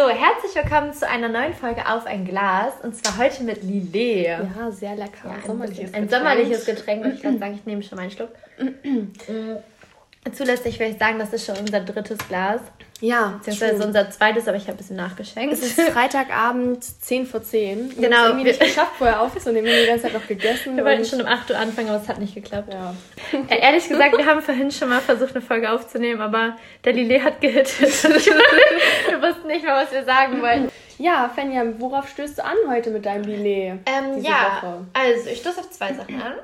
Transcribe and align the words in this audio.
So, 0.00 0.08
herzlich 0.08 0.54
willkommen 0.54 0.94
zu 0.94 1.06
einer 1.06 1.28
neuen 1.28 1.52
Folge 1.52 1.86
auf 1.86 2.06
ein 2.06 2.24
Glas 2.24 2.72
und 2.82 2.96
zwar 2.96 3.18
heute 3.18 3.42
mit 3.42 3.62
Lillet. 3.62 4.28
Ja, 4.28 4.70
sehr 4.70 4.96
lecker. 4.96 5.28
Ja, 5.28 5.34
ein, 5.34 5.42
sommerliches 5.46 5.92
ein 5.92 6.08
sommerliches 6.08 6.64
Getränk. 6.64 7.04
Ich 7.12 7.20
kann 7.20 7.38
sagen, 7.38 7.54
ich 7.54 7.66
nehme 7.66 7.82
schon 7.82 7.96
mal 7.96 8.02
einen 8.02 8.10
Schluck. 8.10 8.30
Mm. 9.28 10.32
Zulässig 10.32 10.78
würde 10.78 10.92
ich 10.92 10.98
sagen, 10.98 11.18
das 11.18 11.34
ist 11.34 11.44
schon 11.44 11.56
unser 11.58 11.80
drittes 11.80 12.16
Glas. 12.28 12.62
Ja, 13.00 13.34
Beziehungsweise 13.38 13.72
stimmt. 13.76 13.86
unser 13.86 14.10
zweites, 14.10 14.46
aber 14.46 14.56
ich 14.58 14.64
habe 14.64 14.72
ein 14.72 14.76
bisschen 14.76 14.96
nachgeschenkt. 14.96 15.54
Es 15.54 15.62
ist 15.62 15.80
Freitagabend, 15.80 16.84
10 16.84 17.24
vor 17.26 17.42
10. 17.42 17.96
Wir 17.96 18.08
Genau, 18.08 18.16
haben 18.18 18.22
es 18.24 18.28
irgendwie 18.30 18.44
wir- 18.44 18.52
nicht 18.52 18.60
geschafft, 18.60 18.92
vorher 18.98 19.22
aufzunehmen. 19.22 19.64
Wir 19.66 19.72
haben 19.74 19.80
die 19.82 19.86
ganze 19.88 20.02
Zeit 20.04 20.12
noch 20.14 20.26
gegessen. 20.28 20.76
Wir 20.76 20.84
wollten 20.84 21.04
schon 21.06 21.20
um 21.22 21.26
8 21.26 21.50
Uhr 21.50 21.58
anfangen, 21.58 21.88
aber 21.88 22.02
es 22.02 22.08
hat 22.08 22.18
nicht 22.18 22.34
geklappt. 22.34 22.72
Ja. 22.72 22.94
Ja, 23.48 23.56
ehrlich 23.56 23.88
gesagt, 23.88 24.16
wir 24.18 24.26
haben 24.26 24.42
vorhin 24.42 24.70
schon 24.70 24.90
mal 24.90 25.00
versucht, 25.00 25.34
eine 25.34 25.40
Folge 25.42 25.70
aufzunehmen, 25.70 26.20
aber 26.20 26.56
der 26.84 26.92
Lillet 26.92 27.22
hat 27.24 27.40
gehittet. 27.40 27.78
Wir 28.04 29.22
wussten 29.22 29.46
nicht 29.48 29.64
mehr, 29.64 29.74
was 29.74 29.90
wir 29.92 30.04
sagen 30.04 30.40
wollten. 30.42 30.70
ja, 30.98 31.30
Fenja, 31.34 31.64
worauf 31.78 32.08
stößt 32.08 32.38
du 32.38 32.44
an 32.44 32.56
heute 32.68 32.90
mit 32.90 33.04
deinem 33.06 33.24
Lillet? 33.24 33.78
Ähm, 33.86 34.22
ja, 34.22 34.60
Woche? 34.62 34.86
also 34.92 35.28
ich 35.30 35.38
stoße 35.40 35.60
auf 35.60 35.70
zwei 35.70 35.92
Sachen 35.94 36.20
an. 36.20 36.34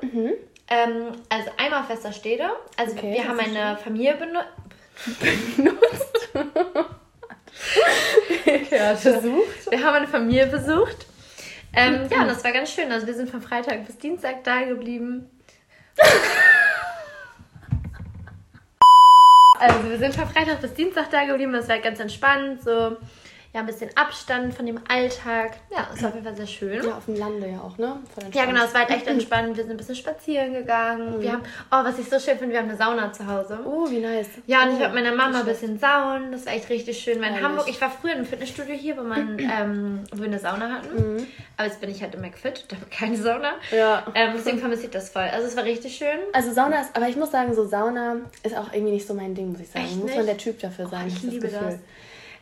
Ähm, 0.69 1.11
also 1.29 1.49
einmal 1.57 1.81
auf 1.81 1.89
Westerstede. 1.89 2.43
Also 2.77 2.93
Okay, 2.93 3.11
wir 3.13 3.17
das 3.19 3.27
haben 3.27 3.39
eine 3.39 3.77
Familie 3.77 4.15
benutzt. 5.05 6.29
Ja, 8.71 8.95
versucht. 8.95 9.71
Wir 9.71 9.83
haben 9.83 9.95
eine 9.95 10.07
Familie 10.07 10.47
besucht. 10.47 11.05
Ähm, 11.73 12.07
ja, 12.09 12.21
und 12.21 12.27
das 12.27 12.43
war 12.43 12.51
ganz 12.51 12.71
schön. 12.71 12.91
Also 12.91 13.07
wir 13.07 13.13
sind 13.13 13.29
von 13.29 13.41
Freitag 13.41 13.85
bis 13.85 13.97
Dienstag 13.97 14.43
da 14.43 14.63
geblieben. 14.63 15.29
Also 19.59 19.89
wir 19.89 19.97
sind 19.97 20.13
von 20.13 20.27
Freitag 20.29 20.61
bis 20.61 20.75
Dienstag 20.75 21.09
da 21.09 21.25
geblieben. 21.25 21.51
Das 21.51 21.67
war 21.67 21.79
ganz 21.79 21.99
entspannt. 21.99 22.61
So, 22.61 22.97
ja, 23.57 23.63
ein 23.63 23.65
bisschen 23.65 23.89
Abstand 23.95 24.53
von 24.53 24.67
dem 24.67 24.79
Alltag. 24.87 25.53
Ja, 25.71 25.87
es 25.91 26.03
war 26.03 26.09
auf 26.09 26.15
jeden 26.15 26.27
Fall 26.27 26.37
sehr 26.37 26.45
schön. 26.45 26.83
Ja, 26.83 26.95
auf 26.95 27.05
dem 27.05 27.15
Lande 27.15 27.49
ja 27.49 27.59
auch, 27.59 27.75
ne? 27.79 27.97
Ja, 28.31 28.45
genau, 28.45 28.63
es 28.63 28.71
war 28.71 28.81
halt 28.81 28.91
echt 28.91 29.07
entspannt. 29.07 29.57
Wir 29.57 29.63
sind 29.63 29.71
ein 29.71 29.77
bisschen 29.77 29.95
spazieren 29.95 30.53
gegangen. 30.53 31.19
Wir 31.19 31.31
haben, 31.33 31.41
oh, 31.71 31.83
was 31.83 31.97
ich 31.97 32.07
so 32.07 32.19
schön 32.19 32.37
finde, 32.37 32.53
wir 32.53 32.59
haben 32.59 32.69
eine 32.69 32.77
Sauna 32.77 33.11
zu 33.11 33.25
Hause. 33.25 33.57
Oh, 33.65 33.89
wie 33.89 33.97
nice. 33.97 34.29
Ja, 34.45 34.61
und 34.61 34.73
ich 34.73 34.75
oh, 34.75 34.81
war 34.81 34.89
mit 34.89 35.03
meiner 35.03 35.15
Mama 35.15 35.39
ein 35.39 35.45
bisschen 35.45 35.79
sauen. 35.79 36.31
Das 36.31 36.45
war 36.45 36.53
echt 36.53 36.69
richtig 36.69 36.99
schön. 36.99 37.19
Weil 37.19 37.29
in. 37.29 37.43
Hamburg, 37.43 37.67
ich 37.67 37.81
war 37.81 37.89
früher 37.89 38.13
im 38.13 38.25
Fitnessstudio 38.25 38.75
hier, 38.75 38.95
wo 38.95 39.01
man, 39.01 39.39
ähm, 39.39 40.03
wo 40.11 40.19
wir 40.19 40.25
eine 40.25 40.37
Sauna 40.37 40.73
hatten. 40.73 41.25
Aber 41.57 41.67
jetzt 41.67 41.81
bin 41.81 41.89
ich 41.89 42.03
halt 42.03 42.13
im 42.13 42.21
McFit, 42.21 42.65
da 42.67 42.75
habe 42.75 42.85
ich 42.87 42.95
keine 42.95 43.17
Sauna. 43.17 43.53
Ja. 43.71 44.05
Ähm, 44.13 44.33
deswegen 44.35 44.59
vermisse 44.59 44.83
ich 44.83 44.91
das 44.91 45.09
voll. 45.09 45.23
Also 45.33 45.47
es 45.47 45.57
war 45.57 45.63
richtig 45.63 45.97
schön. 45.97 46.19
Also 46.31 46.53
Sauna 46.53 46.81
ist, 46.81 46.95
aber 46.95 47.09
ich 47.09 47.15
muss 47.15 47.31
sagen, 47.31 47.55
so 47.55 47.65
Sauna 47.65 48.17
ist 48.43 48.55
auch 48.55 48.71
irgendwie 48.71 48.93
nicht 48.93 49.07
so 49.07 49.15
mein 49.15 49.33
Ding, 49.33 49.53
muss 49.53 49.61
ich 49.61 49.69
sagen. 49.69 49.85
Echt 49.85 49.95
muss 49.95 50.05
nicht? 50.05 50.17
man 50.17 50.25
der 50.27 50.37
Typ 50.37 50.59
dafür 50.59 50.87
sein. 50.87 51.07
ich 51.07 51.15
hab 51.15 51.21
das 51.23 51.31
liebe 51.31 51.47
Gefühl. 51.47 51.71
das. 51.71 51.79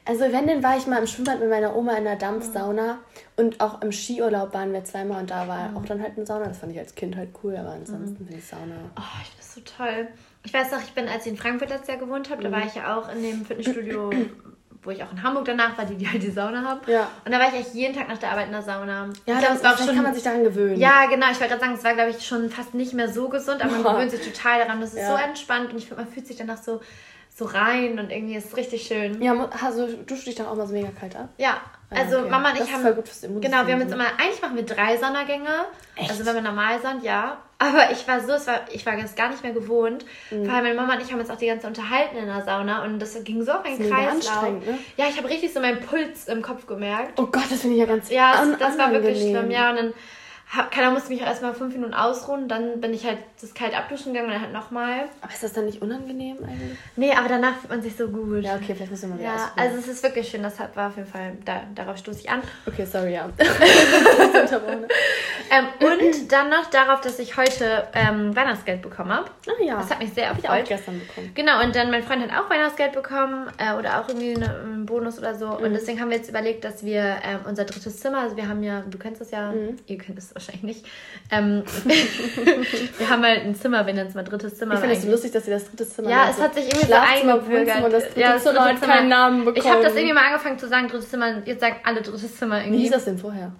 Also 0.08 0.22
wenn, 0.32 0.46
dann 0.48 0.62
war 0.62 0.78
ich 0.78 0.86
mal 0.86 1.00
im 1.00 1.08
Schwimmbad 1.08 1.40
mit 1.40 1.50
meiner 1.50 1.76
Oma 1.76 1.94
in 1.98 2.04
der 2.04 2.16
Dampfsauna 2.16 3.00
und 3.38 3.60
auch 3.60 3.82
im 3.82 3.92
Skiurlaub 3.92 4.54
waren 4.54 4.72
wir 4.72 4.84
zweimal 4.84 5.20
und 5.22 5.32
da 5.32 5.48
war 5.48 5.72
auch 5.76 5.86
dann 5.86 6.02
halt 6.02 6.16
eine 6.16 6.26
Sauna. 6.28 6.46
Das 6.46 6.60
fand 6.60 6.72
ich 6.74 6.80
als 6.80 6.94
Kind 6.94 7.16
halt 7.16 7.30
cool, 7.44 7.56
aber 7.58 7.70
ansonsten 7.72 8.18
finde 8.28 8.36
ich 8.38 8.46
Sauna. 8.46 8.76
Oh, 8.98 9.02
ich 9.22 9.28
finde 9.30 9.38
das 9.40 9.54
so 9.56 9.62
toll. 9.62 10.08
Ich 10.44 10.54
weiß 10.54 10.72
noch, 10.72 10.80
ich 10.84 10.92
bin, 10.94 11.08
als 11.08 11.26
ich 11.26 11.32
in 11.32 11.38
Frankfurt 11.38 11.70
letztes 11.70 11.88
Jahr 11.88 11.98
gewohnt 11.98 12.30
habe, 12.30 12.44
da 12.44 12.52
war 12.52 12.64
ich 12.66 12.76
ja 12.76 12.96
auch 12.98 13.12
in 13.12 13.24
dem 13.24 13.44
Fitnessstudio, 13.46 14.12
wo 14.84 14.92
ich 14.92 15.04
auch 15.04 15.12
in 15.12 15.24
Hamburg 15.24 15.46
danach 15.46 15.76
war, 15.76 15.86
die, 15.86 15.96
die 15.96 16.08
halt 16.08 16.22
die 16.22 16.30
Sauna 16.30 16.62
haben. 16.64 16.82
Ja. 16.86 17.08
Und 17.26 17.32
da 17.32 17.40
war 17.40 17.48
ich 17.48 17.56
echt 17.62 17.74
jeden 17.74 17.96
Tag 17.96 18.08
nach 18.08 18.20
der 18.20 18.30
Arbeit 18.30 18.46
in 18.46 18.52
der 18.52 18.62
Sauna. 18.62 19.10
Ja, 19.26 19.40
ich 19.40 19.40
das, 19.40 19.40
glaub, 19.42 19.56
es 19.56 19.64
war 19.64 19.74
auch 19.74 19.78
schon 19.80 19.96
kann 19.96 20.04
man 20.04 20.14
sich 20.14 20.22
daran 20.24 20.44
gewöhnen. 20.44 20.80
Ja, 20.80 21.08
genau. 21.08 21.26
Ich 21.32 21.40
wollte 21.40 21.54
gerade 21.56 21.62
sagen, 21.62 21.74
es 21.74 21.84
war, 21.84 21.96
glaube 21.96 22.12
ich, 22.12 22.24
schon 22.28 22.52
fast 22.52 22.76
nicht 22.76 22.94
mehr 22.94 23.10
so 23.10 23.28
gesund, 23.28 23.64
aber 23.64 23.72
man 23.72 23.84
Ja. 23.84 23.94
gewöhnt 23.94 24.12
sich 24.12 24.22
total 24.32 24.60
daran. 24.60 24.82
Das 24.82 24.92
ist 24.94 25.00
Ja. 25.00 25.18
so 25.18 25.24
entspannt 25.24 25.72
und 25.72 25.80
ich 25.80 25.88
finde, 25.88 26.04
man 26.04 26.14
fühlt 26.14 26.28
sich 26.28 26.38
danach 26.38 26.62
so, 26.62 26.80
so 27.38 27.46
rein 27.46 28.00
und 28.00 28.12
irgendwie 28.12 28.36
ist 28.36 28.48
es 28.48 28.58
richtig 28.58 28.84
schön. 28.88 29.22
Ja, 29.22 29.34
also 29.64 29.88
duschst 29.88 30.26
du 30.26 30.30
dich 30.30 30.36
dann 30.36 30.48
auch 30.48 30.56
mal 30.56 30.66
so 30.66 30.74
mega 30.74 30.88
kalt 31.00 31.16
ab? 31.16 31.30
Ja, 31.38 31.58
Ah, 31.92 31.98
also 32.00 32.18
okay. 32.22 32.30
Mama 32.32 32.50
und 32.50 32.54
ich 32.56 32.60
Das 32.62 32.68
ist 32.70 32.74
haben. 32.74 32.82
voll 32.82 32.94
gut 32.96 33.08
fürs 33.08 33.24
Immunsystem, 33.24 33.52
Genau, 33.52 33.68
wir 33.68 33.74
haben 33.76 33.82
jetzt 33.82 33.90
ne? 33.90 33.96
immer, 33.96 34.08
eigentlich 34.20 34.42
machen 34.42 34.56
wir 34.56 34.64
drei 34.66 34.98
Saunagänge. 34.98 35.50
Echt? 35.96 36.10
Also 36.10 36.26
wenn 36.26 36.34
wir 36.34 36.42
normal 36.42 36.80
sind, 36.82 37.04
ja. 37.04 37.38
Aber 37.60 37.92
ich 37.92 38.08
war 38.08 38.20
so, 38.22 38.32
es 38.34 38.48
war, 38.48 38.62
ich 38.72 38.84
war 38.88 38.98
das 38.98 39.14
gar 39.16 39.30
nicht 39.30 39.44
mehr 39.44 39.52
gewohnt. 39.54 40.04
Mhm. 40.32 40.46
Vor 40.46 40.54
allem 40.56 40.64
meine 40.64 40.76
Mama 40.76 40.96
und 40.96 41.02
ich 41.04 41.12
haben 41.12 41.20
uns 41.20 41.30
auch 41.30 41.38
die 41.38 41.46
ganze 41.46 41.68
Zeit 41.68 41.78
unterhalten 41.78 42.18
in 42.18 42.26
der 42.26 42.42
Sauna 42.44 42.84
und 42.84 42.98
das 43.00 43.24
ging 43.24 43.44
so 43.44 43.52
auf 43.52 43.64
einen 43.66 43.78
Kreislauf. 43.78 44.50
ne? 44.66 44.80
Ja, 44.98 45.06
ich 45.10 45.18
habe 45.18 45.30
richtig 45.30 45.54
so 45.54 45.60
meinen 45.60 45.80
Puls 45.80 46.28
im 46.28 46.42
Kopf 46.42 46.66
gemerkt. 46.66 47.20
Oh 47.20 47.28
Gott, 47.28 47.44
das 47.52 47.62
finde 47.62 47.76
ich 47.76 47.82
ja 47.82 47.86
ganz 47.86 48.10
Ja, 48.10 48.44
das, 48.44 48.58
das 48.58 48.78
war 48.80 48.92
wirklich 48.92 49.20
schlimm. 49.20 49.52
Ja, 49.52 49.70
und 49.70 49.76
dann 49.78 49.94
keiner 50.72 50.92
musste 50.92 51.10
mich 51.10 51.22
erstmal 51.22 51.54
fünf 51.54 51.74
Minuten 51.74 51.94
ausruhen. 51.94 52.48
Dann 52.48 52.80
bin 52.80 52.94
ich 52.94 53.06
halt 53.06 53.18
das 53.42 53.54
kalt 53.54 53.76
abduschen 53.76 54.14
gegangen 54.14 54.28
und 54.30 54.34
dann 54.36 54.42
halt 54.44 54.54
nochmal. 54.54 55.06
Aber 55.22 55.34
ist 55.34 55.44
das 55.44 55.54
dann 55.54 55.66
nicht 55.66 55.82
unangenehm 55.82 56.38
eigentlich? 56.44 56.78
Nee, 56.96 57.12
aber 57.14 57.28
danach 57.28 57.58
fühlt 57.58 57.70
man 57.70 57.82
sich 57.82 57.96
so 57.96 58.08
gut. 58.08 58.44
Ja, 58.44 58.56
okay, 58.56 58.74
vielleicht 58.76 58.92
müssen 58.92 59.10
wir 59.10 59.16
mal 59.16 59.20
wieder 59.20 59.30
Ja, 59.30 59.36
ausprobieren. 59.36 59.68
also 59.68 59.78
es 59.80 59.88
ist 59.88 60.04
wirklich 60.04 60.30
schön. 60.30 60.44
Das 60.44 60.54
war 60.60 60.88
auf 60.88 60.96
jeden 60.98 61.08
Fall, 61.10 61.34
da, 61.44 61.62
darauf 61.74 61.98
stoße 61.98 62.20
ich 62.20 62.30
an. 62.30 62.42
Okay, 62.68 62.86
sorry, 62.86 63.14
ja. 63.14 63.28
Ähm, 65.52 65.66
und 65.80 66.32
dann 66.32 66.50
noch 66.50 66.66
darauf, 66.72 67.02
dass 67.02 67.20
ich 67.20 67.38
heute 67.38 67.88
ähm, 67.94 68.36
Weihnachtsgeld 68.36 68.82
bekommen 68.82 69.12
habe. 69.14 69.30
Ah 69.48 69.64
ja. 69.64 69.76
Das 69.78 69.92
hat 69.92 70.00
mich 70.00 70.12
sehr 70.12 70.30
Hab 70.30 70.40
ich 70.40 70.46
auch 70.50 70.54
erfreut. 70.54 70.68
gestern 70.70 71.00
bekommen. 71.00 71.32
Genau, 71.36 71.64
und 71.64 71.76
dann 71.76 71.92
mein 71.92 72.02
Freund 72.02 72.24
hat 72.24 72.32
auch 72.44 72.50
Weihnachtsgeld 72.50 72.94
bekommen 72.94 73.48
äh, 73.60 73.74
oder 73.78 74.02
auch 74.02 74.08
irgendwie 74.10 74.36
eine, 74.36 74.50
einen 74.62 74.86
Bonus 74.88 75.20
oder 75.20 75.36
so. 75.36 75.48
Mhm. 75.50 75.64
Und 75.66 75.74
deswegen 75.74 76.02
haben 76.02 76.10
wir 76.10 76.18
jetzt 76.18 76.30
überlegt, 76.30 76.64
dass 76.64 76.84
wir 76.84 77.18
ähm, 77.24 77.42
unser 77.48 77.66
drittes 77.66 78.00
Zimmer, 78.00 78.22
also 78.22 78.36
wir 78.38 78.50
haben 78.50 78.64
ja, 78.64 78.82
du 78.90 78.98
kennst 78.98 79.22
das 79.22 79.30
ja, 79.32 79.52
Mhm. 79.52 79.78
ihr 79.86 79.98
kennt 80.00 80.18
es 80.18 80.35
wahrscheinlich 80.36 80.64
nicht. 80.64 80.86
Ähm, 81.32 81.64
wir 82.98 83.10
haben 83.10 83.24
halt 83.24 83.46
ein 83.46 83.56
Zimmer, 83.56 83.86
wir 83.86 83.94
nennen 83.94 84.10
es 84.10 84.16
mal 84.16 84.24
drittes 84.24 84.58
Zimmer. 84.58 84.76
Ich 84.76 84.80
finde 84.82 84.96
es 84.96 85.02
so 85.02 85.10
lustig, 85.10 85.32
dass 85.32 85.46
sie 85.46 85.52
das 85.52 85.66
dritte 85.66 85.88
Zimmer 85.88 86.10
Ja, 86.10 86.30
es 86.30 86.40
hat 86.40 86.54
sich 86.54 86.66
irgendwie 86.68 86.88
so 86.88 86.94
eingebürgert. 86.94 87.84
Und 87.84 87.94
das 87.94 88.04
dritte 88.04 88.20
Ja, 88.20 88.34
das 88.34 88.44
Zimmer 88.44 88.66
dritte 88.66 88.82
hat 88.82 88.82
keinen 88.82 89.10
Namen 89.10 89.46
bekommen. 89.46 89.66
Ich 89.66 89.72
habe 89.72 89.82
das 89.82 89.96
irgendwie 89.96 90.14
mal 90.14 90.26
angefangen 90.26 90.60
zu 90.60 90.68
sagen, 90.68 90.88
drittes 90.88 91.10
Zimmer. 91.10 91.42
Jetzt 91.46 91.62
sagen 91.62 91.78
alle 91.84 92.02
drittes 92.02 92.38
Zimmer 92.38 92.60
Wie 92.60 92.66
irgendwie. 92.66 92.82
hieß 92.84 92.92
das 92.92 93.06
denn 93.06 93.18
vorher? 93.18 93.52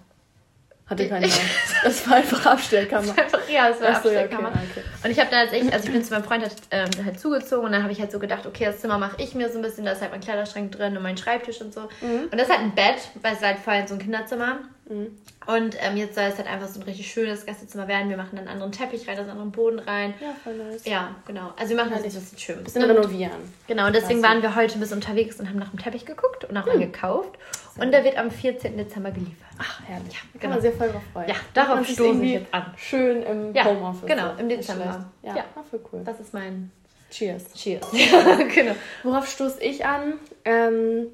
Hatte 0.88 1.10
keinen 1.10 1.22
Namen. 1.22 1.34
Das 1.84 2.08
war 2.08 2.18
einfach 2.18 2.46
Abstellkammer. 2.46 3.10
Einfach, 3.18 3.50
ja, 3.50 3.70
es 3.70 3.82
war 3.82 3.90
Ach 3.92 4.04
so, 4.04 4.10
ja, 4.10 4.20
Abstellkammer. 4.22 4.50
okay, 4.50 4.60
okay. 4.72 4.84
Und 5.04 5.12
ich 5.12 5.20
habe 5.20 5.32
da 5.32 5.40
als 5.40 5.54
ich, 5.54 5.74
also 5.74 5.88
ich 5.88 5.94
bin 5.94 6.04
zu 6.04 6.14
meinem 6.14 6.24
Freund 6.24 6.44
halt, 6.44 6.56
ähm, 6.70 6.90
halt 7.04 7.20
zugezogen 7.20 7.66
und 7.66 7.72
dann 7.72 7.82
habe 7.82 7.92
ich 7.92 8.00
halt 8.00 8.12
so 8.12 8.20
gedacht, 8.20 8.46
okay, 8.46 8.66
das 8.66 8.82
Zimmer 8.82 9.00
mache 9.00 9.16
ich 9.18 9.34
mir 9.34 9.50
so 9.50 9.58
ein 9.58 9.62
bisschen, 9.64 9.86
da 9.86 9.94
ist 9.94 10.02
halt 10.02 10.12
mein 10.12 10.22
Kleiderschrank 10.22 10.72
drin 10.72 10.96
und 10.96 11.02
mein 11.02 11.18
Schreibtisch 11.18 11.60
und 11.62 11.74
so. 11.74 11.82
Mhm. 12.02 12.26
Und 12.32 12.34
das 12.34 12.44
ist 12.44 12.50
halt 12.50 12.62
ein 12.62 12.76
Bett, 12.76 12.98
weil 13.22 13.34
es 13.34 13.42
halt 13.42 13.58
vorher 13.58 13.88
so 13.88 13.96
ein 13.96 14.00
Kinderzimmer. 14.00 14.60
Und 14.88 15.76
ähm, 15.82 15.98
jetzt 15.98 16.14
soll 16.16 16.26
es 16.26 16.38
halt 16.38 16.48
einfach 16.48 16.68
so 16.68 16.80
ein 16.80 16.84
richtig 16.84 17.12
schönes 17.12 17.46
Gästezimmer 17.46 17.88
werden. 17.88 18.10
Wir 18.10 18.18
machen 18.18 18.38
einen 18.38 18.48
anderen 18.48 18.72
Teppich 18.72 19.08
rein, 19.08 19.18
einen 19.18 19.30
anderen 19.32 19.52
Boden 19.52 19.80
rein. 19.80 20.14
Ja, 20.22 20.36
voll 20.44 20.54
nice. 20.56 20.86
Ja, 20.86 21.16
genau. 21.26 21.54
Also 21.58 21.70
wir 21.76 21.78
machen 21.78 21.92
das 21.94 22.04
jetzt 22.04 22.16
ein 22.16 22.22
bisschen 22.22 22.38
schön. 22.38 22.64
Bisschen 22.64 22.84
Und- 22.84 22.92
renovieren. 22.92 23.32
Genau, 23.68 23.88
und 23.88 23.96
deswegen 23.96 24.22
waren 24.22 24.42
wir 24.44 24.56
heute 24.56 24.78
bis 24.78 24.92
unterwegs 24.92 25.40
und 25.40 25.50
haben 25.50 25.58
nach 25.58 25.70
dem 25.70 25.80
Teppich 25.80 26.06
geguckt 26.06 26.46
und 26.46 26.56
auch 26.56 26.68
einen 26.68 26.80
gekauft. 26.82 27.38
Und 27.80 27.92
der 27.92 28.04
wird 28.04 28.18
am 28.18 28.30
14. 28.30 28.78
Dezember 28.78 29.10
geliefert. 29.12 29.36
Ach, 29.58 29.82
herrlich. 29.86 30.14
Ja, 30.14 30.20
genau. 30.34 30.42
Kann 30.42 30.50
man 30.52 30.62
sehr 30.62 30.72
voll 30.74 30.90
drauf 30.92 31.02
freuen. 31.14 31.30
Ja, 31.30 31.36
darauf 31.54 31.76
Man 31.76 31.84
sich 31.84 31.94
stoße 31.96 32.10
ich 32.10 32.16
irgendwie 32.16 32.34
jetzt 32.34 32.54
an. 32.54 32.74
Schön 32.78 33.24
im 33.24 33.54
Ja, 33.56 33.66
Homeoffice. 33.66 34.06
genau, 34.08 34.34
so. 34.36 34.40
im 34.42 34.50
Dezember. 34.50 34.86
Ja, 35.24 35.30
Ja. 35.32 35.36
ja. 35.38 35.44
voll 35.70 35.80
cool. 35.92 36.02
Das 36.06 36.20
ist 36.20 36.34
mein 36.34 36.72
Cheers. 37.12 37.54
Cheers. 37.54 37.86
Genau. 38.54 38.74
Worauf 39.04 39.28
stoße 39.28 39.62
ich 39.64 39.86
an? 39.86 40.14
Ähm, 40.46 41.08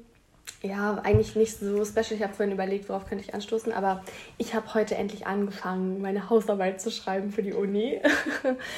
ja, 0.62 1.00
eigentlich 1.02 1.34
nicht 1.34 1.58
so 1.58 1.84
special. 1.84 2.12
Ich 2.12 2.22
habe 2.22 2.34
vorhin 2.34 2.52
überlegt, 2.54 2.88
worauf 2.88 3.06
könnte 3.08 3.24
ich 3.24 3.34
anstoßen, 3.34 3.72
aber 3.72 4.02
ich 4.38 4.54
habe 4.54 4.72
heute 4.74 4.94
endlich 4.94 5.26
angefangen, 5.26 6.00
meine 6.00 6.30
Hausarbeit 6.30 6.80
zu 6.80 6.90
schreiben 6.92 7.30
für 7.32 7.42
die 7.42 7.52
Uni. 7.52 8.00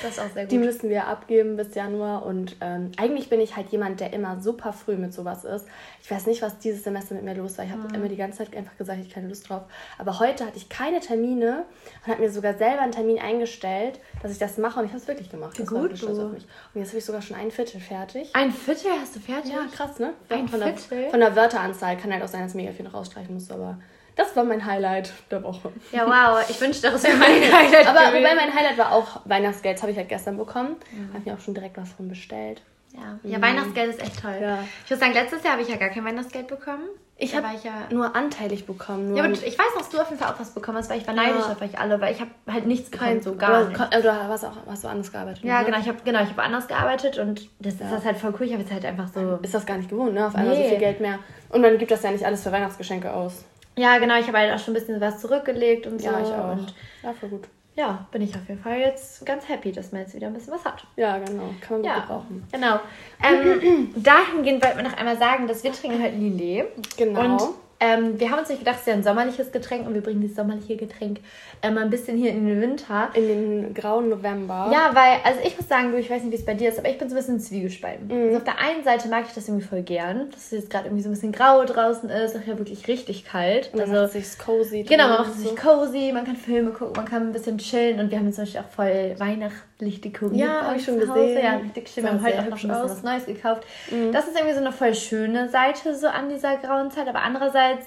Das 0.03 0.13
ist 0.13 0.21
auch 0.21 0.31
sehr 0.35 0.47
Die 0.47 0.57
gut. 0.57 0.67
müssen 0.67 0.89
wir 0.91 1.07
abgeben 1.07 1.57
bis 1.57 1.75
Januar 1.75 2.25
und 2.27 2.57
ähm, 2.61 2.93
eigentlich 2.99 3.29
bin 3.31 3.41
ich 3.41 3.57
halt 3.57 3.69
jemand, 3.71 4.01
der 4.01 4.13
immer 4.13 4.41
super 4.41 4.73
früh 4.73 4.97
mit 4.97 5.13
sowas 5.15 5.45
ist. 5.45 5.67
Ich 6.03 6.11
weiß 6.11 6.27
nicht, 6.27 6.43
was 6.43 6.59
dieses 6.59 6.85
Semester 6.85 7.15
mit 7.15 7.25
mir 7.25 7.35
los 7.35 7.57
war. 7.59 7.65
Ich 7.65 7.71
habe 7.71 7.89
Mhm. 7.89 7.95
immer 7.95 8.09
die 8.09 8.17
ganze 8.17 8.39
Zeit 8.39 8.55
einfach 8.57 8.77
gesagt, 8.77 8.99
ich 9.01 9.07
habe 9.07 9.15
keine 9.15 9.29
Lust 9.29 9.49
drauf. 9.49 9.63
Aber 9.99 10.19
heute 10.21 10.45
hatte 10.47 10.57
ich 10.57 10.69
keine 10.69 11.01
Termine 11.01 11.65
und 12.05 12.13
habe 12.13 12.23
mir 12.23 12.31
sogar 12.31 12.55
selber 12.55 12.83
einen 12.83 12.93
Termin 12.93 13.19
eingestellt, 13.19 14.01
dass 14.23 14.33
ich 14.33 14.39
das 14.39 14.59
mache 14.59 14.79
und 14.81 14.87
ich 14.87 14.91
habe 14.93 15.01
es 15.01 15.09
wirklich 15.09 15.31
gemacht. 15.31 15.59
Das 15.59 15.71
war 15.73 15.83
gut, 15.83 16.01
du. 16.03 16.07
auf 16.09 16.33
mich. 16.33 16.47
Und 16.75 16.81
jetzt 16.81 16.89
habe 16.91 16.99
ich 16.99 17.05
sogar 17.05 17.23
schon 17.23 17.37
ein 17.37 17.51
Viertel 17.51 17.81
fertig. 17.81 18.31
Ein 18.35 18.53
Viertel 18.53 18.91
hast 19.01 19.17
du 19.17 19.21
fertig? 19.21 19.53
Ja, 19.53 19.67
krass, 19.75 19.99
ne? 19.99 20.13
Ein 20.29 20.47
von 20.49 20.61
der, 20.61 20.77
Viertel? 20.77 21.11
von 21.11 21.21
der 21.21 21.35
Wörteranzahl 21.37 21.74
kann 21.81 22.13
halt 22.13 22.23
auch 22.23 22.29
sein, 22.29 22.43
dass 22.43 22.51
ich 22.51 22.57
mega 22.57 22.73
viel 22.73 22.85
noch 22.85 22.95
rausstreichen 22.95 23.35
muss, 23.35 23.51
aber 23.51 23.79
das 24.17 24.35
war 24.37 24.45
mein 24.45 24.65
Highlight 24.65 25.13
der 25.31 25.43
Woche. 25.43 25.73
Ja, 25.93 26.07
wow. 26.07 26.49
Ich 26.49 26.61
wünschte, 26.61 26.91
das 26.91 27.03
wäre 27.03 27.17
mein 27.19 27.43
Highlight 27.43 27.87
Aber 27.87 28.11
gewesen. 28.11 28.25
wobei 28.25 28.35
mein 28.35 28.55
Highlight 28.55 28.79
war 28.79 28.93
auch 28.93 29.21
Weihnachtsgeld, 29.25 29.77
das 29.77 29.83
habe 29.83 29.93
ich 29.93 29.99
halt 29.99 30.09
gestern 30.09 30.37
bekommen. 30.37 30.77
Habe 31.13 31.29
mir 31.29 31.35
auch 31.37 31.41
schon 31.41 31.55
direkt 31.55 31.77
was 31.77 31.93
von 31.93 32.09
bestellt. 32.09 32.63
Ja, 32.95 33.19
ja 33.25 33.43
Weihnachtsgeld 33.43 33.91
ist 33.91 34.01
echt 34.01 34.21
toll. 34.21 34.39
Ja. 34.41 34.59
Ich 34.85 34.91
muss 34.91 35.01
sagen, 35.01 35.15
letztes 35.15 35.43
Jahr 35.43 35.55
habe 35.55 35.63
ich 35.63 35.69
ja 35.69 35.77
gar 35.77 35.89
kein 35.89 36.05
Weihnachtsgeld 36.05 36.47
bekommen. 36.47 36.89
Ich 37.17 37.35
habe 37.37 37.47
ja... 37.63 37.73
nur 37.91 38.17
anteilig 38.17 38.67
bekommen. 38.67 39.11
Nur 39.11 39.19
Ja, 39.19 39.25
aber 39.25 39.33
ich 39.33 39.59
weiß 39.59 39.67
noch, 39.75 39.83
dass 39.83 39.91
du 39.91 40.01
auf 40.01 40.11
jeden 40.11 40.21
Fall 40.21 40.33
auch 40.33 40.41
was 40.41 40.51
bekommen 40.51 40.79
hast, 40.79 40.91
weil 40.91 40.99
ich 40.99 41.07
war 41.07 41.15
neidisch 41.15 41.45
Ja. 41.47 41.53
auf 41.53 41.63
euch 41.63 41.79
alle, 41.79 42.01
weil 42.01 42.13
ich 42.13 42.21
habe 42.21 42.31
halt 42.51 42.67
nichts 42.67 42.91
bekommen, 42.91 43.11
kein 43.11 43.23
so 43.23 43.37
gar 43.37 43.51
oder, 43.51 43.69
nicht. 43.69 43.97
Oder 43.99 44.29
hast 44.29 44.45
auch 44.45 44.57
hast 44.69 44.85
du 44.85 44.89
anders 44.89 45.13
gearbeitet? 45.13 45.45
Ja, 45.45 45.61
ne? 45.61 45.67
genau, 45.67 45.79
ich 45.79 45.89
habe 45.89 45.99
genau, 46.05 46.23
ich 46.23 46.31
hab 46.31 46.39
anders 46.39 46.67
gearbeitet 46.67 47.19
und 47.19 47.49
das, 47.61 47.79
das 47.79 47.93
ist 47.93 48.05
halt 48.05 48.17
voll 48.17 48.35
cool. 48.39 48.47
Ich 48.47 48.53
habe 48.53 48.63
jetzt 48.63 48.73
halt 48.73 48.85
einfach 48.85 49.09
so. 49.09 49.39
Ist 49.43 49.55
das 49.55 49.65
gar 49.65 49.77
nicht 49.77 49.89
gewohnt, 49.91 50.15
ne? 50.15 50.27
Auf 50.27 50.35
einmal 50.35 50.57
Nee. 50.57 50.65
so 50.65 50.69
viel 50.71 50.79
Geld 50.79 51.01
mehr. 51.01 51.19
Und 51.51 51.61
man 51.61 51.79
gibt 51.79 51.91
das 51.93 52.03
ja 52.03 52.11
nicht 52.11 52.25
alles 52.25 52.43
für 52.43 52.51
Weihnachtsgeschenke 52.51 53.13
aus. 53.13 53.45
Ja, 53.77 53.99
genau, 53.99 54.19
ich 54.19 54.27
habe 54.27 54.39
halt 54.39 54.53
auch 54.53 54.59
schon 54.59 54.75
ein 54.75 54.81
bisschen 54.81 55.01
was 55.01 55.21
zurückgelegt 55.21 55.87
und 55.87 56.01
so. 56.01 56.07
Ja, 56.07 56.21
ich 56.21 56.29
auch. 56.29 56.53
Und 56.53 56.75
Ja, 57.03 57.13
voll 57.13 57.29
gut. 57.29 57.45
Ja, 57.77 58.07
bin 58.13 58.23
ich 58.23 58.35
auf 58.35 58.49
jeden 58.49 58.63
Fall 58.63 58.79
jetzt 58.79 59.25
ganz 59.27 59.49
happy, 59.49 59.73
dass 59.73 59.91
man 59.93 60.03
jetzt 60.03 60.15
wieder 60.15 60.29
ein 60.29 60.33
bisschen 60.35 60.53
was 60.55 60.65
hat. 60.65 60.85
Ja, 60.97 61.19
genau. 61.19 61.51
Kann 61.61 61.81
man 61.81 61.83
gut 61.83 61.87
Ja, 61.87 61.99
gebrauchen. 62.01 62.45
genau. 62.53 62.81
Ähm, 63.23 63.93
dahingehend 63.97 64.63
wollten 64.65 64.77
wir 64.79 64.85
noch 64.85 64.97
einmal 64.97 65.19
sagen, 65.19 65.47
dass 65.49 65.65
wir 65.65 65.73
trinken 65.73 66.01
halt 66.03 66.15
Lillet. 66.19 66.67
Genau. 66.97 67.21
Und 67.21 67.55
ähm, 67.85 68.19
wir 68.19 68.31
haben 68.31 68.39
uns 68.39 68.49
nicht 68.49 68.61
gedacht, 68.61 68.77
es 68.77 68.81
ist 68.83 68.87
ja 68.89 68.95
ein 68.95 69.03
sommerliches 69.03 69.53
Getränk 69.53 69.87
und 69.87 69.95
wir 69.95 70.01
bringen 70.01 70.21
dieses 70.21 70.37
sommerliche 70.37 70.77
Getränk 70.77 71.21
ähm, 71.63 71.77
ein 71.79 71.91
bisschen 71.91 72.17
hier 72.17 72.31
in 72.31 72.47
den 72.47 72.61
Winter. 72.61 73.11
In 73.15 73.29
den 73.29 73.75
grauen 73.75 74.09
November. 74.09 74.71
Ja, 74.73 74.91
weil, 74.95 75.19
also 75.25 75.41
ich 75.45 75.57
muss 75.57 75.69
sagen, 75.69 75.93
du, 75.93 75.99
ich 75.99 76.09
weiß 76.11 76.23
nicht, 76.23 76.33
wie 76.33 76.37
es 76.37 76.45
bei 76.45 76.55
dir 76.55 76.69
ist, 76.71 76.79
aber 76.79 76.89
ich 76.89 76.99
bin 76.99 77.09
so 77.09 77.15
ein 77.15 77.19
bisschen 77.19 77.41
zwiegespalten. 77.41 78.07
Mhm. 78.09 78.25
Also 78.25 78.37
auf 78.39 78.45
der 78.45 78.59
einen 78.59 78.83
Seite 78.85 79.09
mag 79.09 79.25
ich 79.29 79.35
das 79.35 79.49
irgendwie 79.49 79.67
voll 79.67 79.83
gern, 79.83 80.31
dass 80.31 80.45
es 80.47 80.51
jetzt 80.53 80.71
gerade 80.71 80.87
irgendwie 80.87 81.03
so 81.03 81.09
ein 81.11 81.13
bisschen 81.13 81.33
grau 81.33 81.65
draußen 81.65 82.09
ist, 82.09 82.37
auch 82.37 82.47
ja 82.47 82.59
wirklich 82.59 82.89
richtig 82.89 83.25
kalt. 83.25 83.71
Und 83.73 83.81
Also, 83.81 83.93
macht 83.93 84.13
sich's 84.13 84.39
cozy. 84.39 84.83
genau, 84.85 85.09
man 85.09 85.19
macht 85.19 85.31
es 85.33 85.37
und 85.37 85.43
sich 85.49 85.57
cozy, 85.57 86.11
man 86.13 86.25
kann 86.25 86.37
Filme 86.37 86.71
gucken, 86.71 86.95
man 86.97 87.05
kann 87.05 87.23
ein 87.29 87.33
bisschen 87.33 87.59
chillen 87.59 88.01
und 88.01 88.11
wir 88.11 88.19
haben 88.19 88.27
jetzt 88.27 88.37
zum 88.37 88.45
Beispiel 88.45 88.61
auch 88.61 88.75
voll 88.75 89.15
weihnachtlich 89.19 89.74
dekoriert. 89.81 90.41
Ja, 90.41 90.61
bei 90.61 90.67
hab 90.67 90.73
uns 90.73 90.81
ich 90.81 90.87
schon 90.87 90.99
gesehen. 91.01 91.39
Ja, 91.45 91.57
richtig 91.57 91.89
schön. 91.89 92.05
Wir 92.05 92.11
haben 92.13 92.23
heute 92.25 92.35
auch 92.35 92.45
noch 92.45 92.45
ein 92.47 92.53
bisschen 92.53 92.71
aus. 92.71 92.91
was 92.91 93.03
Neues 93.03 93.27
gekauft. 93.27 93.63
Mhm. 93.91 94.13
Das 94.13 94.27
ist 94.27 94.35
irgendwie 94.37 94.55
so 94.55 94.61
eine 94.61 94.73
voll 94.73 94.95
schöne 94.95 95.49
Seite 95.49 95.95
so 95.97 96.07
an 96.07 96.29
dieser 96.29 96.57
grauen 96.57 96.91
Zeit, 96.91 97.09
aber 97.09 97.23
andererseits, 97.23 97.87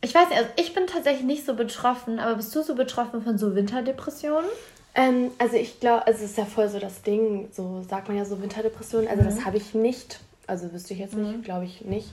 ich 0.00 0.14
weiß 0.14 0.28
nicht, 0.28 0.38
also 0.38 0.50
ich 0.56 0.74
bin 0.74 0.86
tatsächlich 0.86 1.24
nicht 1.24 1.44
so 1.46 1.54
betroffen, 1.54 2.18
aber 2.18 2.34
bist 2.36 2.54
du 2.54 2.62
so 2.62 2.74
betroffen 2.74 3.22
von 3.22 3.38
so 3.38 3.54
Winterdepressionen? 3.54 4.48
Ähm, 4.94 5.30
also 5.38 5.56
ich 5.56 5.80
glaube, 5.80 6.06
also 6.06 6.24
es 6.24 6.30
ist 6.30 6.38
ja 6.38 6.44
voll 6.44 6.68
so 6.68 6.78
das 6.78 7.02
Ding, 7.02 7.48
so 7.52 7.82
sagt 7.88 8.08
man 8.08 8.16
ja 8.16 8.24
so 8.24 8.40
Winterdepression. 8.42 9.06
Also 9.06 9.22
Mhm. 9.22 9.26
das 9.26 9.44
habe 9.44 9.56
ich 9.56 9.74
nicht. 9.74 10.20
Also 10.46 10.72
wüsste 10.72 10.94
ich 10.94 11.00
jetzt 11.00 11.14
nicht, 11.14 11.44
glaube 11.44 11.66
ich 11.66 11.82
nicht. 11.82 12.08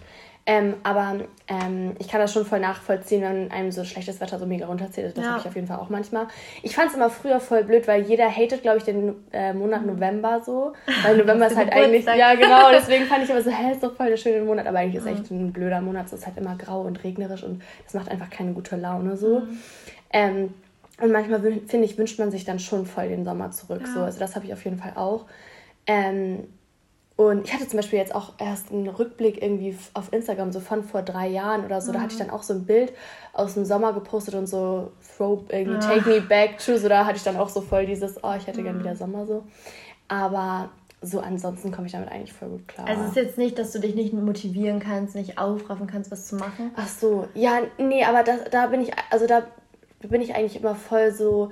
Ähm, 0.48 0.76
aber 0.84 1.22
ähm, 1.48 1.96
ich 1.98 2.08
kann 2.08 2.22
das 2.22 2.32
schon 2.32 2.46
voll 2.46 2.60
nachvollziehen, 2.60 3.24
wenn 3.24 3.52
einem 3.52 3.72
so 3.72 3.84
schlechtes 3.84 4.22
Wetter 4.22 4.38
so 4.38 4.46
mega 4.46 4.68
runterzieht. 4.68 5.04
Also 5.06 5.16
das 5.16 5.26
Ja. 5.26 5.32
habe 5.32 5.40
ich 5.42 5.48
auf 5.48 5.56
jeden 5.56 5.66
Fall 5.66 5.80
auch 5.80 5.90
manchmal. 5.90 6.28
Ich 6.62 6.76
fand 6.76 6.90
es 6.90 6.96
immer 6.96 7.10
früher 7.10 7.40
voll 7.40 7.64
blöd, 7.64 7.88
weil 7.88 8.04
jeder 8.04 8.30
hatet, 8.30 8.62
glaube 8.62 8.78
ich, 8.78 8.84
den 8.84 9.16
äh, 9.34 9.54
Monat 9.54 9.88
November 9.88 10.42
so. 10.46 10.74
Weil 11.04 11.18
November 11.18 11.48
ist 11.48 11.56
halt 11.58 11.74
eigentlich. 11.74 12.06
Ja, 12.06 12.36
genau. 12.36 12.70
Deswegen 12.72 13.06
fand 13.06 13.24
ich 13.24 13.30
immer 13.32 13.42
so, 13.42 13.50
hä, 13.50 13.72
ist 13.72 13.82
doch 13.82 13.96
voll 13.96 14.10
der 14.10 14.18
schöne 14.18 14.46
Monat. 14.46 14.68
Aber 14.68 14.78
eigentlich 14.78 15.04
ist 15.04 15.08
echt 15.08 15.32
ein 15.32 15.52
blöder 15.52 15.82
Monat. 15.82 16.06
Es 16.06 16.14
ist 16.14 16.28
halt 16.28 16.38
immer 16.38 16.56
grau 16.56 16.82
und 16.82 17.04
regnerisch 17.04 17.44
und 17.44 17.64
das 17.84 17.96
macht 17.96 18.10
einfach 18.10 18.30
keine 18.30 18.54
gute 18.54 18.76
Laune 18.76 19.18
so. 19.18 19.42
Ähm, 20.14 20.54
und 21.02 21.12
manchmal 21.12 21.42
finde 21.42 21.86
ich, 21.86 21.98
wünscht 21.98 22.20
man 22.20 22.30
sich 22.30 22.46
dann 22.46 22.60
schon 22.60 22.86
voll 22.86 23.10
den 23.10 23.26
Sommer 23.26 23.50
zurück. 23.50 23.82
Ja. 23.82 23.92
So. 23.94 24.00
Also 24.02 24.20
das 24.20 24.36
habe 24.36 24.46
ich 24.46 24.54
auf 24.54 24.64
jeden 24.64 24.78
Fall 24.78 24.94
auch. 24.96 25.26
Ähm, 25.88 26.48
und 27.18 27.46
ich 27.46 27.54
hatte 27.54 27.68
zum 27.68 27.78
Beispiel 27.78 27.98
jetzt 27.98 28.14
auch 28.14 28.34
erst 28.40 28.72
einen 28.72 28.90
Rückblick 28.90 29.42
irgendwie 29.42 29.78
auf 29.94 30.12
Instagram, 30.12 30.52
so 30.52 30.60
von 30.60 30.84
vor 30.84 31.02
drei 31.02 31.30
Jahren 31.30 31.64
oder 31.64 31.80
so. 31.80 31.94
Da 31.94 32.02
hatte 32.02 32.14
ich 32.14 32.20
dann 32.20 32.30
auch 32.30 32.44
so 32.44 32.54
ein 32.54 32.66
Bild 32.66 32.92
aus 33.32 33.54
dem 33.54 33.64
Sommer 33.64 33.94
gepostet 33.94 34.36
und 34.36 34.48
so 34.48 34.92
throw, 35.16 35.40
irgendwie 35.50 35.80
take 35.80 36.10
me 36.10 36.20
back 36.20 36.58
to. 36.58 36.78
So 36.78 36.90
da 36.90 37.06
hatte 37.06 37.16
ich 37.16 37.24
dann 37.24 37.38
auch 37.38 37.48
so 37.48 37.62
voll 37.62 37.86
dieses, 37.86 38.22
oh, 38.22 38.34
ich 38.38 38.48
hätte 38.48 38.62
gern 38.64 38.80
wieder 38.80 38.96
Sommer 38.98 39.26
so. 39.26 39.44
Aber 40.10 40.70
so 41.02 41.22
ansonsten 41.22 41.72
komme 41.72 41.88
ich 41.88 41.94
damit 41.94 42.12
eigentlich 42.12 42.34
voll 42.34 42.50
gut 42.50 42.68
klar. 42.68 42.88
Also 42.88 43.04
es 43.04 43.10
ist 43.10 43.16
jetzt 43.16 43.38
nicht, 43.38 43.58
dass 43.60 43.72
du 43.72 43.80
dich 43.80 43.96
nicht 43.96 44.12
motivieren 44.12 44.82
kannst, 44.82 45.16
nicht 45.16 45.38
aufraffen 45.38 45.88
kannst, 45.88 46.12
was 46.12 46.28
zu 46.28 46.36
machen. 46.36 46.72
Ach 46.76 46.88
so, 46.88 47.28
ja, 47.34 47.62
nee, 47.78 48.04
aber 48.04 48.24
das, 48.24 48.46
da 48.52 48.68
bin 48.68 48.82
ich, 48.82 48.92
also 49.10 49.26
da 49.26 49.44
bin 50.02 50.22
ich 50.22 50.36
eigentlich 50.36 50.60
immer 50.60 50.76
voll 50.76 51.14
so. 51.14 51.52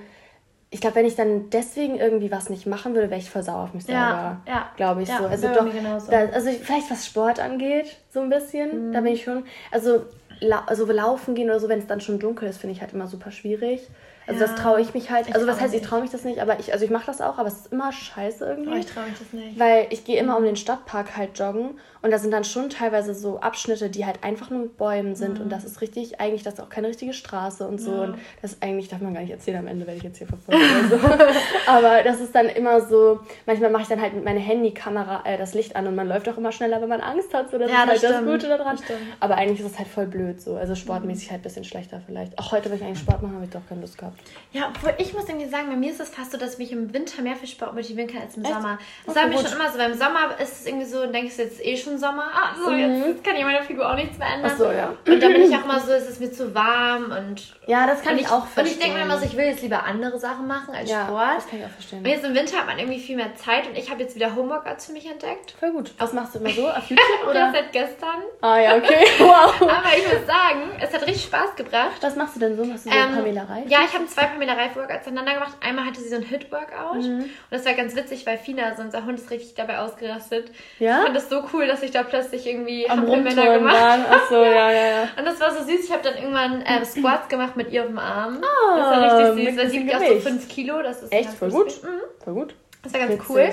Ich 0.74 0.82
glaube, 0.82 0.96
wenn 0.96 1.06
ich 1.06 1.16
dann 1.16 1.50
deswegen 1.52 1.98
irgendwie 1.98 2.32
was 2.32 2.50
nicht 2.50 2.66
machen 2.66 2.96
würde, 2.96 3.10
wäre 3.12 3.20
ich 3.20 3.30
voll 3.30 3.44
sauer 3.44 3.64
auf 3.64 3.74
mich 3.74 3.86
Ja, 3.88 4.08
selber. 4.10 4.42
ja, 4.48 4.70
Glaube 4.76 5.04
ich 5.04 5.10
ja, 5.10 5.20
so. 5.20 5.26
Also 5.26 5.48
doch, 5.54 5.68
da, 6.10 6.26
also 6.34 6.50
vielleicht 6.50 6.90
was 6.90 7.06
Sport 7.06 7.40
angeht, 7.40 7.96
so 8.10 8.22
ein 8.22 8.30
bisschen, 8.30 8.90
Mhm. 8.90 8.92
da 8.94 9.02
bin 9.02 9.14
ich 9.14 9.24
schon. 9.24 9.46
Also, 9.72 10.02
lau 10.40 10.58
also 10.66 10.86
laufen 10.92 11.36
gehen 11.36 11.50
oder 11.50 11.60
so, 11.60 11.70
wenn 11.70 11.80
es 11.80 11.88
dann 11.88 12.02
schon 12.02 12.20
dunkel 12.20 12.50
ist, 12.50 12.58
finde 12.58 12.74
ich 12.76 12.82
halt 12.82 12.92
immer 12.94 13.08
super 13.08 13.32
schwierig. 13.32 13.88
Also 14.26 14.40
Ja, 14.42 14.48
das 14.48 14.56
traue 14.56 14.80
ich 14.82 14.94
mich 14.94 15.10
halt. 15.12 15.28
ich 15.28 15.36
Also 15.36 15.48
was 15.48 15.60
heißt, 15.60 15.74
ich 15.74 15.82
nicht. 15.82 15.90
traue 15.90 16.02
mich 16.02 16.12
das 16.12 16.24
nicht, 16.24 16.40
aber 16.40 16.60
ich, 16.60 16.72
also 16.74 16.86
ich 16.86 16.92
mache 16.92 17.06
das 17.06 17.20
auch, 17.22 17.38
aber 17.38 17.48
es 17.48 17.56
ist 17.56 17.72
immer 17.74 17.92
scheiße 17.92 18.46
irgendwie. 18.46 18.70
Oh, 18.72 18.76
ich 18.76 18.86
traue 18.86 19.06
mich 19.06 19.20
das 19.20 19.34
nicht. 19.34 19.60
Weil 19.60 19.88
ich 19.90 20.06
gehe 20.06 20.20
immer 20.20 20.38
um 20.38 20.44
den 20.44 20.56
Stadtpark 20.56 21.18
halt 21.18 21.38
joggen 21.38 21.72
und 22.02 22.12
da 22.12 22.18
sind 22.18 22.32
dann 22.32 22.44
schon 22.44 22.70
teilweise 22.70 23.14
so 23.14 23.40
Abschnitte, 23.40 23.90
die 23.90 24.06
halt 24.06 24.24
einfach 24.24 24.50
nur 24.50 24.62
mit 24.62 24.78
Bäumen 24.78 25.16
sind 25.16 25.40
und 25.40 25.50
das 25.50 25.64
ist 25.66 25.82
richtig, 25.82 26.20
eigentlich, 26.22 26.44
das 26.44 26.56
ist 26.56 26.60
auch 26.62 26.70
keine 26.70 26.88
richtige 26.88 27.14
Straße 27.14 27.68
und 27.68 27.80
so 27.82 27.92
Mhm. 27.92 27.98
Ja. 27.98 28.04
und 28.04 28.16
das 28.42 28.52
ist 28.54 28.64
eigentlich, 28.64 28.88
darf 28.90 29.02
man 29.02 29.14
gar 29.14 29.22
nicht 29.22 29.32
erzählen, 29.32 29.58
am 29.60 29.68
Ende 29.68 29.86
werde 29.88 29.98
ich 29.98 30.04
jetzt 30.04 30.18
hier 30.18 30.28
verfolgt 30.28 30.60
oder 30.62 30.98
so. 31.00 31.08
Aber 31.68 32.04
das 32.04 32.20
ist 32.22 32.34
dann 32.34 32.48
immer 32.48 32.82
so, 32.82 33.20
manchmal 33.46 33.70
mache 33.72 33.84
ich 33.84 33.88
dann 33.90 34.02
halt 34.02 34.14
mit 34.14 34.24
meiner 34.24 34.40
Handykamera 34.40 35.22
äh, 35.26 35.38
das 35.38 35.54
Licht 35.54 35.76
an 35.76 35.88
und 35.88 35.96
man 35.96 36.08
läuft 36.08 36.28
auch 36.30 36.38
immer 36.38 36.52
schneller, 36.52 36.82
wenn 36.82 36.90
man 36.90 37.02
Angst 37.02 37.34
hat, 37.34 37.52
so 37.52 37.58
das 37.58 37.70
Ja, 37.70 37.84
ist 37.84 37.88
das 37.88 37.90
halt 37.90 38.04
das 38.04 38.12
stimmt. 38.22 38.32
Gute 38.32 38.48
daran. 38.48 38.76
Das. 38.78 38.86
Aber 39.20 39.36
eigentlich 39.36 39.60
ist 39.60 39.72
es 39.74 39.78
halt 39.78 39.88
voll 39.88 40.06
blöd 40.08 40.42
so, 40.42 40.56
also 40.56 40.76
sportmäßig 40.76 41.30
halt 41.32 41.42
ein 41.42 41.44
bisschen 41.44 41.64
schlechter 41.64 42.02
vielleicht. 42.06 42.38
Auch 42.40 42.52
heute, 42.52 42.70
wenn 42.70 42.78
ich 42.78 42.84
eigentlich 42.84 43.00
Sport 43.00 43.22
mache, 43.22 43.34
habe 43.36 43.44
ich 43.46 43.50
doch 43.52 43.62
keine 43.68 43.82
Lust 43.82 43.98
gehabt. 43.98 44.13
Ja, 44.52 44.70
obwohl 44.70 44.94
ich 45.00 45.14
muss 45.14 45.28
irgendwie 45.28 45.48
sagen, 45.50 45.68
bei 45.70 45.76
mir 45.76 45.90
ist 45.90 46.00
es 46.00 46.10
fast 46.12 46.32
so, 46.32 46.38
dass 46.38 46.54
ich 46.54 46.58
mich 46.60 46.72
im 46.72 46.94
Winter 46.94 47.24
mehr 47.24 47.36
für 47.36 47.48
Sport 47.48 47.74
motivieren 47.74 48.08
kann 48.08 48.22
als 48.22 48.38
im 48.38 48.44
Echt? 48.46 48.54
Sommer. 48.54 48.78
Das 49.06 49.16
war 49.16 49.26
mir 49.28 49.40
schon 49.40 49.54
immer 49.54 49.72
so. 49.72 49.78
Beim 49.80 49.94
Sommer 49.96 50.40
ist 50.40 50.62
es 50.62 50.66
irgendwie 50.68 50.86
so, 50.86 51.02
dann 51.02 51.12
denkst 51.12 51.36
du 51.38 51.42
jetzt 51.42 51.66
eh 51.66 51.76
schon 51.76 51.98
Sommer. 51.98 52.26
Ah, 52.32 52.54
so, 52.64 52.70
jetzt, 52.72 53.08
jetzt 53.08 53.24
kann 53.24 53.36
ich 53.36 53.44
meiner 53.44 53.64
Figur 53.64 53.90
auch 53.90 53.96
nichts 53.96 54.16
mehr 54.20 54.28
ändern. 54.28 54.52
Mhm. 54.52 54.54
Ach 54.54 54.58
so, 54.60 54.72
ja. 54.72 54.94
Und 55.12 55.24
dann 55.24 55.34
bin 55.34 55.42
ich 55.42 55.56
auch 55.58 55.64
immer 55.64 55.80
so, 55.80 55.92
es 55.94 56.08
ist 56.08 56.20
mir 56.20 56.32
zu 56.32 56.54
warm 56.54 57.06
und. 57.18 57.56
Ja, 57.66 57.88
das 57.88 58.04
kann 58.04 58.20
ich 58.20 58.28
auch 58.28 58.46
Und 58.56 58.68
ich 58.68 58.78
denke 58.78 58.94
mir 59.00 59.00
verstehen. 59.00 59.02
immer 59.06 59.18
so, 59.18 59.26
ich 59.26 59.36
will 59.38 59.46
jetzt 59.46 59.62
lieber 59.64 59.84
andere 59.86 60.20
Sachen 60.20 60.46
machen 60.46 60.76
als 60.76 60.88
Ja, 60.88 61.06
Sport. 61.08 61.38
das 61.38 61.48
kann 61.50 61.60
ich 61.60 61.66
auch 61.66 61.70
verstehen. 61.70 62.00
Und 62.00 62.06
jetzt 62.06 62.24
im 62.26 62.36
Winter 62.36 62.58
hat 62.58 62.68
man 62.68 62.78
irgendwie 62.78 63.00
viel 63.00 63.16
mehr 63.16 63.36
Zeit 63.36 63.66
und 63.68 63.76
ich 63.76 63.90
habe 63.90 64.04
jetzt 64.04 64.16
wieder 64.16 64.36
Homeworkouts 64.36 64.86
für 64.86 64.92
mich 64.94 65.10
entdeckt. 65.10 65.56
Voll 65.60 65.72
gut. 65.72 65.92
Was 65.98 66.14
machst 66.14 66.36
du 66.36 66.40
immer 66.40 66.52
so? 66.52 66.70
Auf 66.70 66.86
YouTube 66.90 67.00
Oder 67.24 67.32
oder? 67.32 67.52
seit 67.54 67.72
gestern. 67.72 68.22
Ah 68.42 68.60
ja, 68.60 68.76
okay. 68.76 69.06
Wow. 69.18 69.62
Aber 69.62 69.98
ich 69.98 70.04
muss 70.04 70.28
sagen, 70.28 70.72
es 70.80 70.94
hat 70.94 71.02
richtig 71.08 71.24
Spaß 71.24 71.56
gebracht. 71.56 71.94
Was 72.02 72.16
machst 72.16 72.36
du 72.36 72.40
denn 72.42 72.56
so? 72.56 72.64
Machst 72.66 72.86
du 72.86 72.92
so 72.92 72.96
Ähm, 72.96 73.16
Pamela 73.16 73.44
Reif? 73.46 73.68
Ja, 73.70 73.80
ich 73.86 73.94
habe 73.94 74.03
zwei 74.08 74.26
Pamela 74.26 74.54
Reif 74.54 74.76
Workouts 74.76 75.06
hintereinander 75.06 75.34
gemacht. 75.40 75.58
Einmal 75.62 75.86
hatte 75.86 76.00
sie 76.02 76.10
so 76.10 76.16
ein 76.16 76.24
Hit-Workout 76.24 76.96
Mhm. 77.04 77.20
und 77.22 77.30
das 77.52 77.66
war 77.66 77.74
ganz 77.74 77.96
witzig, 77.96 78.26
weil 78.26 78.38
Fina, 78.38 78.76
so 78.76 78.82
unser 78.84 79.06
Hund, 79.06 79.20
ist 79.20 79.30
richtig 79.32 79.56
dabei 79.56 79.80
ausgerastet. 79.80 80.52
Ja? 80.80 80.98
Ich 81.00 81.04
fand 81.04 81.16
das 81.16 81.30
so 81.30 81.44
cool, 81.54 81.68
dass 81.68 81.82
ich 81.84 81.92
da 81.92 82.04
plötzlich 82.04 82.46
irgendwie 82.48 82.90
Am 82.90 83.04
Rumtouren 83.04 83.54
gemacht 83.60 83.76
waren. 83.82 84.06
Ach 84.10 84.30
so, 84.30 84.44
ja, 84.44 84.72
ja, 84.72 84.86
ja. 84.88 85.08
Und 85.18 85.26
das 85.26 85.40
war 85.40 85.52
so 85.52 85.64
süß. 85.64 85.86
Ich 85.86 85.92
habe 85.92 86.04
dann 86.04 86.16
irgendwann 86.16 86.62
äh, 86.62 86.84
Squats 86.86 87.28
gemacht 87.30 87.56
mit 87.56 87.72
ihr 87.72 87.82
auf 87.82 87.88
dem 87.88 88.00
Arm. 88.00 88.42
Ah, 88.44 88.78
das 88.78 88.88
war 88.88 89.28
richtig 89.36 89.50
süß. 89.50 89.58
Weil 89.58 89.70
sie 89.70 89.80
wiegt 89.86 89.96
auch 89.96 90.00
so 90.00 90.06
Gewicht. 90.08 90.28
5 90.28 90.48
Kilo. 90.50 90.82
Das 90.82 91.04
ist 91.04 91.12
Echt? 91.12 91.30
Voll 91.32 91.50
gut. 91.50 91.84
Mhm. 91.84 92.24
Voll 92.24 92.34
gut. 92.34 92.56
Das 92.84 92.92
war 92.94 93.00
ganz 93.00 93.14
Witzig. 93.14 93.30
cool. 93.30 93.50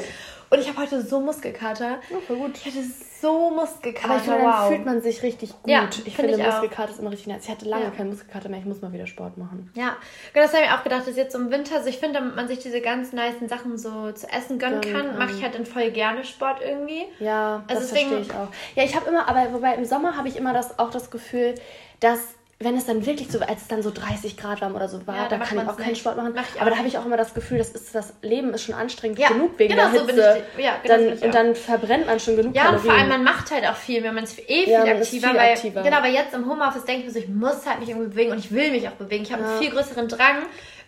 Und 0.53 0.59
ich 0.59 0.69
habe 0.69 0.79
heute 0.79 1.01
so 1.01 1.21
Muskelkater. 1.21 2.01
Ja, 2.11 2.19
voll 2.27 2.37
gut. 2.39 2.57
Ich 2.57 2.67
hatte 2.67 2.85
so 3.21 3.51
Muskelkater. 3.51 4.09
Aber 4.11 4.17
ich 4.17 4.23
finde, 4.25 4.39
wow. 4.43 4.55
dann 4.59 4.69
fühlt 4.69 4.85
man 4.85 5.01
sich 5.01 5.23
richtig 5.23 5.51
gut. 5.51 5.71
Ja, 5.71 5.85
ich 5.89 6.17
find 6.17 6.17
finde, 6.29 6.35
ich 6.35 6.43
auch. 6.43 6.51
Muskelkater 6.61 6.91
ist 6.91 6.99
immer 6.99 7.13
richtig 7.13 7.29
nice. 7.29 7.45
Ich 7.45 7.51
hatte 7.51 7.67
lange 7.69 7.85
Ja. 7.85 7.91
keinen 7.91 8.11
Muskelkater 8.11 8.49
mehr. 8.49 8.59
Ich 8.59 8.65
muss 8.65 8.83
mal 8.83 8.93
wieder 8.93 9.07
Sport 9.07 9.39
machen. 9.39 9.71
Ja, 9.75 9.97
genau, 10.33 10.47
das 10.47 10.53
habe 10.55 10.65
ich 10.65 10.71
auch 10.73 10.83
gedacht, 10.83 11.07
dass 11.07 11.17
jetzt 11.17 11.37
im 11.37 11.53
Winter, 11.53 11.77
also 11.77 11.89
ich 11.89 11.99
finde, 11.99 12.19
damit 12.19 12.35
man 12.35 12.49
sich 12.49 12.59
diese 12.59 12.81
ganz 12.81 13.13
nice 13.13 13.35
Sachen 13.47 13.79
so 13.79 14.11
zu 14.11 14.27
essen 14.29 14.59
gönnen 14.59 14.81
kann, 14.81 15.07
kann. 15.11 15.19
mache 15.19 15.31
ich 15.37 15.43
halt 15.43 15.55
dann 15.55 15.67
voll 15.67 15.91
gerne 15.93 16.25
Sport 16.25 16.61
irgendwie. 16.65 17.05
Ja, 17.21 17.63
Also 17.69 17.83
das 17.83 17.91
deswegen- 17.91 18.11
verstehe 18.11 18.35
ich 18.35 18.35
auch. 18.35 18.49
Ja, 18.75 18.83
ich 18.83 18.97
habe 18.97 19.09
immer, 19.09 19.29
aber 19.29 19.53
wobei 19.53 19.75
im 19.75 19.85
Sommer 19.85 20.17
habe 20.17 20.27
ich 20.27 20.37
immer 20.37 20.53
das, 20.53 20.81
auch 20.81 20.91
das 20.91 21.13
Gefühl, 21.13 21.55
dass 22.01 22.19
wenn 22.63 22.77
es 22.77 22.85
dann 22.85 23.07
wirklich 23.07 23.29
so, 23.33 23.41
als 23.41 23.63
es 23.63 23.69
dann 23.69 23.83
so 23.83 23.91
30 23.91 24.37
Grad 24.37 24.61
warm 24.61 24.75
oder 24.75 24.87
so 24.87 25.07
war, 25.07 25.17
Ja, 25.17 25.29
da 25.29 25.39
kann 25.39 25.57
ich 25.59 25.67
auch 25.67 25.79
keinen 25.79 25.89
nicht. 25.91 26.01
Sport 26.01 26.19
machen. 26.19 26.33
Mach 26.35 26.45
Aber 26.61 26.69
da 26.69 26.77
habe 26.77 26.87
ich 26.89 26.99
auch 26.99 27.07
immer 27.07 27.17
das 27.17 27.33
Gefühl, 27.33 27.57
das, 27.57 27.71
ist, 27.71 27.95
das 27.95 28.13
Leben 28.21 28.53
ist 28.53 28.65
schon 28.65 28.75
anstrengend 28.75 29.19
Ja, 29.19 29.29
genug 29.29 29.59
wegen 29.59 29.75
genau 29.75 29.91
der 29.91 30.01
so 30.01 30.07
bin 30.07 30.15
Hitze. 30.17 30.43
ich- 30.59 30.65
ja, 30.65 30.73
genau 30.83 30.83
so 30.83 30.89
dann, 31.01 31.09
bin 31.09 31.17
ich 31.19 31.25
und 31.25 31.35
dann 31.35 31.55
verbrennt 31.55 32.07
man 32.07 32.21
schon 32.21 32.37
genug 32.37 32.55
Ja, 32.55 32.65
und 32.69 32.77
Kalorien. 32.77 32.91
vor 32.91 32.99
allem, 33.01 33.09
man 33.09 33.25
macht 33.25 33.51
halt 33.51 33.67
auch 33.67 33.77
viel, 33.77 34.03
wenn 34.03 34.15
man 34.15 34.25
ist 34.25 34.39
eh 34.41 34.65
viel 34.65 34.69
Ja, 34.69 34.81
man 34.85 34.97
ist 34.99 35.07
aktiver. 35.09 35.29
viel 35.31 35.39
weil, 35.39 35.53
aktiver. 35.55 35.83
Genau, 35.83 36.03
weil 36.03 36.13
jetzt 36.13 36.35
im 36.35 36.47
Homeoffice 36.51 36.85
denke 36.85 37.01
ich 37.01 37.07
mir 37.07 37.13
so, 37.13 37.19
ich 37.21 37.29
muss 37.29 37.65
halt 37.67 37.81
mich 37.81 37.89
irgendwie 37.89 38.09
bewegen 38.11 38.33
und 38.33 38.39
ich 38.39 38.53
will 38.53 38.71
mich 38.73 38.87
auch 38.89 38.93
bewegen. 38.93 39.23
Ich 39.23 39.33
habe 39.33 39.43
einen 39.43 39.59
viel 39.59 39.71
größeren 39.71 40.09
Drang, 40.09 40.43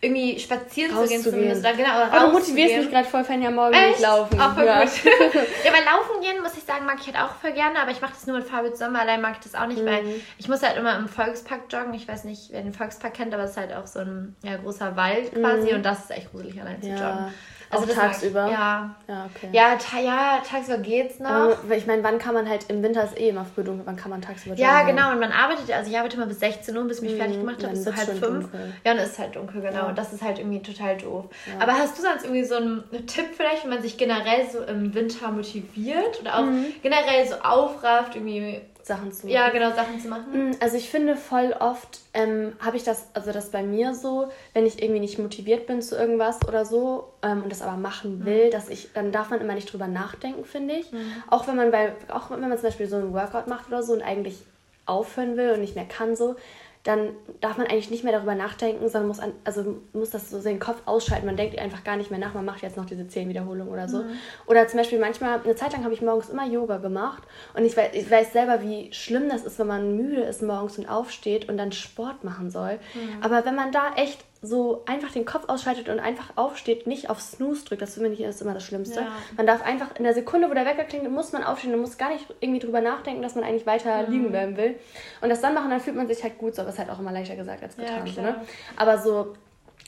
irgendwie 0.04 0.36
spazieren 0.38 0.90
zu 0.96 1.06
gehen 1.06 1.22
zumindest. 1.22 1.60
Oder, 1.60 1.74
genau, 1.74 1.90
oder 1.96 2.12
Aber 2.12 2.26
du 2.26 2.32
motivierst 2.32 2.76
mich 2.76 2.90
gerade 2.90 3.06
voll, 3.06 3.22
Fan, 3.22 3.40
ja 3.40 3.50
morgen 3.52 3.72
Echt? 3.72 3.90
nicht 3.90 4.00
laufen. 4.00 4.40
Auch 4.40 4.52
voll 4.54 4.64
ja. 4.66 4.80
gut. 4.82 4.90
ja, 5.04 5.72
weil 5.72 5.84
laufen 5.84 6.20
gehen, 6.20 6.42
muss 6.42 6.56
ich 6.56 6.64
sagen, 6.64 6.84
mag 6.86 6.96
ich 7.00 7.06
halt 7.06 7.16
auch 7.24 7.36
voll 7.36 7.52
gerne, 7.52 7.78
aber 7.80 7.92
ich 7.92 8.00
mache 8.00 8.12
das 8.12 8.26
nur 8.26 8.38
mit 8.38 8.46
Fabi 8.48 8.72
zusammen, 8.72 8.96
allein 8.96 9.20
mag 9.20 9.34
ich 9.38 9.50
das 9.50 9.54
auch 9.54 9.66
nicht, 9.68 9.80
Mhm. 9.80 9.86
weil 9.86 10.04
ich 10.38 10.48
muss 10.48 10.62
halt 10.62 10.76
immer 10.76 10.96
im 10.98 11.08
Volkspark 11.08 11.62
joggen. 11.70 11.94
Ich 11.94 12.08
weiß 12.08 12.24
nicht, 12.24 12.50
wer 12.50 12.62
den 12.62 12.72
Volkspark 12.74 13.14
kennt, 13.14 13.32
aber 13.32 13.44
es 13.44 13.52
ist 13.52 13.56
halt 13.58 13.72
auch 13.72 13.86
so 13.86 14.00
ein 14.00 14.34
ja, 14.42 14.56
großer 14.56 14.96
Wald 14.96 15.32
quasi 15.34 15.72
und 15.72 15.84
das 15.84 16.00
ist 16.00 16.10
echt 16.10 16.32
gruselig, 16.32 16.60
allein 16.60 16.82
zu 16.82 16.88
Mhm. 16.88 16.96
Ja. 16.96 17.08
joggen. 17.10 17.34
Ich. 17.72 17.94
tagsüber? 17.94 18.48
Ja. 18.48 18.94
Ja, 19.08 19.26
okay. 19.34 19.48
Ja, 19.52 19.76
ta 19.76 19.98
ja, 20.00 20.42
tagsüber 20.48 20.78
geht's 20.78 21.18
noch. 21.18 21.30
Aber 21.30 21.76
ich 21.76 21.86
meine, 21.86 22.02
wann 22.04 22.18
kann 22.18 22.34
man 22.34 22.48
halt, 22.48 22.66
im 22.68 22.82
Winter 22.82 23.04
ist 23.04 23.18
eh 23.18 23.28
immer 23.30 23.44
früh 23.44 23.64
dunkel, 23.64 23.86
wann 23.86 23.96
kann 23.96 24.10
man 24.10 24.20
tagsüber 24.22 24.54
Ja, 24.56 24.80
joggen 24.80 24.96
genau. 24.96 25.10
Und 25.12 25.20
man 25.20 25.32
arbeitet, 25.32 25.70
also 25.72 25.90
ich 25.90 25.96
arbeite 25.96 26.16
immer 26.16 26.26
bis 26.26 26.40
16 26.40 26.76
Uhr, 26.76 26.84
bis 26.84 26.98
ich 26.98 27.04
mich 27.10 27.16
fertig 27.16 27.38
gemacht 27.38 27.56
dann 27.60 27.70
habe, 27.70 27.74
bis 27.76 27.84
so 27.84 27.94
halb 27.94 28.08
fünf. 28.18 28.22
dunkel. 28.50 28.72
Ja, 28.84 28.92
und 28.92 28.98
es 28.98 29.10
ist 29.12 29.18
halt 29.18 29.36
dunkel, 29.36 29.60
genau. 29.62 29.88
Und 29.88 29.98
das 29.98 30.12
ist 30.12 30.22
halt 30.22 30.38
irgendwie 30.38 30.60
total 30.62 30.96
doof. 30.96 31.24
Aber 31.58 31.72
hast 31.72 31.98
du 31.98 32.02
sonst 32.02 32.24
irgendwie 32.24 32.44
so 32.44 32.56
einen 32.56 32.84
Tipp 33.06 33.26
vielleicht, 33.36 33.62
wenn 33.64 33.70
man 33.70 33.82
sich 33.82 33.96
generell 33.96 34.46
so 34.50 34.60
im 34.62 34.92
Winter 34.94 35.30
motiviert 35.30 36.20
oder 36.20 36.38
auch 36.38 36.42
Mhm. 36.42 36.66
generell 36.82 37.26
so 37.26 37.36
aufrafft, 37.42 38.14
irgendwie, 38.16 38.60
Sachen 38.84 39.12
zu 39.12 39.28
ja, 39.28 39.50
genau, 39.50 39.70
Sachen 39.70 40.00
zu 40.00 40.08
machen? 40.08 40.50
Mm, 40.50 40.56
Also 40.60 40.76
ich 40.76 40.90
finde 40.90 41.16
voll 41.16 41.54
oft 41.58 42.00
ähm, 42.14 42.52
habe 42.60 42.76
ich 42.76 42.84
das, 42.84 43.06
also 43.14 43.32
das 43.32 43.50
bei 43.50 43.62
mir 43.62 43.94
so, 43.94 44.28
wenn 44.54 44.66
ich 44.66 44.82
irgendwie 44.82 45.00
nicht 45.00 45.18
motiviert 45.18 45.66
bin 45.66 45.82
zu 45.82 45.96
irgendwas 45.96 46.38
oder 46.46 46.64
so 46.64 47.12
ähm, 47.22 47.42
und 47.42 47.50
das 47.50 47.62
aber 47.62 47.76
machen 47.76 48.24
will, 48.24 48.50
dass 48.50 48.68
ich, 48.68 48.92
dann 48.92 49.12
darf 49.12 49.30
man 49.30 49.40
immer 49.40 49.54
nicht 49.54 49.72
drüber 49.72 49.86
nachdenken, 49.86 50.44
finde 50.44 50.74
ich. 50.74 50.86
Auch 51.28 51.46
wenn 51.46 51.56
man 51.56 51.70
bei, 51.70 51.92
auch 52.08 52.30
wenn 52.30 52.40
man 52.40 52.52
zum 52.52 52.62
Beispiel 52.62 52.88
so 52.88 52.96
ein 52.96 53.12
Workout 53.12 53.46
macht 53.46 53.68
oder 53.68 53.82
so 53.82 53.92
und 53.92 54.02
eigentlich 54.02 54.42
aufhören 54.84 55.36
will 55.36 55.52
und 55.52 55.60
nicht 55.60 55.76
mehr 55.76 55.84
kann 55.84 56.16
so, 56.16 56.36
dann 56.84 57.10
darf 57.40 57.58
man 57.58 57.68
eigentlich 57.68 57.90
nicht 57.90 58.02
mehr 58.02 58.12
darüber 58.12 58.34
nachdenken, 58.34 58.88
sondern 58.88 59.06
muss, 59.06 59.20
an, 59.20 59.32
also 59.44 59.80
muss 59.92 60.10
das 60.10 60.30
so 60.30 60.40
seinen 60.40 60.58
Kopf 60.58 60.82
ausschalten. 60.84 61.26
Man 61.26 61.36
denkt 61.36 61.56
einfach 61.58 61.84
gar 61.84 61.96
nicht 61.96 62.10
mehr 62.10 62.18
nach, 62.18 62.34
man 62.34 62.44
macht 62.44 62.62
jetzt 62.62 62.76
noch 62.76 62.86
diese 62.86 63.06
zehn 63.06 63.28
Wiederholungen 63.28 63.72
oder 63.72 63.88
so. 63.88 63.98
Mhm. 63.98 64.10
Oder 64.46 64.66
zum 64.66 64.78
Beispiel 64.78 64.98
manchmal, 64.98 65.40
eine 65.40 65.54
Zeit 65.54 65.72
lang 65.72 65.84
habe 65.84 65.94
ich 65.94 66.02
morgens 66.02 66.28
immer 66.28 66.46
Yoga 66.46 66.78
gemacht 66.78 67.22
und 67.54 67.64
ich 67.64 67.76
weiß, 67.76 67.90
ich 67.92 68.10
weiß 68.10 68.32
selber, 68.32 68.62
wie 68.62 68.92
schlimm 68.92 69.28
das 69.28 69.44
ist, 69.44 69.60
wenn 69.60 69.68
man 69.68 69.96
müde 69.96 70.22
ist 70.22 70.42
morgens 70.42 70.76
und 70.76 70.88
aufsteht 70.88 71.48
und 71.48 71.56
dann 71.56 71.70
Sport 71.70 72.24
machen 72.24 72.50
soll. 72.50 72.80
Mhm. 72.94 73.22
Aber 73.22 73.44
wenn 73.44 73.54
man 73.54 73.70
da 73.70 73.94
echt 73.94 74.24
so 74.44 74.82
einfach 74.86 75.12
den 75.12 75.24
Kopf 75.24 75.48
ausschaltet 75.48 75.88
und 75.88 76.00
einfach 76.00 76.36
aufsteht, 76.36 76.88
nicht 76.88 77.08
auf 77.08 77.20
Snooze 77.20 77.64
drückt, 77.64 77.80
das 77.80 77.94
finde 77.94 78.10
ich 78.10 78.20
ist 78.20 78.42
immer 78.42 78.54
das 78.54 78.64
Schlimmste. 78.64 79.00
Ja. 79.00 79.12
Man 79.36 79.46
darf 79.46 79.62
einfach 79.64 79.94
in 79.96 80.02
der 80.02 80.14
Sekunde, 80.14 80.50
wo 80.50 80.54
der 80.54 80.66
Wecker 80.66 80.82
klingt, 80.82 81.08
muss 81.10 81.32
man 81.32 81.44
aufstehen 81.44 81.72
und 81.74 81.80
muss 81.80 81.96
gar 81.96 82.10
nicht 82.10 82.26
irgendwie 82.40 82.58
drüber 82.58 82.80
nachdenken, 82.80 83.22
dass 83.22 83.36
man 83.36 83.44
eigentlich 83.44 83.66
weiter 83.66 84.02
mhm. 84.02 84.12
liegen 84.12 84.30
bleiben 84.30 84.56
will. 84.56 84.74
Und 85.20 85.28
das 85.28 85.40
dann 85.40 85.54
machen, 85.54 85.70
dann 85.70 85.78
fühlt 85.78 85.94
man 85.94 86.08
sich 86.08 86.24
halt 86.24 86.38
gut, 86.38 86.56
so, 86.56 86.62
aber 86.62 86.70
ist 86.70 86.78
halt 86.80 86.90
auch 86.90 86.98
immer 86.98 87.12
leichter 87.12 87.36
gesagt 87.36 87.62
als 87.62 87.76
getan. 87.76 88.04
Ja, 88.04 88.22
ne? 88.22 88.40
Aber 88.76 88.98
so, 88.98 89.34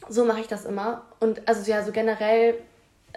so 0.09 0.25
mache 0.25 0.41
ich 0.41 0.47
das 0.47 0.67
immer. 0.67 1.03
Und 1.19 1.49
also 1.49 1.69
ja, 1.69 1.83
so 1.83 1.91
generell 1.91 2.55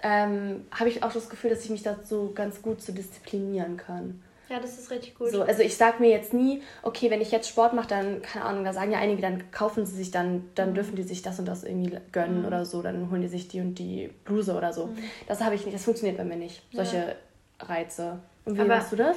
ähm, 0.02 0.66
habe 0.72 0.88
ich 0.88 1.04
auch 1.04 1.12
das 1.12 1.28
Gefühl, 1.28 1.50
dass 1.50 1.62
ich 1.64 1.70
mich 1.70 1.84
dazu 1.84 2.32
ganz 2.34 2.62
gut 2.62 2.82
so 2.82 2.92
disziplinieren 2.92 3.76
kann. 3.76 4.22
Ja, 4.48 4.60
das 4.60 4.78
ist 4.78 4.90
richtig 4.90 5.14
gut. 5.14 5.30
So, 5.30 5.42
also 5.42 5.62
ich 5.62 5.76
sage 5.76 6.00
mir 6.00 6.08
jetzt 6.08 6.32
nie, 6.32 6.62
okay, 6.82 7.10
wenn 7.10 7.20
ich 7.20 7.30
jetzt 7.30 7.48
Sport 7.48 7.74
mache, 7.74 7.88
dann, 7.88 8.22
keine 8.22 8.46
Ahnung, 8.46 8.64
da 8.64 8.72
sagen 8.72 8.92
ja 8.92 8.98
einige, 8.98 9.20
dann 9.20 9.50
kaufen 9.50 9.84
sie 9.84 9.96
sich 9.96 10.10
dann, 10.10 10.48
dann 10.54 10.70
mhm. 10.70 10.74
dürfen 10.74 10.96
die 10.96 11.02
sich 11.02 11.20
das 11.20 11.38
und 11.38 11.46
das 11.46 11.64
irgendwie 11.64 11.98
gönnen 12.12 12.40
mhm. 12.40 12.46
oder 12.46 12.64
so, 12.64 12.80
dann 12.80 13.10
holen 13.10 13.20
die 13.20 13.28
sich 13.28 13.48
die 13.48 13.60
und 13.60 13.74
die 13.78 14.10
Bluse 14.24 14.56
oder 14.56 14.72
so. 14.72 14.86
Mhm. 14.86 14.98
Das 15.26 15.42
habe 15.42 15.54
ich 15.54 15.64
nicht, 15.64 15.74
das 15.74 15.84
funktioniert 15.84 16.16
bei 16.16 16.24
mir 16.24 16.36
nicht, 16.36 16.62
solche 16.72 16.96
ja. 16.96 17.66
Reize. 17.66 18.20
Und 18.46 18.56
wie 18.56 18.60
Aber 18.60 18.76
machst 18.76 18.92
du 18.92 18.96
das? 18.96 19.16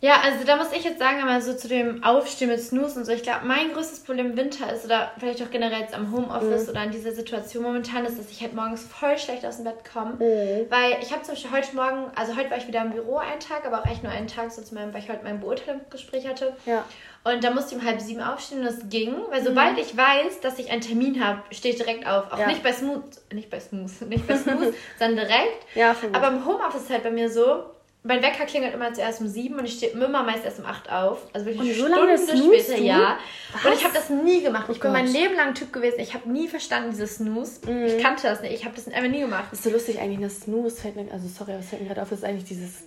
Ja, 0.00 0.20
also 0.22 0.44
da 0.44 0.56
muss 0.56 0.70
ich 0.72 0.84
jetzt 0.84 1.00
sagen, 1.00 1.18
einmal 1.18 1.42
so 1.42 1.54
zu 1.54 1.66
dem 1.66 2.04
Aufstehen 2.04 2.48
mit 2.48 2.60
Snooze 2.60 3.00
und 3.00 3.04
so. 3.04 3.10
Ich 3.10 3.24
glaube, 3.24 3.46
mein 3.46 3.72
größtes 3.72 4.00
Problem 4.00 4.26
im 4.26 4.36
Winter 4.36 4.72
ist, 4.72 4.84
oder 4.84 5.10
vielleicht 5.18 5.42
auch 5.42 5.50
generell 5.50 5.80
jetzt 5.80 5.94
am 5.94 6.12
Homeoffice 6.12 6.64
mhm. 6.64 6.70
oder 6.70 6.84
in 6.84 6.90
dieser 6.92 7.12
Situation 7.12 7.64
momentan, 7.64 8.04
ist, 8.04 8.16
dass 8.16 8.30
ich 8.30 8.40
halt 8.40 8.54
morgens 8.54 8.84
voll 8.84 9.18
schlecht 9.18 9.44
aus 9.44 9.56
dem 9.56 9.64
Bett 9.64 9.78
komme. 9.92 10.12
Mhm. 10.12 10.70
Weil 10.70 10.98
ich 11.02 11.12
habe 11.12 11.22
zum 11.22 11.34
Beispiel 11.34 11.50
heute 11.50 11.74
Morgen, 11.74 12.10
also 12.14 12.36
heute 12.36 12.50
war 12.50 12.58
ich 12.58 12.68
wieder 12.68 12.82
im 12.82 12.90
Büro 12.90 13.16
einen 13.16 13.40
Tag, 13.40 13.66
aber 13.66 13.80
auch 13.80 13.86
echt 13.86 14.04
nur 14.04 14.12
einen 14.12 14.28
Tag, 14.28 14.52
so 14.52 14.62
zu 14.62 14.74
meinem, 14.74 14.94
weil 14.94 15.02
ich 15.02 15.10
heute 15.10 15.24
mein 15.24 15.40
Beurteilungsgespräch 15.40 16.28
hatte. 16.28 16.56
Ja. 16.64 16.84
Und 17.24 17.42
da 17.42 17.50
musste 17.50 17.74
ich 17.74 17.80
um 17.80 17.86
halb 17.86 18.00
sieben 18.00 18.22
aufstehen 18.22 18.60
und 18.60 18.66
das 18.66 18.88
ging, 18.88 19.14
weil 19.30 19.42
sobald 19.42 19.72
mhm. 19.72 19.78
ich 19.78 19.96
weiß, 19.96 20.40
dass 20.40 20.60
ich 20.60 20.70
einen 20.70 20.80
Termin 20.80 21.24
habe, 21.24 21.42
stehe 21.50 21.74
ich 21.74 21.80
direkt 21.80 22.06
auf. 22.06 22.32
Auch 22.32 22.38
ja. 22.38 22.46
nicht 22.46 22.62
bei 22.62 22.72
Smooth, 22.72 23.02
nicht 23.32 23.50
bei 23.50 23.58
Smooth, 23.58 24.00
nicht 24.08 24.28
bei 24.28 24.36
Smooth, 24.36 24.74
sondern 24.98 25.26
direkt. 25.26 25.66
Ja, 25.74 25.96
aber 26.12 26.28
im 26.28 26.46
Homeoffice 26.46 26.82
ist 26.82 26.90
halt 26.90 27.02
bei 27.02 27.10
mir 27.10 27.28
so, 27.28 27.64
mein 28.04 28.22
Wecker 28.22 28.46
klingelt 28.46 28.74
immer 28.74 28.92
zuerst 28.92 29.20
um 29.20 29.28
sieben 29.28 29.56
und 29.58 29.64
ich 29.64 29.74
stehe 29.74 29.92
immer 29.92 30.22
meist 30.22 30.44
erst 30.44 30.60
um 30.60 30.66
acht 30.66 30.90
auf. 30.90 31.26
Also 31.32 31.46
wirklich 31.46 31.72
und 31.72 31.88
so 31.90 31.94
lange 31.94 32.16
später, 32.16 32.76
du? 32.76 32.82
ja. 32.82 33.18
Was? 33.52 33.64
Und 33.64 33.72
ich 33.74 33.84
habe 33.84 33.94
das 33.94 34.08
nie 34.08 34.42
gemacht. 34.42 34.66
Oh 34.68 34.72
ich 34.72 34.80
bin 34.80 34.92
Gott. 34.92 35.02
mein 35.02 35.12
Leben 35.12 35.34
lang 35.34 35.54
Typ 35.54 35.72
gewesen. 35.72 35.98
Ich 35.98 36.14
habe 36.14 36.30
nie 36.30 36.46
verstanden, 36.46 36.90
dieses 36.90 37.16
Snooze. 37.16 37.68
Mm. 37.70 37.86
Ich 37.86 38.02
kannte 38.02 38.22
das 38.22 38.40
nicht. 38.40 38.52
Ich 38.54 38.64
habe 38.64 38.74
das 38.76 38.86
einfach 38.86 39.10
nie 39.10 39.20
gemacht. 39.20 39.46
Das 39.50 39.58
ist 39.58 39.64
so 39.64 39.70
lustig 39.70 39.98
eigentlich, 39.98 40.20
das 40.20 40.40
Snooze 40.40 40.80
fällt 40.80 40.96
mir, 40.96 41.10
also 41.12 41.26
sorry, 41.28 41.52
aber 41.52 41.60
es 41.60 41.68
fällt 41.68 41.82
mir 41.82 41.88
gerade 41.88 42.02
auf, 42.02 42.08
das 42.10 42.20
ist 42.20 42.24
eigentlich 42.24 42.44
dieses 42.44 42.84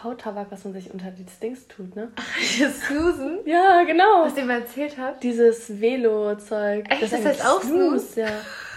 Kautabak, 0.00 0.46
was 0.50 0.64
man 0.64 0.72
sich 0.72 0.92
unter 0.92 1.10
die 1.10 1.26
Dings 1.42 1.66
tut, 1.68 1.94
ne? 1.96 2.10
Ach, 2.16 2.36
dieses 2.38 2.82
Snoozen? 2.82 3.40
ja, 3.44 3.82
genau. 3.82 4.24
Was 4.24 4.36
ihr 4.36 4.44
mal 4.44 4.60
erzählt 4.60 4.96
habt? 4.98 5.22
Dieses 5.22 5.80
Velo-Zeug. 5.80 6.86
Echt, 6.88 7.02
das, 7.02 7.10
das 7.10 7.24
heißt 7.24 7.46
auch 7.46 7.62
Snooze? 7.62 8.20
Ja. 8.20 8.28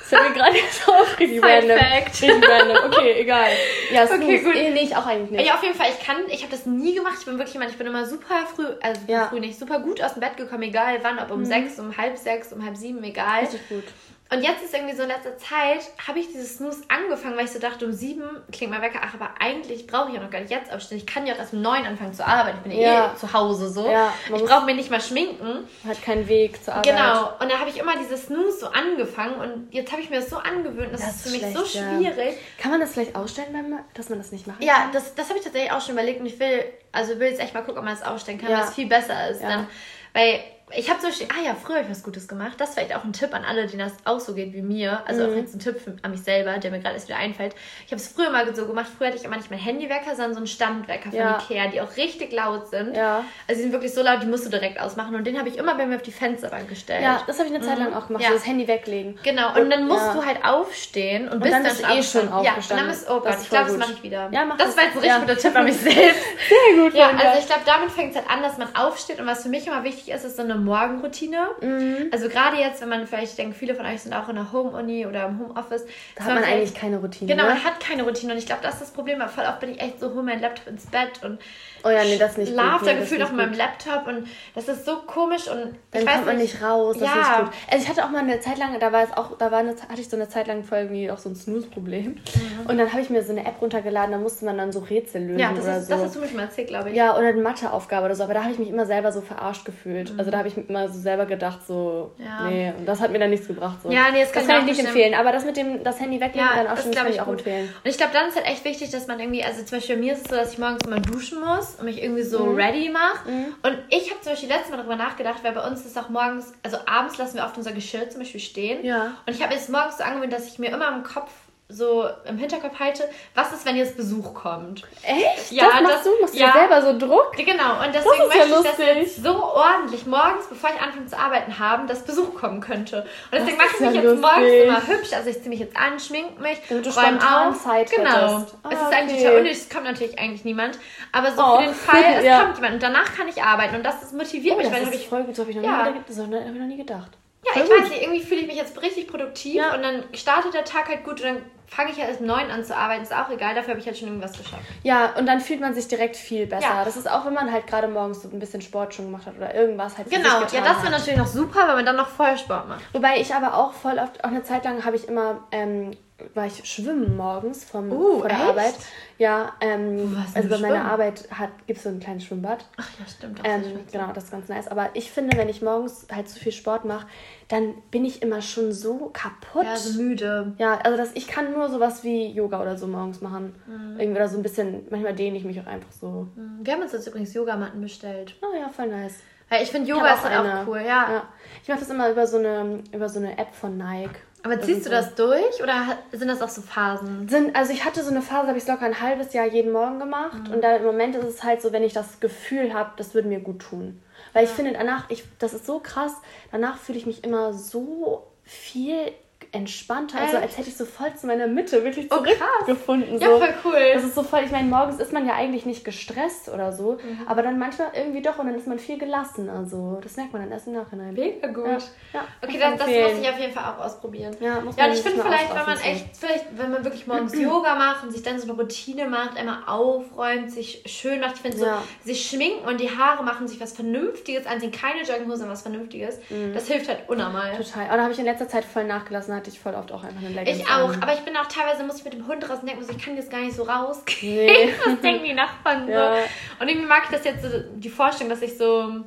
Das 0.09 0.19
hat 0.19 0.29
mir 0.29 0.35
gerade 0.35 0.55
so 0.85 0.91
auf 0.91 1.19
richtig 1.19 1.43
random. 1.43 1.77
Fact. 1.77 2.21
Richtig 2.21 2.49
random. 2.49 2.77
Okay, 2.85 3.13
egal. 3.21 3.49
Ja, 3.91 4.03
okay, 4.11 4.39
gut. 4.39 4.55
Eh, 4.55 4.71
nee, 4.71 4.83
ich 4.83 4.95
auch 4.95 5.05
eigentlich 5.05 5.31
nicht. 5.31 5.47
Ja, 5.47 5.55
auf 5.55 5.63
jeden 5.63 5.75
Fall, 5.75 5.87
ich 5.89 6.05
kann, 6.05 6.17
ich 6.29 6.41
habe 6.41 6.51
das 6.51 6.65
nie 6.65 6.93
gemacht. 6.93 7.15
Ich 7.19 7.25
bin 7.25 7.37
wirklich 7.37 7.53
jemand, 7.53 7.71
ich 7.71 7.77
bin 7.77 7.87
immer 7.87 8.05
super 8.05 8.45
früh, 8.53 8.67
also 8.81 9.01
ja. 9.07 9.27
früh 9.27 9.39
nicht, 9.39 9.57
super 9.57 9.79
gut 9.79 10.01
aus 10.01 10.13
dem 10.13 10.19
Bett 10.19 10.37
gekommen, 10.37 10.63
egal 10.63 10.99
wann, 11.01 11.19
ob 11.19 11.31
um 11.31 11.39
mhm. 11.39 11.45
sechs, 11.45 11.79
um 11.79 11.97
halb 11.97 12.17
sechs, 12.17 12.53
um 12.53 12.63
halb 12.63 12.77
sieben, 12.77 13.03
egal. 13.03 13.41
Richtig 13.41 13.67
gut. 13.69 13.83
Und 14.31 14.41
jetzt 14.41 14.63
ist 14.63 14.73
irgendwie 14.73 14.95
so 14.95 15.03
in 15.03 15.09
letzter 15.09 15.37
Zeit, 15.37 15.81
habe 16.07 16.17
ich 16.17 16.27
dieses 16.27 16.57
Snooze 16.57 16.83
angefangen, 16.87 17.37
weil 17.37 17.45
ich 17.45 17.51
so 17.51 17.59
dachte, 17.59 17.85
um 17.85 17.93
sieben 17.93 18.23
klingt 18.51 18.71
mein 18.71 18.81
Wecker, 18.81 18.99
ach, 19.03 19.13
aber 19.13 19.29
eigentlich 19.39 19.85
brauche 19.85 20.07
ich 20.09 20.15
ja 20.15 20.21
noch 20.21 20.31
gar 20.31 20.39
nicht 20.39 20.49
jetzt 20.49 20.73
aufstehen. 20.73 20.97
Ich 20.97 21.05
kann 21.05 21.27
ja 21.27 21.35
auch 21.35 21.37
erst 21.37 21.53
um 21.53 21.61
neun 21.61 21.85
anfangen 21.85 22.13
zu 22.13 22.25
arbeiten. 22.25 22.57
Ich 22.57 22.63
bin 22.63 22.71
ja 22.71 23.13
eh 23.13 23.17
zu 23.17 23.31
Hause 23.31 23.69
so. 23.69 23.87
Ja, 23.87 24.11
ich 24.33 24.43
brauche 24.43 24.65
mir 24.65 24.73
nicht 24.73 24.89
mal 24.89 24.99
schminken. 24.99 25.67
Hat 25.87 26.01
keinen 26.01 26.27
Weg 26.27 26.63
zur 26.63 26.73
Arbeit. 26.73 26.95
Genau. 26.95 27.33
Und 27.39 27.51
da 27.51 27.59
habe 27.59 27.69
ich 27.69 27.77
immer 27.77 27.97
dieses 27.97 28.25
Snooze 28.25 28.61
so 28.61 28.67
angefangen 28.67 29.35
und 29.35 29.67
jetzt 29.71 29.91
habe 29.91 30.01
ich 30.01 30.09
mir 30.09 30.17
das 30.17 30.29
so 30.31 30.37
angewöhnt. 30.37 30.91
Das, 30.91 31.01
das 31.01 31.15
ist 31.17 31.23
für 31.23 31.29
mich 31.29 31.41
schlecht, 31.41 31.57
so 31.57 31.65
schwierig. 31.65 32.33
Ja. 32.33 32.61
Kann 32.63 32.71
man 32.71 32.79
das 32.79 32.93
vielleicht 32.93 33.15
ausstellen, 33.15 33.79
dass 33.93 34.09
man 34.09 34.17
das 34.17 34.31
nicht 34.31 34.47
macht? 34.47 34.63
Ja, 34.63 34.89
das, 34.91 35.13
das 35.13 35.29
habe 35.29 35.37
ich 35.37 35.45
tatsächlich 35.45 35.71
auch 35.71 35.81
schon 35.81 35.93
überlegt 35.93 36.19
und 36.19 36.25
ich 36.25 36.39
will, 36.39 36.65
also 36.91 37.19
will 37.19 37.27
jetzt 37.27 37.41
echt 37.41 37.53
mal 37.53 37.61
gucken, 37.61 37.77
ob 37.77 37.85
man 37.85 37.93
das 37.93 38.03
ausstellen 38.03 38.39
kann, 38.39 38.51
weil 38.51 38.63
es 38.63 38.73
viel 38.73 38.87
besser 38.87 39.29
ist. 39.29 39.43
Dann, 39.43 39.67
weil 40.13 40.39
ich 40.73 40.89
habe 40.89 40.99
zum 40.99 41.09
Beispiel, 41.09 41.27
ah 41.29 41.45
ja, 41.45 41.55
früher 41.55 41.75
habe 41.75 41.85
ich 41.85 41.91
was 41.91 42.01
Gutes 42.01 42.27
gemacht. 42.27 42.53
Das 42.57 42.69
ist 42.69 42.75
vielleicht 42.75 42.95
auch 42.95 43.03
ein 43.03 43.13
Tipp 43.13 43.35
an 43.35 43.45
alle, 43.45 43.67
denen 43.67 43.79
das 43.79 43.93
auch 44.03 44.19
so 44.19 44.33
geht 44.33 44.53
wie 44.53 44.63
mir. 44.63 45.03
Also 45.05 45.23
mhm. 45.23 45.31
auch 45.31 45.35
jetzt 45.35 45.53
ein 45.53 45.59
Tipp 45.59 45.79
für, 45.79 45.95
an 46.01 46.11
mich 46.11 46.21
selber, 46.21 46.57
der 46.57 46.71
mir 46.71 46.79
gerade 46.79 46.95
erst 46.95 47.07
wieder 47.07 47.17
einfällt. 47.17 47.53
Ich 47.85 47.91
habe 47.91 48.01
es 48.01 48.07
früher 48.07 48.31
mal 48.31 48.53
so 48.55 48.65
gemacht. 48.65 48.87
Früher 48.97 49.07
hatte 49.07 49.17
ich 49.17 49.23
immer 49.23 49.37
nicht 49.37 49.51
mein 49.51 49.59
Handywecker, 49.59 50.15
sondern 50.15 50.33
so 50.33 50.37
einen 50.39 50.47
Standwecker 50.47 51.11
von 51.11 51.19
ja. 51.19 51.39
Ikea, 51.39 51.67
die 51.67 51.81
auch 51.81 51.95
richtig 51.97 52.31
laut 52.31 52.67
sind. 52.67 52.95
Ja. 52.95 53.23
Also 53.47 53.59
die 53.59 53.61
sind 53.61 53.73
wirklich 53.73 53.93
so 53.93 54.01
laut, 54.01 54.23
die 54.23 54.25
musst 54.25 54.45
du 54.45 54.49
direkt 54.49 54.79
ausmachen. 54.79 55.13
Und 55.13 55.25
den 55.25 55.37
habe 55.37 55.49
ich 55.49 55.57
immer 55.57 55.75
bei 55.75 55.85
mir 55.85 55.97
auf 55.97 56.01
die 56.01 56.11
Fensterbank 56.11 56.67
gestellt. 56.67 57.03
Ja, 57.03 57.21
das 57.27 57.37
habe 57.37 57.47
ich 57.47 57.53
eine 57.53 57.63
Zeit 57.63 57.77
lang 57.77 57.91
mhm. 57.91 57.97
auch 57.97 58.07
gemacht, 58.07 58.23
ja. 58.23 58.29
so 58.29 58.35
das 58.35 58.47
Handy 58.47 58.67
weglegen. 58.67 59.19
Genau, 59.21 59.53
und, 59.53 59.61
und 59.61 59.69
dann 59.69 59.87
musst 59.87 60.05
ja. 60.07 60.13
du 60.13 60.25
halt 60.25 60.43
aufstehen 60.43 61.27
und, 61.27 61.33
und 61.33 61.39
bist 61.41 61.53
dann, 61.53 61.63
dann 61.63 61.97
eh 61.97 62.01
schon 62.01 62.27
aufgestanden. 62.27 62.43
Ja, 62.43 62.53
und 62.55 62.71
dann 62.71 62.87
bist, 62.87 63.09
oh 63.09 63.19
Gott, 63.19 63.37
ich 63.39 63.49
glaube, 63.49 63.67
das 63.67 63.77
mache 63.77 63.93
ich 63.93 64.03
wieder. 64.03 64.29
Ja, 64.31 64.45
mach 64.45 64.57
das. 64.57 64.69
Das 64.69 64.77
war 64.77 64.83
jetzt 64.85 64.95
ein 64.95 64.99
richtig 64.99 65.21
guter 65.21 65.37
Tipp 65.37 65.55
an 65.55 65.65
mich 65.65 65.77
selbst. 65.77 65.95
Sehr 66.49 66.83
gut. 66.83 66.93
Ja, 66.95 67.09
also 67.09 67.39
ich 67.39 67.45
glaube, 67.45 67.61
damit 67.67 67.91
fängt 67.91 68.15
es 68.15 68.17
halt 68.17 68.29
an, 68.29 68.41
dass 68.41 68.57
man 68.57 68.75
aufsteht. 68.75 69.19
Und 69.19 69.27
was 69.27 69.43
für 69.43 69.49
mich 69.49 69.67
immer 69.67 69.83
wichtig 69.83 70.09
ist, 70.09 70.23
ist 70.23 70.37
so 70.37 70.41
eine 70.41 70.54
Morgenroutine. 70.57 71.15
Routine. 71.15 71.37
Mhm. 71.61 72.09
Also 72.11 72.29
gerade 72.29 72.57
jetzt, 72.57 72.81
wenn 72.81 72.89
man 72.89 73.07
vielleicht 73.07 73.37
denkt, 73.37 73.57
viele 73.57 73.75
von 73.75 73.85
euch 73.85 74.01
sind 74.01 74.13
auch 74.13 74.29
in 74.29 74.35
der 74.35 74.51
Home-Uni 74.51 75.05
oder 75.05 75.27
im 75.27 75.39
Homeoffice. 75.39 75.85
Da 76.15 76.25
hat 76.25 76.35
man 76.35 76.43
eigentlich 76.43 76.73
keine 76.73 76.97
Routine. 76.97 77.31
Genau, 77.31 77.43
ne? 77.43 77.49
man 77.49 77.63
hat 77.63 77.79
keine 77.79 78.03
Routine. 78.03 78.33
Und 78.33 78.39
ich 78.39 78.45
glaube, 78.45 78.61
das 78.63 78.75
ist 78.75 78.81
das 78.81 78.91
Problem. 78.91 79.19
Weil 79.19 79.29
voll 79.29 79.45
oft 79.45 79.59
bin 79.59 79.71
ich 79.71 79.81
echt 79.81 79.99
so, 79.99 80.13
hol 80.13 80.23
meinen 80.23 80.41
Laptop 80.41 80.67
ins 80.67 80.85
Bett 80.87 81.23
und 81.23 81.39
oh 81.85 81.89
ja, 81.89 82.03
nee, 82.03 82.17
das 82.17 82.37
nicht 82.37 82.51
schlaf 82.51 82.81
da 82.83 82.93
gefühlt 82.93 83.21
auf 83.21 83.31
meinem 83.31 83.53
Laptop. 83.53 84.07
Und 84.07 84.27
das 84.55 84.67
ist 84.67 84.85
so 84.85 84.97
komisch. 85.05 85.47
Und 85.47 85.75
Dann 85.91 86.01
ich 86.01 86.07
kommt 86.07 86.25
man 86.25 86.37
nicht 86.37 86.61
raus. 86.61 86.97
Das 86.99 87.07
ja. 87.07 87.21
ist 87.21 87.39
gut. 87.39 87.53
Also 87.71 87.83
ich 87.83 87.89
hatte 87.89 88.03
auch 88.03 88.09
mal 88.09 88.19
eine 88.19 88.39
Zeit 88.39 88.57
lang, 88.57 88.79
da 88.79 88.91
war 88.91 89.03
es 89.03 89.11
auch, 89.15 89.37
da 89.37 89.51
war 89.51 89.59
eine, 89.59 89.71
hatte 89.71 90.01
ich 90.01 90.09
so 90.09 90.15
eine 90.15 90.27
Zeit 90.27 90.47
lang 90.47 90.63
voll 90.63 90.79
irgendwie 90.79 91.11
auch 91.11 91.19
so 91.19 91.29
ein 91.29 91.35
Snooze-Problem. 91.35 92.11
Mhm. 92.11 92.65
Und 92.67 92.77
dann 92.77 92.91
habe 92.91 93.01
ich 93.01 93.09
mir 93.09 93.23
so 93.23 93.31
eine 93.31 93.45
App 93.45 93.61
runtergeladen, 93.61 94.11
da 94.11 94.17
musste 94.17 94.45
man 94.45 94.57
dann 94.57 94.71
so 94.71 94.79
Rätsel 94.79 95.23
lösen 95.23 95.39
ja, 95.39 95.51
das 95.53 95.63
oder 95.63 95.77
ist, 95.77 95.87
so. 95.87 95.93
das 95.93 96.03
hast 96.03 96.15
du 96.15 96.19
mich 96.19 96.33
mal 96.33 96.43
erzählt, 96.43 96.67
glaube 96.67 96.89
ich. 96.89 96.95
Ja, 96.95 97.15
oder 97.17 97.27
eine 97.27 97.41
Matheaufgabe 97.41 98.05
oder 98.05 98.15
so. 98.15 98.23
Aber 98.23 98.33
da 98.33 98.43
habe 98.43 98.53
ich 98.53 98.59
mich 98.59 98.69
immer 98.69 98.85
selber 98.85 99.11
so 99.11 99.21
verarscht 99.21 99.65
gefühlt. 99.65 100.11
Mhm. 100.13 100.19
Also 100.19 100.31
da 100.31 100.39
habe 100.39 100.47
ich 100.47 100.57
mir 100.57 100.63
immer 100.63 100.89
so 100.89 100.99
selber 100.99 101.25
gedacht, 101.25 101.59
so, 101.67 102.11
ja. 102.17 102.49
Nee, 102.49 102.73
und 102.77 102.85
das 102.87 102.99
hat 102.99 103.11
mir 103.11 103.19
dann 103.19 103.29
nichts 103.29 103.47
gebracht. 103.47 103.83
So. 103.83 103.91
Ja, 103.91 104.11
nee, 104.11 104.21
das 104.21 104.31
kann, 104.31 104.43
das 104.43 104.51
kann 104.51 104.61
ich 104.61 104.65
nicht 104.65 104.77
bestimmt. 104.77 104.95
empfehlen. 104.95 105.13
Aber 105.13 105.31
das 105.31 105.45
mit 105.45 105.57
dem 105.57 105.83
das 105.83 105.99
Handy 105.99 106.19
weglegen 106.19 106.47
ja, 106.47 106.63
dann 106.63 106.67
auch 106.67 106.81
schon, 106.81 106.91
das 106.91 107.03
kann 107.03 107.11
ich 107.11 107.21
auch 107.21 107.25
gut. 107.25 107.39
empfehlen. 107.39 107.69
Und 107.83 107.89
ich 107.89 107.97
glaube, 107.97 108.13
dann 108.13 108.29
ist 108.29 108.35
halt 108.35 108.47
echt 108.47 108.65
wichtig, 108.65 108.89
dass 108.89 109.07
man 109.07 109.19
irgendwie, 109.19 109.43
also 109.43 109.63
zum 109.63 109.77
Beispiel 109.77 109.95
bei 109.95 110.01
mir 110.01 110.13
ist 110.13 110.25
es 110.25 110.29
so, 110.29 110.35
dass 110.35 110.53
ich 110.53 110.57
morgens 110.57 110.85
immer 110.85 110.99
duschen 110.99 111.39
muss 111.39 111.74
und 111.75 111.85
mich 111.85 112.01
irgendwie 112.01 112.23
so 112.23 112.45
mhm. 112.45 112.55
ready 112.55 112.89
mache. 112.89 113.29
Mhm. 113.29 113.55
Und 113.63 113.77
ich 113.89 114.09
habe 114.11 114.21
zum 114.21 114.33
Beispiel 114.33 114.49
letztes 114.49 114.71
Mal 114.71 114.77
darüber 114.77 114.95
nachgedacht, 114.95 115.43
weil 115.43 115.53
bei 115.53 115.67
uns 115.67 115.85
ist 115.85 115.97
auch 115.97 116.09
morgens, 116.09 116.53
also 116.63 116.77
abends 116.85 117.17
lassen 117.17 117.35
wir 117.35 117.43
oft 117.45 117.57
unser 117.57 117.71
Geschirr 117.71 118.09
zum 118.09 118.21
Beispiel 118.21 118.41
stehen. 118.41 118.85
Ja. 118.85 119.15
Und 119.25 119.33
ich 119.33 119.41
habe 119.41 119.53
jetzt 119.53 119.69
morgens 119.69 119.97
so 119.97 120.03
angewöhnt, 120.03 120.33
dass 120.33 120.47
ich 120.47 120.59
mir 120.59 120.71
immer 120.71 120.89
im 120.95 121.03
Kopf 121.03 121.31
so 121.67 122.07
im 122.25 122.37
Hinterkopf 122.37 122.79
halte, 122.79 123.09
was 123.33 123.51
ist, 123.51 123.65
wenn 123.65 123.75
jetzt 123.75 123.97
Besuch 123.97 124.35
kommt? 124.35 124.83
Echt? 125.01 125.51
Ja, 125.51 125.65
das 125.65 125.81
machst 125.81 125.95
das, 125.95 126.03
du? 126.03 126.09
Machst 126.21 126.35
ja, 126.35 126.51
du 126.51 126.59
selber 126.59 126.81
so 126.81 127.07
Druck? 127.07 127.31
Genau, 127.35 127.83
und 127.83 127.93
deswegen 127.93 128.27
möchte 128.27 128.37
ja 128.37 128.45
ich 128.45 128.51
das 128.51 128.77
jetzt 128.77 129.23
so 129.23 129.43
ordentlich 129.43 130.05
morgens, 130.05 130.45
bevor 130.47 130.69
ich 130.69 130.79
anfange 130.79 131.07
zu 131.07 131.17
arbeiten, 131.17 131.57
haben, 131.57 131.87
dass 131.87 132.03
Besuch 132.03 132.35
kommen 132.35 132.61
könnte. 132.61 133.01
Und 133.31 133.39
deswegen 133.39 133.57
mache 133.57 133.69
ich 133.73 133.79
mich 133.79 133.89
ja 133.89 133.95
jetzt 133.95 134.03
lustig. 134.03 134.21
morgens 134.21 134.53
immer 134.53 134.87
hübsch, 134.87 135.13
also 135.13 135.29
ich 135.29 135.37
ziehe 135.37 135.49
mich 135.49 135.59
jetzt 135.59 135.75
an, 135.75 135.99
schmink 135.99 136.39
mich, 136.39 136.61
Damit 136.69 136.85
du 136.85 136.91
spontan 136.91 137.53
auf. 137.53 137.63
Zeit 137.63 137.89
Genau. 137.89 138.09
Ah, 138.09 138.45
es 138.69 138.79
ist 138.79 138.85
okay. 138.85 138.95
eigentlich 138.95 139.23
total 139.23 139.37
unnötig, 139.37 139.57
es 139.57 139.69
kommt 139.69 139.85
natürlich 139.85 140.19
eigentlich 140.19 140.45
niemand, 140.45 140.77
aber 141.11 141.31
so 141.31 141.41
oh. 141.41 141.57
für 141.57 141.63
den 141.63 141.73
Fall, 141.73 142.03
es 142.23 142.41
kommt 142.41 142.55
jemand 142.57 142.73
und 142.75 142.83
danach 142.83 143.15
kann 143.15 143.27
ich 143.27 143.41
arbeiten 143.41 143.75
und 143.75 143.83
das 143.83 144.03
ist 144.03 144.13
motiviert 144.13 144.55
oh, 144.55 144.57
mich. 144.59 144.69
Das 144.69 144.85
weil 144.85 144.93
ist 144.93 145.05
voll 145.05 145.23
gut, 145.23 145.35
so 145.35 145.41
habe 145.41 145.51
ich, 145.51 145.57
noch 145.57 145.63
ja. 145.63 145.89
nie, 145.89 146.13
so, 146.13 146.23
hab 146.23 146.31
ich 146.31 146.59
noch 146.59 146.67
nie 146.67 146.77
gedacht. 146.77 147.09
Ja, 147.45 147.61
ich 147.63 147.69
weiß 147.69 147.89
nicht, 147.89 148.01
irgendwie 148.01 148.23
fühle 148.23 148.41
ich 148.41 148.47
mich 148.47 148.55
jetzt 148.55 148.81
richtig 148.81 149.07
produktiv 149.07 149.55
ja. 149.55 149.75
und 149.75 149.83
dann 149.83 150.03
startet 150.13 150.53
der 150.53 150.65
Tag 150.65 150.87
halt 150.87 151.03
gut 151.03 151.21
und 151.21 151.25
dann 151.25 151.41
fange 151.67 151.91
ich 151.91 151.97
ja 151.97 152.05
erst 152.05 152.21
um 152.21 152.27
neun 152.27 152.49
an 152.51 152.63
zu 152.63 152.75
arbeiten, 152.75 153.03
ist 153.03 153.13
auch 153.13 153.29
egal, 153.29 153.55
dafür 153.55 153.71
habe 153.71 153.79
ich 153.79 153.85
halt 153.85 153.97
schon 153.97 154.07
irgendwas 154.07 154.33
geschafft. 154.33 154.63
Ja, 154.83 155.13
und 155.17 155.25
dann 155.25 155.41
fühlt 155.41 155.59
man 155.59 155.73
sich 155.73 155.87
direkt 155.87 156.15
viel 156.15 156.47
besser. 156.47 156.67
Ja. 156.67 156.85
Das 156.85 156.95
ist 156.95 157.09
auch, 157.09 157.25
wenn 157.25 157.33
man 157.33 157.51
halt 157.51 157.67
gerade 157.67 157.87
morgens 157.87 158.21
so 158.21 158.29
ein 158.29 158.39
bisschen 158.39 158.61
Sport 158.61 158.93
schon 158.93 159.05
gemacht 159.05 159.25
hat 159.25 159.35
oder 159.37 159.53
irgendwas 159.53 159.97
halt 159.97 160.09
Genau, 160.09 160.41
ja, 160.41 160.61
das 160.61 160.81
wäre 160.81 160.91
natürlich 160.91 161.17
noch 161.17 161.27
super, 161.27 161.67
wenn 161.67 161.75
man 161.75 161.85
dann 161.85 161.95
noch 161.95 162.07
voll 162.07 162.37
Sport 162.37 162.67
macht. 162.67 162.81
Wobei 162.93 163.19
ich 163.19 163.33
aber 163.33 163.57
auch 163.57 163.73
voll 163.73 163.99
oft, 163.99 164.23
auch 164.23 164.29
eine 164.29 164.43
Zeit 164.43 164.63
lang 164.63 164.85
habe 164.85 164.95
ich 164.95 165.07
immer 165.07 165.43
ähm, 165.51 165.91
war 166.33 166.45
ich 166.45 166.63
schwimmen 166.63 167.17
morgens 167.17 167.65
vom, 167.65 167.91
uh, 167.91 168.19
von 168.19 168.29
der 168.29 168.37
echt? 168.37 168.47
Arbeit. 168.47 168.75
Ja, 169.17 169.53
ähm, 169.59 170.17
also 170.33 170.47
bei 170.47 170.57
meiner 170.59 170.85
Arbeit 170.85 171.27
gibt 171.67 171.77
es 171.77 171.83
so 171.83 171.89
ein 171.89 171.99
kleines 171.99 172.23
Schwimmbad. 172.23 172.65
Ach 172.77 172.89
ja, 172.99 173.05
stimmt. 173.05 173.41
Ähm, 173.43 173.63
genau, 173.91 174.11
das 174.13 174.25
ist 174.25 174.31
ganz 174.31 174.47
nice. 174.47 174.67
Aber 174.69 174.89
ich 174.93 175.11
finde, 175.11 175.37
wenn 175.37 175.49
ich 175.49 175.61
morgens 175.61 176.07
halt 176.13 176.29
zu 176.29 176.39
viel 176.39 176.53
Sport 176.53 176.85
mache, 176.85 177.05
dann 177.49 177.73
bin 177.91 178.05
ich 178.05 178.21
immer 178.21 178.41
schon 178.41 178.71
so 178.71 179.09
kaputt. 179.11 179.65
Ja, 179.65 179.75
so 179.75 180.01
müde. 180.01 180.53
Ja, 180.57 180.79
also 180.79 180.97
das, 180.97 181.11
ich 181.15 181.27
kann 181.27 181.51
nur 181.51 181.69
sowas 181.69 182.03
wie 182.03 182.27
Yoga 182.27 182.61
oder 182.61 182.77
so 182.77 182.87
morgens 182.87 183.19
machen. 183.19 183.55
Mhm. 183.67 183.99
Irgendwie 183.99 184.19
oder 184.19 184.29
so 184.29 184.37
ein 184.37 184.43
bisschen, 184.43 184.87
manchmal 184.89 185.13
dehne 185.13 185.37
ich 185.37 185.43
mich 185.43 185.59
auch 185.59 185.67
einfach 185.67 185.91
so. 185.91 186.27
Mhm. 186.35 186.59
Wir 186.61 186.73
haben 186.73 186.81
uns 186.81 186.93
jetzt 186.93 187.07
übrigens 187.07 187.33
Yogamatten 187.33 187.81
bestellt. 187.81 188.35
Oh 188.41 188.57
ja, 188.57 188.69
voll 188.69 188.87
nice. 188.87 189.15
Weil 189.49 189.63
ich 189.63 189.69
finde 189.69 189.89
Yoga 189.89 190.13
ist 190.13 190.23
halt 190.23 190.37
auch 190.37 190.67
cool, 190.67 190.77
ja. 190.79 191.11
ja. 191.11 191.23
Ich 191.61 191.69
mache 191.69 191.79
das 191.79 191.89
immer 191.89 192.09
über 192.09 192.25
so 192.25 192.37
eine 192.37 192.81
über 192.91 193.09
so 193.09 193.19
eine 193.19 193.37
App 193.37 193.53
von 193.53 193.77
Nike. 193.77 194.15
Aber 194.45 194.61
ziehst 194.61 194.85
du 194.85 194.91
das 194.91 195.15
durch 195.15 195.61
oder 195.61 195.97
sind 196.11 196.27
das 196.27 196.39
auch 196.41 196.49
so 196.49 196.61
Phasen? 196.61 197.27
Sind, 197.27 197.55
also 197.55 197.73
ich 197.73 197.83
hatte 197.83 198.03
so 198.03 198.11
eine 198.11 198.21
Phase, 198.21 198.47
habe 198.47 198.57
ich 198.57 198.63
es 198.63 198.69
locker 198.69 198.85
ein 198.85 199.01
halbes 199.01 199.33
Jahr 199.33 199.47
jeden 199.47 199.71
Morgen 199.71 199.97
gemacht. 199.97 200.47
Mhm. 200.47 200.53
Und 200.53 200.63
da 200.63 200.75
im 200.75 200.85
Moment 200.85 201.15
ist 201.15 201.25
es 201.25 201.43
halt 201.43 201.63
so, 201.63 201.71
wenn 201.71 201.81
ich 201.81 201.93
das 201.93 202.19
Gefühl 202.19 202.71
habe, 202.71 202.91
das 202.97 203.15
würde 203.15 203.27
mir 203.27 203.39
gut 203.39 203.59
tun. 203.59 203.99
Weil 204.33 204.43
ja. 204.43 204.49
ich 204.49 204.55
finde 204.55 204.73
danach, 204.73 205.09
ich, 205.09 205.23
das 205.39 205.55
ist 205.55 205.65
so 205.65 205.79
krass, 205.79 206.13
danach 206.51 206.77
fühle 206.77 206.99
ich 206.99 207.07
mich 207.07 207.23
immer 207.23 207.53
so 207.53 208.27
viel 208.43 209.11
entspannter, 209.55 210.19
also 210.19 210.37
als 210.37 210.57
hätte 210.57 210.69
ich 210.69 210.75
so 210.75 210.85
voll 210.85 211.13
zu 211.15 211.27
meiner 211.27 211.47
Mitte 211.47 211.83
wirklich 211.83 212.09
zurückgefunden. 212.09 213.15
Oh, 213.15 213.17
so. 213.17 213.23
Ja, 213.23 213.37
voll 213.37 213.53
cool. 213.63 213.91
Das 213.93 214.03
ist 214.03 214.15
so 214.15 214.23
voll, 214.23 214.41
ich 214.43 214.51
meine, 214.51 214.67
morgens 214.67 214.99
ist 214.99 215.13
man 215.13 215.25
ja 215.25 215.33
eigentlich 215.33 215.65
nicht 215.65 215.85
gestresst 215.85 216.49
oder 216.49 216.73
so, 216.73 216.93
mhm. 216.93 217.21
aber 217.25 217.41
dann 217.41 217.57
manchmal 217.57 217.87
irgendwie 217.95 218.21
doch 218.21 218.37
und 218.37 218.47
dann 218.47 218.55
ist 218.55 218.67
man 218.67 218.79
viel 218.79 218.97
gelassen. 218.97 219.49
Also 219.49 219.99
das 220.01 220.17
merkt 220.17 220.33
man 220.33 220.41
dann 220.43 220.51
erst 220.51 220.67
im 220.67 220.73
Nachhinein. 220.73 221.13
Mega 221.13 221.47
gut. 221.47 221.65
Ja, 221.65 221.77
ja 222.13 222.23
okay, 222.43 222.59
das, 222.59 222.79
das 222.79 222.87
muss 222.87 223.21
ich 223.21 223.29
auf 223.29 223.39
jeden 223.39 223.53
Fall 223.53 223.73
auch 223.73 223.85
ausprobieren. 223.85 224.35
Ja, 224.39 224.59
muss 224.59 224.75
ja 224.75 224.85
und 224.85 224.93
ich 224.93 225.01
finde 225.01 225.23
vielleicht, 225.23 225.49
wenn 225.49 225.65
man 225.65 225.79
echt, 225.79 226.17
vielleicht, 226.17 226.45
wenn 226.57 226.71
man 226.71 226.83
wirklich 226.83 227.07
morgens 227.07 227.33
Yoga 227.39 227.75
macht 227.75 228.03
und 228.03 228.11
sich 228.11 228.23
dann 228.23 228.37
so 228.37 228.49
eine 228.49 228.59
Routine 228.59 229.07
macht, 229.07 229.37
einmal 229.37 229.59
aufräumt, 229.67 230.51
sich 230.51 230.83
schön 230.85 231.21
macht, 231.21 231.35
ich 231.35 231.41
finde 231.41 231.57
so, 231.57 231.67
sich 232.03 232.27
schminken 232.27 232.67
und 232.67 232.81
die 232.81 232.89
Haare 232.89 233.23
machen, 233.23 233.47
sich 233.47 233.61
was 233.61 233.73
Vernünftiges 233.73 234.45
anziehen, 234.45 234.71
keine 234.71 235.03
Jogginghose, 235.03 235.37
sondern 235.37 235.53
was 235.53 235.61
Vernünftiges, 235.61 236.19
mhm. 236.29 236.53
das 236.53 236.67
hilft 236.67 236.89
halt 236.89 237.07
unnormal. 237.07 237.55
Total. 237.55 237.87
Aber 237.87 237.97
da 237.97 238.03
habe 238.03 238.13
ich 238.13 238.19
in 238.19 238.25
letzter 238.25 238.47
Zeit 238.47 238.65
voll 238.65 238.83
nachgelassen, 238.83 239.33
hatte 239.45 239.55
ich 239.55 239.59
voll 239.59 239.75
oft 239.75 239.91
auch 239.91 240.03
einfach 240.03 240.19
eine 240.19 240.29
Leggings 240.29 240.59
Ich 240.59 240.65
auch, 240.65 240.89
an. 240.89 241.03
aber 241.03 241.13
ich 241.13 241.19
bin 241.19 241.37
auch 241.37 241.45
teilweise, 241.45 241.83
muss 241.83 241.97
ich 241.99 242.03
mit 242.03 242.13
dem 242.13 242.27
Hund 242.27 242.49
raus 242.49 242.59
und 242.61 242.67
denke, 242.67 242.83
ich 242.89 242.97
kann 242.97 243.15
jetzt 243.15 243.29
gar 243.29 243.41
nicht 243.41 243.55
so 243.55 243.63
rausgehen. 243.63 244.15
Nee. 244.55 244.73
Was 244.85 245.01
denken 245.01 245.23
die 245.23 245.33
Nachbarn 245.33 245.87
ja. 245.87 246.15
so? 246.15 246.21
Und 246.59 246.67
irgendwie 246.67 246.87
mag 246.87 247.03
ich 247.05 247.11
das 247.11 247.25
jetzt 247.25 247.43
so, 247.43 247.49
die 247.75 247.89
Vorstellung, 247.89 248.29
dass 248.31 248.41
ich 248.41 248.57
so 248.57 249.03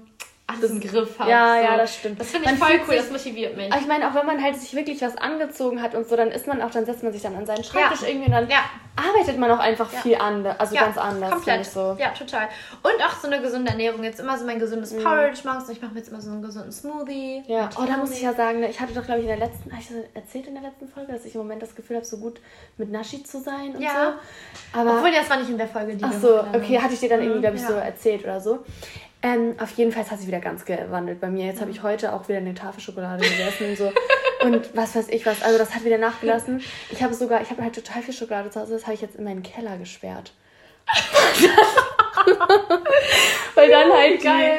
alles 0.49 0.71
im 0.71 0.81
Griff 0.81 1.19
habe. 1.19 1.31
Ja, 1.31 1.57
so. 1.57 1.63
ja, 1.63 1.77
das 1.77 1.95
stimmt. 1.95 2.21
Das 2.21 2.31
finde 2.31 2.51
ich 2.51 2.59
man 2.59 2.69
voll 2.69 2.81
cool, 2.81 2.95
sich, 2.95 2.97
das 2.97 3.11
motiviert 3.11 3.57
mich. 3.57 3.75
Ich 3.75 3.87
meine, 3.87 4.09
auch 4.09 4.15
wenn 4.15 4.25
man 4.25 4.43
halt 4.43 4.57
sich 4.57 4.75
wirklich 4.75 5.01
was 5.03 5.17
angezogen 5.17 5.83
hat 5.83 5.95
und 5.95 6.09
so, 6.09 6.17
dann 6.17 6.31
ist 6.31 6.47
man 6.47 6.63
auch, 6.63 6.71
dann 6.71 6.87
setzt 6.87 7.03
man 7.03 7.13
sich 7.13 7.21
dann 7.21 7.37
an 7.37 7.45
seinen 7.45 7.63
Schreibtisch 7.63 8.01
ja. 8.03 8.09
irgendwie 8.09 8.27
und 8.27 8.33
dann 8.33 8.49
ja. 8.49 8.61
arbeitet 8.97 9.39
man 9.39 9.51
auch 9.51 9.59
einfach 9.59 9.93
ja. 9.93 10.01
viel 10.01 10.17
anders, 10.17 10.59
also 10.59 10.75
ganz 10.75 10.97
anders. 10.97 11.31
Komplett. 11.31 11.67
So. 11.67 11.97
Ja, 11.99 12.11
total. 12.11 12.49
Und 12.83 13.05
auch 13.05 13.13
so 13.21 13.27
eine 13.27 13.43
gesunde 13.43 13.71
Ernährung. 13.71 14.03
Jetzt 14.03 14.21
immer 14.21 14.39
so 14.39 14.47
mein 14.47 14.59
gesundes 14.59 14.93
mhm. 14.95 15.03
Porridge 15.03 15.41
morgens 15.45 15.65
und 15.65 15.73
ich 15.73 15.83
mache 15.83 15.93
mir 15.93 15.99
jetzt 15.99 16.09
immer 16.09 16.23
so 16.23 16.31
einen 16.31 16.41
gesunden 16.41 16.73
Smoothie. 16.73 17.43
Ja, 17.47 17.69
oh, 17.79 17.85
da 17.87 17.99
muss 17.99 18.13
ich 18.13 18.23
ja 18.23 18.33
sagen, 18.33 18.61
ne, 18.61 18.71
ich 18.71 18.81
hatte 18.81 18.95
doch, 18.95 19.05
glaube 19.05 19.21
ich, 19.21 19.27
in 19.29 19.39
der 19.39 19.47
letzten, 19.47 19.71
habe 19.71 19.83
ich 19.83 19.89
das 19.89 19.97
erzählt 20.15 20.47
in 20.47 20.55
der 20.55 20.63
letzten 20.63 20.89
Folge, 20.89 21.13
dass 21.13 21.27
ich 21.27 21.35
im 21.35 21.43
Moment 21.43 21.61
das 21.61 21.75
Gefühl 21.75 21.97
habe, 21.97 22.07
so 22.07 22.17
gut 22.17 22.41
mit 22.79 22.91
Nashi 22.91 23.23
zu 23.23 23.39
sein 23.39 23.77
und 23.77 23.83
ja. 23.83 24.17
so. 24.73 24.81
Aber, 24.81 24.97
Obwohl, 24.97 25.13
das 25.13 25.29
war 25.29 25.37
nicht 25.37 25.51
in 25.51 25.59
der 25.59 25.69
Folge, 25.69 25.95
die 25.95 26.05
Ach 26.05 26.13
so, 26.13 26.41
okay, 26.55 26.81
hatte 26.81 26.95
ich 26.95 27.01
dir 27.01 27.11
dann 27.11 27.21
irgendwie, 27.21 27.41
glaube 27.41 27.57
ich, 27.57 27.63
so 27.63 27.75
erzählt 27.75 28.25
oder 28.25 28.41
so. 28.41 28.65
Ähm, 29.21 29.57
auf 29.59 29.73
jeden 29.73 29.91
Fall 29.91 30.09
hat 30.09 30.19
sich 30.19 30.29
wieder 30.29 30.39
ganz 30.39 30.65
gewandelt 30.65 31.21
bei 31.21 31.29
mir. 31.29 31.47
Jetzt 31.47 31.61
habe 31.61 31.73
ich 31.73 31.83
heute 31.83 32.13
auch 32.13 32.29
wieder 32.29 32.39
eine 32.39 32.55
Tafelschokolade 32.55 33.25
gegessen 33.29 33.71
und 33.71 33.77
so. 33.77 33.93
Und 34.45 34.77
was 34.77 34.95
weiß 34.95 35.09
ich 35.09 35.27
was. 35.27 35.43
Also 35.43 35.59
das 35.59 35.75
hat 35.75 35.85
wieder 35.85 35.99
nachgelassen. 35.99 36.63
Ich 36.91 37.03
habe 37.03 37.13
sogar, 37.15 37.43
ich 37.43 37.51
habe 37.51 37.63
halt 37.63 37.75
total 37.75 38.03
viel 38.03 38.15
Schokolade 38.15 38.51
zu 38.51 38.61
Hause. 38.61 38.75
Das 38.75 38.85
habe 38.85 38.95
ich 38.95 39.01
jetzt 39.01 39.17
in 39.17 39.25
meinen 39.25 39.43
Keller 39.43 39.77
gesperrt. 39.77 40.33
Weil 43.57 43.71
dann 43.71 43.93
halt 43.93 44.23
Geil. 44.23 44.59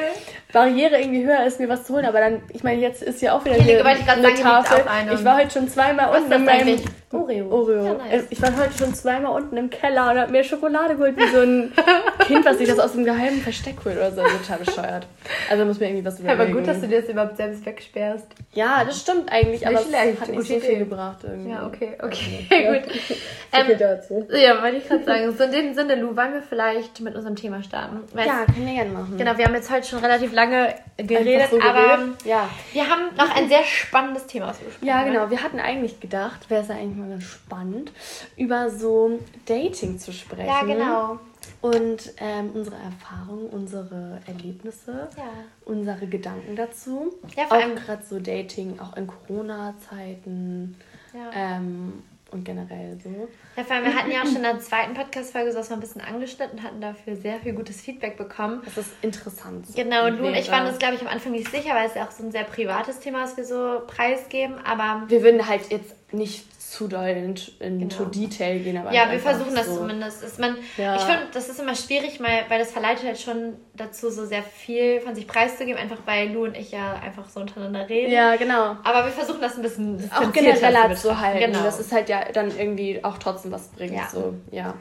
Barriere 0.52 1.00
irgendwie 1.00 1.24
höher 1.24 1.44
ist, 1.46 1.58
mir 1.60 1.68
was 1.68 1.84
zu 1.84 1.94
holen. 1.94 2.04
Aber 2.04 2.20
dann, 2.20 2.42
ich 2.52 2.62
meine, 2.62 2.82
jetzt 2.82 3.02
ist 3.02 3.22
ja 3.22 3.34
auch 3.34 3.44
wieder 3.44 3.54
hier 3.54 3.84
eine 3.84 4.34
Tafel. 4.34 4.84
Ich 5.14 5.24
war 5.24 5.38
heute 5.38 5.50
schon 5.50 5.68
zweimal 5.68 6.14
unten 6.14 6.32
in 6.32 6.44
meinem 6.44 6.80
Oreo. 7.12 7.50
Oreo. 7.50 7.84
Ja, 7.84 7.94
nice. 7.94 8.26
Ich 8.30 8.40
war 8.40 8.56
heute 8.56 8.78
schon 8.78 8.94
zweimal 8.94 9.32
unten 9.32 9.56
im 9.56 9.68
Keller 9.68 10.12
und 10.12 10.18
habe 10.18 10.30
mir 10.30 10.44
Schokolade 10.44 10.94
geholt, 10.94 11.16
wie 11.16 11.26
so 11.26 11.40
ein 11.40 11.72
Kind, 12.26 12.44
was 12.44 12.58
sich 12.58 12.68
das 12.68 12.78
aus 12.78 12.92
dem 12.92 13.04
geheimen 13.04 13.40
Versteck 13.40 13.84
holt 13.84 13.96
oder 13.96 14.12
so. 14.12 14.22
Total 14.22 14.58
bescheuert. 14.58 15.06
Also 15.50 15.64
muss 15.64 15.80
mir 15.80 15.88
irgendwie 15.88 16.04
was 16.04 16.20
überlegen. 16.20 16.40
Aber 16.40 16.52
gut, 16.52 16.68
dass 16.68 16.80
du 16.80 16.86
dir 16.86 17.00
das 17.00 17.10
überhaupt 17.10 17.36
selbst 17.36 17.66
wegsperrst. 17.66 18.26
Ja, 18.52 18.84
das 18.84 19.00
stimmt 19.00 19.30
eigentlich, 19.32 19.66
aber 19.66 19.80
es 19.80 20.20
hat 20.20 20.28
nicht 20.28 20.46
so 20.46 20.60
viel 20.60 20.78
gebracht 20.78 21.18
irgendwie. 21.24 21.50
Ja, 21.50 21.66
okay, 21.66 21.98
okay, 22.00 22.46
ja. 22.48 22.72
gut. 22.78 22.92
so 22.92 23.14
ähm, 23.52 23.66
viel 23.66 23.76
dazu. 23.76 24.28
Ja, 24.30 24.62
wollte 24.62 24.76
ich 24.76 24.86
gerade 24.86 25.04
sagen. 25.04 25.36
So 25.36 25.44
in 25.44 25.50
dem 25.50 25.74
Sinne, 25.74 25.96
Lu, 25.96 26.16
wollen 26.16 26.34
wir 26.34 26.42
vielleicht 26.42 27.00
mit 27.00 27.16
unserem 27.16 27.34
Thema 27.34 27.60
starten? 27.64 28.02
Weißt, 28.12 28.28
ja, 28.28 28.44
können 28.44 28.66
wir 28.66 28.74
gerne 28.74 28.90
machen. 28.90 29.18
Genau, 29.18 29.36
wir 29.36 29.46
haben 29.46 29.54
jetzt 29.54 29.70
heute 29.70 29.88
schon 29.88 29.98
relativ 29.98 30.32
lange 30.32 30.76
geredet, 30.96 31.48
so 31.50 31.60
aber 31.60 31.96
geredet. 31.96 32.24
Ja. 32.24 32.48
wir 32.72 32.88
haben 32.88 33.16
noch 33.16 33.34
ein 33.34 33.48
sehr 33.48 33.64
spannendes 33.64 34.26
Thema 34.26 34.50
ausgesprochen. 34.50 34.86
Ja, 34.86 35.02
genau. 35.02 35.28
Wir 35.28 35.42
hatten 35.42 35.58
eigentlich 35.58 35.98
gedacht, 35.98 36.46
es 36.48 36.68
ja 36.68 36.74
eigentlich 36.76 36.99
mal 37.00 37.08
ganz 37.10 37.24
spannend, 37.24 37.92
über 38.36 38.70
so 38.70 39.18
Dating 39.46 39.98
zu 39.98 40.12
sprechen. 40.12 40.46
Ja, 40.46 40.62
genau. 40.62 41.18
Und 41.62 42.12
ähm, 42.18 42.50
unsere 42.54 42.76
Erfahrungen, 42.76 43.46
unsere 43.48 44.20
Erlebnisse, 44.26 45.08
ja. 45.16 45.24
unsere 45.64 46.06
Gedanken 46.06 46.56
dazu. 46.56 47.14
Ja, 47.36 47.46
vor 47.46 47.58
allem 47.58 47.76
gerade 47.76 48.02
so 48.02 48.18
Dating, 48.18 48.78
auch 48.78 48.96
in 48.96 49.06
Corona-Zeiten. 49.06 50.76
Ja. 51.12 51.30
Ähm, 51.34 52.02
und 52.30 52.44
generell 52.44 52.96
so. 53.02 53.28
Ja, 53.56 53.64
vor 53.64 53.76
allem, 53.76 53.86
wir 53.86 53.94
hatten 53.94 54.10
ja 54.10 54.20
auch 54.20 54.26
schon 54.26 54.36
in 54.36 54.42
der 54.42 54.60
zweiten 54.60 54.94
Podcast-Folge 54.94 55.52
so 55.52 55.58
was 55.58 55.68
mal 55.68 55.76
ein 55.76 55.80
bisschen 55.80 56.00
angeschnitten, 56.00 56.62
hatten 56.62 56.80
dafür 56.80 57.16
sehr 57.16 57.40
viel 57.40 57.54
gutes 57.54 57.80
Feedback 57.80 58.16
bekommen. 58.16 58.62
Das 58.64 58.78
ist 58.78 58.92
interessant. 59.02 59.66
Genau, 59.74 60.06
und 60.06 60.18
du 60.18 60.26
und 60.26 60.34
ich 60.34 60.50
waren 60.50 60.66
uns, 60.66 60.78
glaube 60.78 60.94
ich, 60.94 61.00
am 61.00 61.08
Anfang 61.08 61.32
nicht 61.32 61.50
sicher, 61.50 61.74
weil 61.74 61.88
es 61.88 61.94
ja 61.94 62.06
auch 62.06 62.10
so 62.12 62.22
ein 62.22 62.30
sehr 62.30 62.44
privates 62.44 63.00
Thema 63.00 63.24
ist, 63.24 63.30
was 63.30 63.36
wir 63.36 63.44
so 63.44 63.82
preisgeben, 63.86 64.54
aber... 64.64 65.02
Wir 65.08 65.22
würden 65.22 65.48
halt 65.48 65.70
jetzt 65.70 65.94
nicht 66.12 66.59
zu 66.70 66.86
doll 66.86 67.08
in, 67.08 67.34
into 67.58 68.04
genau. 68.04 68.10
Detail 68.10 68.60
gehen. 68.60 68.76
Aber 68.76 68.92
ja, 68.92 69.10
wir 69.10 69.18
versuchen 69.18 69.56
das 69.56 69.66
so. 69.66 69.78
zumindest. 69.78 70.22
Ist 70.22 70.38
man, 70.38 70.56
ja. 70.76 70.94
Ich 70.94 71.02
finde, 71.02 71.26
das 71.32 71.48
ist 71.48 71.58
immer 71.58 71.74
schwierig, 71.74 72.20
weil, 72.20 72.44
weil 72.48 72.60
das 72.60 72.70
verleitet 72.70 73.06
halt 73.06 73.18
schon 73.18 73.54
dazu, 73.74 74.08
so 74.08 74.24
sehr 74.24 74.44
viel 74.44 75.00
von 75.00 75.16
sich 75.16 75.26
preiszugeben, 75.26 75.80
einfach 75.80 75.98
weil 76.04 76.28
Lu 76.28 76.44
und 76.44 76.56
ich 76.56 76.70
ja 76.70 76.94
einfach 76.94 77.28
so 77.28 77.40
untereinander 77.40 77.88
reden. 77.88 78.12
Ja, 78.12 78.36
genau. 78.36 78.76
Aber 78.84 79.04
wir 79.04 79.10
versuchen 79.10 79.40
das 79.40 79.56
ein 79.56 79.62
bisschen 79.62 80.10
auch 80.14 80.32
genereller 80.32 80.94
zu 80.94 81.20
halten. 81.20 81.52
Genau. 81.52 81.64
Das 81.64 81.80
ist 81.80 81.90
halt 81.90 82.08
ja 82.08 82.30
dann 82.32 82.56
irgendwie 82.56 83.02
auch 83.02 83.18
trotzdem 83.18 83.50
was 83.50 83.68
bringt. 83.68 83.94
Ja. 83.94 84.08
So, 84.08 84.34
ja. 84.52 84.74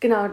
Genau. 0.00 0.28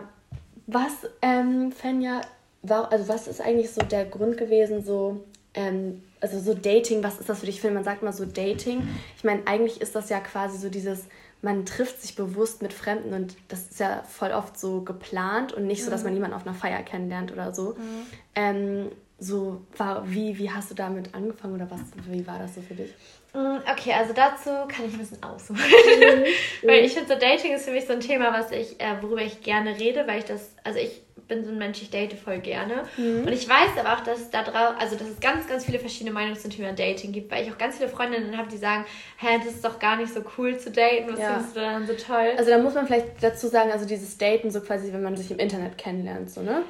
Was, 0.66 0.92
ähm, 1.22 1.72
Fenja, 1.72 2.20
war, 2.62 2.92
also 2.92 3.08
was 3.08 3.28
ist 3.28 3.40
eigentlich 3.40 3.72
so 3.72 3.82
der 3.82 4.04
Grund 4.04 4.38
gewesen, 4.38 4.84
so 4.84 5.24
ähm, 5.54 6.04
also 6.20 6.40
so 6.40 6.54
Dating, 6.54 7.04
was 7.04 7.20
ist 7.20 7.30
das 7.30 7.40
für 7.40 7.46
dich? 7.46 7.56
Ich 7.56 7.62
finde, 7.62 7.76
man 7.76 7.84
sagt 7.84 8.04
mal 8.04 8.14
so 8.14 8.26
Dating. 8.26 8.88
Ich 9.18 9.24
meine, 9.24 9.46
eigentlich 9.46 9.82
ist 9.82 9.96
das 9.96 10.10
ja 10.10 10.20
quasi 10.20 10.58
so 10.58 10.70
dieses, 10.70 11.06
man 11.42 11.66
trifft 11.66 12.02
sich 12.02 12.16
bewusst 12.16 12.62
mit 12.62 12.74
Fremden 12.74 13.14
und 13.14 13.36
das 13.48 13.68
ist 13.70 13.80
ja 13.80 14.04
voll 14.04 14.32
oft 14.32 14.60
so 14.60 14.82
geplant 14.82 15.54
und 15.54 15.68
nicht 15.68 15.84
so, 15.84 15.92
dass 15.92 16.04
man 16.04 16.12
mhm. 16.14 16.18
jemanden 16.18 16.36
auf 16.36 16.48
einer 16.48 16.56
Feier 16.56 16.82
kennenlernt 16.84 17.32
oder 17.32 17.54
so. 17.54 17.76
Mhm. 17.78 18.06
Ähm, 18.36 18.92
so 19.20 19.62
war, 19.76 20.10
wie, 20.10 20.38
wie 20.38 20.52
hast 20.52 20.70
du 20.70 20.76
damit 20.76 21.16
angefangen 21.16 21.56
oder 21.56 21.70
was, 21.72 21.80
wie 22.08 22.26
war 22.28 22.40
das 22.40 22.56
so 22.56 22.62
für 22.62 22.76
dich? 22.76 22.94
Mm, 23.34 23.58
okay, 23.70 23.94
also 23.94 24.14
dazu 24.14 24.50
kann 24.68 24.86
ich 24.86 24.94
ein 24.94 25.00
bisschen 25.00 25.22
ausholen. 25.24 25.60
Mhm. 25.60 26.26
weil 26.68 26.86
ich 26.86 26.94
finde, 26.94 27.14
so 27.14 27.20
Dating 27.20 27.54
ist 27.54 27.66
für 27.66 27.72
mich 27.72 27.86
so 27.86 27.94
ein 27.94 28.00
Thema, 28.00 28.32
was 28.34 28.52
ich, 28.52 28.80
äh, 28.80 29.02
worüber 29.02 29.22
ich 29.22 29.42
gerne 29.42 29.78
rede, 29.78 30.08
weil 30.08 30.20
ich 30.20 30.26
das, 30.26 30.52
also 30.64 30.80
ich 30.80 31.02
bin 31.28 31.44
so 31.44 31.52
ein 31.52 31.58
Mensch, 31.58 31.82
ich 31.82 31.90
date 31.90 32.14
voll 32.14 32.40
gerne. 32.40 32.84
Mhm. 32.96 33.26
Und 33.26 33.32
ich 33.32 33.48
weiß 33.48 33.78
aber 33.80 33.94
auch, 33.94 34.00
dass 34.02 34.20
es 34.20 34.30
da 34.30 34.44
drauf, 34.44 34.76
also 34.80 34.96
dass 34.96 35.08
es 35.08 35.20
ganz, 35.20 35.48
ganz 35.48 35.66
viele 35.66 35.80
verschiedene 35.80 36.12
Meinungen 36.12 36.38
zum 36.38 36.52
Thema 36.52 36.72
Dating 36.74 37.12
gibt, 37.12 37.32
weil 37.32 37.44
ich 37.44 37.52
auch 37.52 37.58
ganz 37.58 37.78
viele 37.78 37.90
Freundinnen 37.90 38.38
habe, 38.38 38.50
die 38.50 38.58
sagen, 38.58 38.86
hä, 39.18 39.38
das 39.38 39.56
ist 39.56 39.66
doch 39.66 39.80
gar 39.80 39.98
nicht 39.98 40.14
so 40.14 40.22
cool 40.38 40.58
zu 40.58 40.72
daten, 40.72 41.12
was 41.12 41.20
ja. 41.20 41.34
findest 41.34 41.56
du 41.56 41.60
dann 41.60 41.88
so 41.88 41.94
toll? 41.94 42.32
Also 42.38 42.50
da 42.50 42.58
muss 42.58 42.76
man 42.76 42.88
vielleicht 42.88 43.22
dazu 43.22 43.48
sagen, 43.48 43.72
also 43.72 43.86
dieses 43.86 44.18
Daten 44.18 44.52
so 44.52 44.62
quasi, 44.62 44.94
wenn 44.94 45.04
man 45.04 45.18
sich 45.18 45.30
im 45.32 45.40
Internet 45.40 45.78
kennenlernt, 45.78 46.32
so, 46.32 46.42
ne? 46.42 46.64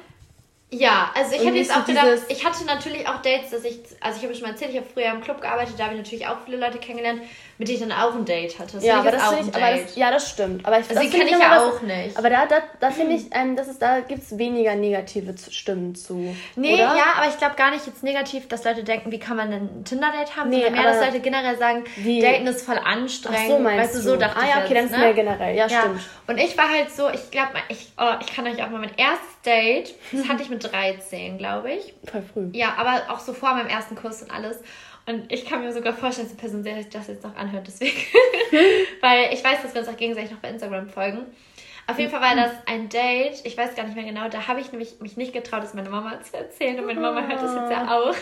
Ja, 0.70 1.10
also 1.14 1.34
ich 1.34 1.44
hätte 1.44 1.56
jetzt 1.56 1.74
auch 1.74 1.84
gedacht, 1.84 2.06
ich 2.28 2.44
hatte 2.44 2.64
natürlich 2.66 3.08
auch 3.08 3.22
Dates, 3.22 3.50
dass 3.50 3.64
ich, 3.64 3.80
also 4.00 4.18
ich 4.18 4.24
habe 4.24 4.34
schon 4.34 4.42
mal 4.42 4.50
erzählt, 4.50 4.72
ich 4.72 4.76
habe 4.76 4.86
früher 4.92 5.06
im 5.06 5.22
Club 5.22 5.40
gearbeitet, 5.40 5.74
da 5.78 5.84
habe 5.84 5.94
ich 5.94 6.00
natürlich 6.00 6.26
auch 6.26 6.44
viele 6.44 6.58
Leute 6.58 6.78
kennengelernt, 6.78 7.22
mit 7.58 7.66
denen 7.66 7.82
ich 7.82 7.88
dann 7.88 7.98
auch 7.98 8.14
ein 8.14 8.24
Date 8.24 8.56
hatte. 8.58 8.76
Das 8.76 8.84
ja, 8.84 9.00
aber 9.00 9.10
das 9.10 9.22
auch 9.22 9.32
ich, 9.32 9.52
aber 9.52 9.76
das, 9.76 9.96
ja, 9.96 10.10
das 10.12 10.30
stimmt. 10.30 10.64
Aber 10.64 10.78
ich, 10.78 10.88
also 10.88 11.02
die 11.02 11.10
kenne 11.10 11.30
ich 11.30 11.38
ja 11.38 11.60
auch 11.60 11.82
nicht. 11.82 12.16
Aber 12.16 12.30
da, 12.30 12.46
da, 12.46 12.58
da 12.78 12.90
finde 12.92 13.16
ich, 13.16 13.26
ähm, 13.32 13.56
das 13.56 13.66
ist, 13.66 13.82
da 13.82 13.98
gibt 14.00 14.22
es 14.22 14.38
weniger 14.38 14.76
negative 14.76 15.34
Stimmen 15.50 15.96
zu. 15.96 16.36
Nee, 16.54 16.74
oder? 16.74 16.94
ja, 16.96 17.04
aber 17.16 17.28
ich 17.28 17.36
glaube 17.36 17.56
gar 17.56 17.72
nicht 17.72 17.84
jetzt 17.84 18.04
negativ, 18.04 18.46
dass 18.46 18.62
Leute 18.62 18.84
denken, 18.84 19.10
wie 19.10 19.18
kann 19.18 19.36
man 19.36 19.50
denn 19.50 19.80
ein 19.80 19.84
Tinder-Date 19.84 20.36
haben, 20.36 20.50
nee, 20.50 20.62
sondern 20.62 20.82
mehr, 20.82 20.92
dass 20.92 21.04
Leute 21.04 21.20
generell 21.20 21.58
sagen, 21.58 21.84
wie? 21.96 22.20
Daten 22.20 22.46
ist 22.46 22.64
voll 22.64 22.78
anstrengend. 22.78 23.40
Ach 23.42 23.48
so, 23.48 23.58
meinst 23.58 23.84
weißt 23.84 23.94
du, 23.96 24.10
so 24.10 24.16
dachte 24.16 24.38
ah, 24.38 24.48
ja, 24.48 24.64
okay, 24.64 24.74
jetzt, 24.74 24.76
dann 24.76 24.84
ist 24.84 24.92
ne? 24.92 24.98
mehr 24.98 25.14
generell. 25.14 25.56
Ja, 25.56 25.66
ja, 25.66 25.80
stimmt. 25.80 26.00
Und 26.28 26.38
ich 26.38 26.56
war 26.56 26.70
halt 26.70 26.92
so, 26.92 27.08
ich 27.08 27.30
glaube, 27.32 27.54
ich, 27.68 27.92
oh, 27.98 28.14
ich 28.20 28.32
kann 28.32 28.46
euch 28.46 28.62
auch 28.62 28.70
mal 28.70 28.78
mein 28.78 28.96
erstes 28.96 29.40
Date, 29.44 29.94
das 30.12 30.28
hatte 30.28 30.42
ich 30.42 30.50
mit 30.50 30.62
13, 30.62 31.38
glaube 31.38 31.72
ich. 31.72 31.94
Voll 32.04 32.22
früh. 32.32 32.48
Ja, 32.52 32.74
aber 32.76 33.12
auch 33.12 33.18
so 33.18 33.32
vor 33.32 33.54
meinem 33.54 33.68
ersten 33.68 33.96
Kurs 33.96 34.22
und 34.22 34.30
alles. 34.30 34.58
Und 35.08 35.32
ich 35.32 35.46
kann 35.46 35.62
mir 35.62 35.72
sogar 35.72 35.94
vorstellen, 35.94 36.28
dass 36.28 36.36
die 36.36 36.40
Person 36.40 36.62
sich 36.62 36.88
das 36.90 37.08
jetzt 37.08 37.24
noch 37.24 37.34
anhört, 37.34 37.66
deswegen. 37.66 37.96
Weil 39.00 39.32
ich 39.32 39.42
weiß, 39.42 39.62
dass 39.62 39.72
wir 39.72 39.80
uns 39.80 39.88
auch 39.88 39.96
gegenseitig 39.96 40.32
noch 40.32 40.38
bei 40.40 40.50
Instagram 40.50 40.86
folgen. 40.90 41.24
Auf 41.90 41.98
jeden 41.98 42.10
Fall 42.10 42.20
war 42.20 42.36
das 42.36 42.50
ein 42.66 42.90
Date, 42.90 43.40
ich 43.44 43.56
weiß 43.56 43.74
gar 43.74 43.84
nicht 43.84 43.96
mehr 43.96 44.04
genau, 44.04 44.28
da 44.28 44.46
habe 44.46 44.60
ich 44.60 44.72
nämlich 44.72 45.00
mich 45.00 45.16
nicht 45.16 45.32
getraut, 45.32 45.62
das 45.62 45.72
meiner 45.72 45.88
Mama 45.88 46.20
zu 46.20 46.36
erzählen 46.36 46.78
und 46.78 46.84
meine 46.84 47.00
Mama 47.00 47.26
hört 47.26 47.42
das 47.42 47.54
jetzt 47.54 47.70
ja 47.70 47.90
auch. 47.90 48.14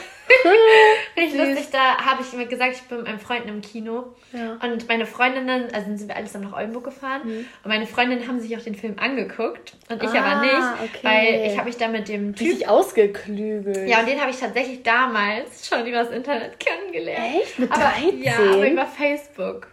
Richtig 1.16 1.37
lustig, 1.37 1.66
da 1.72 1.98
habe 1.98 2.22
ich 2.22 2.33
mir 2.33 2.46
gesagt, 2.46 2.74
ich 2.76 2.83
bin 2.83 2.98
mit 2.98 3.09
meinem 3.09 3.18
Freund 3.18 3.44
im 3.46 3.61
Kino 3.62 4.14
ja. 4.33 4.57
und 4.62 4.87
meine 4.87 5.05
Freundinnen, 5.05 5.66
also 5.74 5.96
sind 5.96 6.07
wir 6.07 6.14
alles 6.14 6.33
dann 6.33 6.42
nach 6.42 6.57
Oldenburg 6.57 6.85
gefahren 6.85 7.22
mhm. 7.24 7.46
und 7.64 7.68
meine 7.68 7.88
Freundinnen 7.88 8.29
haben 8.29 8.38
sich 8.38 8.57
auch 8.57 8.62
den 8.62 8.76
Film 8.76 9.00
angeguckt 9.00 9.72
und 9.90 10.00
ich 10.00 10.11
ah, 10.11 10.24
aber 10.24 10.42
nicht, 10.42 10.94
okay. 10.94 11.00
weil 11.02 11.50
ich 11.50 11.59
habe 11.59 11.66
mich 11.66 11.76
da 11.76 11.88
mit 11.88 12.07
dem 12.07 12.37
Typ... 12.37 12.46
Richtig 12.46 12.68
ausgeklügelt. 12.68 13.88
Ja, 13.88 13.98
und 13.98 14.07
den 14.07 14.20
habe 14.20 14.31
ich 14.31 14.38
tatsächlich 14.38 14.85
damals 14.85 15.68
schon 15.68 15.85
übers 15.85 16.11
Internet 16.11 16.61
kennengelernt. 16.61 17.42
Echt? 17.42 17.59
Mit 17.59 17.72
aber, 17.72 17.92
13? 17.98 18.22
Ja, 18.22 18.35
aber 18.38 18.68
über 18.68 18.87
Facebook. 18.87 19.66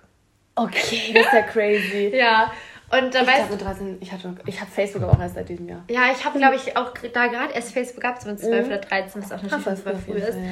Okay, 0.55 1.11
das 1.13 1.27
ist 1.27 1.33
ja 1.33 1.41
crazy. 1.43 2.11
ja. 2.15 2.51
Und 2.93 3.15
da 3.15 3.21
ich 3.21 3.25
glaube, 3.25 3.57
13, 3.57 3.97
ich, 4.01 4.11
hatte, 4.11 4.35
ich 4.45 4.61
habe 4.61 4.69
Facebook 4.69 5.01
aber 5.01 5.13
auch 5.13 5.19
erst 5.19 5.35
seit 5.35 5.49
diesem 5.49 5.67
Jahr. 5.67 5.83
Ja, 5.89 6.11
ich 6.15 6.23
habe, 6.23 6.37
glaube 6.37 6.55
ich, 6.55 6.77
auch 6.77 6.91
da 7.13 7.27
gerade 7.27 7.53
erst 7.53 7.73
Facebook 7.73 8.01
gehabt, 8.01 8.21
so 8.21 8.29
mit 8.29 8.39
12 8.39 8.67
mhm. 8.67 8.71
oder 8.71 8.81
13, 8.81 9.23
was 9.23 9.31
auch 9.31 9.41
natürlich 9.41 9.63
schon 9.63 9.75
super 9.75 9.95
früh 9.95 10.17
ist. 10.17 10.35
Ja. 10.35 10.43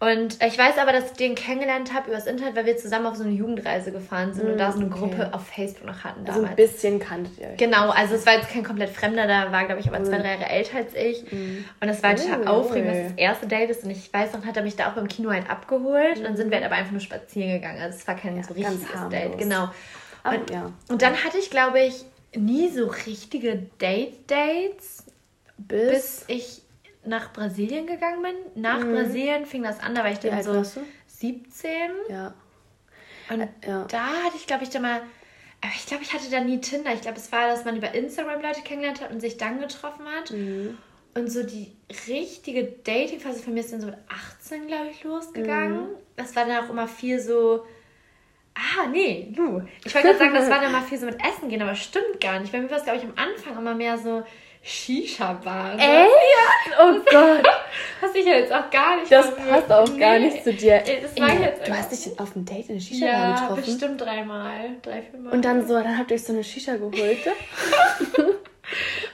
Und 0.00 0.42
ich 0.42 0.58
weiß 0.58 0.76
aber, 0.78 0.92
dass 0.92 1.12
ich 1.12 1.16
den 1.16 1.34
kennengelernt 1.34 1.94
habe 1.94 2.10
übers 2.10 2.26
Internet, 2.26 2.56
weil 2.56 2.66
wir 2.66 2.76
zusammen 2.76 3.06
auf 3.06 3.16
so 3.16 3.24
eine 3.24 3.32
Jugendreise 3.32 3.92
gefahren 3.92 4.34
sind 4.34 4.48
mm, 4.48 4.52
und 4.52 4.58
da 4.58 4.72
so 4.72 4.80
eine 4.80 4.88
okay. 4.88 4.98
Gruppe 4.98 5.30
auf 5.32 5.46
Facebook 5.46 5.86
noch 5.86 6.04
hatten 6.04 6.24
damals. 6.24 6.44
Also 6.44 6.50
ein 6.50 6.56
bisschen 6.56 6.98
kanntet 6.98 7.38
ihr 7.38 7.48
euch. 7.48 7.56
Genau, 7.56 7.90
also 7.90 8.14
es 8.14 8.26
war 8.26 8.34
jetzt 8.34 8.50
kein 8.50 8.64
komplett 8.64 8.90
Fremder, 8.90 9.26
da 9.26 9.50
war, 9.52 9.64
glaube 9.64 9.80
ich, 9.80 9.88
aber 9.88 10.02
zwei, 10.04 10.18
drei 10.18 10.32
Jahre 10.32 10.50
älter 10.50 10.78
als 10.78 10.94
ich. 10.94 11.22
Mm. 11.32 11.64
Und 11.80 11.88
es 11.88 12.02
war 12.02 12.16
total 12.16 12.46
aufregend, 12.48 12.90
was 12.90 13.02
das 13.10 13.18
erste 13.18 13.46
Date 13.46 13.70
ist. 13.70 13.84
Und 13.84 13.90
ich 13.90 14.12
weiß 14.12 14.34
noch, 14.34 14.44
hat 14.44 14.56
er 14.56 14.62
mich 14.62 14.76
da 14.76 14.90
auch 14.90 14.94
beim 14.94 15.08
Kino 15.08 15.30
halt 15.30 15.48
abgeholt. 15.48 16.18
Und 16.18 16.24
dann 16.24 16.36
sind 16.36 16.50
wir 16.50 16.58
halt 16.58 16.66
aber 16.66 16.74
einfach 16.74 16.92
nur 16.92 17.00
spazieren 17.00 17.52
gegangen. 17.52 17.80
Also 17.80 17.96
es 17.96 18.06
war 18.06 18.16
kein 18.16 18.36
ja, 18.36 18.42
so 18.42 18.52
richtiges 18.52 19.08
Date. 19.10 19.38
Genau. 19.38 19.70
Und, 20.24 20.50
ja. 20.50 20.72
und 20.88 21.02
dann 21.02 21.22
hatte 21.22 21.38
ich, 21.38 21.50
glaube 21.50 21.80
ich, 21.80 22.04
nie 22.34 22.68
so 22.70 22.86
richtige 22.86 23.66
Date-Dates, 23.78 25.04
bis, 25.58 25.90
bis, 25.90 26.24
ich 26.28 26.62
nach 27.04 27.32
Brasilien 27.32 27.86
gegangen 27.86 28.22
bin. 28.22 28.62
Nach 28.62 28.80
mhm. 28.80 28.92
Brasilien 28.92 29.46
fing 29.46 29.62
das 29.62 29.80
an, 29.80 29.94
da 29.94 30.02
war 30.02 30.10
ich 30.10 30.18
dann 30.18 30.42
so 30.42 30.62
17. 31.06 31.70
Ja. 32.08 32.34
Und 33.28 33.40
äh, 33.40 33.48
ja. 33.66 33.84
da 33.84 34.06
hatte 34.24 34.36
ich, 34.36 34.46
glaube 34.46 34.64
ich, 34.64 34.70
da 34.70 34.80
mal. 34.80 35.02
Aber 35.60 35.72
ich 35.74 35.86
glaube, 35.86 36.02
ich 36.02 36.12
hatte 36.12 36.30
da 36.30 36.40
nie 36.40 36.60
Tinder. 36.60 36.92
Ich 36.92 37.00
glaube, 37.00 37.16
es 37.16 37.32
war, 37.32 37.48
dass 37.48 37.64
man 37.64 37.76
über 37.76 37.94
Instagram 37.94 38.42
Leute 38.42 38.60
kennengelernt 38.62 39.00
hat 39.00 39.10
und 39.10 39.20
sich 39.20 39.36
dann 39.38 39.60
getroffen 39.60 40.06
hat. 40.06 40.30
Mhm. 40.30 40.76
Und 41.14 41.30
so 41.30 41.42
die 41.42 41.72
richtige 42.08 42.64
Dating-Phase 42.64 43.42
von 43.42 43.54
mir 43.54 43.60
ist 43.60 43.72
dann 43.72 43.80
so 43.80 43.86
mit 43.86 43.96
18, 44.08 44.66
glaube 44.66 44.88
ich, 44.90 45.04
losgegangen. 45.04 45.82
Mhm. 45.82 45.96
Das 46.16 46.34
war 46.36 46.44
dann 46.44 46.64
auch 46.64 46.70
immer 46.70 46.88
viel 46.88 47.20
so 47.20 47.64
Ah, 48.54 48.86
nee, 48.90 49.28
du. 49.34 49.62
Ich 49.84 49.94
wollte 49.94 50.08
gerade 50.08 50.18
sagen, 50.18 50.34
das 50.34 50.48
war 50.48 50.60
dann 50.62 50.72
mal 50.72 50.82
viel 50.82 50.98
so 50.98 51.06
mit 51.06 51.16
Essen 51.16 51.48
gehen, 51.48 51.62
aber 51.62 51.74
stimmt 51.74 52.20
gar 52.20 52.38
nicht. 52.38 52.52
Bei 52.52 52.60
mir 52.60 52.70
war 52.70 52.78
es, 52.78 52.84
glaube 52.84 52.98
ich, 52.98 53.04
am 53.04 53.14
Anfang 53.16 53.58
immer 53.58 53.74
mehr 53.74 53.98
so 53.98 54.22
Shisha-Bar. 54.62 55.74
Echt? 55.74 55.88
Ja. 55.88 56.78
Oh 56.80 56.94
Gott. 57.10 57.44
Was 58.00 58.14
ich 58.14 58.24
ja 58.24 58.34
jetzt 58.34 58.52
auch 58.52 58.70
gar 58.70 58.96
nicht 58.96 59.12
Das 59.12 59.34
passt 59.36 59.70
auch 59.70 59.88
nee. 59.88 59.98
gar 59.98 60.18
nicht 60.18 60.42
zu 60.42 60.54
dir. 60.54 60.82
Das 61.02 61.18
war 61.18 61.38
jetzt 61.38 61.68
du 61.68 61.76
hast 61.76 61.92
dich 61.92 62.18
auf 62.18 62.34
einem 62.34 62.46
Date 62.46 62.66
in 62.66 62.70
eine 62.72 62.80
Shisha-Bar 62.80 63.12
ja, 63.12 63.32
getroffen? 63.32 63.56
Ja, 63.56 63.72
bestimmt 63.72 64.00
dreimal. 64.00 64.76
Drei, 64.80 65.02
viermal. 65.02 65.32
Und 65.34 65.44
dann 65.44 65.66
so, 65.66 65.74
dann 65.74 65.98
habt 65.98 66.10
ihr 66.10 66.14
euch 66.14 66.24
so 66.24 66.32
eine 66.32 66.44
Shisha 66.44 66.76
geholt? 66.76 67.18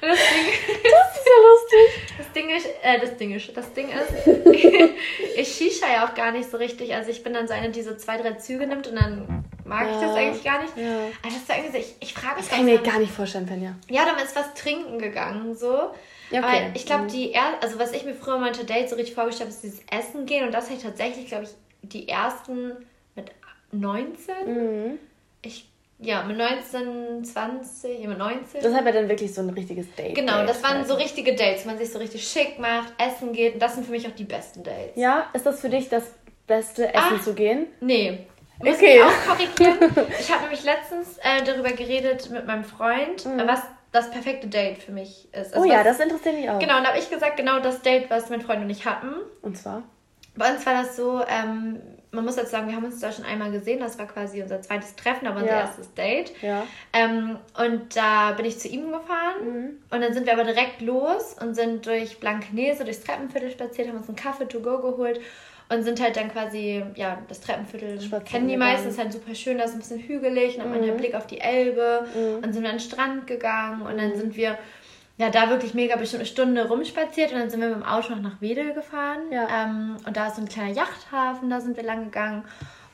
das, 0.01 0.19
Ding, 0.19 0.47
das 0.83 1.17
ist 1.17 1.27
ja 1.27 1.39
lustig. 1.49 2.17
Das 2.19 2.33
Ding 2.33 2.51
ist, 2.51 2.67
äh, 2.83 3.01
das 3.01 3.17
Ding 3.17 3.35
ist, 3.35 3.57
das 3.57 3.73
Ding 3.73 3.89
ist, 3.89 4.27
ich 5.37 5.49
shisha 5.49 5.87
ja 5.93 6.07
auch 6.07 6.15
gar 6.15 6.33
nicht 6.33 6.51
so 6.51 6.57
richtig. 6.57 6.95
Also 6.95 7.11
ich 7.11 7.23
bin 7.23 7.35
dann 7.35 7.49
so 7.49 7.55
eine, 7.55 7.71
die 7.71 7.83
so 7.83 7.95
zwei, 7.97 8.17
drei 8.19 8.33
Züge 8.35 8.67
nimmt 8.67 8.87
und 8.87 8.97
dann 8.97 9.45
mag 9.65 9.87
ja, 9.87 9.95
ich 9.95 10.01
das 10.01 10.17
eigentlich 10.17 10.45
gar 10.45 10.63
nicht. 10.63 10.77
Ja. 10.77 11.07
Aber 11.23 11.33
das 11.33 11.57
irgendwie, 11.57 11.79
ich, 11.79 11.95
ich 12.01 12.15
frage 12.15 12.37
mich. 12.37 12.47
Das 12.47 12.57
kann 12.57 12.67
ich 12.67 12.75
mir 12.75 12.83
gar 12.83 12.99
nicht 12.99 13.13
vorstellen, 13.13 13.47
Fenja. 13.47 13.75
Ja, 13.89 14.05
dann 14.05 14.19
ist 14.25 14.35
was 14.37 14.55
trinken 14.55 14.99
gegangen, 14.99 15.55
so. 15.55 15.93
Ja, 16.31 16.41
okay. 16.41 16.65
Aber 16.67 16.77
ich 16.77 16.87
glaube, 16.87 17.05
mhm. 17.05 17.09
die, 17.09 17.33
er 17.33 17.61
also 17.61 17.79
was 17.79 17.93
ich 17.93 18.05
mir 18.05 18.15
früher 18.15 18.39
mal 18.39 18.49
unter 18.49 18.65
Date 18.65 18.89
so 18.89 18.97
richtig 18.97 19.15
vorgestellt 19.15 19.49
habe, 19.49 19.55
ist 19.55 19.63
dieses 19.63 19.81
Essen 19.91 20.27
gehen 20.27 20.45
und 20.45 20.53
das 20.53 20.67
habe 20.67 20.77
ich 20.77 20.83
tatsächlich, 20.83 21.27
glaube 21.27 21.45
ich, 21.45 21.51
die 21.83 22.09
ersten 22.09 22.77
mit 23.17 23.33
19. 23.73 24.35
Mhm. 24.47 24.99
Ich 25.43 25.70
ja, 26.03 26.23
mit 26.23 26.37
19, 26.39 27.25
20, 27.25 28.07
mit 28.07 28.19
19. 28.19 28.63
Das 28.63 28.73
ist 28.73 28.79
aber 28.79 28.93
dann 28.93 29.09
wirklich 29.09 29.35
so 29.35 29.43
ein 29.43 29.51
richtiges 29.51 29.95
Date. 29.95 30.15
Genau, 30.15 30.39
Date 30.39 30.49
das 30.49 30.63
waren 30.63 30.85
so 30.87 30.95
richtige 30.95 31.35
Dates, 31.35 31.65
wo 31.65 31.69
man 31.69 31.79
sich 31.79 31.93
so 31.93 31.99
richtig 31.99 32.27
schick 32.27 32.59
macht, 32.59 32.93
essen 32.99 33.33
geht. 33.33 33.55
Und 33.55 33.61
das 33.61 33.75
sind 33.75 33.85
für 33.85 33.93
mich 33.93 34.07
auch 34.07 34.15
die 34.15 34.25
besten 34.25 34.63
Dates. 34.63 34.97
Ja, 34.97 35.29
ist 35.35 35.45
das 35.45 35.61
für 35.61 35.69
dich 35.69 35.89
das 35.89 36.05
beste 36.47 36.93
Essen 36.95 37.19
ah, 37.19 37.23
zu 37.23 37.35
gehen? 37.35 37.67
Nee. 37.81 38.27
Muss 38.59 38.77
okay. 38.77 38.97
ich 38.97 39.03
auch 39.03 39.27
korrigieren. 39.27 40.07
ich 40.21 40.31
habe 40.31 40.43
nämlich 40.43 40.65
letztens 40.65 41.19
äh, 41.19 41.43
darüber 41.45 41.71
geredet 41.73 42.31
mit 42.31 42.47
meinem 42.47 42.65
Freund, 42.65 43.25
mhm. 43.27 43.47
was 43.47 43.61
das 43.93 44.11
perfekte 44.11 44.47
Date 44.47 44.83
für 44.83 44.93
mich 44.93 45.29
ist. 45.33 45.55
Also 45.55 45.61
oh 45.61 45.65
ja, 45.65 45.79
was, 45.79 45.85
das 45.85 46.01
interessiert 46.01 46.37
mich 46.37 46.49
auch. 46.49 46.59
Genau, 46.59 46.79
und 46.79 46.85
da 46.85 46.91
habe 46.91 46.99
ich 46.99 47.11
gesagt, 47.11 47.37
genau 47.37 47.61
das 47.61 47.83
Date, 47.83 48.09
was 48.09 48.31
mein 48.31 48.41
Freund 48.41 48.63
und 48.63 48.71
ich 48.71 48.87
hatten. 48.87 49.15
Und 49.43 49.59
zwar? 49.59 49.83
Bei 50.37 50.53
uns 50.53 50.65
war 50.65 50.83
das 50.83 50.97
so, 50.97 51.23
ähm, 51.29 51.81
man 52.13 52.25
muss 52.25 52.37
jetzt 52.37 52.51
sagen, 52.51 52.69
wir 52.69 52.77
haben 52.77 52.85
uns 52.85 53.01
da 53.01 53.13
schon 53.13 53.25
einmal 53.25 53.53
gesehen. 53.53 53.81
Das 53.81 53.99
war 53.99 54.07
quasi 54.07 54.43
unser 54.43 54.61
zweites 54.61 54.97
Treffen, 54.97 55.27
aber 55.27 55.41
unser 55.41 55.53
ja. 55.53 55.61
erstes 55.61 55.95
Date. 55.95 56.33
Ja. 56.43 56.67
Ähm, 56.93 57.39
und 57.57 57.97
da 57.97 58.33
bin 58.33 58.47
ich 58.47 58.59
zu 58.59 58.69
ihm 58.69 58.91
gefahren. 58.91 59.45
Mhm. 59.45 59.69
Und 59.91 60.01
dann 60.01 60.13
sind 60.13 60.27
wir 60.27 60.33
aber 60.33 60.45
direkt 60.45 60.81
los 60.81 61.37
und 61.41 61.55
sind 61.55 61.87
durch 61.87 62.19
Blankenese, 62.19 62.85
durchs 62.85 63.03
Treppenviertel 63.03 63.51
spaziert, 63.51 63.89
haben 63.89 63.99
uns 63.99 64.09
einen 64.09 64.17
Kaffee 64.17 64.47
to 64.47 64.61
go 64.61 64.79
geholt 64.79 65.21
und 65.69 65.85
sind 65.85 66.01
halt 66.01 66.17
dann 66.17 66.33
quasi, 66.33 66.83
ja, 66.97 67.23
das 67.29 67.41
Treppenviertel 67.41 68.01
Spazieren 68.01 68.25
kennen 68.25 68.49
die 68.49 68.57
meisten, 68.57 68.89
ist 68.89 68.99
halt 68.99 69.13
super 69.13 69.35
schön, 69.37 69.59
da 69.59 69.65
ist 69.65 69.75
ein 69.75 69.79
bisschen 69.79 70.01
hügelig, 70.01 70.57
dann 70.57 70.69
mhm. 70.69 70.73
hat 70.73 70.81
man 70.81 70.89
ja 70.89 70.95
Blick 70.95 71.15
auf 71.15 71.29
die 71.29 71.41
Elbe 71.41 72.07
mhm. 72.13 72.45
und 72.45 72.53
sind 72.53 72.67
an 72.67 72.73
den 72.73 72.81
Strand 72.81 73.29
gegangen 73.29 73.83
und 73.83 73.97
dann 73.97 74.11
mhm. 74.11 74.17
sind 74.17 74.37
wir 74.37 74.59
ja, 75.21 75.29
da 75.29 75.51
wirklich 75.51 75.75
mega 75.75 75.97
bestimmt 75.97 76.21
eine 76.21 76.27
Stunde 76.27 76.67
rumspaziert 76.67 77.31
und 77.31 77.39
dann 77.39 77.51
sind 77.51 77.61
wir 77.61 77.69
mit 77.69 77.77
dem 77.77 77.83
Auto 77.83 78.15
noch 78.15 78.23
nach 78.23 78.41
Wedel 78.41 78.73
gefahren. 78.73 79.31
Ja. 79.31 79.49
Ähm, 79.65 79.99
und 80.07 80.17
da 80.17 80.29
ist 80.29 80.37
so 80.37 80.41
ein 80.41 80.49
kleiner 80.49 80.73
Yachthafen, 80.73 81.51
da 81.51 81.61
sind 81.61 81.77
wir 81.77 81.85
lang 81.85 82.05
gegangen. 82.05 82.43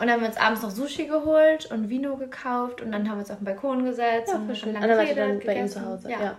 Und 0.00 0.08
dann 0.08 0.10
haben 0.10 0.22
wir 0.22 0.28
uns 0.28 0.36
abends 0.36 0.60
noch 0.62 0.70
Sushi 0.70 1.06
geholt 1.06 1.70
und 1.70 1.88
Vino 1.88 2.16
gekauft 2.16 2.82
und 2.82 2.90
dann 2.90 3.08
haben 3.08 3.18
wir 3.18 3.20
uns 3.20 3.30
auf 3.30 3.38
den 3.38 3.44
Balkon 3.44 3.84
gesetzt 3.84 4.32
ja, 4.32 4.40
und 4.40 4.56
schön 4.56 4.72
lange 4.72 4.86
und 4.86 4.90
dann 4.90 5.06
geredet, 5.06 5.18
dann 5.18 5.46
bei 5.46 5.56
ihm 5.56 5.68
zu 5.68 5.86
Hause. 5.86 6.10
Ja. 6.10 6.20
ja. 6.20 6.36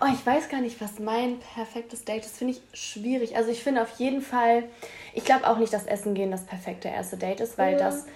Oh, 0.00 0.06
ich 0.12 0.24
weiß 0.24 0.48
gar 0.48 0.60
nicht, 0.60 0.80
was 0.80 1.00
mein 1.00 1.40
perfektes 1.40 2.04
Date 2.04 2.24
ist. 2.24 2.38
Finde 2.38 2.54
ich 2.54 2.78
schwierig. 2.78 3.36
Also 3.36 3.50
ich 3.50 3.60
finde 3.60 3.82
auf 3.82 3.98
jeden 3.98 4.22
Fall, 4.22 4.62
ich 5.14 5.24
glaube 5.24 5.48
auch 5.48 5.58
nicht, 5.58 5.72
dass 5.72 5.84
Essen 5.84 6.14
gehen 6.14 6.30
das 6.30 6.46
perfekte 6.46 6.86
erste 6.86 7.16
Date 7.16 7.40
ist, 7.40 7.58
weil 7.58 7.74
mhm. 7.74 7.78
das, 7.78 8.06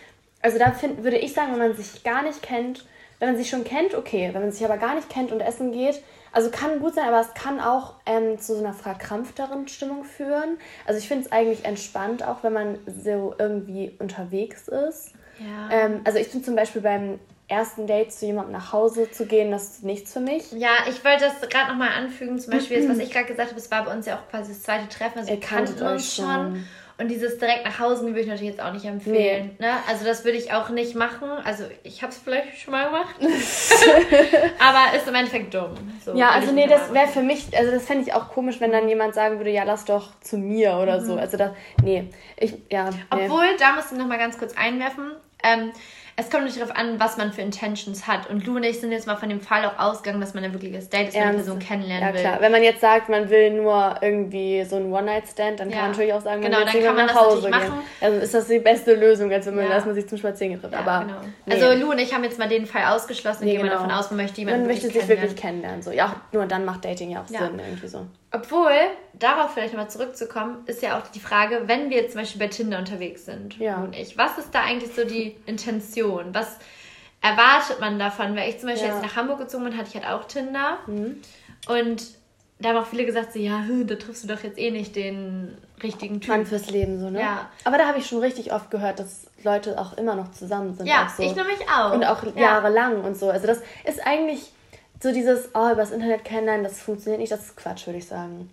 also 0.40 0.56
da 0.60 0.70
find, 0.70 1.02
würde 1.02 1.18
ich 1.18 1.32
sagen, 1.32 1.50
wenn 1.50 1.58
man 1.58 1.74
sich 1.74 2.04
gar 2.04 2.22
nicht 2.22 2.42
kennt, 2.42 2.86
wenn 3.18 3.30
man 3.30 3.36
sich 3.36 3.50
schon 3.50 3.64
kennt, 3.64 3.96
okay. 3.96 4.30
Wenn 4.32 4.42
man 4.42 4.52
sich 4.52 4.64
aber 4.64 4.78
gar 4.78 4.94
nicht 4.94 5.10
kennt 5.10 5.32
und 5.32 5.40
essen 5.40 5.72
geht, 5.72 6.00
also 6.38 6.50
kann 6.50 6.78
gut 6.78 6.94
sein, 6.94 7.08
aber 7.08 7.20
es 7.20 7.34
kann 7.34 7.58
auch 7.58 7.94
ähm, 8.06 8.38
zu 8.38 8.54
so 8.54 8.64
einer 8.64 8.72
verkrampfteren 8.72 9.66
Stimmung 9.66 10.04
führen. 10.04 10.58
Also 10.86 11.00
ich 11.00 11.08
finde 11.08 11.24
es 11.24 11.32
eigentlich 11.32 11.64
entspannt, 11.64 12.22
auch 12.22 12.44
wenn 12.44 12.52
man 12.52 12.78
so 12.86 13.34
irgendwie 13.40 13.96
unterwegs 13.98 14.68
ist. 14.68 15.14
Ja. 15.40 15.68
Ähm, 15.68 16.02
also 16.04 16.20
ich 16.20 16.30
bin 16.30 16.44
zum 16.44 16.54
Beispiel 16.54 16.80
beim 16.80 17.18
ersten 17.48 17.88
Date 17.88 18.12
zu 18.12 18.26
jemandem 18.26 18.52
nach 18.52 18.72
Hause 18.72 19.10
zu 19.10 19.26
gehen, 19.26 19.50
das 19.50 19.64
ist 19.64 19.82
nichts 19.82 20.12
für 20.12 20.20
mich. 20.20 20.52
Ja, 20.52 20.70
ich 20.88 21.04
wollte 21.04 21.24
das 21.24 21.40
gerade 21.48 21.72
nochmal 21.72 21.90
anfügen. 21.98 22.38
Zum 22.38 22.52
Beispiel, 22.52 22.86
das, 22.86 22.88
was 22.88 22.98
ich 23.04 23.10
gerade 23.10 23.26
gesagt 23.26 23.48
habe, 23.50 23.58
es 23.58 23.68
war 23.72 23.84
bei 23.84 23.92
uns 23.92 24.06
ja 24.06 24.14
auch 24.14 24.30
quasi 24.30 24.52
das 24.52 24.62
zweite 24.62 24.88
Treffen. 24.88 25.18
Also 25.18 25.30
wir 25.30 25.40
kannten 25.40 25.82
uns 25.82 26.14
schon. 26.14 26.24
schon. 26.24 26.64
Und 27.00 27.08
dieses 27.08 27.38
direkt 27.38 27.64
nach 27.64 27.78
Hause 27.78 28.06
würde 28.06 28.20
ich 28.20 28.26
natürlich 28.26 28.56
jetzt 28.56 28.60
auch 28.60 28.72
nicht 28.72 28.84
empfehlen. 28.84 29.56
Nee. 29.58 29.66
Ne? 29.66 29.72
Also 29.88 30.04
das 30.04 30.24
würde 30.24 30.36
ich 30.36 30.52
auch 30.52 30.68
nicht 30.68 30.96
machen. 30.96 31.30
Also 31.44 31.62
ich 31.84 32.02
habe 32.02 32.12
es 32.12 32.18
vielleicht 32.18 32.58
schon 32.58 32.72
mal 32.72 32.86
gemacht. 32.86 33.14
Aber 34.58 34.96
ist 34.96 35.06
im 35.06 35.14
Endeffekt 35.14 35.54
dumm. 35.54 35.74
So, 36.04 36.16
ja, 36.16 36.30
also 36.30 36.50
nee, 36.50 36.66
das 36.66 36.92
wäre 36.92 37.06
für 37.06 37.22
mich, 37.22 37.56
also 37.56 37.70
das 37.70 37.84
fände 37.84 38.02
ich 38.02 38.12
auch 38.14 38.30
komisch, 38.30 38.60
wenn 38.60 38.72
dann 38.72 38.88
jemand 38.88 39.14
sagen 39.14 39.38
würde, 39.38 39.50
ja, 39.50 39.62
lass 39.62 39.84
doch 39.84 40.18
zu 40.20 40.38
mir 40.38 40.74
oder 40.74 41.00
mhm. 41.00 41.04
so. 41.04 41.16
Also 41.16 41.36
das, 41.36 41.52
nee, 41.84 42.10
ich, 42.36 42.54
ja. 42.68 42.90
Nee. 42.90 42.96
Obwohl, 43.10 43.46
da 43.60 43.74
muss 43.74 43.92
ich 43.92 43.98
nochmal 43.98 44.18
ganz 44.18 44.36
kurz 44.36 44.56
einwerfen. 44.56 45.12
Ähm, 45.44 45.70
es 46.20 46.30
kommt 46.30 46.44
nicht 46.44 46.60
darauf 46.60 46.74
an, 46.74 46.98
was 46.98 47.16
man 47.16 47.32
für 47.32 47.42
Intentions 47.42 48.08
hat. 48.08 48.28
Und 48.28 48.44
Lou 48.44 48.56
und 48.56 48.64
ich 48.64 48.80
sind 48.80 48.90
jetzt 48.90 49.06
mal 49.06 49.14
von 49.14 49.28
dem 49.28 49.40
Fall 49.40 49.64
auch 49.64 49.78
ausgegangen, 49.78 50.20
dass 50.20 50.34
man 50.34 50.42
ein 50.42 50.52
wirkliches 50.52 50.88
Date 50.88 51.08
ist, 51.08 51.14
wenn 51.14 51.22
eine 51.22 51.34
Person 51.34 51.60
kennenlernen 51.60 52.12
will. 52.12 52.20
Ja, 52.20 52.30
klar. 52.30 52.40
Wenn 52.40 52.50
man 52.50 52.64
jetzt 52.64 52.80
sagt, 52.80 53.08
man 53.08 53.30
will 53.30 53.52
nur 53.52 53.94
irgendwie 54.02 54.64
so 54.64 54.76
ein 54.76 54.92
One-Night-Stand, 54.92 55.60
dann 55.60 55.70
ja. 55.70 55.76
kann 55.76 55.82
man 55.82 55.90
natürlich 55.92 56.12
auch 56.12 56.20
sagen, 56.20 56.42
man 56.42 56.50
genau, 56.50 56.64
will 56.64 56.72
dann 56.72 56.82
kann 56.82 56.96
man 56.96 57.06
nach 57.06 57.14
Hause 57.14 57.42
gehen. 57.42 57.50
Machen. 57.50 57.72
Also 58.00 58.18
ist 58.18 58.34
das 58.34 58.48
die 58.48 58.58
beste 58.58 58.94
Lösung, 58.94 59.32
als 59.32 59.46
wenn 59.46 59.54
man, 59.54 59.66
ja. 59.66 59.70
dass 59.70 59.86
man 59.86 59.94
sich 59.94 60.08
zum 60.08 60.18
Spazieren 60.18 60.60
trifft. 60.60 60.72
Ja, 60.72 60.80
Aber, 60.80 61.04
genau. 61.04 61.20
nee. 61.46 61.54
Also 61.54 61.72
Lou 61.80 61.92
und 61.92 62.00
ich 62.00 62.12
haben 62.12 62.24
jetzt 62.24 62.40
mal 62.40 62.48
den 62.48 62.66
Fall 62.66 62.86
ausgeschlossen 62.92 63.42
und 63.42 63.46
nee, 63.46 63.52
gehen 63.52 63.62
genau. 63.62 63.74
davon 63.74 63.92
aus, 63.92 64.10
man 64.10 64.16
möchte 64.16 64.40
jemanden 64.40 64.62
Man 64.62 64.70
möchte 64.70 64.88
sich 64.88 65.06
wirklich 65.06 65.36
kennenlernen. 65.36 65.82
So. 65.82 65.92
Ja, 65.92 66.16
nur 66.32 66.46
dann 66.46 66.64
macht 66.64 66.84
Dating 66.84 67.10
ja 67.10 67.22
auch 67.22 67.28
Sinn 67.28 67.60
irgendwie 67.64 67.86
so. 67.86 68.06
Obwohl, 68.32 68.72
darauf 69.18 69.52
vielleicht 69.52 69.72
nochmal 69.72 69.90
zurückzukommen, 69.90 70.58
ist 70.66 70.82
ja 70.82 70.98
auch 70.98 71.06
die 71.08 71.20
Frage, 71.20 71.62
wenn 71.66 71.90
wir 71.90 72.08
zum 72.08 72.20
Beispiel 72.20 72.40
bei 72.40 72.48
Tinder 72.48 72.78
unterwegs 72.78 73.24
sind, 73.24 73.58
ja. 73.58 73.76
und 73.78 73.96
ich, 73.96 74.16
was 74.16 74.38
ist 74.38 74.54
da 74.54 74.62
eigentlich 74.62 74.94
so 74.94 75.04
die 75.04 75.36
Intention? 75.46 76.34
Was 76.34 76.58
erwartet 77.20 77.80
man 77.80 77.98
davon? 77.98 78.36
Weil 78.36 78.50
ich 78.50 78.58
zum 78.58 78.68
Beispiel 78.68 78.88
ja. 78.88 78.94
jetzt 78.94 79.04
nach 79.04 79.16
Hamburg 79.16 79.38
gezogen 79.38 79.64
bin, 79.64 79.76
hatte 79.76 79.88
ich 79.88 79.94
halt 79.94 80.06
auch 80.06 80.26
Tinder. 80.26 80.78
Mhm. 80.86 81.20
Und 81.68 82.06
da 82.60 82.70
haben 82.70 82.76
auch 82.78 82.86
viele 82.86 83.06
gesagt, 83.06 83.32
so, 83.32 83.38
ja, 83.38 83.64
da 83.84 83.94
triffst 83.94 84.24
du 84.24 84.28
doch 84.28 84.42
jetzt 84.42 84.58
eh 84.58 84.70
nicht 84.70 84.96
den 84.96 85.56
richtigen 85.82 86.20
Typ. 86.20 86.30
Mann 86.30 86.46
fürs 86.46 86.70
Leben, 86.70 86.98
so, 86.98 87.08
ne? 87.08 87.20
Ja. 87.20 87.48
Aber 87.64 87.78
da 87.78 87.86
habe 87.86 87.98
ich 87.98 88.06
schon 88.06 88.18
richtig 88.18 88.52
oft 88.52 88.70
gehört, 88.70 88.98
dass 88.98 89.26
Leute 89.44 89.78
auch 89.78 89.96
immer 89.96 90.16
noch 90.16 90.32
zusammen 90.32 90.74
sind. 90.74 90.86
Ja, 90.86 91.12
so. 91.16 91.22
ich 91.22 91.36
nämlich 91.36 91.60
auch. 91.72 91.92
Und 91.92 92.04
auch 92.04 92.24
ja. 92.24 92.42
jahrelang 92.42 93.04
und 93.04 93.16
so. 93.16 93.30
Also 93.30 93.46
das 93.46 93.60
ist 93.84 94.04
eigentlich 94.04 94.52
so 95.00 95.12
dieses, 95.12 95.50
oh, 95.54 95.70
übers 95.70 95.92
Internet 95.92 96.24
kennenlernen, 96.24 96.64
das 96.64 96.80
funktioniert 96.80 97.20
nicht, 97.20 97.30
das 97.30 97.40
ist 97.40 97.56
Quatsch, 97.56 97.86
würde 97.86 97.98
ich 97.98 98.06
sagen. 98.06 98.50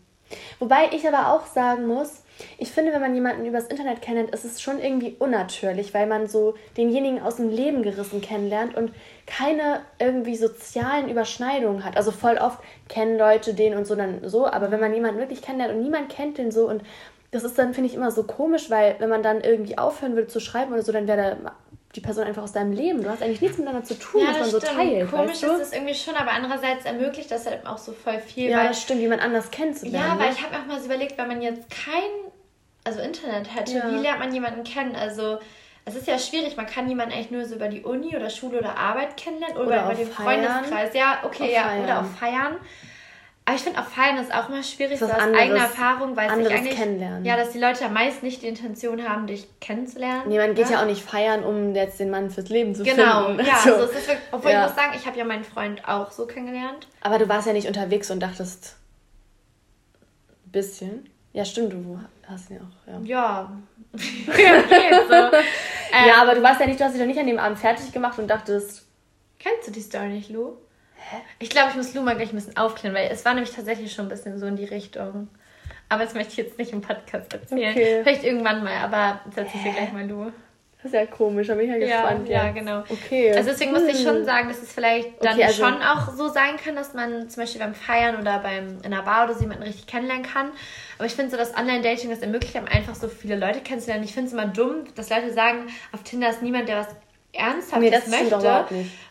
Wobei 0.60 0.90
ich 0.92 1.08
aber 1.08 1.34
auch 1.34 1.46
sagen 1.46 1.88
muss, 1.88 2.24
ich 2.58 2.72
finde, 2.72 2.92
wenn 2.92 3.02
man 3.02 3.16
jemanden 3.16 3.46
übers 3.46 3.68
Internet 3.68 4.02
kennenlernt, 4.02 4.34
ist 4.34 4.46
es 4.46 4.62
schon 4.62 4.80
irgendwie 4.80 5.16
unnatürlich, 5.20 5.94
weil 5.94 6.06
man 6.06 6.28
so 6.28 6.56
denjenigen 6.78 7.22
aus 7.22 7.38
dem 7.38 7.50
Leben 7.50 7.82
gerissen 7.82 8.22
kennenlernt 8.22 8.76
und 8.76 8.92
keine 9.26 9.82
irgendwie 10.00 10.36
sozialen 10.36 11.10
Überschneidungen 11.10 11.86
hat. 11.86 11.96
Also 11.96 12.12
voll 12.12 12.38
oft 12.38 12.60
kennen 12.90 13.18
Leute 13.18 13.54
den 13.54 13.76
und 13.76 13.88
so 13.88 13.96
dann 13.96 14.28
so, 14.28 14.48
aber 14.48 14.72
wenn 14.72 14.82
man 14.82 14.94
jemanden 14.94 15.20
wirklich 15.20 15.42
kennenlernt 15.42 15.76
und 15.76 15.82
niemand 15.82 16.10
kennt 16.10 16.38
den 16.38 16.52
so 16.52 16.68
und 16.70 16.84
das 17.32 17.44
ist 17.44 17.58
dann, 17.60 17.74
finde 17.74 17.90
ich, 17.90 17.96
immer 17.96 18.12
so 18.12 18.24
komisch, 18.24 18.70
weil 18.70 18.96
wenn 19.00 19.10
man 19.10 19.22
dann 19.24 19.42
irgendwie 19.42 19.78
aufhören 19.78 20.16
würde 20.16 20.28
zu 20.28 20.40
schreiben 20.40 20.72
oder 20.72 20.84
so, 20.84 20.94
dann 20.94 21.08
wäre 21.08 21.38
die 21.96 22.02
Person 22.02 22.26
einfach 22.26 22.44
aus 22.44 22.52
deinem 22.52 22.72
Leben. 22.72 23.02
Du 23.04 23.10
hast 23.10 23.22
eigentlich 23.22 23.42
nichts 23.42 23.58
miteinander 23.58 23.86
zu 23.86 23.98
tun, 23.98 24.22
ja, 24.22 24.30
was 24.30 24.40
man 24.40 24.50
so 24.50 24.60
teilt. 24.60 25.10
Komisch 25.10 25.32
weißt 25.32 25.44
du? 25.44 25.54
ist 25.54 25.62
es 25.62 25.74
irgendwie 25.74 25.96
schon, 25.96 26.16
aber 26.16 26.32
andererseits 26.32 26.86
ermöglicht 26.86 27.32
das 27.32 27.46
halt 27.46 27.66
auch 27.66 27.78
so 27.78 27.94
voll 27.94 28.20
viel. 28.20 28.50
Ja, 28.50 28.60
weil, 28.60 28.68
das 28.70 28.82
stimmt, 28.82 29.02
jemand 29.02 29.22
anders 29.22 29.52
kennenzulernen. 29.52 30.08
Ja, 30.08 30.20
weil 30.20 30.30
ne? 30.30 30.36
ich 30.38 30.44
habe 30.44 30.56
auch 30.58 30.66
mal 30.66 30.80
so 30.80 30.86
überlegt, 30.86 31.18
wenn 31.18 31.28
man 31.28 31.42
jetzt 31.42 31.70
kein 31.70 32.32
also 32.86 33.02
Internet 33.02 33.54
hätte, 33.54 33.78
ja. 33.78 33.92
wie 33.92 33.96
lernt 33.96 34.20
man 34.20 34.34
jemanden 34.34 34.64
kennen? 34.64 34.96
Also 34.96 35.40
es 35.86 35.96
ist 35.96 36.08
ja 36.08 36.18
schwierig, 36.18 36.56
man 36.56 36.68
kann 36.68 36.88
jemanden 36.88 37.14
eigentlich 37.14 37.32
nur 37.32 37.46
so 37.46 37.56
über 37.56 37.68
die 37.68 37.82
Uni 37.82 38.16
oder 38.16 38.30
Schule 38.30 38.60
oder 38.60 38.78
Arbeit 38.78 39.18
kennenlernen 39.18 39.58
oder, 39.58 39.68
oder 39.68 39.84
über 39.86 39.94
den. 39.96 40.08
Freundeskreis. 40.08 40.94
Ja, 40.94 41.20
okay, 41.24 41.54
ja, 41.54 41.64
Feiern. 41.64 41.84
oder 41.84 42.00
auf 42.02 42.16
Feiern. 42.18 42.56
Aber 43.48 43.56
ich 43.56 43.62
finde, 43.62 43.80
auf 43.80 43.90
Feiern 43.90 44.18
ist 44.18 44.34
auch 44.34 44.50
immer 44.50 44.64
schwierig, 44.64 44.98
so 44.98 45.06
aus 45.06 45.12
anderes, 45.12 45.40
eigener 45.40 45.60
Erfahrung, 45.60 46.16
weil 46.16 46.26
ich 46.42 46.52
eigentlich, 46.52 46.76
kennenlernen. 46.76 47.24
ja, 47.24 47.38
dass 47.38 47.52
die 47.52 47.60
Leute 47.60 47.82
ja 47.82 47.90
meist 47.90 48.24
nicht 48.24 48.42
die 48.42 48.48
Intention 48.48 49.08
haben, 49.08 49.28
dich 49.28 49.48
kennenzulernen. 49.60 50.24
Nee, 50.28 50.40
man 50.40 50.56
geht 50.56 50.66
ja, 50.66 50.78
ja 50.78 50.82
auch 50.82 50.88
nicht 50.88 51.04
feiern, 51.04 51.44
um 51.44 51.76
jetzt 51.76 52.00
den 52.00 52.10
Mann 52.10 52.32
fürs 52.32 52.50
Leben 52.50 52.74
zu 52.74 52.84
genau, 52.84 53.28
finden. 53.28 53.38
Genau, 53.38 53.50
ja, 53.50 53.58
so. 53.64 53.74
also 53.74 53.84
es 53.86 54.00
ist 54.00 54.08
wirklich, 54.08 54.28
obwohl 54.32 54.50
ja. 54.50 54.62
ich 54.64 54.68
muss 54.68 54.76
sagen, 54.76 54.94
ich 54.96 55.06
habe 55.06 55.18
ja 55.20 55.26
meinen 55.26 55.44
Freund 55.44 55.88
auch 55.88 56.10
so 56.10 56.26
kennengelernt. 56.26 56.88
Aber 57.02 57.20
du 57.20 57.30
warst 57.30 57.46
ja 57.46 57.54
nicht 57.54 57.68
unterwegs 57.68 58.10
und 58.10 58.20
dachtest, 58.20 58.78
ein 60.48 60.52
bisschen. 60.52 61.10
Ja, 61.32 61.46
stimmt, 61.46 61.74
du 61.74 62.00
hast 62.28 62.50
ihn 62.50 62.62
auch, 62.62 62.88
ja. 62.88 63.00
Ja, 63.04 63.52
ja 64.38 64.62
geht 64.64 65.08
so. 65.08 65.14
ähm, 65.14 66.08
ja, 66.08 66.20
aber 66.20 66.34
du 66.34 66.42
warst 66.42 66.62
ja 66.62 66.66
nicht, 66.66 66.80
du 66.80 66.84
hast 66.84 66.94
dich 66.94 67.02
doch 67.02 67.08
nicht 67.08 67.20
an 67.20 67.28
dem 67.28 67.38
Abend 67.38 67.60
fertig 67.60 67.92
gemacht 67.92 68.18
und 68.18 68.28
dachtest... 68.28 68.88
Kennst 69.38 69.68
du 69.68 69.72
die 69.72 69.82
Story 69.82 70.08
nicht, 70.08 70.32
Lou? 70.32 70.58
Ich 71.40 71.50
glaube, 71.50 71.70
ich 71.72 71.76
muss 71.76 71.94
Lu 71.94 72.02
mal 72.02 72.16
gleich 72.16 72.32
ein 72.32 72.36
bisschen 72.36 72.58
aufklären, 72.58 72.96
weil 72.96 73.10
es 73.12 73.26
war 73.26 73.34
nämlich 73.34 73.54
tatsächlich 73.54 73.94
schon 73.94 74.06
ein 74.06 74.10
bisschen 74.10 74.40
so 74.40 74.46
in 74.46 74.56
die 74.56 74.66
Richtung. 74.66 75.30
Aber 75.90 76.04
das 76.04 76.14
möchte 76.14 76.32
ich 76.32 76.38
jetzt 76.38 76.58
nicht 76.58 76.72
im 76.72 76.82
Podcast 76.82 77.32
erzählen. 77.34 77.72
Okay. 77.72 78.02
Vielleicht 78.04 78.24
irgendwann 78.24 78.64
mal, 78.64 78.76
aber 78.78 79.22
das 79.26 79.38
erzähle 79.38 79.70
ich 79.70 79.76
gleich 79.76 79.94
mal 79.94 80.08
Lu. 80.08 80.32
Das 80.86 80.94
ist 80.94 81.00
ja 81.00 81.06
komisch, 81.08 81.48
da 81.48 81.56
bin 81.56 81.66
ich 81.66 81.72
ja 81.72 81.80
gespannt. 81.80 82.30
Ja, 82.30 82.46
ja 82.46 82.52
genau. 82.52 82.84
Okay. 82.88 83.34
Also 83.36 83.50
deswegen 83.50 83.76
hm. 83.76 83.84
muss 83.84 83.92
ich 83.92 84.04
schon 84.04 84.18
hm. 84.18 84.26
sagen, 84.26 84.48
dass 84.50 84.62
es 84.62 84.72
vielleicht 84.72 85.24
dann 85.24 85.34
okay, 85.34 85.46
also 85.46 85.64
schon 85.64 85.82
auch 85.82 86.12
so 86.14 86.28
sein 86.28 86.58
kann, 86.64 86.76
dass 86.76 86.94
man 86.94 87.28
zum 87.28 87.42
Beispiel 87.42 87.60
beim 87.60 87.74
Feiern 87.74 88.20
oder 88.20 88.38
beim 88.38 88.78
in 88.84 88.94
einer 88.94 89.02
Bar 89.02 89.26
oder 89.26 89.34
so 89.34 89.42
jemanden 89.42 89.64
richtig 89.64 89.88
kennenlernen 89.88 90.24
kann. 90.24 90.52
Aber 91.00 91.08
ich 91.08 91.14
finde 91.14 91.32
so, 91.32 91.38
dass 91.38 91.58
Online-Dating 91.58 92.12
das 92.12 92.20
ermöglicht 92.20 92.56
einem 92.56 92.68
einfach 92.68 92.94
so 92.94 93.08
viele 93.08 93.36
Leute 93.36 93.62
kennenzulernen. 93.62 94.04
Ich 94.04 94.14
finde 94.14 94.28
es 94.28 94.34
immer 94.34 94.46
dumm, 94.46 94.84
dass 94.94 95.10
Leute 95.10 95.34
sagen, 95.34 95.68
auf 95.92 96.04
Tinder 96.04 96.30
ist 96.30 96.44
niemand, 96.44 96.70
der 96.70 96.78
was 96.78 96.88
ernsthaft 97.36 97.82
nee, 97.82 97.90
das 97.90 98.08
möchte. 98.08 98.40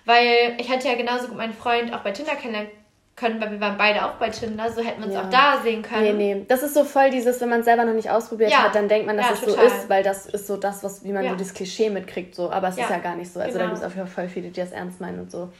Weil 0.04 0.56
ich 0.58 0.70
hatte 0.70 0.88
ja 0.88 0.94
genauso 0.94 1.28
gut 1.28 1.36
meinen 1.36 1.54
Freund 1.54 1.92
auch 1.94 2.00
bei 2.00 2.10
Tinder 2.10 2.34
kennenlernen 2.34 2.70
können, 3.16 3.40
weil 3.40 3.52
wir 3.52 3.60
waren 3.60 3.76
beide 3.78 4.04
auch 4.04 4.14
bei 4.14 4.28
Tinder, 4.30 4.70
so 4.72 4.82
hätten 4.82 5.00
wir 5.00 5.06
uns 5.06 5.14
ja. 5.14 5.22
auch 5.22 5.30
da 5.30 5.62
sehen 5.62 5.82
können. 5.82 6.16
Nee, 6.16 6.34
nee. 6.34 6.44
Das 6.48 6.62
ist 6.62 6.74
so 6.74 6.84
voll 6.84 7.10
dieses, 7.10 7.40
wenn 7.40 7.48
man 7.48 7.60
es 7.60 7.64
selber 7.64 7.84
noch 7.84 7.94
nicht 7.94 8.10
ausprobiert 8.10 8.50
ja. 8.50 8.64
hat, 8.64 8.74
dann 8.74 8.88
denkt 8.88 9.06
man, 9.06 9.16
dass 9.16 9.26
ja, 9.26 9.32
es 9.34 9.40
total. 9.40 9.70
so 9.70 9.76
ist, 9.76 9.88
weil 9.88 10.02
das 10.02 10.26
ist 10.26 10.46
so 10.46 10.56
das, 10.56 10.82
was, 10.82 11.04
wie 11.04 11.12
man 11.12 11.28
so 11.28 11.36
das 11.36 11.54
Klischee 11.54 11.90
mitkriegt, 11.90 12.34
so. 12.34 12.50
Aber 12.50 12.68
es 12.68 12.76
ist 12.76 12.90
ja 12.90 12.98
gar 12.98 13.14
nicht 13.14 13.32
so. 13.32 13.38
Also 13.38 13.52
genau. 13.52 13.64
da 13.64 13.70
gibt 13.70 13.78
es 13.78 13.84
auf 13.86 13.94
jeden 13.94 14.08
Fall 14.08 14.24
voll 14.26 14.28
viele, 14.32 14.48
die 14.48 14.60
das 14.60 14.72
ernst 14.72 15.00
meinen 15.00 15.20
und 15.20 15.30
so. 15.30 15.50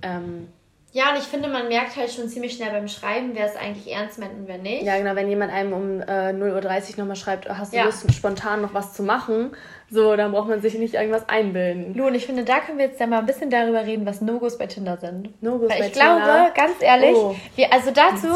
Ähm, 0.00 0.48
ja, 0.92 1.10
und 1.10 1.18
ich 1.18 1.24
finde, 1.24 1.48
man 1.48 1.66
merkt 1.66 1.96
halt 1.96 2.12
schon 2.12 2.28
ziemlich 2.28 2.54
schnell 2.54 2.70
beim 2.70 2.86
Schreiben, 2.86 3.30
wer 3.34 3.46
es 3.46 3.56
eigentlich 3.56 3.92
ernst 3.92 4.20
meint 4.20 4.32
und 4.32 4.46
wer 4.46 4.58
nicht. 4.58 4.84
Ja, 4.84 4.96
genau, 4.96 5.16
wenn 5.16 5.28
jemand 5.28 5.52
einem 5.52 5.72
um 5.72 6.00
äh, 6.00 6.30
0.30 6.30 6.92
Uhr 6.92 6.98
nochmal 6.98 7.16
schreibt, 7.16 7.48
hast 7.48 7.74
du. 7.74 7.82
Lust, 7.82 8.14
spontan 8.14 8.62
noch 8.62 8.74
was 8.74 8.94
zu 8.94 9.02
machen, 9.02 9.50
so, 9.94 10.16
dann 10.16 10.32
braucht 10.32 10.48
man 10.48 10.60
sich 10.60 10.74
nicht 10.74 10.94
irgendwas 10.94 11.28
einbilden. 11.28 11.94
Lu, 11.94 12.08
und 12.08 12.16
ich 12.16 12.26
finde, 12.26 12.42
da 12.42 12.58
können 12.58 12.78
wir 12.78 12.86
jetzt 12.86 12.98
ja 12.98 13.06
mal 13.06 13.20
ein 13.20 13.26
bisschen 13.26 13.48
darüber 13.48 13.86
reden, 13.86 14.04
was 14.04 14.20
No-Gos 14.20 14.58
bei 14.58 14.66
Tinder 14.66 14.96
sind. 14.96 15.40
No-Gos 15.40 15.68
bei 15.68 15.86
ich 15.86 15.92
Tinder? 15.92 16.18
Ich 16.18 16.24
glaube, 16.24 16.52
ganz 16.56 16.72
ehrlich, 16.80 17.14
oh. 17.14 17.36
wir, 17.54 17.72
also 17.72 17.92
dazu, 17.92 18.26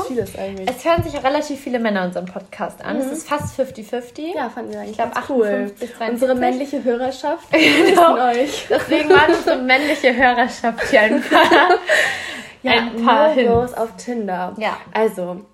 es 0.67 0.85
hören 0.85 1.03
sich 1.03 1.23
relativ 1.23 1.61
viele 1.61 1.81
Männer 1.81 2.05
unseren 2.05 2.27
Podcast 2.27 2.85
an. 2.85 2.97
Mhm. 2.97 3.03
Es 3.03 3.13
ist 3.13 3.29
fast 3.29 3.59
50-50. 3.59 4.37
Ja, 4.37 4.49
fanden 4.51 4.73
wir 4.73 4.79
eigentlich 4.79 4.91
ich 4.93 4.97
glaub, 4.97 5.13
ganz 5.13 5.29
cool. 5.29 5.73
Unsere 6.09 6.35
männliche 6.37 6.85
Hörerschaft 6.85 7.51
genau. 7.51 8.15
euch. 8.31 8.67
Deswegen 8.71 9.11
war 9.11 9.29
unsere 9.29 9.57
männliche 9.61 10.17
Hörerschaft 10.17 10.89
hier 10.91 11.01
ein 11.01 11.23
paar 11.23 11.43
ja, 12.63 12.73
ein 12.73 13.05
paar 13.05 13.35
No-Gos 13.35 13.75
auf 13.75 13.97
Tinder. 13.97 14.55
Ja. 14.59 14.79
Also, 14.95 15.45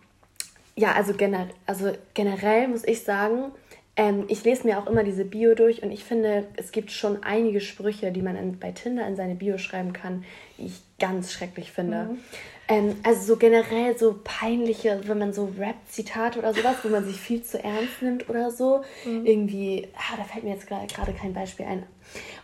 ja, 0.76 0.92
also, 0.92 1.14
gener 1.14 1.48
also 1.66 1.92
generell 2.12 2.68
muss 2.68 2.84
ich 2.84 3.04
sagen, 3.04 3.52
ähm, 3.96 4.24
ich 4.28 4.44
lese 4.44 4.66
mir 4.66 4.78
auch 4.78 4.86
immer 4.86 5.04
diese 5.04 5.24
Bio 5.24 5.54
durch 5.54 5.82
und 5.82 5.92
ich 5.92 6.04
finde, 6.04 6.46
es 6.56 6.72
gibt 6.72 6.90
schon 6.90 7.22
einige 7.22 7.60
Sprüche, 7.60 8.10
die 8.10 8.22
man 8.22 8.36
in, 8.36 8.58
bei 8.58 8.72
Tinder 8.72 9.06
in 9.06 9.14
seine 9.14 9.36
Bio 9.36 9.58
schreiben 9.58 9.92
kann, 9.92 10.24
die 10.58 10.66
ich 10.66 10.80
ganz 10.98 11.32
schrecklich 11.32 11.70
finde. 11.70 12.04
Mhm. 12.04 12.18
Ähm, 12.66 12.96
also 13.02 13.22
so 13.22 13.36
generell 13.36 13.96
so 13.96 14.18
peinliche, 14.24 15.02
wenn 15.04 15.18
man 15.18 15.32
so 15.32 15.52
Rap-Zitate 15.58 16.38
oder 16.38 16.54
sowas, 16.54 16.76
wo 16.82 16.88
man 16.88 17.04
sich 17.04 17.20
viel 17.20 17.42
zu 17.42 17.62
ernst 17.62 18.02
nimmt 18.02 18.28
oder 18.28 18.50
so. 18.50 18.82
Mhm. 19.04 19.26
Irgendwie, 19.26 19.88
ah, 19.94 20.16
da 20.16 20.24
fällt 20.24 20.44
mir 20.44 20.54
jetzt 20.54 20.66
gerade 20.66 21.12
kein 21.12 21.34
Beispiel 21.34 21.66
ein. 21.66 21.84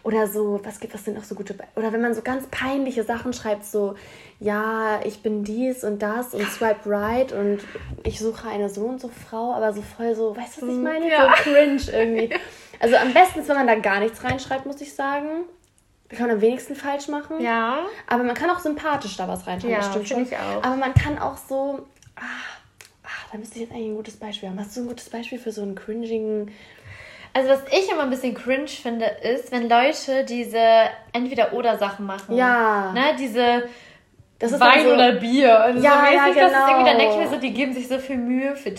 Oder 0.03 0.27
so, 0.27 0.61
was 0.65 0.81
gibt, 0.81 0.95
was 0.95 1.05
sind 1.05 1.19
auch 1.19 1.25
so 1.25 1.35
gute, 1.35 1.55
Be 1.55 1.65
oder 1.77 1.93
wenn 1.93 2.01
man 2.01 2.15
so 2.15 2.23
ganz 2.23 2.47
peinliche 2.47 3.05
Sachen 3.05 3.33
schreibt, 3.33 3.65
so, 3.65 3.95
ja, 4.39 5.01
ich 5.05 5.23
bin 5.23 5.45
dies 5.45 5.85
und 5.85 6.01
das 6.01 6.33
und 6.33 6.47
swipe 6.49 6.89
right 6.89 7.33
und 7.33 7.61
ich 8.05 8.19
suche 8.19 8.49
eine 8.49 8.71
so 8.71 8.83
und 8.83 9.01
so 9.01 9.09
Frau, 9.09 9.53
aber 9.53 9.73
so 9.75 9.83
voll 9.83 10.15
so, 10.15 10.35
weißt 10.35 10.57
du, 10.57 10.63
was 10.63 10.69
ich 10.71 10.77
mhm. 10.77 10.83
meine? 10.83 11.11
Ja. 11.11 11.35
So 11.37 11.43
cringe 11.43 11.83
irgendwie. 11.93 12.35
Also 12.83 12.97
am 12.97 13.13
besten 13.13 13.41
ist, 13.41 13.49
wenn 13.51 13.57
man 13.57 13.67
da 13.67 13.75
gar 13.75 14.01
nichts 14.01 14.25
reinschreibt, 14.25 14.65
muss 14.65 14.81
ich 14.81 14.95
sagen. 14.95 15.45
Kann 16.09 16.29
man 16.29 16.37
am 16.37 16.41
wenigsten 16.41 16.75
falsch 16.75 17.09
machen. 17.09 17.39
Ja. 17.39 17.81
Aber 18.07 18.23
man 18.25 18.35
kann 18.35 18.49
auch 18.49 18.59
sympathisch 18.59 19.19
da 19.19 19.29
was 19.29 19.47
reinschreiben, 19.47 19.71
ja, 19.71 19.81
das 19.81 19.91
stimmt 19.91 20.09
schon. 20.09 20.23
Ich 20.23 20.35
auch. 20.35 20.63
Aber 20.63 20.77
man 20.77 20.95
kann 20.95 21.19
auch 21.19 21.37
so, 21.37 21.87
ah, 22.17 22.23
ah, 23.05 23.09
da 23.31 23.37
müsste 23.37 23.57
ich 23.57 23.61
jetzt 23.63 23.73
eigentlich 23.73 23.89
ein 23.89 23.97
gutes 23.97 24.17
Beispiel 24.17 24.49
haben. 24.49 24.59
Hast 24.59 24.75
du 24.77 24.81
ein 24.81 24.89
gutes 24.89 25.11
Beispiel 25.11 25.39
für 25.39 25.53
so 25.53 25.61
einen 25.61 25.75
cringigen 25.75 26.51
also 27.33 27.51
was 27.51 27.61
ich 27.71 27.90
immer 27.90 28.03
ein 28.03 28.11
bisschen 28.11 28.35
cringe 28.35 28.69
finde, 28.69 29.07
ist, 29.07 29.53
wenn 29.53 29.69
Leute 29.69 30.25
diese 30.25 30.59
Entweder-Oder-Sachen 31.12 32.07
machen. 32.07 32.37
Ja. 32.37 32.93
Ne, 32.93 33.16
diese 33.19 33.64
das 34.40 34.53
ist 34.53 34.61
Wein 34.61 34.85
so, 34.85 34.95
oder 34.95 35.12
Bier. 35.12 35.66
Und 35.69 35.83
ja, 35.83 36.07
so 36.07 36.14
ja, 36.14 36.29
genau. 36.29 36.40
Das 36.40 36.53
ist 36.53 36.69
irgendwie, 36.69 36.90
dann 36.90 36.99
denke 36.99 37.14
ich 37.14 37.21
mir 37.21 37.29
so, 37.29 37.37
die 37.37 37.53
geben 37.53 37.75
sich 37.75 37.88
so 37.88 37.99
viel 37.99 38.16
Mühe 38.16 38.57
für 38.57 38.73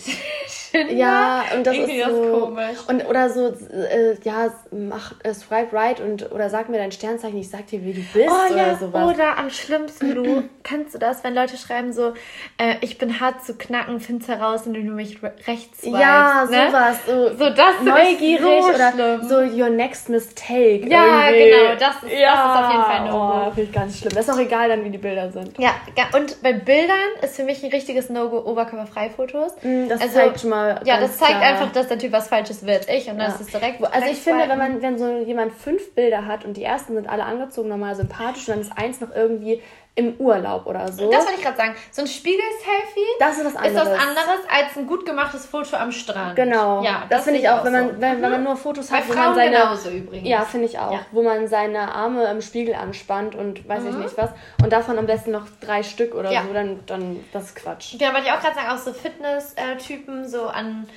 Tinder. 0.71 0.93
Ja, 0.93 1.43
und 1.53 1.67
das 1.67 1.75
irgendwie 1.75 1.99
ist 1.99 2.07
so, 2.07 2.45
komisch. 2.45 2.77
Und, 2.87 3.05
oder 3.05 3.29
so, 3.29 3.47
äh, 3.47 4.15
ja, 4.23 4.53
mach 4.71 5.13
äh, 5.23 5.33
swipe 5.33 5.73
right 5.73 5.99
und, 5.99 6.31
oder 6.31 6.49
sag 6.49 6.69
mir 6.69 6.77
dein 6.77 6.93
Sternzeichen, 6.93 7.37
ich 7.37 7.49
sag 7.49 7.67
dir, 7.67 7.83
wie 7.83 7.91
du 7.91 8.01
bist 8.13 8.29
oh, 8.29 8.53
oder 8.53 8.67
ja, 8.67 8.75
sowas. 8.77 9.13
Oder 9.13 9.37
am 9.37 9.49
schlimmsten, 9.49 10.15
du, 10.15 10.43
kennst 10.63 10.95
du 10.95 10.99
das, 10.99 11.25
wenn 11.25 11.35
Leute 11.35 11.57
schreiben 11.57 11.91
so, 11.91 12.13
äh, 12.57 12.75
ich 12.79 12.97
bin 12.97 13.19
hart 13.19 13.43
zu 13.43 13.55
knacken, 13.55 13.99
find's 13.99 14.29
heraus, 14.29 14.65
indem 14.65 14.87
du 14.87 14.93
mich 14.93 15.21
rechts 15.45 15.81
swipest. 15.81 16.01
Ja, 16.01 16.45
ne? 16.49 16.67
sowas. 16.67 16.97
So, 17.05 17.37
so 17.37 17.49
das 17.49 17.81
neugierig 17.83 18.63
so 18.63 18.69
oder 18.69 18.91
schlimm. 18.93 19.27
so 19.27 19.35
your 19.39 19.69
next 19.69 20.07
mistake. 20.07 20.87
Ja, 20.87 21.29
irgendwie. 21.29 21.49
genau, 21.49 21.75
das 21.77 22.03
ist, 22.03 22.17
ja. 22.17 22.33
das 22.33 22.45
ist 22.45 22.63
auf 22.63 22.71
jeden 22.71 22.83
Fall 22.83 23.05
No-Go. 23.07 23.47
Oh, 23.47 23.51
finde 23.51 23.63
ich 23.63 23.71
ganz 23.73 23.99
schlimm. 23.99 24.13
Das 24.15 24.27
ist 24.27 24.33
auch 24.33 24.39
egal 24.39 24.69
dann, 24.69 24.85
wie 24.85 24.89
die 24.89 24.97
Bilder 24.97 25.31
sind. 25.31 25.57
Ja, 25.57 25.73
und 26.13 26.41
bei 26.41 26.53
Bildern 26.53 26.95
ist 27.21 27.35
für 27.35 27.43
mich 27.43 27.61
ein 27.61 27.71
richtiges 27.71 28.09
No-Go 28.09 28.39
Oberkörperfrei-Fotos. 28.49 29.55
Mm, 29.63 29.89
das 29.89 29.99
also, 29.99 30.13
zeigt 30.13 30.39
schon 30.39 30.49
mal. 30.49 30.60
Ja, 30.83 30.99
das 30.99 31.17
zeigt 31.17 31.41
einfach, 31.41 31.71
dass 31.71 31.87
der 31.87 31.97
Typ 31.97 32.11
was 32.11 32.27
Falsches 32.27 32.65
will. 32.65 32.79
Ich 32.87 33.09
und 33.09 33.17
dann 33.17 33.29
ja. 33.29 33.35
ist 33.35 33.41
es 33.41 33.47
direkt. 33.47 33.83
Also 33.83 34.09
ich 34.09 34.19
finde, 34.19 34.47
wenn 34.49 34.57
man, 34.57 34.81
wenn 34.81 34.97
so 34.97 35.17
jemand 35.19 35.53
fünf 35.53 35.93
Bilder 35.93 36.25
hat 36.25 36.45
und 36.45 36.57
die 36.57 36.63
ersten 36.63 36.95
sind 36.95 37.09
alle 37.09 37.25
angezogen, 37.25 37.69
normal 37.69 37.95
sympathisch, 37.95 38.47
und 38.47 38.55
dann 38.55 38.61
ist 38.61 38.71
eins 38.75 39.01
noch 39.01 39.13
irgendwie 39.13 39.61
im 39.95 40.15
Urlaub 40.19 40.65
oder 40.67 40.89
so. 40.91 41.11
Das 41.11 41.25
wollte 41.25 41.39
ich 41.39 41.43
gerade 41.43 41.57
sagen. 41.57 41.75
So 41.91 42.01
ein 42.01 42.07
Spiegel-Selfie 42.07 43.01
das 43.19 43.37
ist, 43.37 43.45
was 43.45 43.55
anderes. 43.57 43.87
ist 43.87 43.93
was 43.93 43.99
anderes 43.99 44.39
als 44.49 44.77
ein 44.77 44.87
gut 44.87 45.05
gemachtes 45.05 45.45
Foto 45.45 45.75
am 45.75 45.91
Strand. 45.91 46.37
Genau. 46.37 46.81
Ja, 46.81 47.01
das, 47.09 47.09
das 47.09 47.23
finde 47.25 47.39
ich 47.41 47.49
auch, 47.49 47.63
wenn 47.65 47.73
man, 47.73 47.87
so. 47.89 48.01
wenn, 48.01 48.21
wenn 48.21 48.31
man 48.31 48.43
nur 48.43 48.55
Fotos 48.55 48.87
Bei 48.87 48.97
hat, 48.97 49.09
wo 49.09 49.13
man 49.13 49.35
seine. 49.35 49.51
genauso 49.51 49.89
übrigens. 49.89 50.27
Ja, 50.27 50.45
finde 50.45 50.67
ich 50.67 50.79
auch. 50.79 50.93
Ja. 50.93 51.05
Wo 51.11 51.21
man 51.21 51.47
seine 51.47 51.93
Arme 51.93 52.23
im 52.25 52.41
Spiegel 52.41 52.73
anspannt 52.73 53.35
und 53.35 53.67
weiß 53.67 53.83
mhm. 53.83 53.89
ich 53.89 53.95
nicht 53.95 54.17
was. 54.17 54.29
Und 54.63 54.71
davon 54.71 54.97
am 54.97 55.07
besten 55.07 55.31
noch 55.31 55.47
drei 55.59 55.83
Stück 55.83 56.15
oder 56.15 56.31
ja. 56.31 56.43
so, 56.43 56.53
dann, 56.53 56.79
dann 56.85 57.23
das 57.33 57.45
ist 57.45 57.55
Quatsch. 57.55 57.95
Ja, 57.99 58.13
wollte 58.13 58.27
ich 58.27 58.31
auch 58.31 58.39
gerade 58.39 58.55
sagen, 58.55 58.69
auch 58.69 58.77
so 58.77 58.93
Fitness-Typen, 58.93 60.27
so 60.27 60.47
an 60.47 60.87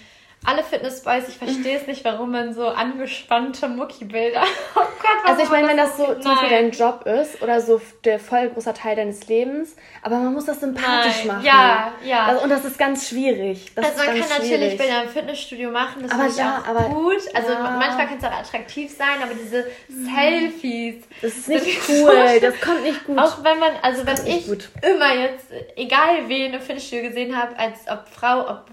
alle 0.45 0.63
Fitnessboys, 0.63 1.29
ich 1.29 1.39
verstehe 1.39 1.79
es 1.79 1.87
nicht, 1.87 2.05
warum 2.05 2.31
man 2.33 2.53
so 2.55 2.67
angespannte 2.69 3.69
Muckibilder. 3.69 4.43
Oh 4.77 4.81
Gott, 5.07 5.31
Also 5.31 5.43
ich 5.43 5.51
meine, 5.51 5.69
wenn 5.69 5.77
das 5.77 5.97
so 5.97 6.07
zum 6.15 6.23
Beispiel 6.33 6.49
dein 6.49 6.71
Job 6.71 7.05
ist 7.07 7.43
oder 7.43 7.61
so 7.61 7.81
der 8.05 8.19
voll 8.19 8.49
großer 8.49 8.73
Teil 8.75 8.97
deines 8.97 9.27
Lebens, 9.29 9.77
aber 10.03 10.17
man 10.17 10.33
muss 10.33 10.47
das 10.47 10.61
sympathisch 10.61 11.25
Nein. 11.25 11.27
machen. 11.27 11.45
Ja, 11.45 11.93
ja. 12.03 12.25
Also, 12.27 12.43
und 12.43 12.49
das 12.51 12.65
ist 12.65 12.79
ganz 12.79 13.09
schwierig. 13.09 13.71
Das 13.75 13.85
also 13.85 13.99
man 13.99 14.07
kann 14.07 14.17
natürlich 14.29 14.49
schwierig. 14.49 14.79
Bilder 14.79 15.03
im 15.05 15.09
Fitnessstudio 15.11 15.71
machen, 15.71 16.03
das 16.03 16.11
Aber 16.13 16.27
ja, 16.29 16.63
auch 16.65 16.69
aber- 16.69 16.89
gut. 16.89 17.21
Also 17.35 17.53
ja. 17.53 17.77
manchmal 17.79 18.07
kann 18.09 18.19
es 18.19 18.25
auch 18.25 18.33
attraktiv 18.33 18.97
sein, 18.97 19.23
aber 19.23 19.35
diese 19.35 19.67
Selfies. 19.89 21.05
Das 21.21 21.37
ist 21.37 21.49
nicht 21.49 21.83
sind 21.83 21.97
so 21.99 22.07
cool, 22.07 22.17
das 22.41 22.61
kommt 22.61 22.83
nicht 22.83 23.05
gut. 23.05 23.19
Auch 23.19 23.45
wenn 23.45 23.59
man, 23.59 23.73
also 23.83 24.07
wenn 24.07 24.27
ich 24.27 24.47
gut. 24.47 24.69
immer 24.83 25.15
jetzt, 25.15 25.47
egal 25.77 26.29
wen 26.29 26.55
im 26.55 26.61
Fitnessstudio 26.61 27.09
gesehen 27.09 27.37
habe, 27.41 27.59
als 27.59 27.81
ob 27.91 28.09
Frau, 28.09 28.49
ob 28.49 28.65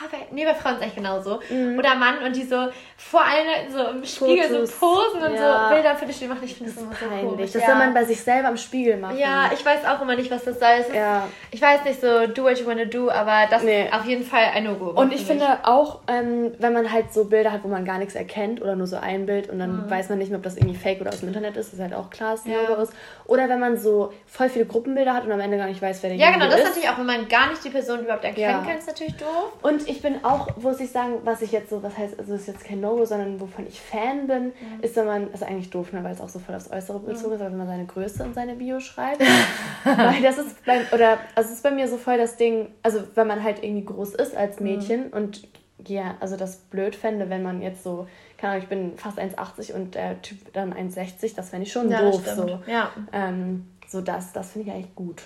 Ah, 0.00 0.06
bei, 0.10 0.18
nee, 0.30 0.44
bei 0.44 0.54
Frauen 0.54 0.76
ist 0.76 0.82
echt 0.82 0.96
genauso. 0.96 1.40
Oder 1.50 1.94
Mann 1.96 2.18
und 2.24 2.34
die 2.34 2.44
so 2.44 2.68
vor 2.96 3.20
allen 3.22 3.46
Leuten 3.46 3.72
so 3.72 3.90
im 3.90 4.04
Spiegel 4.04 4.48
Mhm. 4.48 4.66
Fotos, 4.66 4.70
so 4.80 4.86
posen 4.86 5.22
und 5.28 5.34
ja. 5.34 5.68
so 5.68 5.74
Bilder 5.74 5.90
im 5.92 5.96
Fitnessstudio 5.98 6.34
machen. 6.34 6.44
Ich 6.46 6.54
finde 6.54 6.72
das, 6.72 6.82
immer 6.82 6.92
so 6.94 7.06
peinlich. 7.06 7.28
komisch. 7.28 7.52
Das 7.52 7.62
ja. 7.62 7.68
soll 7.68 7.76
man 7.78 7.94
bei 7.94 8.04
sich 8.04 8.20
selber 8.22 8.48
im 8.48 8.56
Spiegel 8.56 8.96
machen. 8.96 9.18
ja, 9.18 9.50
ich 9.52 9.64
weiß 9.64 9.84
auch 9.86 10.00
immer 10.00 10.16
nicht, 10.16 10.30
was 10.30 10.44
das 10.44 10.58
soll. 10.58 10.68
Ist, 10.80 10.94
Ja. 10.94 11.28
Ich 11.50 11.60
weiß 11.60 11.84
nicht 11.84 12.00
so, 12.00 12.26
do 12.26 12.44
what 12.44 12.58
you 12.58 12.66
wanna 12.66 12.84
do, 12.86 13.10
aber 13.10 13.46
das 13.50 13.62
Nee. 13.62 13.84
ist 13.86 13.92
auf 13.92 14.04
jeden 14.06 14.24
Fall 14.24 14.44
ein 14.54 14.64
No-Go. 14.64 14.90
Und 14.98 15.12
ich 15.12 15.20
für 15.20 15.32
finde 15.32 15.46
auch, 15.64 16.00
ähm, 16.08 16.52
wenn 16.58 16.72
man 16.72 16.90
halt 16.90 17.12
so 17.12 17.24
Bilder 17.26 17.52
hat, 17.52 17.62
wo 17.64 17.68
man 17.68 17.84
gar 17.84 17.98
nichts 17.98 18.14
erkennt 18.14 18.62
oder 18.62 18.76
nur 18.76 18.86
so 18.86 18.96
ein 18.96 19.26
Bild 19.26 19.50
und 19.50 19.58
dann 19.58 19.90
weiß 19.90 20.08
man 20.08 20.18
nicht 20.18 20.30
mehr, 20.30 20.38
ob 20.38 20.44
das 20.44 20.56
irgendwie 20.56 20.76
fake 20.76 21.00
oder 21.00 21.10
aus 21.10 21.20
dem 21.20 21.28
Internet 21.28 21.56
ist, 21.56 21.72
ist 21.72 21.80
halt 21.80 21.92
auch 21.94 22.08
klar, 22.10 22.34
es 22.34 22.44
Mhm. 22.44 22.52
Ja. 22.52 22.62
No-Go 22.68 22.82
ist. 22.82 22.92
Oder 23.26 23.48
wenn 23.48 23.60
man 23.60 23.76
so 23.76 24.12
voll 24.26 24.48
viele 24.48 24.64
Gruppenbilder 24.66 25.12
hat 25.14 25.24
und 25.24 25.32
am 25.32 25.40
Ende 25.40 25.56
gar 25.58 25.66
nicht 25.66 25.82
weiß, 25.82 26.02
wer 26.02 26.10
der 26.10 26.18
Ja, 26.18 26.30
genau, 26.32 26.46
das 26.46 26.54
ist 26.54 26.60
ist. 26.60 26.68
natürlich 26.68 26.88
auch, 26.88 26.98
wenn 26.98 27.06
man 27.06 27.28
gar 27.28 27.48
nicht 27.50 27.64
die 27.64 27.70
Person 27.70 28.00
überhaupt 28.00 28.24
erkennen 28.24 28.64
kann, 28.66 28.78
ist 28.78 28.86
natürlich 28.86 29.16
doof. 29.16 29.52
Und 29.62 29.81
ich 29.88 30.02
bin 30.02 30.24
auch, 30.24 30.56
muss 30.56 30.80
ich 30.80 30.90
sagen, 30.90 31.14
was 31.24 31.42
ich 31.42 31.52
jetzt 31.52 31.70
so, 31.70 31.82
was 31.82 31.96
heißt, 31.96 32.18
also 32.18 32.34
es 32.34 32.42
ist 32.42 32.46
jetzt 32.48 32.64
kein 32.64 32.80
No-Go, 32.80 33.04
sondern 33.04 33.40
wovon 33.40 33.66
ich 33.66 33.80
Fan 33.80 34.26
bin, 34.26 34.46
Mhm. 34.46 34.52
ist, 34.82 34.96
wenn 34.96 35.06
man, 35.06 35.32
ist 35.32 35.42
eigentlich 35.42 35.70
doof, 35.70 35.92
ne, 35.92 36.02
weil 36.04 36.12
es 36.14 36.20
auch 36.20 36.28
so 36.28 36.38
voll 36.38 36.54
aufs 36.54 36.70
Äußere 36.70 36.98
bezogen 37.00 37.34
ist, 37.34 37.40
aber 37.40 37.50
wenn 37.50 37.58
man 37.58 37.66
seine 37.66 37.86
Größe 37.86 38.22
in 38.24 38.34
seine 38.34 38.54
Bio 38.54 38.80
schreibt. 38.80 39.20
weil 39.84 40.22
das 40.22 40.38
ist 40.38 40.64
bei, 40.64 40.80
oder, 40.92 41.18
also 41.34 41.48
es 41.50 41.56
ist 41.56 41.62
bei 41.62 41.70
mir 41.70 41.88
so 41.88 41.96
voll 41.96 42.18
das 42.18 42.36
Ding, 42.36 42.68
also 42.82 43.00
wenn 43.14 43.26
man 43.26 43.42
halt 43.42 43.62
irgendwie 43.62 43.84
groß 43.84 44.14
ist 44.14 44.36
als 44.36 44.58
Mhm. 44.60 44.66
Mädchen 44.66 45.06
und 45.12 45.46
ja, 45.86 46.14
also 46.20 46.36
das 46.36 46.56
blöd 46.58 46.94
fände, 46.94 47.28
wenn 47.28 47.42
man 47.42 47.60
jetzt 47.60 47.82
so, 47.82 48.06
keine 48.38 48.52
Ahnung, 48.52 48.62
ich 48.62 48.68
bin 48.68 48.92
fast 48.96 49.18
1,80 49.18 49.72
und 49.74 49.94
der 49.96 50.22
Typ 50.22 50.52
dann 50.52 50.72
1,60, 50.72 51.34
das 51.34 51.50
fände 51.50 51.66
ich 51.66 51.72
schon 51.72 51.90
Ja, 51.90 51.98
doof. 51.98 52.24
So, 52.28 52.60
Ja. 52.66 52.90
ähm, 53.12 53.66
so 53.88 54.00
das, 54.00 54.32
das 54.32 54.52
finde 54.52 54.68
ich 54.68 54.74
eigentlich 54.74 54.94
gut, 54.94 55.22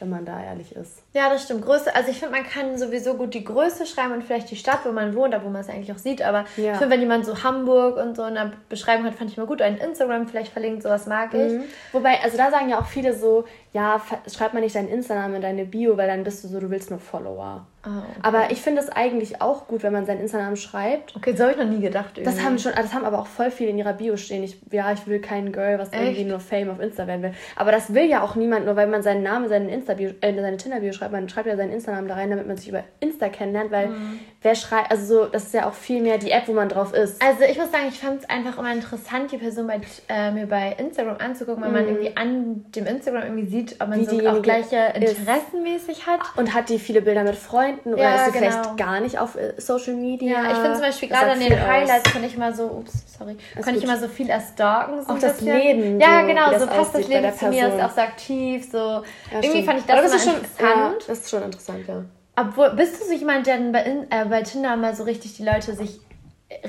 wenn 0.00 0.10
man 0.10 0.24
da 0.24 0.42
ehrlich 0.42 0.74
ist. 0.74 1.01
Ja, 1.14 1.28
das 1.28 1.42
stimmt. 1.44 1.64
Größe, 1.64 1.94
also 1.94 2.10
ich 2.10 2.18
finde, 2.18 2.34
man 2.34 2.44
kann 2.44 2.78
sowieso 2.78 3.14
gut 3.14 3.34
die 3.34 3.44
Größe 3.44 3.84
schreiben 3.84 4.12
und 4.12 4.24
vielleicht 4.24 4.50
die 4.50 4.56
Stadt, 4.56 4.80
wo 4.84 4.92
man 4.92 5.14
wohnt, 5.14 5.34
da 5.34 5.44
wo 5.44 5.50
man 5.50 5.60
es 5.60 5.68
eigentlich 5.68 5.92
auch 5.92 5.98
sieht. 5.98 6.22
Aber 6.22 6.44
Ja. 6.56 6.72
ich 6.72 6.78
finde, 6.78 6.90
wenn 6.94 7.00
jemand 7.00 7.26
so 7.26 7.42
Hamburg 7.44 7.98
und 7.98 8.16
so 8.16 8.24
in 8.24 8.34
der 8.34 8.52
Beschreibung 8.70 9.04
hat, 9.04 9.14
fand 9.14 9.30
ich 9.30 9.36
mal 9.36 9.46
gut. 9.46 9.60
Ein 9.60 9.76
Instagram 9.76 10.26
vielleicht 10.26 10.52
verlinkt, 10.52 10.82
sowas 10.82 11.06
mag 11.06 11.34
ich. 11.34 11.52
Mhm. 11.52 11.64
Wobei, 11.92 12.18
also 12.22 12.36
da 12.38 12.50
sagen 12.50 12.70
ja 12.70 12.78
auch 12.80 12.86
viele 12.86 13.12
so, 13.14 13.44
ja, 13.74 14.00
schreib 14.30 14.54
mal 14.54 14.60
nicht 14.60 14.74
deinen 14.74 14.88
Insta-Namen 14.88 15.36
in 15.36 15.42
deine 15.42 15.64
Bio, 15.66 15.96
weil 15.96 16.08
dann 16.08 16.24
bist 16.24 16.44
du 16.44 16.48
so, 16.48 16.60
du 16.60 16.70
willst 16.70 16.90
nur 16.90 16.98
Follower. 16.98 17.66
Ah, 17.84 17.98
okay. 17.98 18.20
Aber 18.22 18.50
ich 18.50 18.60
finde 18.60 18.80
es 18.80 18.88
eigentlich 18.90 19.42
auch 19.42 19.66
gut, 19.66 19.82
wenn 19.82 19.92
man 19.92 20.06
seinen 20.06 20.20
Insta-Namen 20.20 20.56
schreibt. 20.56 21.16
Okay, 21.16 21.34
so 21.34 21.42
habe 21.44 21.52
ich 21.52 21.58
noch 21.58 21.66
nie 21.66 21.80
gedacht. 21.80 22.10
Das 22.16 22.26
irgendwie. 22.34 22.44
haben 22.44 22.58
schon, 22.58 22.72
das 22.76 22.94
haben 22.94 23.04
aber 23.04 23.18
auch 23.18 23.26
voll 23.26 23.50
viele 23.50 23.70
in 23.70 23.78
ihrer 23.78 23.94
Bio 23.94 24.16
stehen. 24.16 24.44
Ich, 24.44 24.60
ja, 24.70 24.92
ich 24.92 25.06
will 25.06 25.20
kein 25.20 25.50
Girl, 25.52 25.78
was 25.78 25.90
irgendwie 25.92 26.20
Echt? 26.20 26.28
nur 26.28 26.38
Fame 26.38 26.70
auf 26.70 26.80
Insta 26.80 27.06
werden 27.08 27.22
will. 27.22 27.32
Aber 27.56 27.72
das 27.72 27.92
will 27.92 28.04
ja 28.04 28.22
auch 28.22 28.36
niemand, 28.36 28.66
nur 28.66 28.76
weil 28.76 28.86
man 28.86 29.02
seinen 29.02 29.24
Namen, 29.24 29.48
seinen 29.48 29.68
Insta 29.68 29.94
-Bio, 29.94 30.14
äh, 30.20 30.32
seine 30.40 30.56
Tinder-Bio 30.58 30.92
schreibt. 30.92 31.01
Man 31.08 31.28
schreibt 31.28 31.46
ja 31.46 31.56
seinen 31.56 31.72
Insta-Namen 31.72 32.08
da 32.08 32.14
rein, 32.14 32.30
damit 32.30 32.46
man 32.46 32.56
sich 32.56 32.68
über 32.68 32.84
Insta 33.00 33.28
kennenlernt, 33.28 33.70
weil 33.70 33.88
Mhm. 33.88 34.20
wer 34.42 34.54
schreibt, 34.54 34.90
also 34.90 35.04
so, 35.22 35.26
das 35.26 35.44
ist 35.44 35.54
ja 35.54 35.68
auch 35.68 35.74
viel 35.74 36.00
mehr 36.02 36.18
die 36.18 36.30
App, 36.30 36.48
wo 36.48 36.52
man 36.52 36.68
drauf 36.68 36.92
ist. 36.94 37.22
Also 37.22 37.42
ich 37.44 37.56
muss 37.58 37.70
sagen, 37.72 37.84
ich 37.88 37.98
fand 37.98 38.22
es 38.22 38.30
einfach 38.30 38.58
immer 38.58 38.72
interessant, 38.72 39.30
die 39.32 39.38
Person 39.38 39.66
bei, 39.66 39.80
äh, 40.08 40.30
mir 40.30 40.46
bei 40.46 40.74
Instagram 40.78 41.16
anzugucken, 41.18 41.62
weil 41.62 41.70
man 41.72 41.86
irgendwie 41.86 42.16
an 42.16 42.64
dem 42.74 42.86
Instagram 42.86 43.22
irgendwie 43.24 43.46
sieht, 43.46 43.76
ob 43.80 43.88
man 43.88 44.00
Wie 44.00 44.04
so 44.04 44.28
auch 44.28 44.42
gleiche. 44.42 44.92
Interessenmäßig 44.94 46.06
hat. 46.06 46.20
Und 46.36 46.54
hat 46.54 46.68
die 46.68 46.78
viele 46.78 47.02
Bilder 47.02 47.22
mit 47.24 47.34
Freunden 47.36 47.94
oder 47.94 48.02
Ja, 48.02 48.14
ist 48.16 48.32
sie 48.32 48.38
genau. 48.38 48.50
vielleicht 48.52 48.76
gar 48.76 49.00
nicht 49.00 49.18
auf 49.18 49.36
äh, 49.36 49.54
Social 49.58 49.94
Media? 49.94 50.42
Ja, 50.44 50.50
ich 50.50 50.56
finde 50.58 50.72
zum 50.74 50.82
Beispiel 50.82 51.08
Das 51.08 51.18
gerade 51.18 51.32
an 51.32 51.40
den 51.40 51.52
aus. 51.52 51.58
Highlights 51.66 52.12
kann 52.12 52.24
ich 52.24 52.34
immer 52.36 52.52
so, 52.52 52.64
ups, 52.66 53.16
sorry, 53.18 53.36
kann 53.62 53.74
ich 53.76 53.84
immer 53.84 53.96
so 53.96 54.08
viel 54.08 54.28
erstalken. 54.30 55.02
So 55.02 55.12
Auch 55.12 55.18
das 55.18 55.36
bisschen. 55.36 55.56
Leben, 55.58 56.00
Ja, 56.00 56.20
so, 56.22 56.26
genau, 56.26 56.50
das 56.50 56.62
so 56.62 56.66
passt 56.68 56.94
das 56.94 57.08
Leben 57.08 57.32
zu 57.32 57.46
mir, 57.46 57.68
ist 57.68 57.80
auch 57.82 57.90
so 57.90 58.00
aktiv, 58.00 58.68
so. 58.70 58.78
Ja, 58.78 59.02
Irgendwie 59.30 59.48
stimmt. 59.48 59.64
fand 59.66 59.78
ich 59.80 59.92
Aber 59.92 60.02
das, 60.02 60.14
ist 60.14 60.24
schon, 60.24 60.34
interessant. 60.34 60.68
Ja, 60.76 60.91
das 61.06 61.20
ist 61.20 61.30
schon 61.30 61.42
interessant, 61.42 61.86
ja. 61.88 62.04
Obwohl, 62.36 62.70
bist 62.70 63.00
du 63.00 63.06
so 63.06 63.12
jemand, 63.12 63.46
der 63.46 63.58
dann 63.58 63.72
bei, 63.72 63.80
äh, 64.10 64.24
bei 64.24 64.42
Tinder 64.42 64.76
mal 64.76 64.94
so 64.96 65.04
richtig 65.04 65.36
die 65.36 65.44
Leute 65.44 65.74
sich 65.74 66.00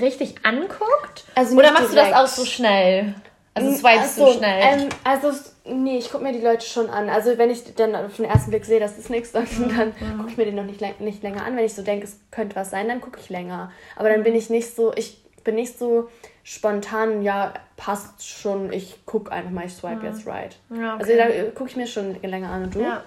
richtig 0.00 0.34
anguckt? 0.44 1.24
Also 1.34 1.56
Oder 1.56 1.72
machst 1.72 1.92
du 1.92 1.96
das 1.96 2.08
direkt. 2.08 2.16
auch 2.16 2.26
so 2.26 2.44
schnell? 2.44 3.14
Also 3.54 3.70
Mm, 3.70 3.74
swipest 3.76 4.20
ach 4.20 4.26
du 4.26 4.32
schnell? 4.32 4.60
Ähm, 4.62 4.88
also, 5.04 5.30
nee, 5.64 5.98
ich 5.98 6.10
gucke 6.10 6.24
mir 6.24 6.32
die 6.32 6.40
Leute 6.40 6.66
schon 6.66 6.90
an. 6.90 7.08
Also, 7.08 7.38
wenn 7.38 7.50
ich 7.50 7.72
dann 7.76 7.94
auf 7.94 8.16
den 8.16 8.24
ersten 8.24 8.50
Blick 8.50 8.64
sehe, 8.64 8.80
das 8.80 8.98
ist 8.98 9.10
nichts, 9.10 9.30
dann, 9.32 9.44
Mhm, 9.44 9.68
dann 9.76 10.18
gucke 10.18 10.30
ich 10.32 10.36
mir 10.36 10.44
den 10.46 10.56
noch 10.56 10.64
nicht, 10.64 10.80
nicht 11.00 11.22
länger 11.22 11.44
an. 11.44 11.56
Wenn 11.56 11.64
ich 11.64 11.74
so 11.74 11.82
denke, 11.82 12.04
es 12.04 12.18
könnte 12.32 12.56
was 12.56 12.70
sein, 12.70 12.88
dann 12.88 13.00
gucke 13.00 13.20
ich 13.20 13.30
länger. 13.30 13.70
Aber 13.96 14.08
Mhm. 14.08 14.12
dann 14.14 14.22
bin 14.24 14.34
ich 14.34 14.50
nicht 14.50 14.74
so, 14.74 14.92
ich 14.96 15.22
bin 15.44 15.54
nicht 15.54 15.78
so 15.78 16.08
spontan, 16.42 17.22
ja, 17.22 17.54
passt 17.76 18.26
schon, 18.28 18.72
ich 18.72 19.06
gucke 19.06 19.30
einfach 19.30 19.50
mal, 19.50 19.66
ich 19.66 19.74
swipe 19.74 20.04
jetzt 20.04 20.26
right. 20.26 20.56
Mhm. 20.68 20.82
Ja, 20.82 20.96
Also, 20.96 21.12
okay. 21.12 21.16
da 21.16 21.28
äh, 21.28 21.50
gucke 21.54 21.70
ich 21.70 21.76
mir 21.76 21.86
schon 21.86 22.20
länger 22.22 22.50
an. 22.50 22.64
Und 22.64 22.74
du? 22.74 22.80
Ja. 22.82 23.04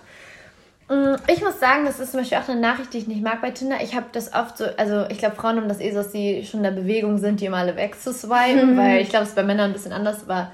Mm, 0.89 1.15
Ich 1.27 1.41
muss 1.41 1.59
sagen, 1.59 1.85
das 1.85 1.99
ist 1.99 2.11
zum 2.11 2.21
Beispiel 2.21 2.37
auch 2.37 2.47
eine 2.47 2.59
Nachricht, 2.59 2.93
die 2.93 2.99
ich 2.99 3.07
nicht 3.07 3.21
mag 3.23 3.41
bei 3.41 3.51
Tinder. 3.51 3.77
Ich 3.81 3.95
habe 3.95 4.05
das 4.11 4.33
oft 4.33 4.57
so, 4.57 4.65
also 4.77 5.05
ich 5.09 5.17
glaube, 5.17 5.35
Frauen 5.35 5.57
haben 5.57 5.67
das 5.67 5.79
eh 5.81 5.91
so, 5.91 5.97
dass 5.97 6.11
sie 6.11 6.45
schon 6.45 6.59
in 6.59 6.63
der 6.75 6.81
Bewegung 6.81 7.17
sind, 7.17 7.41
die 7.41 7.45
immer 7.45 7.57
alle 7.57 7.75
wegzuswipen, 7.75 8.77
weil 8.77 9.01
ich 9.01 9.09
glaube, 9.09 9.23
es 9.23 9.29
ist 9.29 9.35
bei 9.35 9.43
Männern 9.43 9.71
ein 9.71 9.73
bisschen 9.73 9.91
anders, 9.91 10.23
aber 10.27 10.51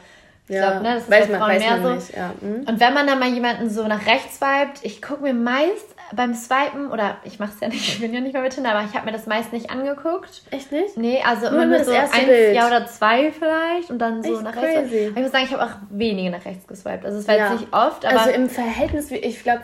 ich 0.47 0.55
Ja, 0.55 0.71
glaube, 0.71 0.83
ne, 0.83 0.95
das 0.95 1.03
ist 1.03 1.11
weiß 1.11 1.27
bei 1.27 1.31
man- 1.37 1.39
Frauen 1.41 1.57
mehr 1.59 1.81
so. 1.81 1.95
nicht, 1.95 2.17
ja, 2.17 2.33
hm. 2.41 2.65
Und 2.67 2.79
wenn 2.79 2.93
man 2.93 3.07
dann 3.07 3.19
mal 3.19 3.29
jemanden 3.29 3.69
so 3.69 3.87
nach 3.87 4.05
rechts 4.07 4.37
swipet, 4.39 4.79
ich 4.81 5.01
gucke 5.01 5.21
mir 5.23 5.33
meist 5.33 5.95
beim 6.15 6.33
Swipen, 6.33 6.91
oder 6.91 7.17
ich 7.23 7.39
mache 7.39 7.51
es 7.55 7.59
ja 7.61 7.67
nicht, 7.69 7.87
ich 7.87 7.99
bin 8.01 8.13
ja 8.13 8.19
nicht 8.19 8.33
mehr 8.33 8.41
bei 8.41 8.49
Tinder, 8.49 8.71
aber 8.75 8.85
ich 8.87 8.93
habe 8.95 9.05
mir 9.05 9.11
das 9.13 9.25
meist 9.25 9.53
nicht 9.53 9.69
angeguckt. 9.71 10.41
Echt 10.51 10.71
nicht? 10.71 10.97
Nee, 10.97 11.21
also 11.25 11.47
immer 11.47 11.65
nur 11.65 11.83
so 11.83 11.91
eins, 11.91 12.11
Bild. 12.11 12.55
ja 12.55 12.67
oder 12.67 12.85
zwei 12.87 13.31
vielleicht 13.31 13.89
und 13.89 13.99
dann 13.99 14.21
so 14.23 14.33
Echt 14.33 14.43
nach 14.43 14.55
rechts. 14.55 14.79
crazy. 14.91 15.11
Ich 15.15 15.21
muss 15.21 15.31
sagen, 15.31 15.45
ich 15.45 15.53
habe 15.53 15.63
auch 15.63 15.75
wenige 15.91 16.29
nach 16.29 16.43
rechts 16.45 16.67
geswiped. 16.67 17.05
Also 17.05 17.19
es 17.19 17.27
war 17.27 17.35
Ja. 17.37 17.51
jetzt 17.51 17.61
nicht 17.61 17.73
oft, 17.73 18.05
aber 18.05 18.19
also 18.19 18.31
im 18.31 18.49
Verhältnis, 18.49 19.09
wie 19.11 19.15
ich 19.15 19.41
glaube, 19.43 19.61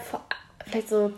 vielleicht 0.69 0.89
so, 0.89 1.12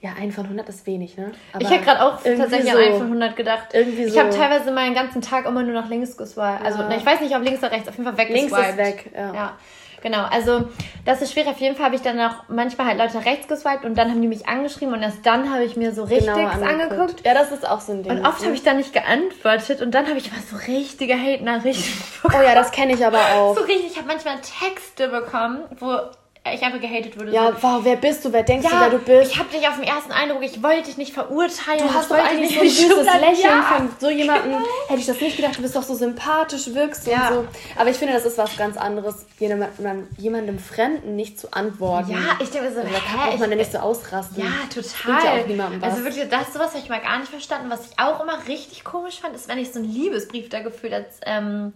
ja, 0.00 0.10
ein 0.20 0.32
von 0.32 0.44
100 0.44 0.68
ist 0.68 0.86
wenig, 0.86 1.16
ne? 1.16 1.32
Aber 1.52 1.62
ich 1.62 1.70
hätte 1.70 1.84
gerade 1.84 2.02
auch 2.02 2.22
tatsächlich 2.22 2.70
so, 2.72 2.76
an 2.78 2.84
einen 2.84 2.92
von 2.98 3.06
100 3.06 3.36
gedacht. 3.36 3.68
Irgendwie 3.72 4.02
Ich 4.04 4.12
so. 4.12 4.20
habe 4.20 4.30
teilweise 4.30 4.70
meinen 4.70 4.94
ganzen 4.94 5.22
Tag 5.22 5.46
immer 5.46 5.62
nur 5.62 5.72
nach 5.72 5.88
links 5.88 6.16
geswiped. 6.16 6.62
Also 6.62 6.82
Ja. 6.82 6.88
ne, 6.88 6.96
ich 6.96 7.06
weiß 7.06 7.20
nicht, 7.20 7.34
ob 7.34 7.42
links 7.42 7.60
oder 7.60 7.72
rechts, 7.72 7.88
auf 7.88 7.96
jeden 7.96 8.14
Fall 8.14 8.26
Links 8.26 8.52
weggeswiped. 8.52 8.70
ist 8.70 8.76
weg, 9.04 9.10
ja. 9.14 9.34
ja. 9.34 9.58
Genau, 10.02 10.24
also 10.30 10.68
das 11.06 11.22
ist 11.22 11.32
schwierig. 11.32 11.48
Auf 11.48 11.58
jeden 11.60 11.76
Fall 11.76 11.86
habe 11.86 11.94
ich 11.96 12.02
dann 12.02 12.20
auch 12.20 12.46
manchmal 12.48 12.88
halt 12.88 12.98
Leute 12.98 13.16
nach 13.16 13.24
rechts 13.24 13.48
geswiped 13.48 13.86
und 13.86 13.96
dann 13.96 14.10
haben 14.10 14.20
die 14.20 14.28
mich 14.28 14.46
angeschrieben 14.46 14.92
und 14.92 15.00
erst 15.02 15.24
dann 15.24 15.50
habe 15.50 15.64
ich 15.64 15.76
mir 15.78 15.94
so 15.94 16.04
richtig 16.04 16.26
Genauer 16.26 16.50
angeguckt. 16.50 17.24
Ja, 17.24 17.32
das 17.32 17.50
ist 17.52 17.66
auch 17.66 17.80
so 17.80 17.92
ein 17.92 18.02
Ding. 18.02 18.12
Und 18.12 18.26
oft 18.26 18.44
habe 18.44 18.54
ich 18.54 18.62
dann 18.62 18.76
nicht 18.76 18.92
geantwortet 18.92 19.80
und 19.80 19.92
dann 19.94 20.06
habe 20.06 20.18
ich 20.18 20.30
mal 20.30 20.40
so 20.42 20.56
richtige 20.70 21.14
Hate-Nachrichten 21.14 22.04
Oh 22.24 22.42
ja, 22.42 22.54
das 22.54 22.70
kenne 22.70 22.92
ich 22.92 23.02
aber 23.06 23.16
auch. 23.34 23.56
So 23.56 23.62
richtig, 23.62 23.92
ich 23.92 23.96
habe 23.96 24.06
manchmal 24.06 24.34
Texte 24.42 25.08
bekommen, 25.08 25.62
wo 25.80 25.96
ich 26.52 26.62
einfach 26.62 26.80
gehatet 26.80 27.18
wurde. 27.18 27.32
Ja, 27.32 27.52
so, 27.52 27.62
wow, 27.62 27.80
wer 27.82 27.96
bist 27.96 28.22
du? 28.24 28.32
Wer 28.32 28.42
denkst 28.42 28.68
du, 28.68 28.74
ja 28.74 28.80
wer 28.82 28.90
du 28.90 28.98
bist? 28.98 29.32
ich 29.32 29.38
habe 29.38 29.48
dich 29.48 29.66
auf 29.66 29.76
den 29.76 29.84
ersten 29.84 30.12
Eindruck, 30.12 30.42
ich 30.42 30.62
wollte 30.62 30.82
dich 30.82 30.98
nicht 30.98 31.14
verurteilen. 31.14 31.78
Du 31.78 31.94
hast 31.94 32.10
doch 32.10 32.16
eigentlich 32.16 32.54
so 32.54 32.60
ein 32.60 32.68
süßes 32.68 33.06
Lächeln 33.06 33.38
ja. 33.42 33.62
von 33.62 33.88
so 33.98 34.10
jemandem. 34.10 34.58
Hätte 34.88 35.00
ich 35.00 35.06
das 35.06 35.20
nicht 35.20 35.36
gedacht, 35.36 35.56
du 35.56 35.62
bist 35.62 35.74
doch 35.74 35.82
so 35.82 35.94
sympathisch, 35.94 36.66
wirkst 36.74 37.06
Ja. 37.06 37.28
und 37.28 37.34
so. 37.34 37.46
Aber 37.80 37.88
ich 37.88 37.96
finde, 37.96 38.12
das 38.12 38.26
ist 38.26 38.36
was 38.36 38.54
ganz 38.58 38.76
anderes, 38.76 39.24
jemandem, 39.38 40.06
jemandem 40.18 40.58
Fremden 40.58 41.16
nicht 41.16 41.40
zu 41.40 41.50
antworten. 41.50 42.10
Ja, 42.12 42.36
ich 42.38 42.50
denke 42.50 42.70
so, 42.70 42.82
Da 42.82 42.88
hä, 42.88 42.92
kann 42.92 43.34
ich, 43.34 43.40
man 43.40 43.50
ja 43.50 43.56
nicht 43.56 43.72
so 43.72 43.78
ausrasten. 43.78 44.44
Ja, 44.44 44.52
total. 44.68 45.24
ja 45.24 45.42
auch 45.42 45.46
niemandem 45.46 45.80
was. 45.80 45.92
Also 45.92 46.04
wirklich, 46.04 46.28
das 46.28 46.52
sowas 46.52 46.70
habe 46.70 46.80
ich 46.80 46.90
mal 46.90 47.00
gar 47.00 47.18
nicht 47.20 47.30
verstanden. 47.30 47.70
Was 47.70 47.86
ich 47.86 47.98
auch 47.98 48.22
immer 48.22 48.46
richtig 48.46 48.84
komisch 48.84 49.20
fand, 49.20 49.34
ist, 49.34 49.48
wenn 49.48 49.56
ich 49.58 49.72
so 49.72 49.78
einen 49.78 49.90
Liebesbrief 49.90 50.50
da 50.50 50.60
gefühlt 50.60 50.92
als, 50.92 51.20
ähm, 51.24 51.72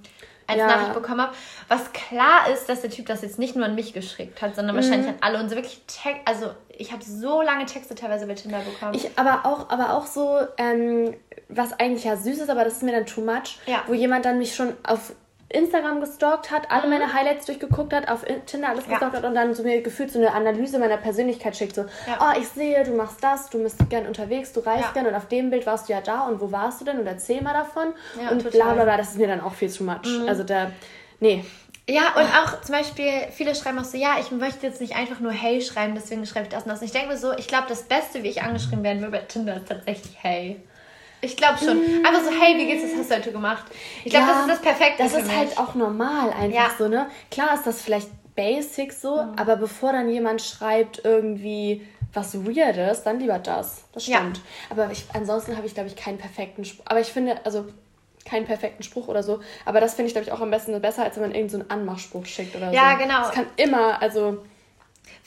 als 0.49 0.59
Ja. 0.59 0.67
Nachricht 0.67 0.95
bekommen 0.95 1.21
habe. 1.21 1.33
Was 1.69 1.93
klar 1.93 2.49
ist, 2.53 2.69
dass 2.69 2.81
der 2.81 2.91
Typ 2.91 3.07
das 3.07 3.23
jetzt 3.23 3.39
nicht 3.39 3.55
nur 3.55 3.65
an 3.67 3.75
mich 3.77 3.93
geschickt 3.93 4.43
hat, 4.43 4.57
sondern 4.57 4.75
Mhm. 4.75 4.81
wahrscheinlich 4.81 5.09
an 5.09 5.17
alle. 5.21 5.39
Und 5.39 5.49
so 5.51 5.55
wirklich, 5.57 5.83
Text, 5.87 6.23
also 6.25 6.51
ich 6.77 6.91
habe 6.93 7.05
so 7.05 7.43
lange 7.43 7.67
Texte 7.67 7.95
teilweise 7.95 8.27
bei 8.27 8.35
Tinder 8.35 8.59
bekommen. 8.61 8.95
Ich 8.95 9.11
aber 9.17 9.45
auch, 9.45 9.69
aber 9.71 9.93
auch 9.95 10.07
so, 10.07 10.39
ähm, 10.57 11.15
was 11.49 11.73
eigentlich 11.79 12.05
ja 12.05 12.17
süß 12.17 12.39
ist, 12.39 12.51
aber 12.51 12.65
das 12.65 12.75
ist 12.75 12.83
mir 12.83 12.93
dann 12.93 13.07
too 13.07 13.21
much, 13.21 13.59
Ja. 13.67 13.83
wo 13.87 13.95
jemand 13.95 14.25
dann 14.25 14.39
mich 14.39 14.55
schon 14.55 14.75
auf 14.85 15.13
Instagram 15.51 16.01
gestalkt 16.01 16.51
hat, 16.51 16.71
alle 16.71 16.89
meine 16.89 17.13
Highlights 17.13 17.47
durchgeguckt 17.47 17.93
hat, 17.95 18.09
auf 18.09 18.27
In- 18.29 18.45
Tinder 18.45 18.69
alles 18.69 18.85
Mhm. 18.87 18.93
Ja. 18.93 18.99
gestalkt 18.99 19.17
hat 19.17 19.25
und 19.25 19.35
dann 19.35 19.55
so 19.55 19.63
mir 19.63 19.81
gefühlt 19.83 20.11
so 20.11 20.19
eine 20.19 20.33
Analyse 20.35 20.79
meiner 20.79 20.99
Persönlichkeit 20.99 21.57
schickt. 21.57 21.75
So, 21.75 21.83
Ja. 22.07 22.19
oh, 22.21 22.39
ich 22.41 22.49
sehe, 22.49 22.85
du 22.85 22.93
machst 22.93 23.23
das, 23.25 23.49
du 23.49 23.63
bist 23.63 23.79
gern 23.89 24.07
unterwegs, 24.07 24.53
du 24.53 24.61
reist 24.61 24.85
Ja. 24.85 24.91
gern 24.93 25.07
und 25.07 25.15
auf 25.15 25.27
dem 25.29 25.49
Bild 25.51 25.65
warst 25.67 25.89
du 25.89 25.93
ja 25.95 26.01
da 26.03 26.23
und 26.27 26.41
wo 26.41 26.53
warst 26.53 26.81
du 26.81 26.85
denn 26.85 26.99
und 26.99 27.07
erzähl 27.07 27.41
mal 27.41 27.55
davon. 27.55 27.95
Ja, 28.23 28.31
und 28.31 28.43
total. 28.43 28.51
Mhm. 28.61 28.65
bla 28.65 28.75
bla 28.75 28.85
bla, 28.85 28.97
das 28.99 29.11
ist 29.11 29.19
mir 29.19 29.29
dann 29.29 29.41
auch 29.41 29.55
viel 29.55 29.73
too 29.73 29.85
much. 29.85 30.07
Also 30.27 30.43
da, 30.45 30.71
nee. 31.21 31.45
Ja, 31.91 32.03
und 32.17 32.25
auch 32.27 32.61
zum 32.61 32.75
Beispiel, 32.75 33.11
viele 33.31 33.55
schreiben 33.55 33.79
auch 33.79 33.85
so, 33.85 33.97
ja, 33.97 34.17
ich 34.21 34.31
möchte 34.31 34.67
jetzt 34.67 34.83
nicht 34.83 34.95
einfach 34.95 35.21
nur 35.21 35.33
Hey 35.33 35.63
schreiben, 35.63 35.95
deswegen 35.95 36.27
schreibe 36.27 36.45
ich 36.45 36.53
das 36.53 36.65
und 36.65 36.69
das. 36.69 36.81
Und 36.81 36.85
ich 36.85 36.93
denke 36.93 37.09
mir 37.09 37.17
so, 37.17 37.33
ich 37.33 37.49
glaube, 37.49 37.65
das 37.67 37.85
Beste, 37.85 38.23
wie 38.23 38.29
ich 38.29 38.43
angeschrieben 38.43 38.85
werden 38.85 39.01
würde 39.01 39.13
bei 39.13 39.25
Tinder, 39.25 39.57
ist 39.57 39.69
tatsächlich 39.69 40.15
Hey. 40.21 40.61
Ich 41.21 41.37
glaube 41.37 41.59
schon. 41.59 41.79
Mm. 41.79 42.07
Einfach 42.07 42.23
so, 42.23 42.31
hey, 42.31 42.57
wie 42.59 42.67
geht's, 42.67 42.83
was 42.85 42.99
hast 42.99 43.11
du 43.11 43.17
heute 43.17 43.33
gemacht? 43.33 43.65
Ich 44.05 44.11
glaube, 44.11 44.27
ja, 44.27 44.33
das 44.33 44.41
ist 44.43 44.51
das 44.51 44.61
Perfekte. 44.61 45.03
Das 45.03 45.15
ist 45.15 45.35
halt 45.35 45.59
auch 45.59 45.75
normal 45.75 46.31
einfach 46.31 46.55
ja. 46.55 46.71
so, 46.79 46.89
ne? 46.89 47.09
Klar 47.31 47.55
ist 47.55 47.67
das 47.67 47.83
vielleicht 47.83 48.09
basic 48.35 48.93
so, 48.93 49.23
mhm. 49.23 49.33
aber 49.37 49.57
bevor 49.57 49.93
dann 49.93 50.09
jemand 50.09 50.43
schreibt 50.43 51.05
irgendwie 51.05 51.87
was 52.13 52.47
Weirdes, 52.47 53.03
dann 53.03 53.21
lieber 53.21 53.39
das. 53.39 53.85
Das 53.93 54.05
stimmt. 54.05 54.39
Ja. 54.39 54.43
Aber 54.71 54.91
ich, 54.91 55.05
ansonsten 55.13 55.57
habe 55.57 55.67
ich, 55.67 55.75
glaube 55.75 55.89
ich, 55.89 55.97
keinen 55.97 56.19
perfekten 56.19 56.65
Spruch. 56.65 56.85
Aber 56.87 57.01
ich 57.01 57.09
finde, 57.09 57.45
also 57.45 57.67
keinen 58.25 58.47
perfekten 58.47 58.83
Spruch 58.83 59.09
oder 59.09 59.23
so. 59.23 59.41
Aber 59.65 59.81
das 59.81 59.95
finde 59.95 60.09
ich, 60.09 60.15
glaube 60.15 60.27
ich, 60.27 60.33
auch 60.33 60.41
am 60.41 60.51
besten 60.51 60.79
besser, 60.81 61.05
als 61.05 61.17
wenn 61.17 61.23
man 61.23 61.35
irgendeinen 61.35 61.63
so 61.63 61.69
Anmachspruch 61.75 62.27
schickt 62.27 62.55
oder 62.55 62.71
ja, 62.71 62.71
so. 62.71 62.77
Ja, 62.77 62.95
genau. 62.95 63.21
Das 63.23 63.33
kann 63.33 63.47
immer, 63.57 64.01
also 64.01 64.39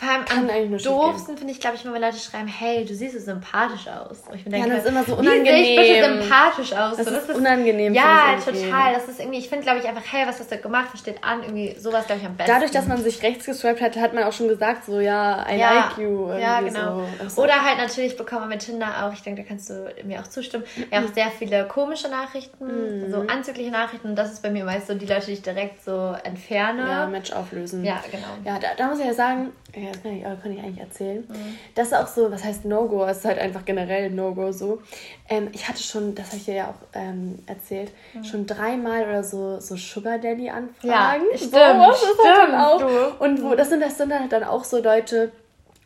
vor 0.01 0.09
allem 0.09 0.25
Kann 0.25 0.49
am 0.49 0.77
doofsten 0.77 1.37
finde 1.37 1.53
ich, 1.53 1.59
glaube 1.59 1.75
ich, 1.75 1.85
wenn 1.85 1.91
Leute 1.93 2.17
schreiben, 2.17 2.47
hey, 2.47 2.85
du 2.85 2.95
siehst 2.95 3.13
so 3.13 3.19
sympathisch 3.19 3.87
aus. 3.87 4.23
Und 4.27 4.35
ich 4.35 4.43
bin 4.43 4.55
ja, 4.55 4.65
das 4.65 4.79
ist 4.79 4.87
immer 4.87 5.03
so 5.03 5.15
unangenehm. 5.15 5.63
Ich 5.63 5.75
bitte 5.75 6.21
sympathisch 6.21 6.73
aus? 6.73 6.97
Das, 6.97 7.05
so, 7.05 7.11
das 7.11 7.29
ist 7.29 7.35
unangenehm. 7.35 7.93
Ja, 7.93 8.35
total. 8.43 8.93
Das 8.93 9.07
ist 9.07 9.19
irgendwie, 9.19 9.37
ich 9.37 9.47
finde, 9.47 9.63
glaube 9.63 9.79
ich, 9.79 9.87
einfach, 9.87 10.01
hey, 10.11 10.27
was 10.27 10.39
hast 10.39 10.51
du 10.51 10.57
gemacht? 10.57 10.89
Was 10.91 11.01
steht 11.01 11.23
an? 11.23 11.43
Irgendwie 11.43 11.75
sowas, 11.77 12.07
glaube 12.07 12.21
ich, 12.21 12.27
am 12.27 12.35
besten. 12.35 12.51
Dadurch, 12.51 12.71
dass 12.71 12.87
man 12.87 13.03
sich 13.03 13.21
rechts 13.21 13.45
geswiped 13.45 13.79
hat, 13.79 13.95
hat 13.95 14.13
man 14.13 14.23
auch 14.23 14.33
schon 14.33 14.47
gesagt, 14.47 14.85
so, 14.85 14.99
ja, 14.99 15.45
I 15.47 15.59
ja, 15.59 15.73
like 15.73 15.97
you. 15.99 16.31
Ja, 16.31 16.61
genau. 16.61 17.03
So. 17.27 17.43
Oder 17.43 17.63
halt 17.63 17.77
natürlich 17.77 18.17
bekommen 18.17 18.41
wir 18.43 18.55
mit 18.55 18.61
Tinder 18.61 19.05
auch, 19.05 19.13
ich 19.13 19.21
denke, 19.21 19.43
da 19.43 19.47
kannst 19.47 19.69
du 19.69 19.93
mir 20.03 20.19
auch 20.19 20.27
zustimmen, 20.27 20.63
ja 20.91 20.99
auch 20.99 21.13
sehr 21.13 21.29
viele 21.29 21.67
komische 21.67 22.09
Nachrichten, 22.09 23.05
mhm. 23.05 23.11
so 23.11 23.19
anzügliche 23.27 23.69
Nachrichten. 23.69 24.09
Und 24.09 24.15
das 24.15 24.31
ist 24.31 24.41
bei 24.41 24.49
mir 24.49 24.65
meist 24.65 24.87
so 24.87 24.95
die 24.95 25.05
Leute, 25.05 25.27
die 25.27 25.33
ich 25.33 25.41
direkt 25.43 25.83
so 25.83 26.15
entferne. 26.23 26.87
Ja, 26.87 27.05
Match 27.07 27.31
auflösen. 27.31 27.85
Ja, 27.85 28.01
genau. 28.09 28.25
Ja, 28.43 28.57
da, 28.57 28.69
da 28.75 28.87
muss 28.87 28.99
ich 28.99 29.05
ja 29.05 29.13
sagen, 29.13 29.51
ja, 29.75 29.91
das 29.91 30.03
kann 30.03 30.17
ich, 30.17 30.23
kann 30.23 30.51
ich 30.51 30.59
eigentlich 30.59 30.79
erzählen. 30.79 31.23
Mhm. 31.27 31.57
Das 31.75 31.87
ist 31.87 31.93
auch 31.93 32.07
so, 32.07 32.31
was 32.31 32.43
heißt 32.43 32.65
No-Go? 32.65 33.05
Es 33.05 33.19
ist 33.19 33.25
halt 33.25 33.39
einfach 33.39 33.63
generell 33.63 34.09
No-Go 34.09 34.51
so. 34.51 34.81
Ähm, 35.29 35.49
ich 35.53 35.67
hatte 35.67 35.81
schon, 35.81 36.13
das 36.13 36.27
habe 36.27 36.37
ich 36.37 36.45
dir 36.45 36.55
ja 36.55 36.67
auch 36.69 36.87
ähm, 36.93 37.39
erzählt, 37.45 37.91
mhm. 38.13 38.23
schon 38.23 38.45
dreimal 38.45 39.03
oder 39.03 39.23
so, 39.23 39.59
so 39.59 39.75
Sugar 39.77 40.17
Daddy-Anfragen. 40.17 41.23
Ja, 41.31 41.37
stimmt, 41.37 41.51
so, 41.51 42.07
stimmt. 42.21 42.59
Auch. 42.59 43.19
Und 43.19 43.43
wo, 43.43 43.55
das 43.55 43.69
sind, 43.69 43.81
das 43.81 43.97
sind 43.97 44.13
halt 44.13 44.31
dann 44.31 44.43
auch 44.43 44.63
so 44.65 44.81
Leute, 44.81 45.31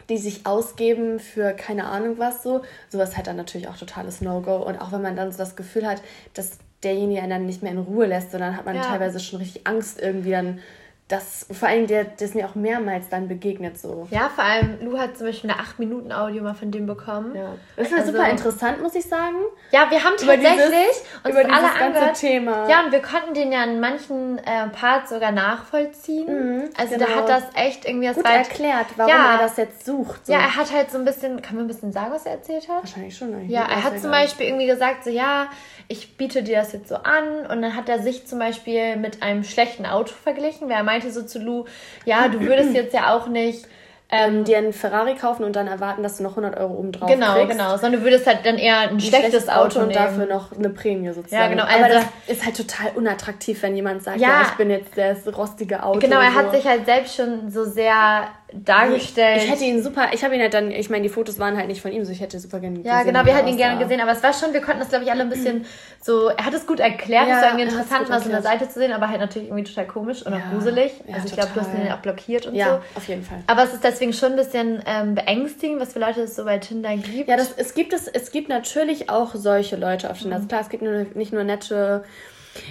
die 0.09 0.17
sich 0.17 0.45
ausgeben 0.45 1.19
für 1.19 1.53
keine 1.53 1.85
Ahnung 1.85 2.17
was 2.17 2.43
so. 2.43 2.61
Sowas 2.89 3.15
halt 3.15 3.27
dann 3.27 3.37
natürlich 3.37 3.67
auch 3.67 3.77
totales 3.77 4.21
No-Go. 4.21 4.57
Und 4.57 4.79
auch 4.79 4.91
wenn 4.91 5.01
man 5.01 5.15
dann 5.15 5.31
so 5.31 5.37
das 5.37 5.55
Gefühl 5.55 5.87
hat, 5.87 6.01
dass 6.33 6.57
derjenige 6.83 7.21
einen 7.21 7.29
dann 7.29 7.45
nicht 7.45 7.63
mehr 7.63 7.71
in 7.71 7.79
Ruhe 7.79 8.05
lässt, 8.05 8.31
sondern 8.31 8.57
hat 8.57 8.65
man 8.65 8.75
ja. 8.75 8.83
teilweise 8.83 9.19
schon 9.19 9.39
richtig 9.39 9.65
Angst, 9.65 10.01
irgendwie 10.01 10.31
dann 10.31 10.59
das 11.07 11.45
vor 11.51 11.67
allem 11.67 11.85
der, 11.85 12.03
der 12.03 12.27
ist 12.27 12.33
mir 12.33 12.47
auch 12.47 12.55
mehrmals 12.55 13.09
dann 13.09 13.27
begegnet 13.27 13.77
so. 13.77 14.07
Ja, 14.09 14.27
vor 14.33 14.43
allem 14.43 14.79
Lu 14.81 14.97
hat 14.97 15.15
zum 15.15 15.27
Beispiel 15.27 15.51
eine 15.51 15.59
8 15.59 15.77
Minuten 15.77 16.11
Audio 16.11 16.41
mal 16.41 16.55
von 16.55 16.71
dem 16.71 16.87
bekommen. 16.87 17.35
Ja. 17.35 17.53
Das 17.75 17.91
war 17.91 17.99
also, 17.99 18.11
super 18.11 18.27
interessant, 18.27 18.81
muss 18.81 18.95
ich 18.95 19.05
sagen. 19.05 19.35
Ja, 19.69 19.91
wir 19.91 20.03
haben 20.03 20.13
tatsächlich 20.17 20.51
über 20.51 20.57
dieses, 20.57 21.03
uns 21.23 21.29
über 21.29 21.43
dieses 21.43 21.57
alle 21.59 21.67
ganze 21.67 21.83
angehört. 21.83 22.19
Thema. 22.19 22.69
Ja, 22.69 22.83
und 22.83 22.91
wir 22.91 23.03
konnten 23.03 23.35
den 23.35 23.51
ja 23.51 23.63
in 23.65 23.79
manchen 23.79 24.39
äh, 24.39 24.67
Parts 24.69 25.11
sogar 25.11 25.31
nachvollziehen. 25.31 26.25
Mhm, 26.25 26.69
also 26.75 26.95
genau. 26.95 27.05
der 27.05 27.15
hat 27.15 27.29
das 27.29 27.43
echt 27.53 27.85
irgendwie 27.85 28.07
das 28.07 28.15
Gut 28.15 28.25
weit, 28.25 28.49
erklärt, 28.49 28.87
warum 28.95 29.11
ja, 29.11 29.33
er 29.33 29.37
das 29.37 29.57
jetzt 29.57 29.85
sucht. 29.85 30.25
So. 30.25 30.33
Ja, 30.33 30.39
er 30.39 30.55
hat 30.55 30.73
halt 30.73 30.89
so 30.89 30.97
ein 30.97 31.05
bisschen, 31.05 31.39
kann 31.43 31.55
man 31.55 31.65
ein 31.65 31.67
bisschen 31.67 31.91
sagen, 31.91 32.11
was 32.11 32.25
er 32.25 32.31
erzählt 32.31 32.67
hat? 32.67 32.81
Wahrscheinlich 32.81 33.15
schon. 33.15 33.47
Ja, 33.47 33.67
er 33.69 33.83
hat 33.83 33.99
zum 33.99 34.09
Beispiel 34.09 34.47
irgendwie 34.47 34.65
gesagt 34.65 35.03
so, 35.03 35.11
ja, 35.11 35.49
ich 35.87 36.17
biete 36.17 36.41
dir 36.41 36.57
das 36.57 36.73
jetzt 36.73 36.89
so 36.89 36.95
an 36.95 37.45
und 37.47 37.61
dann 37.61 37.75
hat 37.75 37.89
er 37.89 37.99
sich 37.99 38.25
zum 38.25 38.39
Beispiel 38.39 38.95
mit 38.95 39.21
einem 39.21 39.43
schlechten 39.43 39.85
Auto 39.85 40.13
verglichen, 40.15 40.67
weil 40.67 40.77
er 40.77 40.83
meinte 40.83 40.94
so 41.03 41.23
zu 41.23 41.39
Lou, 41.39 41.65
ja, 42.05 42.27
du 42.27 42.41
würdest 42.41 42.73
jetzt 42.73 42.93
ja 42.93 43.15
auch 43.15 43.27
nicht 43.27 43.67
ähm, 44.09 44.43
dir 44.43 44.59
einen 44.59 44.73
Ferrari 44.73 45.15
kaufen 45.15 45.43
und 45.43 45.55
dann 45.55 45.67
erwarten, 45.67 46.03
dass 46.03 46.17
du 46.17 46.23
noch 46.23 46.31
100 46.31 46.57
Euro 46.57 46.73
oben 46.75 46.91
drauf 46.91 47.09
genau, 47.09 47.33
kriegst. 47.33 47.51
Genau, 47.51 47.63
genau. 47.63 47.77
Sondern 47.77 48.01
du 48.01 48.05
würdest 48.05 48.27
halt 48.27 48.45
dann 48.45 48.57
eher 48.57 48.79
ein, 48.79 48.89
ein 48.89 48.99
schlechtes, 48.99 49.43
schlechtes, 49.43 49.49
Auto, 49.49 49.79
und 49.79 49.95
dafür 49.95 50.27
noch 50.27 50.51
eine 50.51 50.69
Prämie 50.69 51.11
sozusagen. 51.11 51.41
Ja, 51.41 51.47
genau. 51.47 51.63
Also 51.63 51.85
Aber 51.85 51.93
das 51.93 52.05
ist 52.27 52.45
halt 52.45 52.55
total 52.55 52.91
unattraktiv, 52.95 53.63
wenn 53.63 53.75
jemand 53.75 54.03
sagt, 54.03 54.19
ja, 54.19 54.29
ja 54.29 54.41
ich 54.43 54.57
bin 54.57 54.69
jetzt 54.69 54.95
das 54.95 55.25
rostige 55.35 55.81
Auto. 55.81 55.99
Genau, 55.99 56.19
er 56.19 56.31
so. 56.31 56.37
hat 56.37 56.51
sich 56.51 56.65
halt 56.65 56.85
selbst 56.85 57.15
schon 57.15 57.49
so 57.49 57.65
sehr 57.65 58.27
dargestellt. 58.63 59.43
Ich 59.43 59.51
hätte 59.51 59.63
ihn 59.63 59.83
super, 59.83 60.09
ich 60.13 60.23
habe 60.23 60.35
ihn 60.35 60.41
halt 60.41 60.53
dann, 60.53 60.71
ich 60.71 60.89
meine, 60.89 61.03
die 61.03 61.09
Fotos 61.09 61.39
waren 61.39 61.57
halt 61.57 61.67
nicht 61.67 61.81
von 61.81 61.91
ihm, 61.91 62.05
so 62.05 62.11
ich 62.11 62.21
hätte 62.21 62.39
super 62.39 62.59
gerne 62.59 62.77
gesehen. 62.77 62.91
Ja, 62.91 63.03
genau, 63.03 63.25
wir 63.25 63.35
hätten 63.35 63.47
ihn 63.47 63.57
gerne 63.57 63.79
gesehen, 63.79 63.99
aber 64.01 64.11
es 64.11 64.23
war 64.23 64.33
schon, 64.33 64.53
wir 64.53 64.61
konnten 64.61 64.79
das, 64.79 64.89
glaube 64.89 65.03
ich, 65.03 65.11
alle 65.11 65.21
ein 65.21 65.29
bisschen 65.29 65.65
so, 66.01 66.29
er 66.29 66.45
hat 66.45 66.53
es 66.53 66.65
gut 66.67 66.79
erklärt, 66.79 67.27
ja, 67.27 67.35
es 67.35 67.41
war 67.41 67.49
irgendwie 67.49 67.75
interessant, 67.75 68.09
mal 68.09 68.21
so 68.21 68.29
eine 68.29 68.41
Seite 68.41 68.69
zu 68.69 68.79
sehen, 68.79 68.93
aber 68.93 69.09
halt 69.09 69.19
natürlich 69.19 69.49
irgendwie 69.49 69.65
total 69.65 69.87
komisch 69.87 70.25
und 70.25 70.33
ja, 70.33 70.39
auch 70.39 70.51
gruselig. 70.51 70.93
Ja, 71.07 71.15
also 71.15 71.27
ich 71.27 71.33
glaube, 71.33 71.49
du 71.53 71.59
hast 71.59 71.73
ihn 71.73 71.91
auch 71.91 71.99
blockiert 71.99 72.45
und 72.45 72.55
ja, 72.55 72.65
so. 72.65 72.71
Ja, 72.71 72.81
auf 72.95 73.07
jeden 73.07 73.23
Fall. 73.23 73.39
Aber 73.47 73.63
es 73.63 73.73
ist 73.73 73.83
deswegen 73.83 74.13
schon 74.13 74.31
ein 74.31 74.37
bisschen 74.37 74.81
ähm, 74.85 75.15
beängstigend, 75.15 75.81
was 75.81 75.93
für 75.93 75.99
Leute 75.99 76.21
es 76.21 76.35
so 76.35 76.45
bei 76.45 76.57
Tinder 76.57 76.95
gibt. 76.95 77.27
Ja, 77.27 77.37
das, 77.37 77.53
es 77.57 77.73
gibt 77.73 77.93
es, 77.93 78.07
es 78.07 78.31
gibt 78.31 78.49
natürlich 78.49 79.09
auch 79.09 79.33
solche 79.35 79.75
Leute 79.75 80.09
auf 80.09 80.19
Tinder. 80.19 80.39
Mhm. 80.39 80.47
Klar, 80.47 80.61
es 80.61 80.69
gibt 80.69 80.83
nur, 80.83 81.05
nicht 81.15 81.33
nur 81.33 81.43
nette 81.43 82.03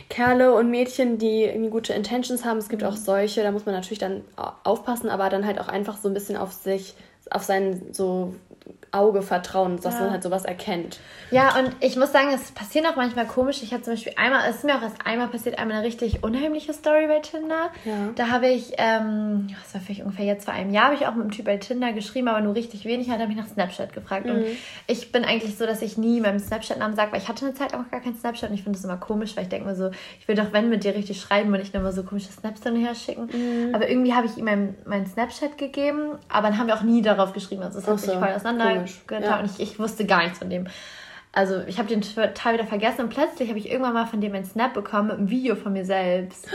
Kerle 0.08 0.54
und 0.54 0.70
Mädchen, 0.70 1.18
die 1.18 1.44
irgendwie 1.44 1.70
gute 1.70 1.92
Intentions 1.92 2.44
haben. 2.44 2.58
Es 2.58 2.68
gibt 2.68 2.82
mhm. 2.82 2.88
auch 2.88 2.96
solche, 2.96 3.42
da 3.42 3.50
muss 3.50 3.66
man 3.66 3.74
natürlich 3.74 3.98
dann 3.98 4.22
aufpassen, 4.62 5.10
aber 5.10 5.28
dann 5.28 5.46
halt 5.46 5.60
auch 5.60 5.68
einfach 5.68 5.96
so 5.96 6.08
ein 6.08 6.14
bisschen 6.14 6.36
auf 6.36 6.52
sich, 6.52 6.94
auf 7.30 7.42
seinen 7.42 7.92
so 7.92 8.34
Auge 8.92 9.22
vertrauen, 9.22 9.78
dass 9.80 9.94
ja. 9.94 10.00
man 10.00 10.10
halt 10.12 10.22
sowas 10.22 10.44
erkennt. 10.44 11.00
Ja, 11.30 11.58
und 11.58 11.74
ich 11.80 11.96
muss 11.96 12.12
sagen, 12.12 12.28
es 12.32 12.52
passiert 12.52 12.86
auch 12.86 12.96
manchmal 12.96 13.26
komisch. 13.26 13.62
Ich 13.62 13.72
hatte 13.72 13.82
zum 13.82 13.94
Beispiel 13.94 14.12
einmal, 14.16 14.48
es 14.48 14.56
ist 14.56 14.64
mir 14.64 14.76
auch 14.76 14.82
erst 14.82 15.04
einmal 15.04 15.28
passiert, 15.28 15.58
einmal 15.58 15.78
eine 15.78 15.86
richtig 15.86 16.22
unheimliche 16.22 16.72
Story 16.72 17.08
bei 17.08 17.18
Tinder. 17.18 17.70
Ja. 17.84 18.10
Da 18.14 18.28
habe 18.30 18.48
ich, 18.48 18.72
ähm, 18.78 19.48
das 19.62 19.74
war 19.74 19.80
vielleicht 19.80 20.02
ungefähr 20.02 20.24
jetzt 20.24 20.44
vor 20.44 20.54
einem 20.54 20.72
Jahr, 20.72 20.86
habe 20.86 20.94
ich 20.94 21.06
auch 21.06 21.14
mit 21.14 21.22
einem 21.22 21.32
Typ 21.32 21.46
bei 21.46 21.56
Tinder 21.56 21.92
geschrieben, 21.92 22.28
aber 22.28 22.40
nur 22.40 22.54
richtig 22.54 22.84
wenig. 22.84 23.10
Hat 23.10 23.20
er 23.20 23.26
mich 23.26 23.36
nach 23.36 23.48
Snapchat 23.48 23.92
gefragt. 23.92 24.26
Mhm. 24.26 24.32
Und 24.32 24.44
ich 24.86 25.10
bin 25.10 25.24
eigentlich 25.24 25.58
so, 25.58 25.66
dass 25.66 25.82
ich 25.82 25.98
nie 25.98 26.20
meinem 26.20 26.38
Snapchat-Namen 26.38 26.94
sage, 26.94 27.12
weil 27.12 27.20
ich 27.20 27.28
hatte 27.28 27.44
eine 27.44 27.54
Zeit 27.54 27.74
auch 27.74 27.90
gar 27.90 28.00
keinen 28.00 28.16
Snapchat 28.16 28.50
und 28.50 28.54
ich 28.54 28.62
finde 28.62 28.78
das 28.78 28.84
immer 28.84 28.96
komisch, 28.96 29.36
weil 29.36 29.44
ich 29.44 29.48
denke 29.48 29.68
mir 29.68 29.74
so, 29.74 29.90
ich 30.20 30.28
will 30.28 30.36
doch, 30.36 30.52
wenn 30.52 30.70
mit 30.70 30.84
dir 30.84 30.94
richtig 30.94 31.20
schreiben 31.20 31.52
und 31.52 31.58
nicht 31.58 31.74
nur 31.74 31.82
mal 31.82 31.92
so 31.92 32.04
komische 32.04 32.30
Snaps 32.30 32.60
dann 32.60 32.76
her 32.76 32.94
schicken. 32.94 33.26
Mhm. 33.26 33.74
Aber 33.74 33.88
irgendwie 33.88 34.14
habe 34.14 34.26
ich 34.26 34.36
ihm 34.36 34.44
meinen 34.44 34.76
mein 34.84 35.06
Snapchat 35.06 35.58
gegeben, 35.58 36.12
aber 36.28 36.48
dann 36.48 36.58
haben 36.58 36.68
wir 36.68 36.76
auch 36.76 36.82
nie 36.82 37.02
darauf 37.02 37.32
geschrieben. 37.32 37.62
Also 37.62 37.80
es 37.80 37.88
hat 37.88 37.98
sich 37.98 38.12
voll 38.12 38.28
auseinander 38.28 38.53
ja. 39.24 39.40
und 39.40 39.46
ich, 39.46 39.60
ich 39.60 39.78
wusste 39.78 40.06
gar 40.06 40.22
nichts 40.22 40.38
von 40.38 40.50
dem. 40.50 40.66
Also 41.32 41.62
ich 41.66 41.78
habe 41.78 41.88
den 41.88 42.00
Teil 42.00 42.54
wieder 42.54 42.66
vergessen 42.66 43.02
und 43.02 43.08
plötzlich 43.08 43.48
habe 43.48 43.58
ich 43.58 43.68
irgendwann 43.68 43.94
mal 43.94 44.06
von 44.06 44.20
dem 44.20 44.34
ein 44.34 44.44
Snap 44.44 44.72
bekommen 44.72 45.08
mit 45.08 45.18
einem 45.18 45.30
Video 45.30 45.56
von 45.56 45.72
mir 45.72 45.84
selbst. 45.84 46.46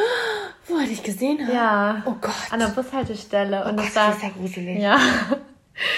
Wo 0.67 0.77
er 0.77 0.87
dich 0.87 1.03
gesehen 1.03 1.45
hat? 1.45 1.53
Ja. 1.53 2.03
Oh 2.05 2.15
Gott. 2.21 2.33
An 2.51 2.59
der 2.59 2.67
Bushaltestelle. 2.67 3.63
Oh 3.65 3.69
und 3.69 3.75
Gott, 3.75 3.87
das 3.87 3.95
war. 3.95 4.07
Das 4.07 4.17
ist 4.17 4.23
ja 4.23 4.29
gruselig. 4.29 4.79
Ja. 4.79 4.97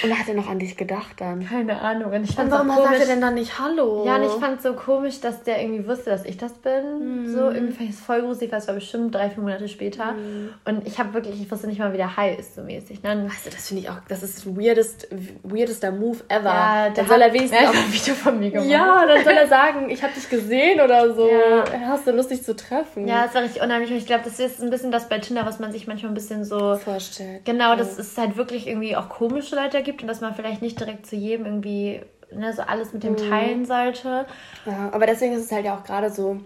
Und 0.04 0.18
hat 0.18 0.28
er 0.28 0.36
noch 0.36 0.50
an 0.50 0.60
dich 0.60 0.78
gedacht 0.78 1.16
dann? 1.18 1.48
Keine 1.48 1.82
Ahnung. 1.82 2.12
Und 2.12 2.24
ich 2.24 2.36
fand 2.36 2.52
warum 2.52 2.70
sagt 2.70 3.00
er 3.00 3.06
denn 3.06 3.22
dann 3.22 3.34
nicht 3.34 3.60
Hallo? 3.60 4.06
Ja, 4.06 4.16
und 4.18 4.24
ich 4.24 4.32
fand 4.32 4.58
es 4.58 4.64
so 4.64 4.74
komisch, 4.74 5.20
dass 5.22 5.44
der 5.44 5.62
irgendwie 5.62 5.88
wusste, 5.88 6.10
dass 6.10 6.26
ich 6.26 6.38
das 6.38 6.54
bin. 6.54 7.24
Mm. 7.24 7.34
So, 7.34 7.50
irgendwie 7.50 7.74
fand 7.74 7.90
ich 7.90 7.96
es 7.96 8.02
voll 8.02 8.22
gruselig, 8.22 8.52
weil 8.52 8.60
es 8.60 8.68
war 8.68 8.76
bestimmt 8.76 9.16
drei, 9.16 9.30
vier 9.30 9.42
Monate 9.42 9.68
später. 9.68 10.14
Mm. 10.14 10.50
Und 10.66 10.88
ich 10.88 11.00
habe 11.00 11.14
wirklich, 11.14 11.42
ich 11.42 11.52
wusste 11.52 11.68
nicht 11.68 11.80
mal, 11.80 11.94
wie 11.94 11.98
der 11.98 12.16
Hi 12.18 12.36
ist, 12.36 12.56
so 12.56 12.62
mäßig. 12.62 13.04
Ne? 13.04 13.26
Weißt 13.28 13.48
du, 13.48 13.50
das 13.50 13.68
finde 13.68 13.84
ich 13.84 13.90
auch, 13.90 13.98
das 14.08 14.24
ist 14.24 14.46
weirdest, 14.58 15.08
weirdester 15.44 15.92
Move 15.92 16.20
ever. 16.28 16.46
Ja, 16.46 16.90
dann 16.90 17.08
soll 17.08 17.22
er 17.22 17.34
wenigstens 17.34 17.68
auch 17.68 17.74
ein 17.74 17.94
Video 17.94 18.14
von 18.14 18.40
mir 18.40 18.52
gemacht. 18.52 18.70
Ja, 18.70 19.06
dann 19.06 19.24
soll 19.24 19.34
er 19.34 19.48
sagen, 19.48 19.90
ich 19.90 20.04
habe 20.04 20.14
dich 20.14 20.30
gesehen 20.30 20.82
oder 20.82 21.14
so. 21.14 21.28
Ja. 21.28 21.64
Hast 21.88 22.08
du 22.08 22.12
Lust, 22.12 22.32
dich 22.32 22.44
zu 22.44 22.56
treffen? 22.56 23.08
Ja, 23.08 23.26
das 23.26 23.36
war 23.36 23.44
richtig 23.44 23.62
unheimlich. 23.62 23.92
Und 23.92 23.98
ich 23.98 24.06
glaube, 24.06 24.24
das 24.24 24.40
ist 24.40 24.62
ein 24.62 24.70
bisschen 24.70 24.92
das 24.92 25.10
bei 25.10 25.20
Tinder, 25.20 25.46
was 25.46 25.60
man 25.60 25.72
sich 25.72 25.88
manchmal 25.88 26.12
ein 26.12 26.16
bisschen 26.16 26.46
so 26.46 26.76
vorstellt. 26.78 27.46
Genau, 27.46 27.76
das 27.76 27.98
ist 27.98 28.18
halt 28.18 28.38
wirklich 28.38 28.68
irgendwie 28.68 28.96
auch 28.96 29.10
komische 29.10 29.56
Leute 29.56 29.71
gibt 29.80 30.02
und 30.02 30.08
dass 30.08 30.20
man 30.20 30.36
vielleicht 30.36 30.52
vielleicht 30.52 30.62
nicht 30.62 30.80
direkt 30.80 31.06
zu 31.06 31.16
jedem 31.16 31.46
irgendwie 31.46 32.02
ne, 32.32 32.54
so 32.54 32.62
alles 32.62 32.94
mit 32.94 33.04
dem 33.04 33.14
mhm. 33.14 33.30
teilen 33.30 33.66
sollte. 33.66 34.26
Ja, 34.66 34.90
aber 34.92 35.06
deswegen 35.06 35.34
ist 35.34 35.46
es 35.46 35.52
halt 35.52 35.66
ja 35.66 35.78
auch 35.78 35.84
gerade 35.84 36.10
so, 36.10 36.42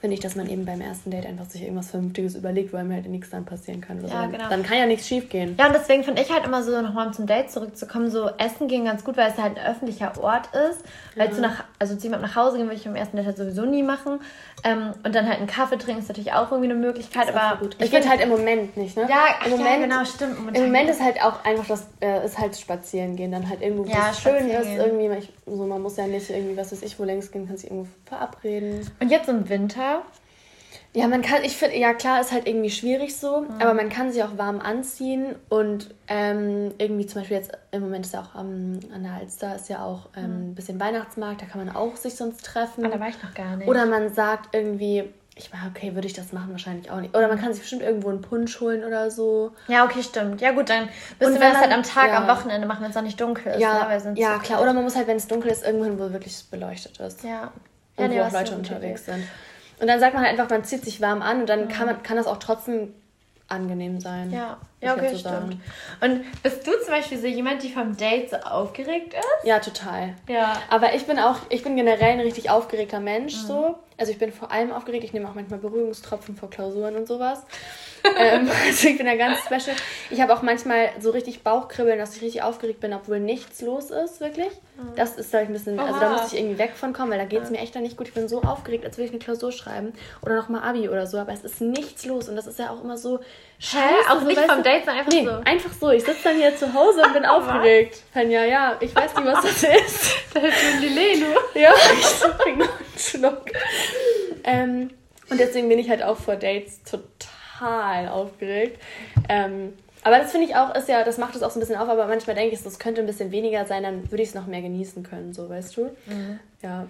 finde 0.00 0.14
ich, 0.14 0.20
dass 0.20 0.36
man 0.36 0.48
eben 0.48 0.64
beim 0.64 0.80
ersten 0.80 1.10
Date 1.10 1.26
einfach 1.26 1.46
sich 1.46 1.62
irgendwas 1.62 1.90
Vernünftiges 1.90 2.34
überlegt, 2.34 2.72
wo 2.72 2.76
einem 2.76 2.92
halt 2.92 3.06
nichts 3.06 3.30
dann 3.30 3.44
passieren 3.44 3.80
kann. 3.80 4.00
ja, 4.06 4.24
so. 4.24 4.30
genau. 4.30 4.48
Dann 4.48 4.62
kann 4.62 4.78
ja 4.78 4.86
nichts 4.86 5.06
schief 5.06 5.28
gehen. 5.28 5.56
Ja, 5.58 5.66
und 5.66 5.74
deswegen 5.74 6.04
finde 6.04 6.22
ich 6.22 6.32
halt 6.32 6.44
immer 6.44 6.62
so, 6.62 6.80
nochmal 6.80 7.12
zum 7.12 7.26
Date 7.26 7.50
zurückzukommen, 7.50 8.10
so 8.10 8.28
Essen 8.38 8.68
gehen 8.68 8.84
ganz 8.84 9.04
gut, 9.04 9.16
weil 9.16 9.30
es 9.30 9.38
halt 9.38 9.58
ein 9.58 9.66
öffentlicher 9.66 10.12
Ort 10.22 10.48
ist. 10.54 10.84
Weil 11.16 11.28
ja. 11.28 11.34
zu 11.34 11.40
nach, 11.40 11.64
also 11.78 11.96
zu 11.96 12.04
jemandem 12.04 12.28
nach 12.28 12.36
Hause 12.36 12.58
gehen 12.58 12.66
würde 12.66 12.76
ich 12.76 12.84
beim 12.84 12.96
ersten 12.96 13.16
Date 13.16 13.26
halt 13.26 13.36
sowieso 13.36 13.64
nie 13.64 13.82
machen. 13.82 14.20
Ähm, 14.64 14.92
und 15.04 15.14
dann 15.14 15.26
halt 15.26 15.38
einen 15.38 15.46
Kaffee 15.46 15.76
trinken 15.76 16.00
ist 16.00 16.08
natürlich 16.08 16.32
auch 16.32 16.50
irgendwie 16.50 16.70
eine 16.70 16.80
Möglichkeit. 16.80 17.34
Aber 17.34 17.58
gut. 17.58 17.76
ich 17.80 17.90
finde 17.90 18.08
halt 18.08 18.20
im 18.20 18.30
Moment 18.30 18.76
nicht, 18.76 18.96
ne? 18.96 19.06
Ja, 19.08 19.26
Im 19.44 19.52
Moment, 19.52 19.68
ja, 19.68 19.78
genau, 19.78 20.04
stimmt. 20.04 20.38
Momentan 20.38 20.62
Im 20.62 20.68
Moment 20.70 20.90
ist 20.90 21.02
halt 21.02 21.22
auch 21.22 21.44
einfach 21.44 21.66
das, 21.66 21.86
äh, 22.00 22.24
ist 22.24 22.38
halt 22.38 22.56
spazieren 22.56 23.16
gehen, 23.16 23.32
dann 23.32 23.48
halt 23.48 23.62
irgendwo, 23.62 23.86
wo 23.86 23.90
ja, 23.90 24.10
es 24.10 24.20
schön 24.20 24.48
ist. 24.48 24.68
Irgendwie, 24.68 25.18
ich, 25.18 25.32
so, 25.46 25.64
man 25.64 25.82
muss 25.82 25.96
ja 25.96 26.06
nicht 26.06 26.28
irgendwie, 26.30 26.56
was 26.56 26.72
weiß 26.72 26.82
ich, 26.82 26.98
wo 26.98 27.04
längs 27.04 27.30
gehen, 27.30 27.46
kann 27.46 27.56
sich 27.56 27.70
irgendwo 27.70 27.88
verabreden. 28.06 28.80
Und 29.00 29.10
jetzt 29.10 29.28
im 29.28 29.48
Winter 29.48 29.95
ja, 30.96 31.08
man 31.08 31.20
kann, 31.20 31.44
ich 31.44 31.54
finde, 31.54 31.76
ja 31.76 31.92
klar, 31.92 32.22
ist 32.22 32.32
halt 32.32 32.46
irgendwie 32.48 32.70
schwierig 32.70 33.16
so, 33.16 33.42
mhm. 33.42 33.60
aber 33.60 33.74
man 33.74 33.90
kann 33.90 34.10
sich 34.10 34.22
auch 34.22 34.38
warm 34.38 34.60
anziehen 34.60 35.36
und 35.50 35.94
ähm, 36.08 36.72
irgendwie 36.78 37.04
zum 37.04 37.20
Beispiel 37.20 37.36
jetzt 37.36 37.52
im 37.70 37.82
Moment 37.82 38.06
ist 38.06 38.14
ja 38.14 38.22
auch 38.22 38.40
ähm, 38.40 38.80
an 38.94 39.02
der 39.02 39.12
Alster 39.12 39.56
ist 39.56 39.68
ja 39.68 39.84
auch 39.84 40.08
ähm, 40.16 40.22
mhm. 40.22 40.50
ein 40.50 40.54
bisschen 40.54 40.80
Weihnachtsmarkt, 40.80 41.42
da 41.42 41.46
kann 41.46 41.62
man 41.62 41.76
auch 41.76 41.96
sich 41.96 42.14
sonst 42.14 42.46
treffen. 42.46 42.86
Ah, 42.86 42.88
da 42.88 42.98
war 42.98 43.08
ich 43.08 43.22
noch 43.22 43.34
gar 43.34 43.56
nicht. 43.56 43.68
Oder 43.68 43.84
man 43.84 44.14
sagt 44.14 44.54
irgendwie, 44.54 45.04
ich 45.38 45.52
war, 45.52 45.60
okay, 45.68 45.94
würde 45.94 46.06
ich 46.06 46.14
das 46.14 46.32
machen? 46.32 46.50
Wahrscheinlich 46.52 46.90
auch 46.90 46.98
nicht. 46.98 47.14
Oder 47.14 47.28
man 47.28 47.38
kann 47.38 47.52
sich 47.52 47.60
bestimmt 47.60 47.82
irgendwo 47.82 48.08
einen 48.08 48.22
Punsch 48.22 48.58
holen 48.58 48.82
oder 48.82 49.10
so. 49.10 49.52
Ja, 49.68 49.84
okay, 49.84 50.02
stimmt. 50.02 50.40
Ja, 50.40 50.52
gut, 50.52 50.70
dann 50.70 50.88
müssen 51.20 51.34
wir 51.34 51.50
das 51.50 51.58
halt 51.58 51.72
am 51.72 51.82
Tag, 51.82 52.08
ja. 52.08 52.22
am 52.22 52.26
Wochenende 52.26 52.66
machen, 52.66 52.82
wenn 52.82 52.88
es 52.88 52.96
noch 52.96 53.02
nicht 53.02 53.20
dunkel 53.20 53.52
ist. 53.52 53.60
Ja, 53.60 53.86
ne? 53.98 54.14
ja 54.16 54.38
klar. 54.38 54.62
Oder 54.62 54.72
man 54.72 54.82
muss 54.82 54.96
halt, 54.96 55.08
wenn 55.08 55.18
es 55.18 55.28
dunkel 55.28 55.50
ist, 55.50 55.62
irgendwann, 55.62 55.98
wo 55.98 56.10
wirklich 56.10 56.42
beleuchtet 56.50 56.98
ist. 57.00 57.22
Ja. 57.22 57.52
Und 57.96 58.04
ja, 58.04 58.08
nee, 58.08 58.18
wo 58.18 58.22
auch 58.22 58.32
Leute 58.32 58.54
unterwegs 58.54 59.04
sind. 59.04 59.24
Und 59.78 59.86
dann 59.86 60.00
sagt 60.00 60.14
man 60.14 60.22
halt 60.24 60.32
einfach, 60.32 60.50
man 60.50 60.64
zieht 60.64 60.84
sich 60.84 61.00
warm 61.00 61.22
an 61.22 61.40
und 61.40 61.48
dann 61.48 61.68
kann, 61.68 61.86
man, 61.86 62.02
kann 62.02 62.16
das 62.16 62.26
auch 62.26 62.38
trotzdem 62.38 62.94
angenehm 63.48 64.00
sein. 64.00 64.32
Ja, 64.32 64.56
ja 64.80 64.94
okay, 64.94 65.10
so 65.12 65.18
stimmt. 65.18 65.58
Und 66.00 66.42
bist 66.42 66.66
du 66.66 66.72
zum 66.82 66.92
Beispiel 66.92 67.18
so 67.18 67.26
jemand, 67.26 67.62
die 67.62 67.70
vom 67.70 67.96
Date 67.96 68.30
so 68.30 68.36
aufgeregt 68.36 69.14
ist? 69.14 69.44
Ja, 69.44 69.60
total. 69.60 70.14
Ja. 70.28 70.60
Aber 70.68 70.94
ich 70.94 71.06
bin 71.06 71.18
auch, 71.18 71.36
ich 71.48 71.62
bin 71.62 71.76
generell 71.76 72.12
ein 72.12 72.20
richtig 72.20 72.50
aufgeregter 72.50 73.00
Mensch 73.00 73.34
mhm. 73.34 73.46
so. 73.46 73.78
Also 73.98 74.12
ich 74.12 74.18
bin 74.18 74.32
vor 74.32 74.50
allem 74.50 74.72
aufgeregt, 74.72 75.04
ich 75.04 75.12
nehme 75.12 75.28
auch 75.28 75.34
manchmal 75.34 75.58
Berührungstropfen 75.58 76.36
vor 76.36 76.50
Klausuren 76.50 76.96
und 76.96 77.06
sowas. 77.06 77.42
Ähm, 78.18 78.50
also 78.66 78.88
ich 78.88 78.96
bin 78.96 79.06
da 79.06 79.14
ganz 79.14 79.38
special. 79.40 79.76
Ich 80.10 80.20
habe 80.20 80.34
auch 80.34 80.42
manchmal 80.42 80.90
so 81.00 81.10
richtig 81.10 81.42
Bauchkribbeln, 81.42 81.98
dass 81.98 82.16
ich 82.16 82.22
richtig 82.22 82.42
aufgeregt 82.42 82.80
bin, 82.80 82.92
obwohl 82.92 83.20
nichts 83.20 83.60
los 83.62 83.90
ist, 83.90 84.20
wirklich. 84.20 84.50
Mhm. 84.76 84.94
Das 84.96 85.16
ist, 85.16 85.30
glaube 85.30 85.44
ich, 85.44 85.50
ein 85.50 85.52
bisschen, 85.52 85.78
Oha. 85.78 85.86
also 85.86 86.00
da 86.00 86.10
muss 86.10 86.32
ich 86.32 86.38
irgendwie 86.38 86.58
weg 86.58 86.72
von 86.74 86.92
kommen, 86.92 87.10
weil 87.10 87.18
da 87.18 87.24
geht 87.24 87.42
es 87.42 87.50
mir 87.50 87.58
echt 87.58 87.74
dann 87.74 87.82
nicht 87.82 87.96
gut. 87.96 88.08
Ich 88.08 88.14
bin 88.14 88.28
so 88.28 88.42
aufgeregt, 88.42 88.84
als 88.84 88.96
würde 88.96 89.06
ich 89.06 89.10
eine 89.10 89.18
Klausur 89.18 89.52
schreiben 89.52 89.92
oder 90.22 90.36
nochmal 90.36 90.62
Abi 90.62 90.88
oder 90.88 91.06
so, 91.06 91.18
aber 91.18 91.32
es 91.32 91.44
ist 91.44 91.60
nichts 91.60 92.04
los 92.04 92.28
und 92.28 92.36
das 92.36 92.46
ist 92.46 92.58
ja 92.58 92.70
auch 92.70 92.82
immer 92.82 92.96
so 92.96 93.20
scheiße. 93.58 94.10
Auch 94.10 94.20
so, 94.20 94.26
nicht 94.26 94.40
vom 94.40 94.62
Date, 94.62 94.84
sondern 94.84 94.98
einfach 94.98 95.12
nee, 95.12 95.24
so. 95.24 95.30
einfach 95.44 95.72
so. 95.72 95.90
Ich 95.90 96.04
sitze 96.04 96.24
dann 96.24 96.36
hier 96.36 96.56
zu 96.56 96.72
Hause 96.72 97.02
und 97.02 97.12
bin 97.12 97.24
aufgeregt. 97.26 98.02
Fanja, 98.12 98.44
ja, 98.44 98.76
ich 98.80 98.94
weiß 98.94 99.14
nicht, 99.14 99.26
was 99.26 99.42
das 99.42 99.62
ist. 99.62 100.16
da 100.34 100.40
ist 100.40 100.58
schon 100.58 100.80
die 100.80 100.88
Lelu. 100.88 101.26
Ja, 101.54 101.72
ich 101.98 102.20
trinke 102.20 102.60
noch 102.60 102.68
einen 102.68 102.98
Schluck. 102.98 103.44
Ähm, 104.44 104.90
und 105.28 105.40
deswegen 105.40 105.68
bin 105.68 105.78
ich 105.78 105.90
halt 105.90 106.02
auch 106.02 106.16
vor 106.16 106.36
Dates 106.36 106.82
total 106.84 107.35
aufgeregt. 108.08 108.80
Ähm, 109.28 109.72
aber 110.02 110.18
das 110.18 110.30
finde 110.30 110.46
ich 110.46 110.54
auch, 110.54 110.74
ist 110.74 110.88
ja, 110.88 111.02
das 111.02 111.18
macht 111.18 111.34
es 111.34 111.42
auch 111.42 111.50
so 111.50 111.58
ein 111.58 111.60
bisschen 111.60 111.76
auf, 111.76 111.88
aber 111.88 112.06
manchmal 112.06 112.36
denke 112.36 112.54
ich, 112.54 112.62
das 112.62 112.78
könnte 112.78 113.00
ein 113.00 113.06
bisschen 113.06 113.32
weniger 113.32 113.64
sein, 113.64 113.82
dann 113.82 114.10
würde 114.10 114.22
ich 114.22 114.28
es 114.28 114.34
noch 114.34 114.46
mehr 114.46 114.62
genießen 114.62 115.02
können, 115.02 115.32
so 115.32 115.48
weißt 115.48 115.76
du? 115.76 115.84
Mhm. 116.06 116.38
Ja. 116.62 116.86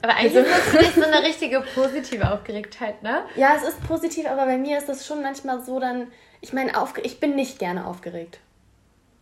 Aber 0.00 0.14
eigentlich 0.14 0.36
also, 0.36 0.50
ist 0.50 0.74
das 0.74 0.94
so 1.04 1.10
eine 1.10 1.26
richtige 1.26 1.60
positive 1.74 2.32
Aufgeregtheit, 2.32 3.02
ne? 3.02 3.22
Ja, 3.36 3.54
es 3.56 3.68
ist 3.68 3.86
positiv, 3.86 4.28
aber 4.28 4.46
bei 4.46 4.58
mir 4.58 4.78
ist 4.78 4.88
das 4.88 5.06
schon 5.06 5.22
manchmal 5.22 5.60
so 5.60 5.80
dann, 5.80 6.08
ich 6.40 6.52
meine, 6.52 6.72
ich 7.02 7.20
bin 7.20 7.34
nicht 7.34 7.58
gerne 7.58 7.86
aufgeregt 7.86 8.38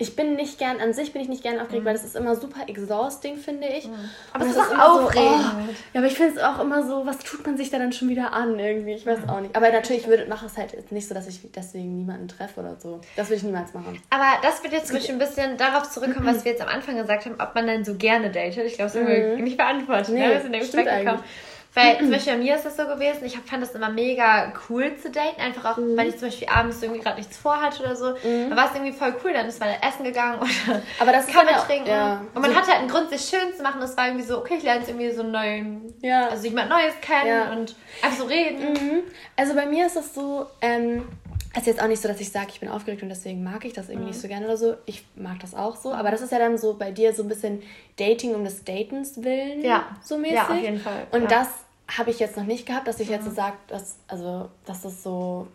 ich 0.00 0.16
bin 0.16 0.34
nicht 0.34 0.58
gern, 0.58 0.80
an 0.80 0.94
sich 0.94 1.12
bin 1.12 1.20
ich 1.20 1.28
nicht 1.28 1.42
gern 1.42 1.60
aufgeregt, 1.60 1.82
mhm. 1.82 1.86
weil 1.86 1.92
das 1.92 2.04
ist 2.04 2.16
immer 2.16 2.34
super 2.34 2.66
exhausting, 2.66 3.36
finde 3.36 3.68
ich. 3.68 3.86
Mhm. 3.86 3.92
Aber 4.32 4.46
es 4.46 4.52
ist 4.52 4.58
auch 4.58 5.04
aufregend. 5.04 5.42
So, 5.42 5.48
oh, 5.48 5.74
ja, 5.92 6.00
aber 6.00 6.06
ich 6.06 6.14
finde 6.14 6.32
es 6.36 6.42
auch 6.42 6.58
immer 6.58 6.82
so, 6.86 7.04
was 7.04 7.18
tut 7.18 7.46
man 7.46 7.58
sich 7.58 7.68
da 7.68 7.78
dann 7.78 7.92
schon 7.92 8.08
wieder 8.08 8.32
an 8.32 8.58
irgendwie? 8.58 8.94
Ich 8.94 9.04
weiß 9.04 9.20
mhm. 9.20 9.28
auch 9.28 9.40
nicht. 9.40 9.54
Aber 9.54 9.70
natürlich 9.70 10.06
würde, 10.06 10.24
mache 10.24 10.46
es 10.46 10.56
halt 10.56 10.90
nicht 10.90 11.06
so, 11.06 11.14
dass 11.14 11.28
ich 11.28 11.40
deswegen 11.54 11.98
niemanden 11.98 12.28
treffe 12.28 12.60
oder 12.60 12.76
so. 12.80 13.02
Das 13.14 13.28
würde 13.28 13.36
ich 13.36 13.42
niemals 13.42 13.74
machen. 13.74 14.00
Aber 14.08 14.24
das 14.42 14.62
wird 14.62 14.72
jetzt 14.72 14.90
ein 14.90 15.18
bisschen 15.18 15.58
darauf 15.58 15.90
zurückkommen, 15.90 16.26
was 16.26 16.46
wir 16.46 16.52
jetzt 16.52 16.62
am 16.62 16.68
Anfang 16.68 16.96
gesagt 16.96 17.26
haben, 17.26 17.34
ob 17.38 17.54
man 17.54 17.66
dann 17.66 17.84
so 17.84 17.94
gerne 17.94 18.30
datet. 18.30 18.64
Ich 18.64 18.76
glaube, 18.76 18.90
das 18.90 18.94
haben 18.94 19.06
wir 19.06 19.36
mhm. 19.36 19.44
nicht 19.44 19.58
beantwortet. 19.58 20.08
Ne? 20.08 20.14
Nee, 20.14 20.26
ne? 20.28 20.32
Wir 20.32 20.40
sind 20.40 20.50
nämlich 20.52 20.72
weggekommen. 20.72 21.22
Weil 21.74 21.98
zum 21.98 22.10
Beispiel 22.12 22.34
bei 22.34 22.38
mir 22.38 22.56
ist 22.56 22.64
das 22.64 22.76
so 22.76 22.86
gewesen, 22.86 23.24
ich 23.24 23.38
fand 23.38 23.62
das 23.62 23.74
immer 23.74 23.90
mega 23.90 24.52
cool 24.68 24.96
zu 24.96 25.10
daten, 25.10 25.40
einfach 25.40 25.72
auch, 25.72 25.76
mhm. 25.76 25.96
weil 25.96 26.08
ich 26.08 26.18
zum 26.18 26.28
Beispiel 26.28 26.48
abends 26.48 26.82
irgendwie 26.82 27.00
gerade 27.00 27.16
nichts 27.16 27.36
vorhatte 27.36 27.82
oder 27.82 27.96
so. 27.96 28.10
Mhm. 28.10 28.48
Dann 28.48 28.56
war 28.56 28.66
es 28.66 28.74
irgendwie 28.74 28.92
voll 28.92 29.14
cool, 29.24 29.32
dann 29.32 29.46
ist 29.46 29.60
man 29.60 29.68
essen 29.80 30.04
gegangen 30.04 30.38
oder 30.68 30.82
Aber 30.98 31.12
das 31.12 31.26
Kaffee 31.26 31.52
ja 31.52 31.58
trinken. 31.58 31.88
Ja. 31.88 32.20
Und 32.34 32.42
man 32.42 32.50
so. 32.50 32.56
hatte 32.56 32.68
halt 32.68 32.80
einen 32.80 32.88
Grund, 32.88 33.10
sich 33.10 33.22
schön 33.22 33.54
zu 33.56 33.62
machen. 33.62 33.80
Das 33.80 33.96
war 33.96 34.06
irgendwie 34.06 34.24
so, 34.24 34.38
okay, 34.38 34.56
ich 34.58 34.64
lerne 34.64 34.80
jetzt 34.80 34.88
irgendwie 34.88 35.10
so 35.10 35.22
neuen, 35.22 35.94
ja. 36.02 36.28
also 36.28 36.46
jemand 36.46 36.70
Neues 36.70 36.94
kennen 37.00 37.28
ja. 37.28 37.52
und 37.52 37.76
einfach 38.02 38.18
so 38.18 38.24
reden. 38.24 38.72
Mhm. 38.72 39.02
Also 39.36 39.54
bei 39.54 39.66
mir 39.66 39.86
ist 39.86 39.96
das 39.96 40.14
so, 40.14 40.46
ähm, 40.60 41.06
es 41.52 41.62
ist 41.62 41.66
jetzt 41.66 41.82
auch 41.82 41.88
nicht 41.88 42.00
so, 42.00 42.08
dass 42.08 42.20
ich 42.20 42.30
sage, 42.30 42.48
ich 42.50 42.60
bin 42.60 42.68
aufgeregt 42.68 43.02
und 43.02 43.08
deswegen 43.08 43.42
mag 43.42 43.64
ich 43.64 43.72
das 43.72 43.88
irgendwie 43.88 44.04
mhm. 44.04 44.10
nicht 44.10 44.20
so 44.20 44.28
gerne 44.28 44.46
oder 44.46 44.56
so. 44.56 44.76
Ich 44.86 45.04
mag 45.16 45.40
das 45.40 45.54
auch 45.54 45.76
so. 45.76 45.92
Aber 45.92 46.10
das 46.10 46.20
ist 46.20 46.30
ja 46.30 46.38
dann 46.38 46.58
so 46.58 46.74
bei 46.74 46.92
dir 46.92 47.12
so 47.12 47.22
ein 47.22 47.28
bisschen 47.28 47.62
Dating 47.96 48.34
um 48.34 48.44
des 48.44 48.64
Datens 48.64 49.22
willen. 49.22 49.62
Ja. 49.62 49.96
So 50.02 50.16
mäßig. 50.16 50.36
Ja, 50.36 50.48
auf 50.48 50.60
jeden 50.60 50.78
Fall. 50.78 51.06
Und 51.10 51.22
ja. 51.22 51.28
das 51.28 51.48
habe 51.88 52.10
ich 52.10 52.20
jetzt 52.20 52.36
noch 52.36 52.44
nicht 52.44 52.66
gehabt, 52.66 52.86
dass 52.86 53.00
ich 53.00 53.08
jetzt 53.08 53.24
so 53.24 53.32
sage, 53.32 53.56
dass, 53.66 53.96
also, 54.06 54.48
dass 54.64 54.82
das 54.82 55.02
so, 55.02 55.48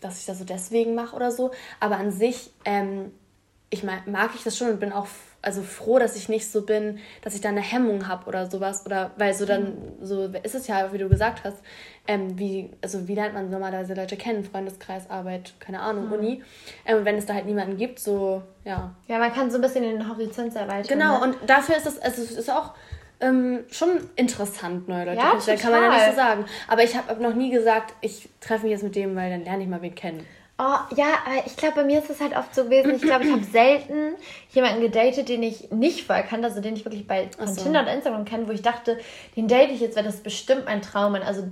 dass 0.00 0.18
ich 0.18 0.24
das 0.24 0.38
so 0.38 0.44
deswegen 0.44 0.94
mache 0.94 1.14
oder 1.14 1.30
so. 1.30 1.50
Aber 1.78 1.96
an 1.96 2.10
sich, 2.10 2.50
ähm, 2.64 3.12
ich 3.68 3.84
mag, 3.84 4.06
mag 4.06 4.30
ich 4.34 4.44
das 4.44 4.56
schon 4.56 4.70
und 4.70 4.80
bin 4.80 4.92
auch 4.92 5.08
also 5.40 5.62
froh, 5.62 5.98
dass 5.98 6.16
ich 6.16 6.28
nicht 6.28 6.50
so 6.50 6.62
bin, 6.62 6.98
dass 7.22 7.34
ich 7.34 7.40
da 7.40 7.48
eine 7.48 7.60
Hemmung 7.60 8.08
habe 8.08 8.26
oder 8.26 8.50
sowas. 8.50 8.84
Oder 8.84 9.12
weil 9.16 9.34
so 9.34 9.46
dann, 9.46 9.76
so 10.00 10.24
ist 10.42 10.54
es 10.54 10.66
ja, 10.66 10.92
wie 10.92 10.98
du 10.98 11.08
gesagt 11.08 11.44
hast, 11.44 11.58
ähm, 12.08 12.38
wie, 12.38 12.70
also 12.82 13.06
wie 13.06 13.14
lernt 13.14 13.34
man 13.34 13.50
normalerweise 13.50 13.94
Leute 13.94 14.16
kennen, 14.16 14.42
Freundeskreis, 14.44 15.08
Arbeit, 15.08 15.54
keine 15.60 15.80
Ahnung, 15.80 16.06
mhm. 16.06 16.12
Uni. 16.12 16.42
Ähm, 16.86 17.04
wenn 17.04 17.16
es 17.16 17.26
da 17.26 17.34
halt 17.34 17.46
niemanden 17.46 17.76
gibt, 17.76 18.00
so, 18.00 18.42
ja. 18.64 18.94
Ja, 19.06 19.18
man 19.18 19.32
kann 19.32 19.50
so 19.50 19.58
ein 19.58 19.62
bisschen 19.62 19.84
den 19.84 20.08
Horizont 20.08 20.56
erweitern. 20.56 20.98
Genau, 20.98 21.18
ne? 21.18 21.24
und 21.24 21.36
dafür 21.46 21.76
ist 21.76 21.86
es, 21.86 21.98
also 22.00 22.22
es 22.22 22.32
ist 22.32 22.50
auch 22.50 22.74
ähm, 23.20 23.64
schon 23.70 24.00
interessant, 24.16 24.88
neue 24.88 25.04
Leute 25.04 25.18
ja, 25.18 25.30
kennenzulernen, 25.30 25.62
kann 25.62 25.72
man 25.72 25.82
ja 25.82 25.90
nicht 25.90 26.10
so 26.10 26.16
sagen. 26.16 26.44
Aber 26.66 26.82
ich 26.82 26.96
habe 26.96 27.22
noch 27.22 27.34
nie 27.34 27.50
gesagt, 27.50 27.94
ich 28.00 28.28
treffe 28.40 28.64
mich 28.64 28.72
jetzt 28.72 28.82
mit 28.84 28.96
dem, 28.96 29.14
weil 29.14 29.30
dann 29.30 29.44
lerne 29.44 29.62
ich 29.62 29.68
mal 29.68 29.82
wen 29.82 29.94
kennen. 29.94 30.26
Oh, 30.60 30.94
ja, 30.96 31.18
aber 31.24 31.46
ich 31.46 31.56
glaube, 31.56 31.76
bei 31.76 31.84
mir 31.84 32.00
ist 32.00 32.10
es 32.10 32.20
halt 32.20 32.36
oft 32.36 32.52
so 32.52 32.64
gewesen. 32.64 32.96
Ich 32.96 33.02
glaube, 33.02 33.24
ich 33.24 33.30
habe 33.30 33.44
selten 33.52 34.16
jemanden 34.50 34.80
gedatet, 34.80 35.28
den 35.28 35.44
ich 35.44 35.70
nicht 35.70 36.04
vorher 36.04 36.24
kannte, 36.24 36.48
also 36.48 36.60
den 36.60 36.74
ich 36.74 36.84
wirklich 36.84 37.06
bei 37.06 37.30
so. 37.46 37.62
Tinder 37.62 37.82
oder 37.82 37.94
Instagram 37.94 38.24
kenne, 38.24 38.48
wo 38.48 38.52
ich 38.52 38.62
dachte, 38.62 38.98
den 39.36 39.46
date 39.46 39.70
ich 39.70 39.80
jetzt, 39.80 39.96
weil 39.96 40.02
das 40.02 40.16
bestimmt 40.16 40.64
mein 40.64 40.82
Traum. 40.82 41.14
Also 41.14 41.44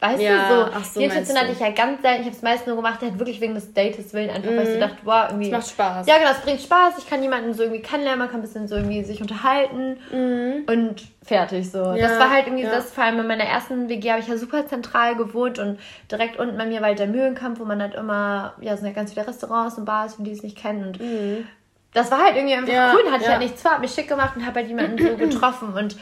Weißt 0.00 0.22
ja, 0.22 0.48
du, 0.48 0.72
so, 0.72 0.80
so 0.80 1.00
die 1.00 1.04
Intention 1.04 1.36
hatte 1.36 1.52
ich 1.52 1.60
ja 1.60 1.70
ganz 1.72 2.00
selten. 2.00 2.22
Ich 2.22 2.26
habe 2.26 2.36
es 2.36 2.42
meist 2.42 2.66
nur 2.66 2.74
gemacht, 2.74 3.02
halt 3.02 3.18
wirklich 3.18 3.38
wegen 3.42 3.54
des 3.54 3.74
Dates 3.74 4.14
willen, 4.14 4.30
einfach 4.30 4.50
mhm. 4.50 4.56
weil 4.56 4.62
ich 4.62 4.70
so 4.70 4.76
mhm. 4.76 4.80
dachte, 4.80 4.96
wow, 5.04 5.24
irgendwie. 5.28 5.50
Das 5.50 5.60
macht 5.60 5.70
Spaß. 5.70 6.06
Ja, 6.06 6.16
genau, 6.16 6.30
es 6.30 6.40
bringt 6.40 6.60
Spaß. 6.62 6.94
Ich 6.98 7.06
kann 7.06 7.22
jemanden 7.22 7.52
so 7.52 7.64
irgendwie 7.64 7.82
kennenlernen, 7.82 8.20
man 8.20 8.28
kann 8.30 8.40
ein 8.40 8.42
bisschen 8.42 8.66
so 8.66 8.76
irgendwie 8.76 9.04
sich 9.04 9.20
unterhalten 9.20 9.98
mhm. 10.10 10.64
und 10.66 11.02
fertig 11.22 11.70
so. 11.70 11.78
Ja, 11.78 12.08
das 12.08 12.18
war 12.18 12.30
halt 12.30 12.46
irgendwie 12.46 12.64
ja. 12.64 12.70
das, 12.70 12.90
vor 12.92 13.04
allem 13.04 13.20
in 13.20 13.26
meiner 13.26 13.44
ersten 13.44 13.90
WG 13.90 14.10
habe 14.10 14.20
ich 14.20 14.28
ja 14.28 14.38
super 14.38 14.66
zentral 14.66 15.16
gewohnt 15.16 15.58
und 15.58 15.78
direkt 16.10 16.38
unten 16.38 16.56
bei 16.56 16.64
mir 16.64 16.80
war 16.80 16.88
halt 16.88 16.98
der 16.98 17.06
Mühlenkampf, 17.06 17.60
wo 17.60 17.66
man 17.66 17.82
halt 17.82 17.94
immer, 17.94 18.54
ja, 18.62 18.76
sind 18.78 18.86
ja 18.86 18.94
ganz 18.94 19.12
viele 19.12 19.26
Restaurants 19.26 19.76
und 19.76 19.84
Bars, 19.84 20.14
für 20.14 20.22
die 20.22 20.32
es 20.32 20.42
nicht 20.42 20.56
kennen 20.56 20.86
und 20.86 20.98
mhm. 21.00 21.46
das 21.92 22.10
war 22.10 22.24
halt 22.24 22.36
irgendwie 22.36 22.54
einfach 22.54 22.72
ja, 22.72 22.94
cool. 22.94 23.12
Hatte 23.12 23.24
ich 23.24 23.28
halt 23.28 23.40
nichts 23.40 23.60
vor, 23.60 23.72
hab 23.72 23.80
mich 23.80 23.92
schick 23.92 24.08
gemacht 24.08 24.32
und 24.34 24.46
habe 24.46 24.60
halt 24.60 24.68
jemanden 24.68 24.96
so 24.96 25.16
getroffen 25.18 25.74
und 25.74 25.96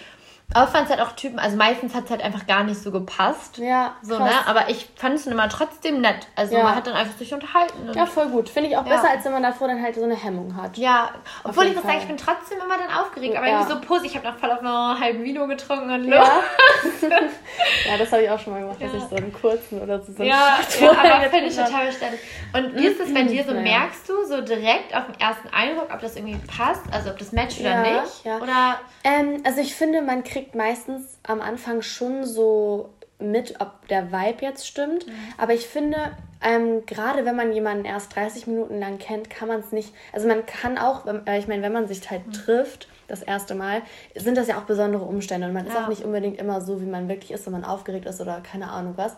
aber 0.55 0.66
fand 0.66 0.84
es 0.84 0.90
halt 0.90 1.07
auch 1.07 1.12
Typen, 1.12 1.38
also 1.38 1.59
meistens 1.59 1.94
hat 1.94 2.07
es 2.07 2.11
halt 2.11 2.22
einfach 2.22 2.46
gar 2.46 2.64
nicht 2.64 2.82
so 2.82 2.90
gepasst. 2.90 3.59
Ja. 3.59 3.94
So, 4.01 4.18
ne? 4.18 4.30
Aber 4.46 4.70
ich 4.70 4.88
fand 4.96 5.14
es 5.16 5.26
immer 5.26 5.46
trotzdem 5.51 6.01
nett. 6.01 6.26
Also 6.36 6.57
ja. 6.57 6.62
man 6.62 6.74
hat 6.74 6.86
dann 6.86 6.94
einfach 6.94 7.18
sich 7.18 7.34
unterhalten. 7.34 7.92
ja, 7.94 8.07
voll 8.07 8.28
gut. 8.28 8.49
Finde 8.49 8.70
ich 8.70 8.76
auch 8.78 8.86
ja. 8.86 8.94
besser, 8.94 9.11
als 9.11 9.26
wenn 9.26 9.32
man 9.32 9.42
davor 9.42 9.68
dann 9.68 9.82
halt 9.82 9.96
so 9.96 10.03
eine 10.03 10.16
Hemmung 10.16 10.57
hat. 10.57 10.78
Ja. 10.78 11.11
Obwohl 11.44 11.66
ich 11.66 11.74
muss 11.74 11.84
sagen, 11.84 11.99
ich 12.01 12.07
bin 12.07 12.16
trotzdem 12.16 12.59
immer 12.64 12.78
dann 12.78 12.90
aufgeregt. 12.99 13.36
Aber 13.36 13.46
ja. 13.46 13.61
irgendwie 13.61 13.74
so 13.74 13.80
positiv. 13.82 14.12
Ich 14.12 14.16
habe 14.16 14.28
noch 14.28 14.38
voll 14.38 14.51
auf 14.51 14.61
einer 14.61 14.99
halben 14.99 15.22
Vino 15.22 15.46
getrunken 15.46 15.90
und 15.90 16.05
ja. 16.09 16.24
ja, 17.86 17.99
das 17.99 18.11
habe 18.11 18.22
ich 18.22 18.30
auch 18.30 18.40
schon 18.40 18.55
mal 18.55 18.61
gemacht, 18.61 18.80
dass 18.80 18.94
ich 18.94 19.03
so 19.03 19.16
einen 19.16 19.32
kurzen 19.34 19.82
oder 19.82 20.01
so, 20.01 20.14
so 20.14 20.22
Ja, 20.22 20.61
ja 20.80 20.90
aber 20.90 21.28
finde 21.28 21.49
ich 21.49 21.57
total 21.57 21.88
beständig. 21.88 22.20
Und 22.55 22.74
wie 22.74 22.86
ist 22.86 22.99
das 22.99 23.12
bei 23.12 23.24
dir 23.24 23.44
so? 23.44 23.53
Merkst 23.53 24.09
du 24.09 24.24
so 24.24 24.40
direkt 24.40 24.96
auf 24.96 25.05
den 25.05 25.20
ersten 25.20 25.49
Eindruck, 25.49 25.88
ob 25.92 26.01
das 26.01 26.16
irgendwie 26.16 26.38
passt? 26.46 26.82
Also 26.90 27.11
ob 27.11 27.18
das 27.18 27.32
matcht 27.32 27.61
oder 27.61 27.82
nicht? 27.82 28.24
Ja. 28.24 28.38
Oder? 28.38 28.80
Ähm, 29.05 29.42
also 29.44 29.61
ich 29.61 29.74
finde, 29.74 30.01
man 30.01 30.24
kriegt 30.24 30.38
kriegt 30.39 30.55
meistens 30.55 31.18
am 31.24 31.41
Anfang 31.41 31.82
schon 31.82 32.24
so 32.24 32.91
mit, 33.18 33.61
ob 33.61 33.89
der 33.89 34.12
Vibe 34.12 34.43
jetzt 34.43 34.68
stimmt. 34.68 35.07
Mhm. 35.07 35.12
Aber 35.36 35.53
ich 35.53 35.66
finde, 35.66 35.97
ähm, 36.41 36.86
gerade 36.86 37.24
wenn 37.24 37.34
man 37.34 37.53
jemanden 37.53 37.84
erst 37.84 38.14
30 38.14 38.47
Minuten 38.47 38.78
lang 38.78 38.99
kennt, 38.99 39.28
kann 39.30 39.49
man 39.49 39.59
es 39.59 39.72
nicht. 39.72 39.93
Also 40.12 40.28
man 40.28 40.47
kann 40.47 40.78
auch, 40.78 41.07
äh, 41.26 41.39
ich 41.39 41.49
meine, 41.49 41.62
wenn 41.62 41.72
man 41.72 41.89
sich 41.89 42.09
halt 42.09 42.28
mhm. 42.28 42.32
trifft, 42.32 42.89
das 43.09 43.22
erste 43.22 43.57
Mal, 43.57 43.82
sind 44.14 44.36
das 44.36 44.47
ja 44.47 44.59
auch 44.59 44.64
besondere 44.64 45.05
Umstände. 45.05 45.49
Und 45.49 45.55
man 45.55 45.66
ja. 45.66 45.72
ist 45.72 45.78
auch 45.78 45.89
nicht 45.89 46.05
unbedingt 46.05 46.39
immer 46.39 46.61
so, 46.61 46.80
wie 46.80 46.86
man 46.86 47.09
wirklich 47.09 47.32
ist, 47.32 47.47
wenn 47.47 47.55
man 47.55 47.64
aufgeregt 47.64 48.07
ist 48.07 48.20
oder 48.20 48.41
keine 48.41 48.70
Ahnung 48.70 48.93
was. 48.97 49.16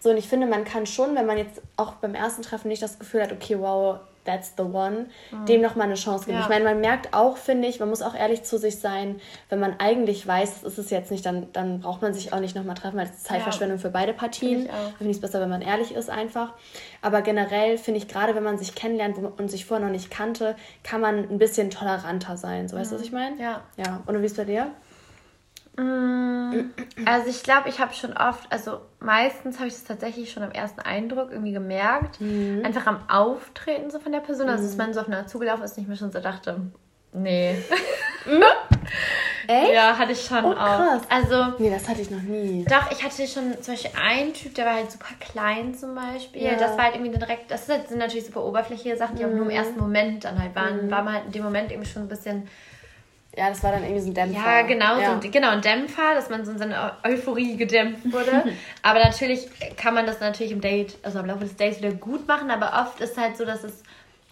So, 0.00 0.10
und 0.10 0.18
ich 0.18 0.28
finde, 0.28 0.46
man 0.46 0.64
kann 0.64 0.84
schon, 0.84 1.14
wenn 1.14 1.26
man 1.26 1.38
jetzt 1.38 1.62
auch 1.76 1.94
beim 1.94 2.14
ersten 2.14 2.42
Treffen 2.42 2.68
nicht 2.68 2.82
das 2.82 2.98
Gefühl 2.98 3.22
hat, 3.22 3.32
okay, 3.32 3.58
wow, 3.58 4.00
that's 4.24 4.54
the 4.56 4.62
one, 4.62 5.06
mhm. 5.30 5.46
dem 5.46 5.60
nochmal 5.60 5.86
eine 5.86 5.94
Chance 5.94 6.26
geben. 6.26 6.38
Ja. 6.38 6.44
Ich 6.44 6.48
meine, 6.48 6.64
man 6.64 6.80
merkt 6.80 7.14
auch, 7.14 7.36
finde 7.36 7.68
ich, 7.68 7.80
man 7.80 7.88
muss 7.88 8.02
auch 8.02 8.14
ehrlich 8.14 8.42
zu 8.42 8.58
sich 8.58 8.78
sein, 8.78 9.20
wenn 9.48 9.60
man 9.60 9.74
eigentlich 9.78 10.26
weiß, 10.26 10.62
das 10.62 10.72
ist 10.72 10.78
es 10.78 10.90
jetzt 10.90 11.10
nicht, 11.10 11.24
dann, 11.24 11.48
dann 11.52 11.80
braucht 11.80 12.02
man 12.02 12.12
sich 12.12 12.32
auch 12.32 12.40
nicht 12.40 12.54
nochmal 12.54 12.76
treffen, 12.76 12.98
weil 12.98 13.06
das 13.06 13.16
ist 13.16 13.26
Zeitverschwendung 13.26 13.78
ja. 13.78 13.82
für 13.82 13.90
beide 13.90 14.12
Partien. 14.12 14.62
Finde 14.62 14.72
ich, 14.90 14.96
find 14.96 15.10
es 15.10 15.20
besser, 15.20 15.40
wenn 15.40 15.50
man 15.50 15.62
ehrlich 15.62 15.94
ist 15.94 16.10
einfach. 16.10 16.54
Aber 17.02 17.22
generell 17.22 17.78
finde 17.78 17.98
ich, 17.98 18.08
gerade 18.08 18.34
wenn 18.34 18.44
man 18.44 18.58
sich 18.58 18.74
kennenlernt 18.74 19.16
und 19.18 19.50
sich 19.50 19.64
vorher 19.64 19.84
noch 19.84 19.92
nicht 19.92 20.10
kannte, 20.10 20.56
kann 20.82 21.00
man 21.00 21.28
ein 21.30 21.38
bisschen 21.38 21.70
toleranter 21.70 22.36
sein. 22.36 22.68
So, 22.68 22.76
weißt 22.76 22.92
du, 22.92 22.96
was 22.96 23.02
mhm. 23.02 23.06
ich 23.06 23.12
meine? 23.12 23.40
Ja. 23.40 23.62
Ja. 23.76 24.02
Und 24.06 24.20
wie 24.20 24.26
ist 24.26 24.32
es 24.32 24.38
bei 24.38 24.44
dir? 24.44 24.70
Mm, 25.80 26.72
also 27.06 27.28
ich 27.28 27.42
glaube, 27.42 27.68
ich 27.68 27.80
habe 27.80 27.94
schon 27.94 28.12
oft, 28.16 28.50
also 28.52 28.80
meistens 28.98 29.58
habe 29.58 29.68
ich 29.68 29.74
das 29.74 29.84
tatsächlich 29.84 30.30
schon 30.30 30.42
am 30.42 30.50
ersten 30.50 30.80
Eindruck 30.80 31.30
irgendwie 31.30 31.52
gemerkt. 31.52 32.20
Mhm. 32.20 32.62
Einfach 32.64 32.86
am 32.86 33.08
Auftreten 33.08 33.90
so 33.90 33.98
von 33.98 34.12
der 34.12 34.20
Person. 34.20 34.48
Also 34.48 34.64
dass 34.64 34.72
mhm. 34.72 34.78
man 34.78 34.94
so 34.94 35.00
auf 35.00 35.08
einer 35.08 35.26
zugelaufen 35.26 35.64
ist, 35.64 35.78
nicht 35.78 35.88
mehr 35.88 35.96
schon 35.96 36.12
so 36.12 36.20
dachte, 36.20 36.60
nee. 37.12 37.56
Echt? 39.46 39.72
Ja, 39.72 39.96
hatte 39.98 40.12
ich 40.12 40.22
schon 40.22 40.44
oh, 40.44 40.54
krass. 40.54 41.02
auch. 41.02 41.10
Also, 41.10 41.54
nee, 41.58 41.70
das 41.70 41.88
hatte 41.88 42.02
ich 42.02 42.10
noch 42.10 42.22
nie. 42.22 42.64
Doch, 42.68 42.90
ich 42.92 43.02
hatte 43.02 43.26
schon 43.26 43.60
zum 43.60 43.74
Beispiel 43.74 43.90
einen 44.00 44.32
Typ, 44.32 44.54
der 44.54 44.66
war 44.66 44.74
halt 44.74 44.92
super 44.92 45.08
klein 45.18 45.74
zum 45.74 45.94
Beispiel. 45.94 46.42
Ja. 46.42 46.54
Das 46.56 46.76
war 46.76 46.84
halt 46.84 46.94
irgendwie 46.96 47.18
direkt, 47.18 47.50
das 47.50 47.66
sind 47.66 47.96
natürlich 47.96 48.26
super 48.26 48.44
oberflächliche 48.44 48.96
Sachen, 48.96 49.16
die 49.16 49.24
mhm. 49.24 49.30
auch 49.30 49.34
nur 49.34 49.42
im 49.42 49.48
mhm. 49.48 49.56
ersten 49.56 49.80
Moment 49.80 50.24
dann 50.24 50.40
halt 50.40 50.54
waren. 50.54 50.86
Mhm. 50.86 50.90
War 50.90 51.02
man 51.02 51.14
halt 51.14 51.26
in 51.26 51.32
dem 51.32 51.42
Moment 51.42 51.72
irgendwie 51.72 51.88
schon 51.88 52.02
ein 52.02 52.08
bisschen 52.08 52.48
ja, 53.36 53.48
das 53.48 53.62
war 53.62 53.70
dann 53.72 53.84
irgendwie 53.84 54.00
so 54.00 54.10
ein 54.10 54.14
Dämpfer. 54.14 54.40
Ja, 54.40 54.62
genau, 54.62 54.98
ja. 54.98 55.06
So 55.06 55.26
ein, 55.26 55.32
genau, 55.32 55.50
ein 55.50 55.62
Dämpfer, 55.62 56.14
dass 56.14 56.30
man 56.30 56.44
so 56.44 56.50
in 56.50 56.58
seine 56.58 56.92
Euphorie 57.04 57.56
gedämpft 57.56 58.12
wurde. 58.12 58.44
aber 58.82 58.98
natürlich 58.98 59.48
kann 59.76 59.94
man 59.94 60.06
das 60.06 60.20
natürlich 60.20 60.52
im 60.52 60.60
Date, 60.60 60.98
also 61.02 61.20
im 61.20 61.26
Laufe 61.26 61.44
des 61.44 61.56
Dates 61.56 61.78
wieder 61.78 61.92
gut 61.92 62.26
machen, 62.26 62.50
aber 62.50 62.72
oft 62.82 63.00
ist 63.00 63.16
halt 63.16 63.36
so, 63.36 63.44
dass 63.44 63.62
es 63.62 63.82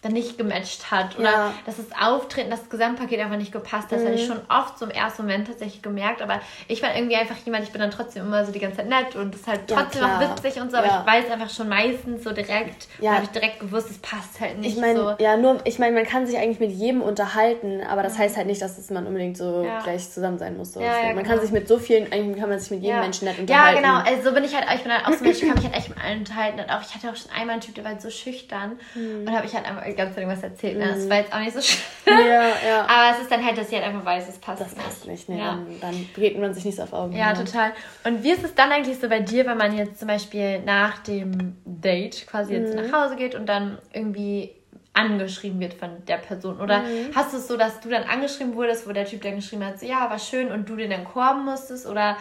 dann 0.03 0.13
nicht 0.13 0.39
gematcht 0.39 0.93
hat 0.93 1.19
oder 1.19 1.31
ja. 1.31 1.55
dass 1.67 1.77
das 1.77 1.87
Auftreten, 2.01 2.51
das 2.51 2.69
Gesamtpaket 2.69 3.19
einfach 3.19 3.37
nicht 3.37 3.51
gepasst 3.51 3.85
hat. 3.85 3.93
Das 3.93 4.03
mhm. 4.03 4.07
hatte 4.07 4.15
ich 4.15 4.27
schon 4.27 4.41
oft 4.49 4.79
so 4.79 4.85
im 4.85 4.93
ersten 4.93 5.23
Moment 5.23 5.49
tatsächlich 5.49 5.83
gemerkt, 5.83 6.23
aber 6.23 6.41
ich 6.69 6.83
war 6.83 6.95
irgendwie 6.95 7.17
einfach 7.17 7.37
jemand, 7.45 7.65
ich 7.65 7.73
bin 7.73 7.81
dann 7.81 7.91
trotzdem 7.91 8.25
immer 8.25 8.45
so 8.45 8.53
die 8.53 8.61
ganze 8.61 8.77
Zeit 8.77 8.89
nett 8.89 9.17
und 9.17 9.35
ist 9.35 9.49
halt 9.49 9.63
trotzdem 9.67 10.03
ja, 10.03 10.21
noch 10.21 10.37
witzig 10.37 10.61
und 10.61 10.71
so, 10.71 10.77
aber 10.77 10.87
ja. 10.87 11.05
ich 11.05 11.13
weiß 11.13 11.33
einfach 11.33 11.51
schon 11.51 11.69
meistens 11.69 12.23
so 12.23 12.31
direkt, 12.31 12.87
ja. 13.01 13.15
habe 13.15 13.25
ich 13.25 13.31
direkt 13.31 13.59
gewusst, 13.59 13.91
es 13.91 13.99
passt 13.99 14.41
halt 14.41 14.59
nicht 14.59 14.77
ich 14.77 14.81
mein, 14.81 14.97
so. 14.97 15.15
Ja, 15.19 15.37
nur, 15.37 15.59
ich 15.65 15.81
meine, 15.81 15.97
man 15.97 16.05
kann 16.05 16.27
sich 16.29 16.39
eigentlich 16.39 16.61
mit 16.61 16.71
jedem 16.71 17.03
unterhalten, 17.03 17.83
aber 17.83 18.05
das 18.05 18.17
heißt 18.17 18.37
halt 18.37 18.47
nicht, 18.47 18.63
dass 18.63 18.79
es 18.79 18.91
man 18.91 19.05
unbedingt 19.05 19.37
so 19.37 19.67
gleich 19.83 20.09
zusammen 20.09 20.39
sein 20.39 20.57
muss. 20.57 20.75
So. 20.75 20.81
man 20.81 21.17
genau. 21.17 21.29
kann 21.29 21.41
sich 21.41 21.51
mit 21.51 21.67
so 21.67 21.79
vielen, 21.79 22.13
eigentlich 22.13 22.39
kann 22.39 22.49
man 22.49 22.61
sich 22.61 22.71
mit 22.71 22.83
jedem 22.83 23.01
Menschen 23.01 23.25
nett 23.25 23.39
unterhalten. 23.39 23.83
Ja, 23.83 23.99
genau, 23.99 24.09
also 24.09 24.29
so 24.29 24.35
bin 24.35 24.45
ich 24.45 24.55
halt, 24.55 24.67
ich 24.77 24.83
bin 24.83 24.93
halt 24.93 25.07
auch 25.07 25.13
so 25.13 25.25
Mensch, 25.25 25.43
ich 25.43 25.49
kann 25.49 25.57
mich 25.57 25.65
halt 25.65 25.77
echt 25.77 25.89
mit 25.89 25.99
allen 25.99 26.21
unterhalten 26.21 26.61
und 26.61 26.71
auch, 26.71 26.83
ich 26.83 26.95
hatte 26.95 27.11
auch 27.11 27.17
schon 27.17 27.33
einmal 27.33 27.55
einen 27.55 27.63
Typ, 27.63 27.75
der 27.75 27.83
war 27.83 27.93
halt 27.93 28.03
so 28.03 28.11
schüchtern 28.11 28.79
mhm. 28.95 29.27
und 29.27 29.37
habe 29.37 29.47
ich 29.47 29.55
halt 29.55 29.67
einfach 29.67 29.88
die 29.89 29.97
ganze 29.97 30.15
Zeit 30.15 30.25
irgendwas 30.25 30.43
erzählt. 30.43 30.79
Ne? 30.79 30.89
Das 30.89 31.09
war 31.09 31.17
jetzt 31.19 31.33
auch 31.33 31.41
nicht 31.41 31.53
so 31.53 31.61
schlimm. 31.63 32.19
Ja, 32.19 32.43
ja. 32.67 32.81
Aber 32.83 33.17
es 33.17 33.23
ist 33.23 33.31
dann 33.31 33.45
halt, 33.45 33.59
dass 33.59 33.71
sie 33.71 33.77
halt 33.77 33.87
einfach 33.87 34.05
weiß, 34.05 34.29
es 34.29 34.39
passt 34.39 34.61
das 34.61 34.75
nicht. 34.75 34.85
passt 34.85 35.07
nicht. 35.07 35.29
Nee, 35.29 35.39
ja. 35.39 35.53
dann, 35.53 35.81
dann 35.81 36.09
begegnet 36.15 36.43
man 36.43 36.55
sich 36.55 36.65
nicht 36.65 36.77
so 36.77 36.83
auf 36.83 36.93
Augen. 36.93 37.15
Ja, 37.15 37.33
total. 37.33 37.73
Und 38.05 38.23
wie 38.23 38.31
ist 38.31 38.45
es 38.45 38.55
dann 38.55 38.71
eigentlich 38.71 38.99
so 38.99 39.09
bei 39.09 39.21
dir, 39.21 39.47
wenn 39.47 39.59
man 39.59 39.77
jetzt 39.77 39.99
zum 39.99 40.09
Beispiel 40.09 40.61
nach 40.61 40.99
dem 40.99 41.57
Date 41.65 42.27
quasi 42.27 42.55
jetzt 42.55 42.75
mhm. 42.75 42.87
nach 42.87 43.05
Hause 43.05 43.17
geht 43.17 43.35
und 43.35 43.47
dann 43.47 43.79
irgendwie 43.93 44.53
angeschrieben 44.93 45.61
wird 45.61 45.75
von 45.75 46.05
der 46.07 46.19
Person? 46.19 46.61
Oder 46.61 46.81
mhm. 46.81 47.11
hast 47.15 47.33
du 47.33 47.39
es 47.39 47.49
so, 47.49 47.57
dass 47.57 47.81
du 47.81 47.89
dann 47.89 48.05
angeschrieben 48.05 48.55
wurdest, 48.55 48.89
wo 48.89 48.93
der 48.93 49.07
Typ 49.07 49.23
dann 49.23 49.37
geschrieben 49.37 49.65
hat, 49.65 49.81
so 49.81 49.87
ja, 49.87 50.09
war 50.11 50.19
schön 50.19 50.51
und 50.51 50.69
du 50.69 50.77
den 50.77 50.91
dann 50.91 51.05
korben 51.05 51.45
musstest? 51.45 51.87
Oder 51.87 52.17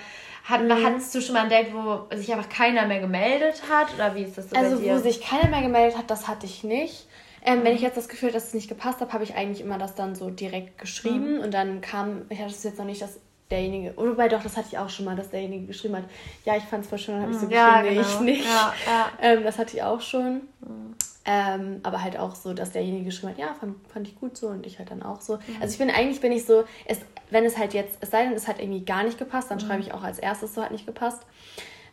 hat, 0.48 0.64
mhm. 0.64 0.84
hattest 0.84 1.14
du 1.14 1.22
schon 1.22 1.34
mal 1.34 1.44
ein 1.44 1.50
Date, 1.50 1.74
wo 1.74 2.08
sich 2.16 2.32
einfach 2.32 2.50
keiner 2.50 2.86
mehr 2.86 3.00
gemeldet 3.00 3.64
hat? 3.70 3.94
Oder 3.94 4.16
wie 4.16 4.24
ist 4.24 4.38
das 4.38 4.50
so 4.50 4.56
also, 4.56 4.78
bei 4.78 4.82
dir? 4.82 4.94
Also, 4.94 5.06
wo 5.06 5.10
sich 5.10 5.22
keiner 5.22 5.50
mehr 5.50 5.62
gemeldet 5.62 5.98
hat, 5.98 6.10
das 6.10 6.28
hatte 6.28 6.46
ich 6.46 6.64
nicht. 6.64 7.06
Ähm, 7.48 7.64
wenn 7.64 7.74
ich 7.74 7.82
jetzt 7.82 7.96
das 7.96 8.10
Gefühl, 8.10 8.32
dass 8.32 8.48
es 8.48 8.54
nicht 8.54 8.68
gepasst 8.68 9.00
hat, 9.00 9.14
habe 9.14 9.24
ich 9.24 9.36
eigentlich 9.36 9.62
immer 9.62 9.78
das 9.78 9.96
dann 9.96 10.16
so 10.16 10.30
direkt 10.30 10.78
geschrieben 10.78 11.38
mhm. 11.38 11.42
und 11.42 11.54
dann 11.54 11.80
kam, 11.80 12.24
ich 12.30 12.40
hatte 12.40 12.52
es 12.52 12.64
jetzt 12.64 12.78
noch 12.78 12.86
nicht, 12.86 13.02
dass 13.02 13.22
derjenige, 13.50 13.94
oder 13.96 14.12
wobei 14.12 14.28
doch, 14.28 14.44
das 14.44 14.58
hatte 14.58 14.68
ich 14.70 14.78
auch 14.78 14.90
schon 14.90 15.06
mal, 15.06 15.16
dass 15.16 15.30
derjenige 15.30 15.68
geschrieben 15.68 15.96
hat, 15.96 16.04
ja, 16.44 16.58
ich 16.58 16.64
fand 16.64 16.84
es 16.84 16.90
voll 16.90 17.00
schön, 17.00 17.16
dann 17.16 17.24
habe 17.24 17.32
ich 17.32 17.40
so 17.40 17.46
mhm. 17.46 17.54
ja, 17.54 17.82
geschrieben, 17.82 17.96
genau. 17.96 18.22
nee, 18.22 18.32
ich 18.34 18.40
nicht. 18.40 18.46
Ja, 18.46 18.74
ja. 18.86 19.12
Ähm, 19.22 19.44
das 19.46 19.58
hatte 19.58 19.78
ich 19.78 19.84
auch 19.84 20.02
schon. 20.02 20.42
Mhm. 20.60 20.96
Ähm, 21.30 21.80
aber 21.84 22.04
halt 22.04 22.18
auch 22.18 22.36
so, 22.36 22.54
dass 22.54 22.72
derjenige 22.72 23.06
geschrieben 23.06 23.32
hat, 23.32 23.38
ja, 23.38 23.54
fand, 23.54 23.76
fand 23.88 24.08
ich 24.08 24.20
gut 24.20 24.38
so 24.38 24.48
und 24.48 24.66
ich 24.66 24.80
halt 24.80 24.92
dann 24.92 25.02
auch 25.02 25.22
so. 25.22 25.36
Mhm. 25.36 25.62
Also 25.62 25.72
ich 25.72 25.78
bin 25.78 25.90
eigentlich 25.90 26.20
bin 26.20 26.34
ich 26.34 26.46
so, 26.46 26.66
es, 26.86 27.00
wenn 27.30 27.46
es 27.46 27.58
halt 27.58 27.74
jetzt, 27.74 27.98
es 28.02 28.12
sei 28.12 28.24
denn, 28.24 28.34
es 28.34 28.48
hat 28.48 28.60
irgendwie 28.60 28.84
gar 28.84 29.04
nicht 29.04 29.18
gepasst, 29.18 29.52
dann 29.52 29.58
mhm. 29.58 29.62
schreibe 29.62 29.82
ich 29.82 29.94
auch 29.94 30.04
als 30.04 30.20
erstes 30.20 30.54
so 30.54 30.62
hat 30.62 30.72
nicht 30.72 30.86
gepasst. 30.86 31.22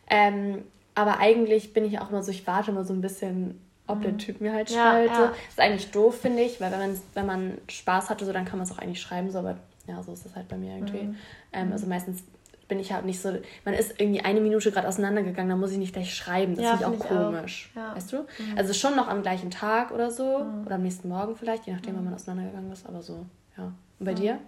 Ähm, 0.09 0.63
aber 0.95 1.19
eigentlich 1.19 1.73
bin 1.73 1.85
ich 1.85 1.99
auch 1.99 2.09
immer 2.09 2.23
so, 2.23 2.31
ich 2.31 2.45
warte 2.45 2.71
immer 2.71 2.83
so 2.83 2.93
ein 2.93 3.01
bisschen 3.01 3.59
ob 3.87 4.01
der 4.01 4.13
mhm. 4.13 4.17
Typ 4.17 4.41
mir 4.41 4.53
halt 4.53 4.69
ja, 4.69 4.91
schreibt. 4.91 5.17
Ja. 5.17 5.33
Ist 5.49 5.59
eigentlich 5.59 5.91
doof, 5.91 6.19
finde 6.19 6.41
ich, 6.41 6.59
weil 6.59 6.71
wenn 6.71 6.79
man, 6.79 7.01
wenn 7.13 7.25
man 7.25 7.57
Spaß 7.69 8.09
hatte, 8.09 8.25
so, 8.25 8.33
dann 8.33 8.45
kann 8.45 8.57
man 8.57 8.67
es 8.67 8.73
auch 8.73 8.79
eigentlich 8.79 9.01
schreiben, 9.01 9.31
so, 9.31 9.39
aber 9.39 9.57
ja, 9.87 10.01
so 10.01 10.11
ist 10.13 10.25
das 10.25 10.35
halt 10.35 10.47
bei 10.47 10.57
mir 10.57 10.75
irgendwie. 10.75 11.03
Mhm. 11.03 11.15
Ähm, 11.53 11.71
also 11.71 11.85
meistens 11.87 12.23
bin 12.67 12.79
ich 12.79 12.91
halt 12.91 13.05
nicht 13.05 13.21
so, 13.21 13.31
man 13.63 13.73
ist 13.75 13.99
irgendwie 13.99 14.21
eine 14.21 14.41
Minute 14.41 14.71
gerade 14.71 14.87
auseinandergegangen, 14.87 15.49
dann 15.49 15.59
muss 15.59 15.71
ich 15.71 15.77
nicht 15.77 15.93
gleich 15.93 16.15
schreiben. 16.15 16.55
Das 16.55 16.65
ja, 16.65 16.77
finde 16.77 16.97
ich 16.97 17.03
auch 17.03 17.07
komisch. 17.07 17.69
Auch. 17.73 17.77
Ja. 17.77 17.95
Weißt 17.95 18.11
du? 18.11 18.17
Mhm. 18.17 18.57
Also 18.57 18.73
schon 18.73 18.95
noch 18.95 19.07
am 19.07 19.21
gleichen 19.21 19.51
Tag 19.51 19.91
oder 19.91 20.09
so, 20.09 20.39
mhm. 20.39 20.65
oder 20.65 20.75
am 20.75 20.81
nächsten 20.81 21.09
Morgen 21.09 21.35
vielleicht, 21.35 21.67
je 21.67 21.73
nachdem, 21.73 21.93
mhm. 21.93 21.97
wann 21.97 22.05
man 22.05 22.13
auseinandergegangen 22.15 22.71
ist, 22.71 22.87
aber 22.87 23.01
so, 23.01 23.25
ja. 23.57 23.65
Und 23.99 24.05
bei 24.05 24.11
mhm. 24.11 24.15
dir? 24.15 24.39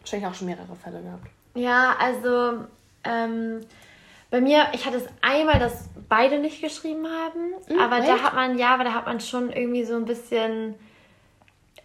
Wahrscheinlich 0.00 0.28
auch 0.28 0.34
schon 0.34 0.46
mehrere 0.46 0.74
Fälle 0.82 1.02
gehabt. 1.02 1.26
Ja, 1.54 1.96
also 2.00 2.64
ähm, 3.04 3.60
bei 4.30 4.40
mir, 4.40 4.66
ich 4.72 4.84
hatte 4.86 4.98
es 4.98 5.06
einmal, 5.20 5.58
dass 5.58 5.88
beide 6.08 6.38
nicht 6.38 6.62
geschrieben 6.62 7.06
haben, 7.06 7.52
mhm, 7.68 7.80
aber 7.80 7.98
echt? 7.98 8.08
da 8.08 8.22
hat 8.22 8.34
man, 8.34 8.58
ja, 8.58 8.74
aber 8.74 8.84
da 8.84 8.94
hat 8.94 9.06
man 9.06 9.20
schon 9.20 9.50
irgendwie 9.50 9.84
so 9.84 9.96
ein 9.96 10.04
bisschen 10.04 10.74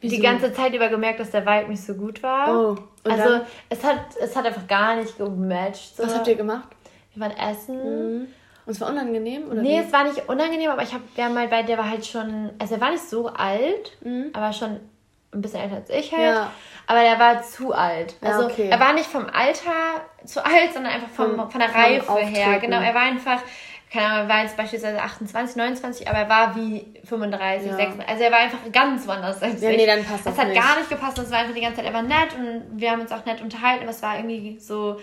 Wieso? 0.01 0.15
die 0.15 0.21
ganze 0.21 0.53
Zeit 0.53 0.73
über 0.73 0.89
gemerkt, 0.89 1.19
dass 1.19 1.31
der 1.31 1.45
Vibe 1.45 1.71
nicht 1.71 1.83
so 1.83 1.93
gut 1.93 2.23
war. 2.23 2.49
Oh, 2.49 2.77
also 3.03 3.29
dann? 3.29 3.41
es 3.69 3.83
hat, 3.83 3.99
es 4.19 4.35
hat 4.35 4.45
einfach 4.45 4.67
gar 4.67 4.95
nicht 4.95 5.17
gematcht. 5.17 5.95
So. 5.95 6.03
Was 6.03 6.15
habt 6.15 6.27
ihr 6.27 6.35
gemacht? 6.35 6.69
Wir 7.13 7.21
waren 7.21 7.37
essen. 7.37 7.77
Mhm. 8.19 8.27
Und 8.65 8.71
es 8.71 8.79
war 8.79 8.89
unangenehm? 8.89 9.49
Oder 9.49 9.61
nee, 9.61 9.77
wie? 9.77 9.85
es 9.85 9.91
war 9.91 10.05
nicht 10.05 10.27
unangenehm, 10.29 10.69
aber 10.69 10.83
ich 10.83 10.93
habe 10.93 11.03
ja 11.17 11.27
mal 11.29 11.47
bei, 11.47 11.63
der 11.63 11.77
war 11.77 11.89
halt 11.89 12.05
schon, 12.05 12.51
also 12.59 12.75
er 12.75 12.81
war 12.81 12.91
nicht 12.91 13.03
so 13.03 13.27
alt, 13.27 13.97
mhm. 14.01 14.29
aber 14.33 14.53
schon 14.53 14.79
ein 15.33 15.41
bisschen 15.41 15.61
älter 15.61 15.75
als 15.77 15.89
ich 15.89 16.11
halt. 16.11 16.21
Ja. 16.21 16.51
Aber 16.87 17.01
der 17.01 17.19
war 17.19 17.41
zu 17.41 17.73
alt. 17.73 18.15
Also 18.21 18.41
ja, 18.41 18.47
okay. 18.47 18.69
er 18.69 18.79
war 18.79 18.93
nicht 18.93 19.09
vom 19.09 19.25
Alter 19.25 20.01
zu 20.25 20.45
alt, 20.45 20.73
sondern 20.73 20.93
einfach 20.93 21.09
vom, 21.09 21.35
vom 21.35 21.51
von 21.51 21.59
der 21.59 21.73
Reife 21.73 22.17
her. 22.17 22.59
Genau, 22.59 22.81
er 22.81 22.93
war 22.93 23.03
einfach, 23.03 23.39
keine 23.91 24.05
Ahnung, 24.05 24.29
er 24.29 24.35
war 24.35 24.43
jetzt 24.43 24.57
beispielsweise 24.57 25.01
28, 25.01 25.55
29, 25.55 26.07
aber 26.09 26.19
er 26.19 26.29
war 26.29 26.55
wie 26.55 26.85
35, 27.05 27.69
ja. 27.69 27.75
36. 27.77 28.09
Also 28.09 28.23
er 28.23 28.31
war 28.31 28.39
einfach 28.39 28.59
ganz 28.71 29.07
woanders 29.07 29.41
als 29.41 29.61
ja, 29.61 29.69
ich. 29.69 29.77
Nee, 29.77 29.85
dann 29.85 30.03
passt 30.03 30.25
das. 30.25 30.33
Es 30.33 30.39
hat 30.39 30.47
nicht. 30.49 30.61
gar 30.61 30.77
nicht 30.77 30.89
gepasst. 30.89 31.17
Das 31.17 31.31
war 31.31 31.39
einfach 31.39 31.53
die 31.53 31.61
ganze 31.61 31.77
Zeit, 31.77 31.85
er 31.85 31.93
war 31.93 32.03
nett 32.03 32.35
und 32.37 32.79
wir 32.79 32.91
haben 32.91 33.01
uns 33.01 33.11
auch 33.11 33.25
nett 33.25 33.41
unterhalten, 33.41 33.83
aber 33.83 33.91
es 33.91 34.01
war 34.01 34.17
irgendwie 34.17 34.59
so 34.59 34.99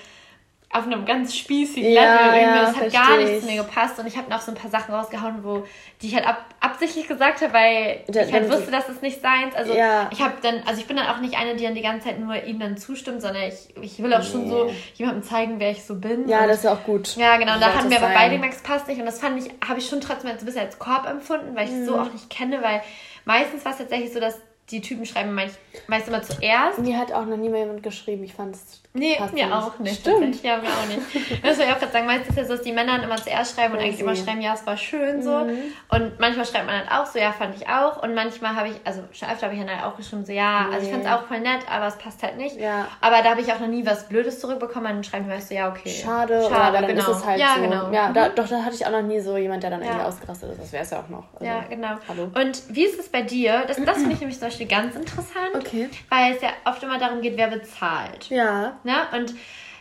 auf 0.73 0.85
einem 0.85 1.05
ganz 1.05 1.35
spießigen 1.35 1.91
ja, 1.91 2.03
Level. 2.03 2.41
Irgendwie. 2.41 2.59
Ja, 2.59 2.63
das 2.63 2.77
hat 2.77 2.93
gar 2.93 3.17
nicht 3.17 3.41
zu 3.41 3.47
mir 3.47 3.63
gepasst. 3.63 3.99
Und 3.99 4.07
ich 4.07 4.17
habe 4.17 4.31
noch 4.31 4.41
so 4.41 4.53
ein 4.53 4.57
paar 4.57 4.71
Sachen 4.71 4.95
rausgehauen, 4.95 5.43
wo 5.43 5.67
die 6.01 6.07
ich 6.07 6.15
halt 6.15 6.27
ab, 6.27 6.45
absichtlich 6.81 7.09
gesagt 7.09 7.43
habe, 7.43 7.53
weil 7.53 8.05
da, 8.09 8.23
ich 8.23 8.33
halt 8.33 8.51
wusste, 8.51 8.71
dass 8.71 8.89
es 8.89 9.03
nicht 9.03 9.21
seins. 9.21 9.55
Also 9.55 9.75
ja. 9.75 10.09
ich 10.11 10.21
habe 10.23 10.35
dann, 10.43 10.63
also 10.67 10.81
ich 10.81 10.87
bin 10.87 10.97
dann 10.97 11.07
auch 11.09 11.21
nicht 11.21 11.37
eine, 11.37 11.55
die 11.57 11.65
dann 11.65 11.75
die 11.75 11.83
ganze 11.83 12.09
Zeit 12.09 12.19
nur 12.19 12.43
ihm 12.43 12.59
dann 12.59 12.79
zustimmt, 12.79 13.21
sondern 13.21 13.43
ich, 13.43 13.75
ich 13.81 14.03
will 14.03 14.13
auch 14.15 14.21
nee. 14.21 14.25
schon 14.25 14.49
so 14.49 14.73
jemandem 14.95 15.23
zeigen, 15.23 15.61
wer 15.61 15.71
ich 15.71 15.85
so 15.85 15.97
bin. 15.97 16.27
Ja, 16.27 16.43
und, 16.43 16.49
das 16.49 16.61
ist 16.61 16.67
auch 16.67 16.83
gut. 16.85 17.17
Ja, 17.17 17.37
genau. 17.37 17.55
Und 17.55 17.61
da 17.61 17.75
hatten 17.75 17.91
wir 17.91 17.99
aber 17.99 18.13
beide 18.15 18.39
Max 18.39 18.63
passt 18.63 18.89
nicht. 18.89 18.99
Und 18.99 19.07
das 19.07 19.21
fand 19.21 19.45
ich, 19.45 19.53
habe 19.67 19.79
ich 19.79 19.89
schon 19.89 20.01
trotzdem 20.01 20.31
ein 20.31 20.39
bisschen 20.39 20.63
als 20.63 20.79
Korb 20.79 21.07
empfunden, 21.07 21.55
weil 21.55 21.67
ich 21.67 21.73
es 21.73 21.81
mhm. 21.81 21.87
so 21.87 21.99
auch 21.99 22.13
nicht 22.13 22.31
kenne, 22.31 22.63
weil 22.63 22.81
meistens 23.27 23.65
war 23.65 23.73
es 23.73 23.79
tatsächlich 23.79 24.13
so, 24.13 24.21
dass 24.21 24.39
die 24.71 24.81
Typen 24.81 25.05
schreiben 25.05 25.35
meist, 25.35 25.59
meist 25.89 26.09
immer 26.09 26.23
zuerst. 26.23 26.79
Mir 26.79 26.97
hat 26.97 27.13
auch 27.13 27.27
noch 27.27 27.37
nie 27.37 27.49
mehr 27.49 27.61
jemand 27.61 27.83
geschrieben. 27.83 28.23
Ich 28.25 28.35
fand 28.35 28.55
es 28.55 28.81
Nee, 28.93 29.17
mir 29.21 29.47
nicht. 29.47 29.53
auch 29.53 29.79
nicht. 29.79 30.01
Stimmt. 30.01 30.43
Ja, 30.43 30.57
mir 30.57 30.69
auch 30.69 30.87
nicht. 30.89 31.45
Das 31.45 31.59
will 31.59 31.67
ich 31.67 31.73
auch 31.73 31.79
gerade 31.79 31.93
sagen. 31.93 32.07
Meistens 32.07 32.29
ist 32.29 32.33
es 32.33 32.37
ja 32.39 32.45
so, 32.45 32.55
dass 32.55 32.63
die 32.63 32.73
Männer 32.73 32.95
dann 32.95 33.05
immer 33.05 33.17
zuerst 33.17 33.55
schreiben 33.55 33.75
und 33.75 33.79
oh, 33.79 33.83
eigentlich 33.83 34.01
immer 34.01 34.17
schreiben, 34.17 34.41
ja, 34.41 34.55
es 34.55 34.67
war 34.67 34.77
schön 34.77 35.23
so. 35.23 35.31
Mhm. 35.31 35.59
Und 35.91 36.19
manchmal 36.19 36.45
schreibt 36.45 36.67
man 36.67 36.75
halt 36.75 36.91
auch 36.91 37.07
so, 37.07 37.21
ja, 37.21 37.31
fand 37.31 37.55
ich 37.55 37.69
auch. 37.69 38.03
Und 38.03 38.15
manchmal 38.15 38.57
habe 38.57 38.69
ich, 38.69 38.75
also 38.85 39.03
schon 39.13 39.29
öfter 39.29 39.47
habe 39.47 39.55
ich 39.55 39.61
dann 39.61 39.71
halt 39.71 39.85
auch 39.85 39.97
geschrieben, 39.97 40.25
so, 40.25 40.33
ja, 40.33 40.67
nee. 40.67 40.75
also 40.75 40.87
ich 40.87 40.93
fand 40.93 41.05
es 41.05 41.11
auch 41.11 41.23
voll 41.27 41.39
nett, 41.39 41.61
aber 41.71 41.87
es 41.87 41.99
passt 41.99 42.21
halt 42.25 42.37
nicht. 42.37 42.57
Ja. 42.57 42.89
Aber 43.01 43.23
da 43.23 43.31
habe 43.31 43.41
ich 43.41 43.53
auch 43.53 43.61
noch 43.61 43.69
nie 43.69 43.87
was 43.87 44.09
Blödes 44.09 44.41
zurückbekommen. 44.41 44.87
Dann 44.87 45.05
schreiben 45.05 45.25
die 45.25 45.31
meist 45.31 45.49
so, 45.49 45.55
ja, 45.55 45.69
okay. 45.69 45.91
Schade, 45.91 46.43
Schade 46.49 46.79
aber 46.79 46.79
dann 46.79 46.97
genau. 46.97 47.11
ist 47.13 47.17
es 47.19 47.25
halt 47.25 47.39
ja, 47.39 47.55
so. 47.55 47.63
Genau. 47.63 47.93
Ja, 47.93 48.13
da, 48.13 48.29
mhm. 48.29 48.35
doch, 48.35 48.49
da 48.49 48.65
hatte 48.65 48.75
ich 48.75 48.85
auch 48.87 48.91
noch 48.91 49.03
nie 49.03 49.21
so 49.21 49.37
jemand, 49.37 49.63
der 49.63 49.71
dann 49.71 49.83
ja. 49.83 49.87
irgendwie 49.87 50.07
ausgerastet 50.07 50.51
ist. 50.51 50.63
Das 50.63 50.73
wäre 50.73 50.83
es 50.83 50.91
ja 50.91 50.99
auch 50.99 51.09
noch. 51.09 51.25
Also, 51.35 51.45
ja, 51.45 51.65
genau. 51.71 51.95
Hallo. 52.09 52.25
Und 52.35 52.63
wie 52.69 52.87
ist 52.87 52.99
es 52.99 53.09
bei 53.09 53.23
dir? 53.23 53.63
Das, 53.69 53.77
das 53.77 53.99
finde 53.99 54.15
ich 54.15 54.21
nämlich 54.21 54.39
zum 54.39 54.49
Beispiel 54.49 54.67
ganz 54.67 54.97
interessant. 54.97 55.55
Okay. 55.55 55.89
Weil 56.09 56.35
es 56.35 56.43
ja 56.43 56.49
oft 56.65 56.83
immer 56.83 56.99
darum 56.99 57.21
geht, 57.21 57.37
wer 57.37 57.47
bezahlt. 57.47 58.29
Ja. 58.31 58.80
Ne? 58.85 58.95
Und 59.13 59.35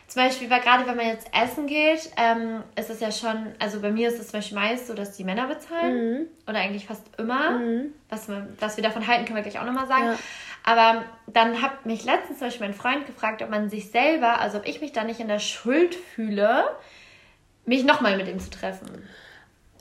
zum 0.06 0.24
Beispiel, 0.24 0.50
weil 0.50 0.60
gerade 0.60 0.86
wenn 0.86 0.96
man 0.96 1.06
jetzt 1.06 1.28
essen 1.32 1.68
geht, 1.68 2.10
ähm, 2.16 2.64
ist 2.74 2.90
es 2.90 2.98
ja 2.98 3.12
schon, 3.12 3.54
also 3.60 3.80
bei 3.80 3.90
mir 3.90 4.08
ist 4.08 4.18
es 4.18 4.30
zum 4.30 4.40
Beispiel 4.40 4.58
meist 4.58 4.88
so, 4.88 4.94
dass 4.94 5.16
die 5.16 5.22
Männer 5.22 5.46
bezahlen. 5.46 5.94
Mhm. 5.94 6.26
Oder 6.48 6.58
eigentlich 6.58 6.86
fast 6.86 7.04
immer. 7.16 7.50
Mhm. 7.52 7.94
Was, 8.08 8.26
man, 8.26 8.56
was 8.58 8.76
wir 8.76 8.82
davon 8.82 9.06
halten, 9.06 9.24
können 9.24 9.36
wir 9.36 9.42
gleich 9.42 9.60
auch 9.60 9.66
nochmal 9.66 9.86
sagen. 9.86 10.06
Ja. 10.06 10.18
Aber 10.64 11.04
dann 11.28 11.62
hat 11.62 11.86
mich 11.86 12.04
letztens 12.04 12.38
zum 12.38 12.48
Beispiel 12.48 12.66
mein 12.66 12.74
Freund 12.74 13.06
gefragt, 13.06 13.40
ob 13.42 13.50
man 13.50 13.70
sich 13.70 13.90
selber, 13.90 14.40
also 14.40 14.58
ob 14.58 14.66
ich 14.66 14.80
mich 14.80 14.92
da 14.92 15.04
nicht 15.04 15.20
in 15.20 15.28
der 15.28 15.38
Schuld 15.38 15.94
fühle, 15.94 16.64
mich 17.64 17.84
nochmal 17.84 18.16
mit 18.16 18.26
ihm 18.26 18.40
zu 18.40 18.50
treffen. 18.50 19.08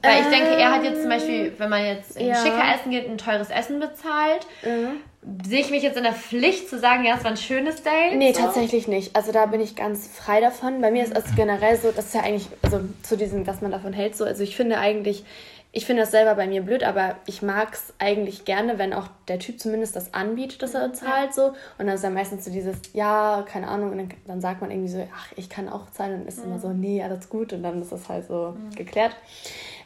Weil 0.01 0.21
ich 0.21 0.27
denke, 0.27 0.55
er 0.55 0.71
hat 0.71 0.83
jetzt 0.83 1.01
zum 1.01 1.09
Beispiel, 1.09 1.53
wenn 1.57 1.69
man 1.69 1.83
jetzt 1.83 2.15
in 2.15 2.27
ja. 2.27 2.35
schicker 2.35 2.73
Essen 2.73 2.91
geht, 2.91 3.09
ein 3.09 3.17
teures 3.17 3.49
Essen 3.49 3.79
bezahlt. 3.79 4.45
Mhm. 4.63 5.01
Sehe 5.45 5.59
ich 5.59 5.69
mich 5.69 5.83
jetzt 5.83 5.97
in 5.97 6.03
der 6.03 6.13
Pflicht 6.13 6.69
zu 6.69 6.79
sagen, 6.79 7.03
ja, 7.03 7.15
es 7.17 7.23
war 7.23 7.31
ein 7.31 7.37
schönes 7.37 7.83
Date? 7.83 8.17
Nee, 8.17 8.31
so? 8.31 8.41
tatsächlich 8.41 8.87
nicht. 8.87 9.15
Also 9.15 9.33
da 9.33 9.47
bin 9.47 9.59
ich 9.59 9.75
ganz 9.75 10.07
frei 10.07 10.39
davon. 10.39 10.79
Bei 10.79 10.91
mir 10.91 11.03
ist 11.03 11.15
es 11.15 11.35
generell 11.35 11.75
so, 11.77 11.91
das 11.91 12.05
ist 12.05 12.15
ja 12.15 12.21
eigentlich, 12.21 12.47
also 12.61 12.79
zu 13.03 13.17
diesem, 13.17 13.45
was 13.45 13.61
man 13.61 13.71
davon 13.71 13.91
hält, 13.91 14.15
so, 14.15 14.23
also 14.23 14.43
ich 14.43 14.55
finde 14.55 14.77
eigentlich, 14.77 15.25
ich 15.71 15.85
finde 15.85 16.01
das 16.01 16.11
selber 16.11 16.33
bei 16.33 16.47
mir 16.47 16.63
blöd, 16.63 16.83
aber 16.83 17.17
ich 17.27 17.43
mag 17.43 17.73
es 17.73 17.93
eigentlich 17.99 18.43
gerne, 18.43 18.79
wenn 18.79 18.91
auch 18.91 19.07
der 19.27 19.37
Typ 19.37 19.59
zumindest 19.59 19.95
das 19.95 20.13
anbietet, 20.15 20.63
dass 20.63 20.73
er 20.73 20.93
zahlt 20.93 21.33
so. 21.33 21.49
Und 21.77 21.85
dann 21.85 21.89
ist 21.89 22.03
dann 22.03 22.15
meistens 22.15 22.45
so 22.45 22.51
dieses, 22.51 22.77
ja, 22.93 23.45
keine 23.47 23.67
Ahnung, 23.67 23.91
und 23.91 23.97
dann, 23.97 24.09
dann 24.25 24.41
sagt 24.41 24.61
man 24.61 24.71
irgendwie 24.71 24.89
so, 24.89 25.07
ach, 25.15 25.31
ich 25.35 25.47
kann 25.47 25.69
auch 25.69 25.91
zahlen. 25.91 26.21
Und 26.21 26.27
ist 26.27 26.39
mhm. 26.39 26.45
immer 26.45 26.59
so, 26.59 26.69
nee, 26.69 27.03
alles 27.03 27.29
gut. 27.29 27.53
Und 27.53 27.61
dann 27.61 27.81
ist 27.81 27.91
das 27.91 28.09
halt 28.09 28.25
so 28.25 28.55
mhm. 28.57 28.75
geklärt. 28.75 29.15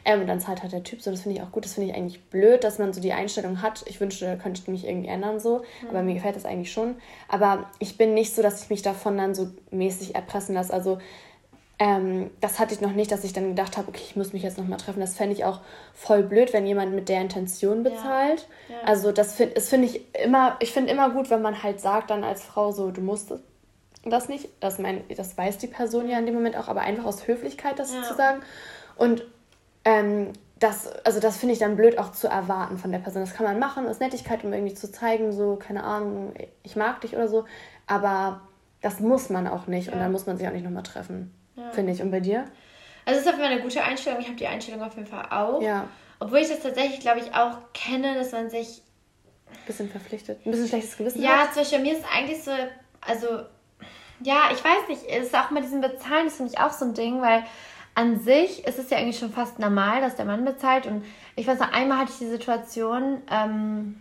Ähm, 0.04 0.20
und 0.20 0.26
dann 0.26 0.40
zahlt 0.40 0.62
halt 0.62 0.72
der 0.72 0.82
Typ 0.82 1.00
so, 1.02 1.10
das 1.10 1.22
finde 1.22 1.38
ich 1.38 1.42
auch 1.42 1.52
gut, 1.52 1.64
das 1.64 1.74
finde 1.74 1.90
ich 1.90 1.96
eigentlich 1.96 2.22
blöd, 2.24 2.62
dass 2.64 2.78
man 2.78 2.92
so 2.92 3.00
die 3.00 3.12
Einstellung 3.12 3.62
hat. 3.62 3.84
Ich 3.86 4.00
wünschte, 4.00 4.38
könnte 4.42 4.60
ich 4.60 4.68
mich 4.68 4.86
irgendwie 4.86 5.08
ändern 5.08 5.40
so, 5.40 5.58
mhm. 5.82 5.88
aber 5.88 6.02
mir 6.02 6.14
gefällt 6.14 6.36
das 6.36 6.44
eigentlich 6.44 6.72
schon. 6.72 6.96
Aber 7.28 7.70
ich 7.78 7.96
bin 7.96 8.14
nicht 8.14 8.34
so, 8.34 8.42
dass 8.42 8.62
ich 8.62 8.70
mich 8.70 8.82
davon 8.82 9.16
dann 9.16 9.34
so 9.34 9.48
mäßig 9.70 10.14
erpressen 10.14 10.54
lasse. 10.54 10.72
Also 10.72 10.98
ähm, 11.78 12.30
das 12.40 12.60
hatte 12.60 12.74
ich 12.74 12.80
noch 12.80 12.92
nicht, 12.92 13.10
dass 13.10 13.24
ich 13.24 13.32
dann 13.32 13.48
gedacht 13.48 13.76
habe, 13.76 13.88
okay, 13.88 14.02
ich 14.04 14.14
muss 14.14 14.32
mich 14.32 14.42
jetzt 14.42 14.58
nochmal 14.58 14.78
treffen. 14.78 15.00
Das 15.00 15.16
fände 15.16 15.34
ich 15.34 15.44
auch 15.44 15.60
voll 15.92 16.22
blöd, 16.22 16.52
wenn 16.52 16.66
jemand 16.66 16.94
mit 16.94 17.08
der 17.08 17.20
Intention 17.20 17.82
bezahlt. 17.82 18.46
Ja. 18.68 18.76
Ja. 18.76 18.82
Also 18.84 19.10
das 19.10 19.34
finde 19.34 19.60
find 19.60 19.84
ich 19.84 20.02
immer, 20.22 20.56
ich 20.60 20.72
finde 20.72 20.92
immer 20.92 21.10
gut, 21.10 21.30
wenn 21.30 21.42
man 21.42 21.62
halt 21.62 21.80
sagt 21.80 22.10
dann 22.10 22.22
als 22.22 22.44
Frau 22.44 22.70
so, 22.70 22.90
du 22.90 23.00
musst 23.00 23.32
das 24.04 24.28
nicht. 24.28 24.48
Das, 24.60 24.78
mein, 24.78 25.02
das 25.16 25.36
weiß 25.36 25.58
die 25.58 25.66
Person 25.66 26.08
ja 26.08 26.18
in 26.18 26.26
dem 26.26 26.34
Moment 26.34 26.56
auch, 26.56 26.68
aber 26.68 26.82
einfach 26.82 27.06
aus 27.06 27.26
Höflichkeit 27.26 27.78
das 27.78 27.92
ja. 27.92 28.02
zu 28.02 28.14
sagen. 28.14 28.42
Und 28.96 29.24
ähm, 29.84 30.32
das, 30.58 30.90
also 31.04 31.20
das 31.20 31.36
finde 31.36 31.52
ich 31.52 31.58
dann 31.58 31.76
blöd 31.76 31.98
auch 31.98 32.12
zu 32.12 32.28
erwarten 32.28 32.78
von 32.78 32.90
der 32.92 32.98
Person. 32.98 33.22
Das 33.22 33.34
kann 33.34 33.44
man 33.44 33.58
machen, 33.58 33.86
aus 33.86 34.00
Nettigkeit, 34.00 34.44
um 34.44 34.52
irgendwie 34.52 34.74
zu 34.74 34.90
zeigen, 34.90 35.32
so, 35.32 35.56
keine 35.56 35.84
Ahnung, 35.84 36.32
ich 36.62 36.76
mag 36.76 37.00
dich 37.00 37.14
oder 37.14 37.28
so. 37.28 37.44
Aber 37.86 38.40
das 38.80 39.00
muss 39.00 39.30
man 39.30 39.46
auch 39.46 39.66
nicht 39.66 39.92
und 39.92 39.98
dann 39.98 40.12
muss 40.12 40.26
man 40.26 40.36
sich 40.38 40.46
auch 40.46 40.52
nicht 40.52 40.64
nochmal 40.64 40.82
treffen. 40.82 41.34
Ja. 41.56 41.70
Finde 41.70 41.92
ich. 41.92 42.02
Und 42.02 42.10
bei 42.10 42.20
dir? 42.20 42.44
Also 43.04 43.20
es 43.20 43.26
ist 43.26 43.32
auf 43.32 43.38
jeden 43.38 43.46
Fall 43.46 43.52
eine 43.52 43.62
gute 43.62 43.82
Einstellung. 43.82 44.20
Ich 44.20 44.26
habe 44.26 44.36
die 44.36 44.46
Einstellung 44.46 44.82
auf 44.82 44.94
jeden 44.94 45.06
Fall 45.06 45.26
auch. 45.30 45.60
Ja. 45.60 45.88
Obwohl 46.20 46.38
ich 46.38 46.48
das 46.48 46.60
tatsächlich, 46.60 47.00
glaube 47.00 47.20
ich, 47.20 47.34
auch 47.34 47.58
kenne, 47.72 48.14
dass 48.14 48.32
man 48.32 48.48
sich... 48.48 48.82
Ein 49.50 49.66
bisschen 49.66 49.90
verpflichtet. 49.90 50.44
Ein 50.46 50.50
bisschen 50.50 50.68
schlechtes 50.68 50.96
Gewissen 50.96 51.22
Ja, 51.22 51.38
hat. 51.38 51.52
zum 51.52 51.62
Beispiel 51.62 51.80
mir 51.80 51.92
ist 51.92 52.04
eigentlich 52.12 52.42
so... 52.42 52.52
Also, 53.00 53.26
ja, 54.20 54.48
ich 54.52 54.64
weiß 54.64 54.88
nicht. 54.88 55.02
Es 55.06 55.26
ist 55.26 55.36
auch 55.36 55.50
mit 55.50 55.64
diesem 55.64 55.82
Bezahlen, 55.82 56.24
das 56.24 56.36
finde 56.36 56.52
ich 56.52 56.58
auch 56.58 56.72
so 56.72 56.86
ein 56.86 56.94
Ding, 56.94 57.20
weil 57.20 57.44
an 57.94 58.20
sich 58.20 58.66
ist 58.66 58.78
es 58.78 58.90
ja 58.90 58.98
eigentlich 58.98 59.18
schon 59.18 59.30
fast 59.30 59.58
normal, 59.58 60.00
dass 60.00 60.16
der 60.16 60.24
Mann 60.24 60.44
bezahlt. 60.44 60.86
Und 60.86 61.04
ich 61.36 61.46
weiß 61.46 61.58
noch, 61.58 61.72
einmal 61.72 61.98
hatte 61.98 62.12
ich 62.12 62.18
die 62.18 62.28
Situation... 62.30 63.22
Ähm, 63.30 64.00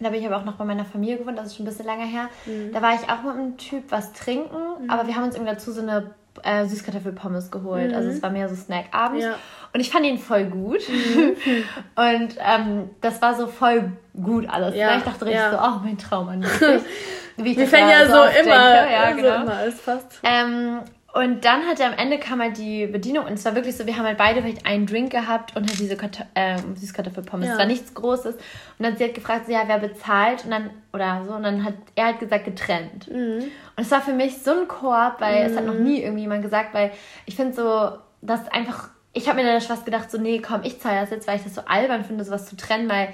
da 0.00 0.10
bin 0.10 0.20
ich 0.20 0.26
aber 0.26 0.38
auch 0.38 0.44
noch 0.44 0.56
bei 0.56 0.64
meiner 0.64 0.84
Familie 0.84 1.18
gewohnt, 1.18 1.38
das 1.38 1.46
ist 1.46 1.56
schon 1.56 1.64
ein 1.64 1.68
bisschen 1.68 1.86
länger 1.86 2.04
her. 2.04 2.28
Mhm. 2.46 2.72
Da 2.72 2.82
war 2.82 2.94
ich 2.94 3.08
auch 3.08 3.22
mit 3.22 3.34
einem 3.34 3.56
Typ 3.56 3.84
was 3.90 4.12
trinken, 4.12 4.82
mhm. 4.82 4.90
aber 4.90 5.06
wir 5.06 5.14
haben 5.14 5.22
uns 5.22 5.36
irgendwie 5.36 5.52
dazu 5.52 5.72
so 5.72 5.82
eine 5.82 6.10
äh, 6.42 6.66
Süßkartoffelpommes 6.66 7.50
geholt. 7.50 7.90
Mhm. 7.90 7.96
Also 7.96 8.10
es 8.10 8.22
war 8.22 8.30
mehr 8.30 8.48
so 8.48 8.56
Snack 8.56 8.86
abends. 8.92 9.24
Ja. 9.24 9.34
Und 9.72 9.80
ich 9.80 9.90
fand 9.90 10.04
ihn 10.04 10.18
voll 10.18 10.44
gut. 10.44 10.80
Mhm. 10.88 11.36
und 11.96 12.36
ähm, 12.38 12.90
das 13.00 13.22
war 13.22 13.34
so 13.34 13.46
voll 13.46 13.92
gut 14.20 14.48
alles. 14.48 14.74
Ja. 14.74 14.92
Ne? 14.92 14.98
Ich 14.98 15.04
dachte 15.04 15.26
richtig 15.26 15.40
ja. 15.40 15.50
so, 15.52 15.58
oh, 15.58 15.80
mein 15.82 15.98
Traum 15.98 16.28
an 16.28 16.44
Wie 17.36 17.50
ich 17.50 17.56
Wir 17.56 17.66
fängen 17.66 17.90
ja 17.90 18.06
so, 18.06 18.12
so 18.12 18.42
immer, 18.42 18.90
ja, 18.90 19.10
genau. 19.10 19.28
so 19.28 19.42
immer 19.42 19.56
alles 19.56 19.80
fast. 19.80 20.20
Ähm, 20.22 20.80
und 21.14 21.44
dann 21.44 21.64
hat 21.68 21.78
er 21.78 21.86
am 21.86 21.92
Ende 21.92 22.18
kam 22.18 22.40
halt 22.40 22.58
die 22.58 22.88
Bedienung 22.88 23.26
und 23.26 23.34
es 23.34 23.44
war 23.44 23.54
wirklich 23.54 23.76
so, 23.76 23.86
wir 23.86 23.96
haben 23.96 24.04
halt 24.04 24.18
beide 24.18 24.42
vielleicht 24.42 24.66
einen 24.66 24.84
Drink 24.84 25.12
gehabt 25.12 25.54
und 25.54 25.68
halt 25.68 25.78
diese 25.78 25.96
Kartoff 25.96 26.26
äh, 26.34 26.58
Süßkartoffelpommes. 26.74 27.46
Ja. 27.46 27.52
Es 27.52 27.58
war 27.60 27.66
nichts 27.66 27.94
Großes. 27.94 28.34
Und 28.34 28.42
dann 28.80 28.96
sie 28.96 29.04
hat 29.04 29.14
gefragt, 29.14 29.46
so, 29.46 29.52
ja, 29.52 29.62
wer 29.66 29.78
bezahlt? 29.78 30.44
Und 30.44 30.50
dann, 30.50 30.70
oder 30.92 31.22
so, 31.24 31.34
und 31.34 31.44
dann 31.44 31.64
hat 31.64 31.74
er 31.94 32.06
halt 32.06 32.18
gesagt, 32.18 32.46
getrennt. 32.46 33.08
Mhm. 33.08 33.44
Und 33.76 33.78
es 33.78 33.92
war 33.92 34.02
für 34.02 34.12
mich 34.12 34.38
so 34.38 34.50
ein 34.50 34.66
Korb, 34.66 35.20
weil 35.20 35.44
mhm. 35.44 35.50
es 35.52 35.56
hat 35.56 35.64
noch 35.64 35.74
mhm. 35.74 35.84
nie 35.84 36.02
irgendwie 36.02 36.22
jemand 36.22 36.42
gesagt, 36.42 36.74
weil 36.74 36.90
ich 37.26 37.36
finde 37.36 37.54
so, 37.54 37.96
dass 38.20 38.48
einfach, 38.48 38.88
ich 39.12 39.28
habe 39.28 39.40
mir 39.40 39.46
dann 39.46 39.60
fast 39.60 39.84
gedacht, 39.84 40.10
so, 40.10 40.18
nee, 40.18 40.42
komm, 40.44 40.62
ich 40.64 40.80
zahle 40.80 41.00
das 41.00 41.10
jetzt, 41.10 41.28
weil 41.28 41.36
ich 41.36 41.44
das 41.44 41.54
so 41.54 41.60
albern 41.64 42.04
finde, 42.04 42.24
sowas 42.24 42.46
zu 42.46 42.56
trennen, 42.56 42.90
weil 42.90 43.10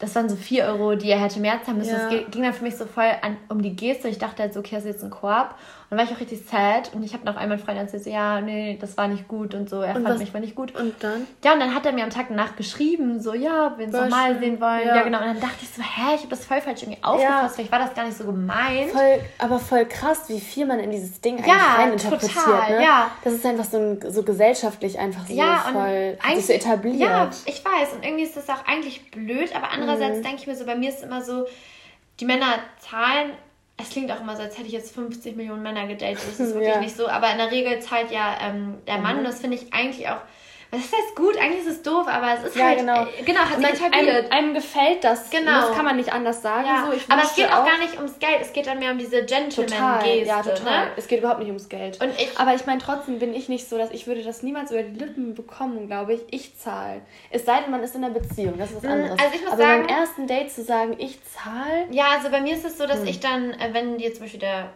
das 0.00 0.14
waren 0.14 0.28
so 0.28 0.36
4 0.36 0.64
Euro, 0.64 0.94
die 0.96 1.10
er 1.10 1.20
hätte 1.20 1.40
mehr 1.40 1.62
zahlen 1.62 1.78
müssen. 1.78 1.92
Ja. 1.92 2.10
Das 2.10 2.30
ging 2.30 2.42
dann 2.42 2.54
für 2.54 2.64
mich 2.64 2.76
so 2.76 2.86
voll 2.86 3.10
an, 3.20 3.36
um 3.48 3.60
die 3.62 3.76
Geste. 3.76 4.08
Ich 4.08 4.18
dachte 4.18 4.42
halt 4.42 4.54
so, 4.54 4.60
okay, 4.60 4.74
das 4.74 4.84
ist 4.84 4.92
jetzt 4.94 5.04
ein 5.04 5.10
Korb. 5.10 5.54
Und 5.90 5.98
dann 5.98 6.06
war 6.06 6.12
ich 6.12 6.16
auch 6.16 6.20
richtig 6.20 6.48
sad. 6.48 6.92
Und 6.94 7.02
ich 7.02 7.12
habe 7.14 7.26
noch 7.26 7.36
einmal 7.36 7.58
einen 7.58 7.66
Freund 7.66 7.76
erzählt, 7.76 8.04
so, 8.04 8.10
ja, 8.10 8.40
nee, 8.40 8.78
das 8.80 8.96
war 8.96 9.08
nicht 9.08 9.26
gut 9.26 9.54
und 9.54 9.68
so. 9.68 9.82
Er 9.82 9.96
und 9.96 10.04
fand 10.04 10.14
was, 10.14 10.18
mich 10.20 10.32
mal 10.32 10.38
nicht 10.38 10.54
gut. 10.54 10.74
Und 10.76 10.94
dann? 11.02 11.26
Ja, 11.44 11.52
und 11.52 11.58
dann 11.58 11.74
hat 11.74 11.84
er 11.84 11.92
mir 11.92 12.04
am 12.04 12.10
Tag 12.10 12.26
danach 12.28 12.54
geschrieben, 12.54 13.20
so, 13.20 13.34
ja, 13.34 13.74
wir 13.76 13.86
uns 13.86 13.94
nochmal 13.94 14.38
sehen 14.38 14.60
wollen. 14.60 14.86
Ja. 14.86 14.96
ja. 14.96 15.02
genau. 15.02 15.18
Und 15.18 15.26
dann 15.26 15.40
dachte 15.40 15.56
ich 15.62 15.68
so, 15.68 15.82
hä, 15.82 16.14
ich 16.14 16.20
habe 16.20 16.30
das 16.30 16.44
voll 16.44 16.60
falsch 16.60 16.82
irgendwie 16.82 17.02
aufgefasst. 17.02 17.42
Ja. 17.42 17.48
Vielleicht 17.48 17.72
war 17.72 17.78
das 17.80 17.94
gar 17.94 18.04
nicht 18.06 18.16
so 18.16 18.24
gemeint. 18.24 18.92
Voll, 18.92 19.20
aber 19.38 19.58
voll 19.58 19.84
krass, 19.84 20.28
wie 20.28 20.38
viel 20.38 20.64
man 20.64 20.78
in 20.78 20.92
dieses 20.92 21.20
Ding 21.20 21.38
eigentlich 21.38 21.48
ja, 21.48 21.74
reininterpretiert. 21.76 22.34
Total, 22.34 22.78
ne? 22.78 22.84
ja. 22.84 23.10
Das 23.24 23.34
ist 23.34 23.44
einfach 23.44 23.64
so, 23.64 23.76
ein, 23.76 24.00
so 24.08 24.22
gesellschaftlich 24.22 24.96
einfach 24.96 25.26
so 25.26 25.34
ja, 25.34 25.56
voll 25.72 26.16
sich 26.36 26.46
so 26.46 26.52
etabliert. 26.52 27.00
Ja, 27.00 27.30
ich 27.44 27.64
weiß. 27.64 27.94
Und 27.94 28.04
irgendwie 28.04 28.22
ist 28.22 28.36
das 28.36 28.48
auch 28.48 28.64
eigentlich 28.64 29.10
blöd. 29.10 29.54
Aber 29.56 29.72
andererseits 29.90 30.18
mhm. 30.18 30.22
denke 30.22 30.40
ich 30.42 30.46
mir 30.46 30.56
so, 30.56 30.66
bei 30.66 30.76
mir 30.76 30.90
ist 30.90 31.02
immer 31.02 31.22
so, 31.22 31.46
die 32.18 32.24
Männer 32.24 32.60
zahlen. 32.78 33.32
Es 33.76 33.90
klingt 33.90 34.10
auch 34.12 34.20
immer 34.20 34.36
so, 34.36 34.42
als 34.42 34.58
hätte 34.58 34.66
ich 34.66 34.74
jetzt 34.74 34.94
50 34.94 35.36
Millionen 35.36 35.62
Männer 35.62 35.86
gedatet. 35.86 36.18
Das 36.26 36.38
ist 36.38 36.54
wirklich 36.54 36.74
ja. 36.74 36.80
nicht 36.80 36.96
so. 36.96 37.08
Aber 37.08 37.30
in 37.30 37.38
der 37.38 37.50
Regel 37.50 37.80
zahlt 37.80 38.10
ja 38.10 38.36
ähm, 38.42 38.78
der 38.86 38.98
Mann. 38.98 39.14
Mhm. 39.14 39.18
Und 39.20 39.24
das 39.24 39.40
finde 39.40 39.56
ich 39.56 39.72
eigentlich 39.72 40.08
auch 40.08 40.20
was 40.72 40.80
heißt 40.80 41.16
gut? 41.16 41.36
Eigentlich 41.36 41.66
ist 41.66 41.78
es 41.78 41.82
doof, 41.82 42.06
aber 42.06 42.34
es 42.34 42.44
ist 42.44 42.56
ja, 42.56 42.66
halt. 42.66 42.78
Genau, 42.78 43.02
äh, 43.02 43.22
genau 43.24 43.40
hat 43.40 43.58
sich 43.58 43.68
etabliert. 43.68 44.30
Einem, 44.30 44.32
einem, 44.32 44.54
gefällt 44.54 45.02
das. 45.02 45.28
Genau. 45.30 45.62
Das 45.62 45.72
kann 45.72 45.84
man 45.84 45.96
nicht 45.96 46.12
anders 46.12 46.42
sagen. 46.42 46.64
Ja. 46.64 46.86
So, 46.86 47.12
aber 47.12 47.22
es 47.22 47.34
geht 47.34 47.46
auch, 47.46 47.58
auch, 47.58 47.66
gar 47.66 47.78
nicht 47.78 47.96
ums 47.96 48.18
Geld. 48.20 48.38
Es 48.40 48.52
geht 48.52 48.68
dann 48.68 48.78
mehr 48.78 48.92
um 48.92 48.98
diese 48.98 49.24
Gentleman-Geste. 49.24 50.26
Ja, 50.26 50.42
total. 50.42 50.86
Ne? 50.86 50.92
Es 50.96 51.08
geht 51.08 51.18
überhaupt 51.18 51.40
nicht 51.40 51.48
ums 51.48 51.68
Geld. 51.68 52.00
Und 52.00 52.12
ich, 52.20 52.38
aber 52.38 52.54
ich 52.54 52.66
meine, 52.66 52.80
trotzdem 52.80 53.18
bin 53.18 53.34
ich 53.34 53.48
nicht 53.48 53.68
so, 53.68 53.78
dass 53.78 53.90
ich 53.90 54.06
würde 54.06 54.22
das 54.22 54.44
niemals 54.44 54.70
über 54.70 54.84
die 54.84 54.96
Lippen 54.96 55.34
bekommen, 55.34 55.88
glaube 55.88 56.14
ich. 56.14 56.20
Ich 56.30 56.56
zahle. 56.56 57.00
Es 57.30 57.44
sei 57.44 57.60
denn, 57.62 57.72
man 57.72 57.82
ist 57.82 57.96
in 57.96 58.04
einer 58.04 58.14
Beziehung. 58.14 58.56
Das 58.56 58.70
ist 58.70 58.76
was 58.76 58.84
mm, 58.84 58.92
anderes. 58.92 59.18
Also 59.18 59.34
ich 59.34 59.42
muss 59.42 59.52
aber 59.52 59.62
sagen, 59.62 59.86
beim 59.86 59.96
ersten 59.96 60.26
Date 60.28 60.52
zu 60.52 60.62
sagen, 60.62 60.94
ich 60.98 61.18
zahle. 61.24 61.86
Ja, 61.90 62.10
also 62.16 62.30
bei 62.30 62.40
mir 62.40 62.54
ist 62.54 62.64
es 62.64 62.78
so, 62.78 62.86
dass 62.86 63.00
hm. 63.00 63.06
ich 63.08 63.18
dann, 63.18 63.50
äh, 63.54 63.70
wenn 63.72 63.98
dir 63.98 64.12
zum 64.12 64.22
Beispiel 64.22 64.40
der 64.40 64.70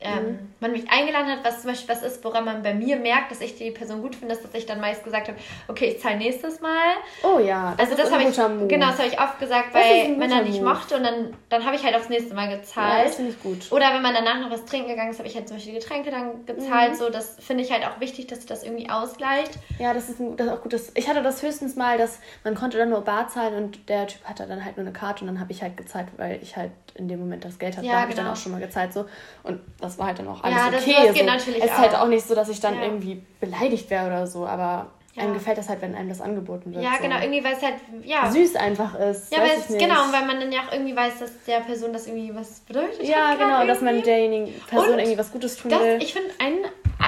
ähm, 0.00 0.24
mhm. 0.24 0.52
man 0.60 0.72
mich 0.72 0.90
eingeladen 0.90 1.26
hat, 1.26 1.44
was 1.44 1.62
zum 1.62 1.70
Beispiel 1.70 1.94
was 1.94 2.02
ist, 2.02 2.24
woran 2.24 2.44
man 2.44 2.62
bei 2.62 2.72
mir 2.72 2.96
merkt, 2.96 3.30
dass 3.30 3.40
ich 3.40 3.56
die 3.56 3.70
Person 3.70 4.00
gut 4.00 4.16
finde, 4.16 4.34
ist, 4.34 4.42
dass 4.42 4.54
ich 4.54 4.64
dann 4.64 4.80
meist 4.80 5.04
gesagt 5.04 5.28
habe, 5.28 5.38
okay, 5.68 5.86
ich 5.86 6.00
zahle 6.00 6.16
nächstes 6.16 6.60
Mal. 6.60 6.94
Oh 7.22 7.38
ja, 7.38 7.74
das 7.76 7.90
also 7.90 8.02
das 8.02 8.12
habe 8.12 8.22
ich 8.22 8.36
Move. 8.36 8.66
genau, 8.66 8.86
das 8.86 8.98
habe 8.98 9.08
ich 9.08 9.20
oft 9.20 9.38
gesagt, 9.38 9.74
weil 9.74 10.16
dann 10.28 10.44
nicht 10.44 10.62
mochte 10.62 10.96
und 10.96 11.02
dann, 11.02 11.36
dann 11.48 11.64
habe 11.64 11.76
ich 11.76 11.84
halt 11.84 11.94
aufs 11.94 12.08
nächste 12.08 12.34
Mal 12.34 12.56
gezahlt. 12.56 12.98
Ja, 12.98 13.04
das 13.04 13.16
finde 13.16 13.32
ich 13.32 13.42
gut. 13.42 13.70
Oder 13.70 13.92
wenn 13.92 14.02
man 14.02 14.14
danach 14.14 14.40
noch 14.40 14.50
was 14.50 14.64
trinken 14.64 14.88
gegangen 14.88 15.10
ist, 15.10 15.18
habe 15.18 15.28
ich 15.28 15.34
halt 15.34 15.48
zum 15.48 15.56
Beispiel 15.56 15.74
die 15.74 15.80
Getränke 15.80 16.10
dann 16.10 16.46
gezahlt. 16.46 16.92
Mhm. 16.92 16.96
So, 16.96 17.10
das 17.10 17.36
finde 17.38 17.64
ich 17.64 17.72
halt 17.72 17.84
auch 17.84 18.00
wichtig, 18.00 18.26
dass 18.28 18.46
das 18.46 18.62
irgendwie 18.62 18.88
ausgleicht. 18.88 19.52
Ja, 19.78 19.92
das 19.92 20.08
ist, 20.08 20.20
ein, 20.20 20.36
das 20.36 20.46
ist 20.46 20.52
auch 20.52 20.62
gut. 20.62 20.72
Das, 20.72 20.92
ich 20.94 21.08
hatte 21.08 21.22
das 21.22 21.42
höchstens 21.42 21.76
mal, 21.76 21.98
dass 21.98 22.20
man 22.44 22.54
konnte 22.54 22.78
dann 22.78 22.88
nur 22.88 23.02
Bar 23.02 23.28
zahlen 23.28 23.54
und 23.54 23.88
der 23.88 24.06
Typ 24.06 24.24
hatte 24.24 24.46
dann 24.46 24.64
halt 24.64 24.76
nur 24.76 24.86
eine 24.86 24.94
Karte 24.94 25.22
und 25.22 25.26
dann 25.26 25.40
habe 25.40 25.52
ich 25.52 25.62
halt 25.62 25.76
gezahlt, 25.76 26.06
weil 26.16 26.38
ich 26.42 26.56
halt 26.56 26.70
in 26.94 27.08
dem 27.08 27.20
Moment 27.20 27.44
das 27.44 27.58
Geld 27.58 27.76
hatte. 27.76 27.86
Ja, 27.86 27.92
da 27.92 28.00
habe 28.00 28.10
genau. 28.10 28.10
ich 28.10 28.16
dann 28.16 28.24
genau. 28.26 28.36
auch 28.36 28.42
schon 28.42 28.52
mal 28.52 28.60
gezahlt 28.60 28.92
so 28.92 29.06
und 29.42 29.60
das 29.80 29.89
war 29.98 30.06
halt 30.06 30.18
dann 30.18 30.28
auch 30.28 30.42
alles 30.42 30.56
ja, 30.56 30.66
okay. 30.66 30.76
Das, 30.76 30.84
das 30.84 31.14
geht 31.14 31.22
so. 31.22 31.24
natürlich 31.24 31.64
es 31.64 31.70
ist 31.70 31.78
halt 31.78 31.94
auch 31.94 32.08
nicht 32.08 32.26
so, 32.26 32.34
dass 32.34 32.48
ich 32.48 32.60
dann 32.60 32.74
ja. 32.76 32.82
irgendwie 32.82 33.22
beleidigt 33.40 33.90
wäre 33.90 34.06
oder 34.06 34.26
so, 34.26 34.46
aber 34.46 34.90
ja. 35.14 35.24
einem 35.24 35.34
gefällt 35.34 35.58
das 35.58 35.68
halt, 35.68 35.82
wenn 35.82 35.94
einem 35.94 36.08
das 36.08 36.20
angeboten 36.20 36.72
wird. 36.72 36.84
Ja, 36.84 36.92
so. 36.96 37.02
genau, 37.02 37.20
irgendwie, 37.20 37.42
weil 37.42 37.54
es 37.54 37.62
halt, 37.62 37.74
ja. 38.04 38.30
Süß 38.30 38.56
einfach 38.56 38.94
ist. 38.98 39.32
Ja, 39.32 39.40
weil 39.40 39.58
es, 39.58 39.66
genau, 39.68 40.04
und 40.04 40.12
weil 40.12 40.24
man 40.26 40.40
dann 40.40 40.52
ja 40.52 40.60
auch 40.60 40.72
irgendwie 40.72 40.94
weiß, 40.94 41.18
dass 41.18 41.32
der 41.46 41.60
Person 41.60 41.92
das 41.92 42.06
irgendwie 42.06 42.34
was 42.34 42.60
bedeutet. 42.60 43.02
Ja, 43.02 43.34
genau, 43.34 43.50
irgendwie. 43.50 43.66
dass 43.66 43.80
man 43.80 44.02
derjenigen 44.02 44.54
Person 44.68 44.92
und 44.92 44.98
irgendwie 44.98 45.18
was 45.18 45.32
Gutes 45.32 45.56
tun 45.56 45.70
das, 45.70 45.80
will. 45.80 45.98
Ich 46.00 46.12
finde 46.12 46.30
einen, 46.38 46.64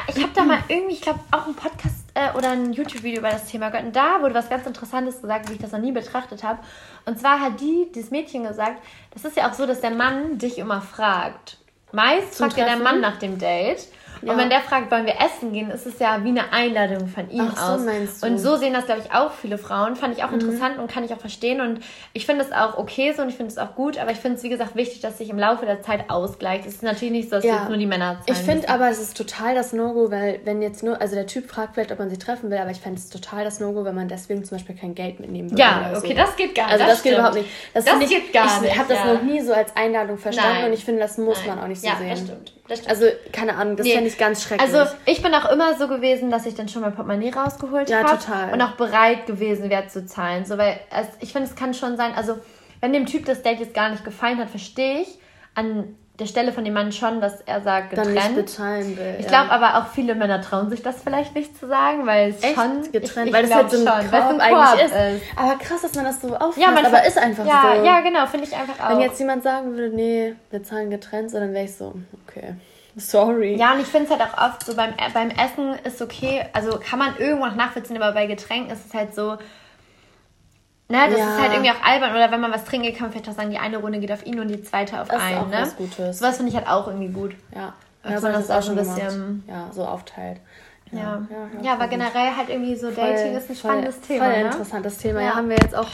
ich 0.08 0.22
habe 0.22 0.32
da 0.34 0.42
mal 0.42 0.58
irgendwie, 0.68 0.94
ich 0.94 1.00
glaube, 1.00 1.20
auch 1.30 1.46
einen 1.46 1.54
Podcast 1.54 2.04
äh, 2.14 2.36
oder 2.36 2.50
ein 2.50 2.72
YouTube-Video 2.72 3.20
über 3.20 3.30
das 3.30 3.46
Thema 3.46 3.68
gehört. 3.68 3.86
Und 3.86 3.96
da 3.96 4.20
wurde 4.20 4.34
was 4.34 4.48
ganz 4.48 4.66
Interessantes 4.66 5.20
gesagt, 5.20 5.48
wie 5.48 5.54
ich 5.54 5.60
das 5.60 5.72
noch 5.72 5.80
nie 5.80 5.92
betrachtet 5.92 6.42
habe. 6.42 6.58
Und 7.06 7.18
zwar 7.18 7.40
hat 7.40 7.60
die, 7.60 7.88
dieses 7.94 8.10
Mädchen 8.10 8.44
gesagt, 8.44 8.82
das 9.12 9.24
ist 9.24 9.36
ja 9.36 9.48
auch 9.48 9.54
so, 9.54 9.66
dass 9.66 9.80
der 9.80 9.90
Mann 9.90 10.38
dich 10.38 10.58
immer 10.58 10.82
fragt. 10.82 11.58
Meist 11.92 12.36
fragt 12.36 12.56
ja 12.56 12.64
der 12.64 12.76
Mann 12.76 13.00
nach 13.00 13.18
dem 13.18 13.38
Date. 13.38 13.86
Ja. 14.22 14.32
Und 14.32 14.38
wenn 14.38 14.50
der 14.50 14.60
fragt, 14.60 14.90
wollen 14.90 15.06
wir 15.06 15.16
essen 15.20 15.52
gehen, 15.52 15.70
ist 15.70 15.86
es 15.86 15.98
ja 15.98 16.22
wie 16.22 16.28
eine 16.28 16.52
Einladung 16.52 17.08
von 17.08 17.28
ihm 17.30 17.50
Ach, 17.54 17.70
aus. 17.70 17.80
So 17.80 17.86
meinst 17.86 18.22
du. 18.22 18.26
Und 18.26 18.38
so 18.38 18.56
sehen 18.56 18.72
das, 18.72 18.86
glaube 18.86 19.02
ich, 19.04 19.12
auch 19.12 19.32
viele 19.32 19.58
Frauen. 19.58 19.96
Fand 19.96 20.16
ich 20.16 20.22
auch 20.22 20.30
mhm. 20.30 20.40
interessant 20.40 20.78
und 20.78 20.90
kann 20.90 21.04
ich 21.04 21.12
auch 21.12 21.18
verstehen. 21.18 21.60
Und 21.60 21.80
ich 22.12 22.24
finde 22.24 22.44
es 22.44 22.52
auch 22.52 22.78
okay 22.78 23.12
so 23.16 23.22
und 23.22 23.28
ich 23.28 23.34
finde 23.34 23.50
es 23.50 23.58
auch 23.58 23.74
gut. 23.74 23.98
Aber 23.98 24.12
ich 24.12 24.18
finde 24.18 24.38
es, 24.38 24.44
wie 24.44 24.48
gesagt, 24.48 24.76
wichtig, 24.76 25.00
dass 25.00 25.18
sich 25.18 25.28
im 25.30 25.38
Laufe 25.38 25.66
der 25.66 25.82
Zeit 25.82 26.08
ausgleicht. 26.08 26.66
Es 26.66 26.74
ist 26.74 26.82
natürlich 26.82 27.12
nicht 27.12 27.30
so, 27.30 27.36
dass 27.36 27.44
ja. 27.44 27.56
jetzt 27.56 27.68
nur 27.68 27.78
die 27.78 27.86
Männer 27.86 28.20
zahlen 28.24 28.24
Ich 28.26 28.36
finde 28.38 28.68
aber, 28.68 28.88
es 28.88 29.00
ist 29.00 29.16
total 29.16 29.54
das 29.54 29.72
No-Go, 29.72 30.10
weil 30.10 30.40
wenn 30.44 30.62
jetzt 30.62 30.84
nur, 30.84 31.00
also 31.00 31.14
der 31.16 31.26
Typ 31.26 31.50
fragt 31.50 31.74
vielleicht, 31.74 31.90
ob 31.90 31.98
man 31.98 32.08
sich 32.08 32.18
treffen 32.18 32.50
will, 32.50 32.58
aber 32.58 32.70
ich 32.70 32.80
fände 32.80 32.98
es 32.98 33.08
total 33.10 33.44
das 33.44 33.58
No-Go, 33.58 33.84
wenn 33.84 33.94
man 33.94 34.08
deswegen 34.08 34.44
zum 34.44 34.58
Beispiel 34.58 34.76
kein 34.76 34.94
Geld 34.94 35.18
mitnehmen 35.18 35.50
würde. 35.50 35.60
Ja, 35.60 35.92
okay, 35.96 36.08
so. 36.10 36.14
das 36.14 36.36
geht 36.36 36.54
gar 36.54 36.66
nicht. 36.66 36.74
Also 36.74 36.84
das, 36.84 36.94
das 36.94 37.02
geht 37.02 37.12
überhaupt 37.14 37.34
nicht. 37.34 37.48
Das, 37.74 37.84
das 37.84 37.98
geht 37.98 38.10
ich, 38.10 38.32
gar 38.32 38.60
nicht. 38.60 38.72
Ich 38.72 38.78
habe 38.78 38.94
das 38.94 39.04
noch 39.04 39.22
nie 39.22 39.40
so 39.40 39.52
als 39.52 39.74
Einladung 39.76 40.18
verstanden 40.18 40.58
Nein. 40.60 40.66
und 40.66 40.72
ich 40.72 40.84
finde, 40.84 41.00
das 41.00 41.18
muss 41.18 41.38
Nein. 41.38 41.56
man 41.56 41.64
auch 41.64 41.68
nicht 41.68 41.80
so 41.80 41.88
ja, 41.88 41.96
sehen. 41.96 42.10
Das 42.10 42.20
stimmt. 42.20 42.52
Also, 42.88 43.06
keine 43.32 43.56
Ahnung, 43.56 43.76
das 43.76 43.86
nee. 43.86 43.94
fände 43.94 44.08
ich 44.08 44.18
ganz 44.18 44.42
schrecklich. 44.42 44.74
Also, 44.74 44.90
ich 45.06 45.22
bin 45.22 45.34
auch 45.34 45.50
immer 45.50 45.76
so 45.76 45.88
gewesen, 45.88 46.30
dass 46.30 46.46
ich 46.46 46.54
dann 46.54 46.68
schon 46.68 46.82
mein 46.82 46.94
Portemonnaie 46.94 47.30
rausgeholt 47.30 47.88
ja, 47.90 48.02
habe. 48.02 48.18
total. 48.18 48.52
Und 48.52 48.60
auch 48.62 48.72
bereit 48.72 49.26
gewesen 49.26 49.70
wäre 49.70 49.86
zu 49.88 50.06
zahlen. 50.06 50.44
So, 50.44 50.58
weil 50.58 50.80
es, 50.90 51.06
ich 51.20 51.32
finde, 51.32 51.48
es 51.48 51.54
kann 51.54 51.74
schon 51.74 51.96
sein, 51.96 52.12
also, 52.14 52.38
wenn 52.80 52.92
dem 52.92 53.06
Typ 53.06 53.26
das 53.26 53.42
Date 53.42 53.60
jetzt 53.60 53.74
gar 53.74 53.90
nicht 53.90 54.04
gefallen 54.04 54.38
hat, 54.38 54.50
verstehe 54.50 55.02
ich 55.02 55.18
an 55.54 55.96
der 56.18 56.26
Stelle 56.26 56.52
von 56.52 56.64
dem 56.64 56.74
Mann 56.74 56.92
schon, 56.92 57.20
dass 57.20 57.40
er 57.40 57.62
sagt, 57.62 57.90
getrennt. 57.90 58.16
Dann 58.16 58.34
nicht 58.34 58.36
bezahlen 58.36 58.96
will. 58.96 59.16
Ich 59.18 59.24
ja. 59.24 59.30
glaube 59.30 59.50
aber 59.50 59.78
auch 59.78 59.88
viele 59.88 60.14
Männer 60.14 60.42
trauen 60.42 60.68
sich 60.68 60.82
das 60.82 61.02
vielleicht 61.02 61.34
nicht 61.34 61.56
zu 61.56 61.66
sagen, 61.66 62.06
weil 62.06 62.30
es 62.30 62.42
Echt? 62.42 62.54
schon 62.54 62.92
getrennt, 62.92 63.28
ich, 63.28 63.32
ich 63.32 63.32
weil 63.32 63.44
es 63.44 63.54
halt 63.54 63.70
so 63.70 63.78
ein 63.78 63.86
schon, 63.86 64.10
Korb, 64.10 64.30
ein 64.30 64.40
eigentlich 64.40 64.84
ist. 64.84 64.94
ist. 64.94 65.22
Aber 65.36 65.56
krass, 65.56 65.82
dass 65.82 65.94
man 65.94 66.04
das 66.04 66.20
so 66.20 66.28
aufpasst, 66.34 66.58
ja, 66.58 66.70
man 66.70 66.84
aber 66.84 67.04
ist 67.06 67.16
einfach 67.16 67.46
ja, 67.46 67.76
so. 67.76 67.84
Ja, 67.84 68.00
genau, 68.00 68.26
finde 68.26 68.46
ich 68.46 68.54
einfach 68.54 68.78
auch. 68.84 68.90
Wenn 68.90 69.00
jetzt 69.00 69.18
jemand 69.18 69.42
sagen 69.42 69.74
würde, 69.76 69.94
nee, 69.94 70.34
wir 70.50 70.62
zahlen 70.62 70.90
getrennt, 70.90 71.30
so, 71.30 71.38
dann 71.38 71.54
wäre 71.54 71.64
ich 71.64 71.74
so, 71.74 71.94
okay. 72.26 72.56
Sorry. 72.96 73.56
Ja, 73.56 73.72
und 73.72 73.80
ich 73.80 73.86
finde 73.86 74.04
es 74.04 74.10
halt 74.10 74.20
auch 74.20 74.50
oft 74.50 74.66
so 74.66 74.76
beim, 74.76 74.92
beim 75.14 75.30
Essen 75.30 75.74
ist 75.84 76.02
okay, 76.02 76.44
also 76.52 76.78
kann 76.78 76.98
man 76.98 77.16
irgendwo 77.16 77.46
noch 77.46 77.56
nachvollziehen, 77.56 77.96
aber 77.96 78.12
bei 78.12 78.26
Getränken 78.26 78.70
ist 78.70 78.86
es 78.86 78.94
halt 78.94 79.14
so, 79.14 79.38
ne, 80.92 81.08
das 81.10 81.18
Ja. 81.18 81.34
ist 81.34 81.40
halt 81.42 81.52
irgendwie 81.52 81.70
auch 81.70 81.82
albern. 81.84 82.10
Oder 82.12 82.30
wenn 82.30 82.40
man 82.40 82.52
was 82.52 82.64
trinkt, 82.64 82.86
kann 82.92 83.02
man 83.06 83.10
vielleicht 83.12 83.28
auch 83.28 83.34
sagen, 83.34 83.50
die 83.50 83.58
eine 83.58 83.78
Runde 83.78 83.98
geht 83.98 84.12
auf 84.12 84.24
ihn 84.26 84.38
und 84.38 84.48
die 84.48 84.62
zweite 84.62 85.00
auf 85.00 85.08
Das 85.08 85.16
ist 85.18 85.22
einen. 85.24 85.38
auch 85.38 85.48
ne? 85.48 85.56
was 85.60 85.76
Gutes. 85.76 86.18
Sowas 86.18 86.36
finde 86.36 86.50
ich 86.50 86.56
halt 86.56 86.68
auch 86.68 86.86
irgendwie 86.86 87.08
gut. 87.08 87.34
Ja. 87.54 87.72
Dass 88.02 88.12
Ja, 88.14 88.20
man 88.20 88.32
das 88.32 88.48
hab 88.48 88.56
auch 88.56 88.60
ich 88.62 88.70
ein 88.70 88.76
schon 88.76 88.76
bisschen- 88.76 89.44
gemacht. 89.46 89.48
Ja, 89.48 89.72
so 89.72 89.84
aufteilt. 89.84 90.40
Ja, 90.92 91.00
ja, 91.30 91.62
ja, 91.62 91.72
aber 91.72 91.80
voll 91.80 91.88
gut. 91.88 91.98
generell 91.98 92.36
halt 92.36 92.48
irgendwie 92.48 92.76
so 92.76 92.90
Dating 92.90 93.34
ist 93.36 93.48
ein 93.50 93.56
spannendes 93.56 93.96
voll, 93.96 94.06
Thema. 94.08 94.24
Voll 94.26 94.38
ne? 94.38 94.44
interessantes 94.46 94.98
Thema. 94.98 95.20
Ja. 95.20 95.26
Ja. 95.28 95.34
haben 95.36 95.48
wir 95.48 95.56
jetzt 95.56 95.74
auch 95.74 95.88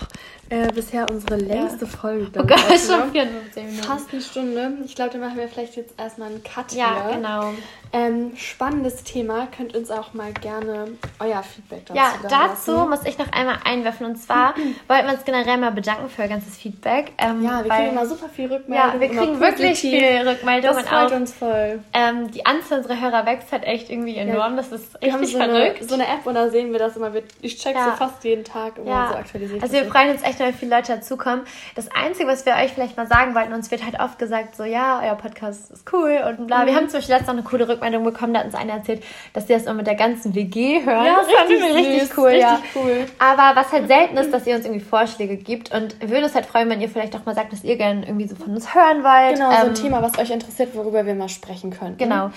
äh, 0.50 0.72
bisher 0.72 1.06
unsere 1.10 1.36
längste 1.36 1.86
Folge. 1.86 2.26
Oh 2.38 2.42
Gott, 2.44 2.58
schon 2.58 3.02
aufgenommen. 3.02 3.12
54 3.52 3.64
Minuten. 3.64 3.82
Fast 3.84 4.12
eine 4.12 4.20
Stunde. 4.22 4.72
Ich 4.84 4.94
glaube, 4.94 5.10
dann 5.12 5.20
machen 5.20 5.36
wir 5.36 5.46
vielleicht 5.48 5.76
jetzt 5.76 5.98
erstmal 6.00 6.28
einen 6.30 6.42
Cut 6.42 6.72
Ja, 6.72 7.04
hier. 7.06 7.16
genau. 7.16 7.52
Ähm, 7.92 8.32
spannendes 8.36 9.02
Thema. 9.04 9.46
Könnt 9.56 9.74
uns 9.76 9.90
auch 9.90 10.12
mal 10.14 10.32
gerne 10.32 10.88
euer 11.20 11.42
Feedback 11.42 11.86
dazu 11.86 11.98
Ja, 11.98 12.12
da 12.22 12.48
dazu 12.48 12.72
lassen. 12.72 12.88
muss 12.90 13.04
ich 13.04 13.18
noch 13.18 13.30
einmal 13.32 13.56
einwerfen. 13.64 14.06
Und 14.06 14.16
zwar 14.16 14.54
wollten 14.88 15.06
wir 15.06 15.14
uns 15.14 15.24
generell 15.24 15.58
mal 15.58 15.70
bedanken 15.72 16.08
für 16.08 16.22
euer 16.22 16.28
ganzes 16.28 16.56
Feedback. 16.56 17.12
Ähm, 17.18 17.42
Ja, 17.44 17.62
wir 17.62 17.70
weil- 17.70 17.78
kriegen 17.80 17.92
immer 17.92 18.06
super 18.06 18.28
viel 18.30 18.52
Rückmeldung. 18.52 18.74
Ja, 18.94 19.00
wir 19.00 19.08
kriegen 19.08 19.40
wirklich 19.40 19.70
positiv. 19.80 19.90
viele 19.90 20.30
Rückmeldungen. 20.30 20.76
Das 20.76 20.88
freut 20.88 21.12
auch. 21.12 21.16
uns 21.16 21.32
voll. 21.34 21.80
Ähm, 21.94 22.30
die 22.30 22.44
Anzahl 22.46 22.78
unserer 22.78 23.00
Hörer 23.00 23.26
wächst 23.26 23.52
halt 23.52 23.64
echt 23.64 23.90
irgendwie 23.90 24.16
enorm. 24.16 24.56
Das 24.56 24.72
ist 24.72 24.87
Wir 25.00 25.12
haben 25.12 25.24
so 25.24 25.38
eine, 25.38 25.74
so 25.80 25.94
eine 25.94 26.04
App 26.04 26.24
und 26.26 26.34
da 26.34 26.48
sehen 26.48 26.72
wir 26.72 26.78
das 26.78 26.96
immer. 26.96 27.10
Ich 27.40 27.56
check 27.58 27.74
Ja. 27.74 27.84
so 27.90 27.90
fast 27.96 28.22
jeden 28.24 28.44
Tag 28.44 28.78
immer 28.78 28.88
Ja, 28.88 29.08
so 29.12 29.18
aktualisiert. 29.18 29.62
also 29.62 29.74
wir 29.74 29.84
freuen 29.86 30.10
uns 30.10 30.22
echt, 30.22 30.38
wenn 30.40 30.52
viele 30.54 30.74
Leute 30.76 30.92
dazukommen. 30.96 31.42
Das 31.74 31.88
Einzige, 31.94 32.28
was 32.28 32.44
wir 32.46 32.54
euch 32.54 32.72
vielleicht 32.72 32.96
mal 32.96 33.06
sagen 33.06 33.34
wollten, 33.34 33.52
uns 33.52 33.70
wird 33.70 33.84
halt 33.84 34.00
oft 34.00 34.18
gesagt, 34.18 34.56
so 34.56 34.64
ja, 34.64 35.00
euer 35.04 35.14
Podcast 35.14 35.70
ist 35.70 35.92
cool 35.92 36.18
und 36.28 36.46
bla. 36.46 36.62
Mhm. 36.62 36.66
Wir 36.66 36.74
haben 36.76 36.88
zum 36.88 36.98
Beispiel 36.98 37.14
letztens 37.14 37.28
noch 37.28 37.34
eine 37.34 37.42
coole 37.42 37.68
Rückmeldung 37.68 38.04
bekommen, 38.04 38.34
da 38.34 38.40
hat 38.40 38.46
uns 38.46 38.54
einer 38.54 38.74
erzählt, 38.74 39.02
dass 39.32 39.46
die 39.46 39.52
das 39.52 39.62
immer 39.64 39.74
mit 39.74 39.86
der 39.86 39.94
ganzen 39.94 40.34
WG 40.34 40.84
hören. 40.84 41.04
Ja, 41.04 41.16
das 41.18 41.30
fanden 41.30 41.52
wir 41.52 41.74
richtig 41.74 42.02
süß, 42.08 42.18
cool, 42.18 42.30
ja. 42.32 42.54
richtig 42.54 42.70
cool. 42.76 43.06
Aber 43.18 43.60
was 43.60 43.72
halt 43.72 43.88
selten 43.88 44.16
ist, 44.16 44.32
dass 44.32 44.46
ihr 44.46 44.56
uns 44.56 44.64
irgendwie 44.64 44.84
Vorschläge 44.84 45.36
gibt 45.36 45.72
und 45.74 46.00
wir 46.00 46.10
würden 46.10 46.24
es 46.24 46.34
halt 46.34 46.46
freuen, 46.46 46.68
wenn 46.70 46.80
ihr 46.80 46.88
vielleicht 46.88 47.14
auch 47.16 47.24
mal 47.26 47.34
sagt, 47.34 47.52
dass 47.52 47.64
ihr 47.64 47.76
gerne 47.76 48.06
irgendwie 48.06 48.28
so 48.28 48.36
von 48.36 48.54
uns 48.54 48.74
hören 48.74 49.02
wollt. 49.04 49.34
Genau, 49.36 49.50
so 49.50 49.56
ein 49.56 49.66
Ähm, 49.68 49.74
Thema, 49.74 50.02
was 50.02 50.18
euch 50.18 50.30
interessiert, 50.30 50.74
worüber 50.74 51.04
wir 51.06 51.14
mal 51.14 51.28
sprechen 51.28 51.70
können. 51.70 51.96
Genau. 51.96 52.30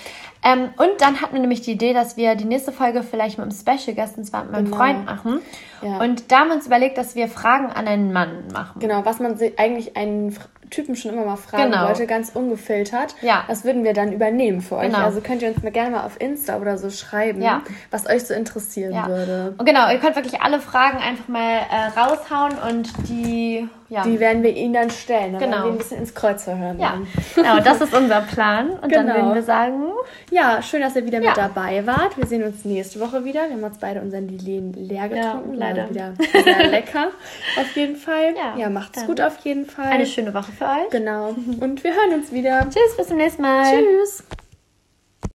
Ähm, 0.44 0.70
und 0.78 1.00
dann 1.00 1.22
hatten 1.22 1.34
wir 1.34 1.42
nämlich 1.42 1.62
die 1.62 1.74
Idee, 1.74 1.94
dass 1.94 2.18
wir 2.18 2.36
die 2.36 2.46
nächste 2.46 2.72
Folge 2.72 3.04
vielleicht 3.04 3.38
mit 3.38 3.46
einem 3.46 3.56
Special 3.56 3.96
Guest, 3.96 4.18
und 4.18 4.26
zwar 4.26 4.44
mit 4.44 4.54
meinem 4.54 4.66
Genau. 4.66 4.78
Freund 4.78 5.06
machen. 5.06 5.40
Ja. 5.82 6.00
Und 6.02 6.32
da 6.32 6.40
haben 6.40 6.48
wir 6.48 6.56
uns 6.56 6.66
überlegt, 6.66 6.98
dass 6.98 7.16
wir 7.16 7.28
Fragen 7.28 7.68
an 7.68 7.88
einen 7.88 8.12
Mann 8.12 8.48
machen. 8.52 8.80
Genau, 8.80 9.06
was 9.06 9.20
man 9.20 9.38
eigentlich 9.58 9.96
einen 9.98 10.36
Typen 10.72 10.96
schon 10.96 11.12
immer 11.12 11.26
mal 11.26 11.36
fragen 11.38 11.72
Genau. 11.72 11.88
wollte, 11.88 12.08
ganz 12.08 12.32
ungefiltert. 12.34 13.16
Ja. 13.22 13.44
Das 13.48 13.64
würden 13.64 13.84
wir 13.84 13.94
dann 13.94 14.12
übernehmen 14.12 14.62
für 14.62 14.78
euch. 14.78 14.88
Genau. 14.88 15.00
Also 15.06 15.22
könnt 15.22 15.44
ihr 15.44 15.50
uns 15.50 15.62
mal 15.62 15.72
gerne 15.72 15.92
mal 15.92 16.06
auf 16.06 16.20
Insta 16.20 16.58
oder 16.58 16.78
so 16.80 16.90
schreiben, 16.90 17.42
Ja. 17.42 17.62
was 17.92 18.08
euch 18.10 18.24
so 18.26 18.34
interessieren 18.34 18.94
Ja. 18.94 19.08
würde. 19.08 19.54
Und 19.58 19.66
genau, 19.66 19.92
ihr 19.92 20.00
könnt 20.00 20.16
wirklich 20.16 20.42
alle 20.42 20.60
Fragen 20.60 20.98
einfach 20.98 21.28
mal 21.28 21.60
äh, 21.70 22.00
raushauen 22.00 22.54
und 22.70 22.90
die, 23.08 23.68
ja. 23.90 24.04
Die 24.04 24.22
werden 24.22 24.42
wir 24.42 24.56
ihnen 24.56 24.74
dann 24.74 24.90
stellen. 24.90 25.34
Dann 25.34 25.42
Genau. 25.42 25.52
werden 25.58 25.66
wir 25.66 25.72
ein 25.74 25.78
bisschen 25.78 25.98
ins 25.98 26.16
Kreuz 26.16 26.48
hören. 26.48 26.80
ja, 26.80 26.98
genau, 27.36 27.60
das 27.60 27.82
ist 27.82 27.94
unser 27.94 28.22
Plan. 28.22 28.70
Und 28.70 28.96
dann 28.96 29.06
Genau. 29.08 29.16
würden 29.16 29.34
wir 29.36 29.44
sagen, 29.44 29.84
Ja, 30.32 30.62
schön, 30.62 30.80
dass 30.82 30.96
ihr 30.96 31.06
wieder 31.06 31.20
mit 31.20 31.36
dabei 31.36 31.86
wart. 31.86 32.18
Wir 32.18 32.26
sehen 32.26 32.44
uns 32.44 32.64
nächste 32.64 33.02
Woche 33.02 33.26
wieder. 33.26 33.42
Wir 33.50 33.56
haben 33.58 33.64
uns 33.64 33.78
beide 33.80 34.00
unseren 34.02 34.30
Lilien 34.30 34.72
leer 34.74 35.10
getrunken. 35.10 35.54
Leider. 35.56 35.90
Wieder 35.90 36.14
sehr 36.44 36.68
lecker. 36.68 37.08
Auf 37.60 37.76
jeden 37.76 37.98
Fall. 37.98 38.34
Ja, 38.58 38.70
macht's 38.70 39.00
dann 39.00 39.08
gut 39.08 39.20
auf 39.20 39.38
jeden 39.44 39.66
Fall. 39.66 39.88
eine 39.88 40.06
schöne 40.06 40.34
Woche 40.34 40.52
für 40.62 40.68
euch. 40.68 40.90
Genau. 40.92 41.30
Und 41.60 41.84
wir 41.84 41.94
hören 41.94 42.14
uns 42.14 42.32
wieder. 42.32 42.68
Tschüss, 42.70 42.96
bis 42.96 43.08
zum 43.08 43.18
nächsten 43.18 43.42
Mal. 43.42 43.84
Tschüss. 43.84 44.24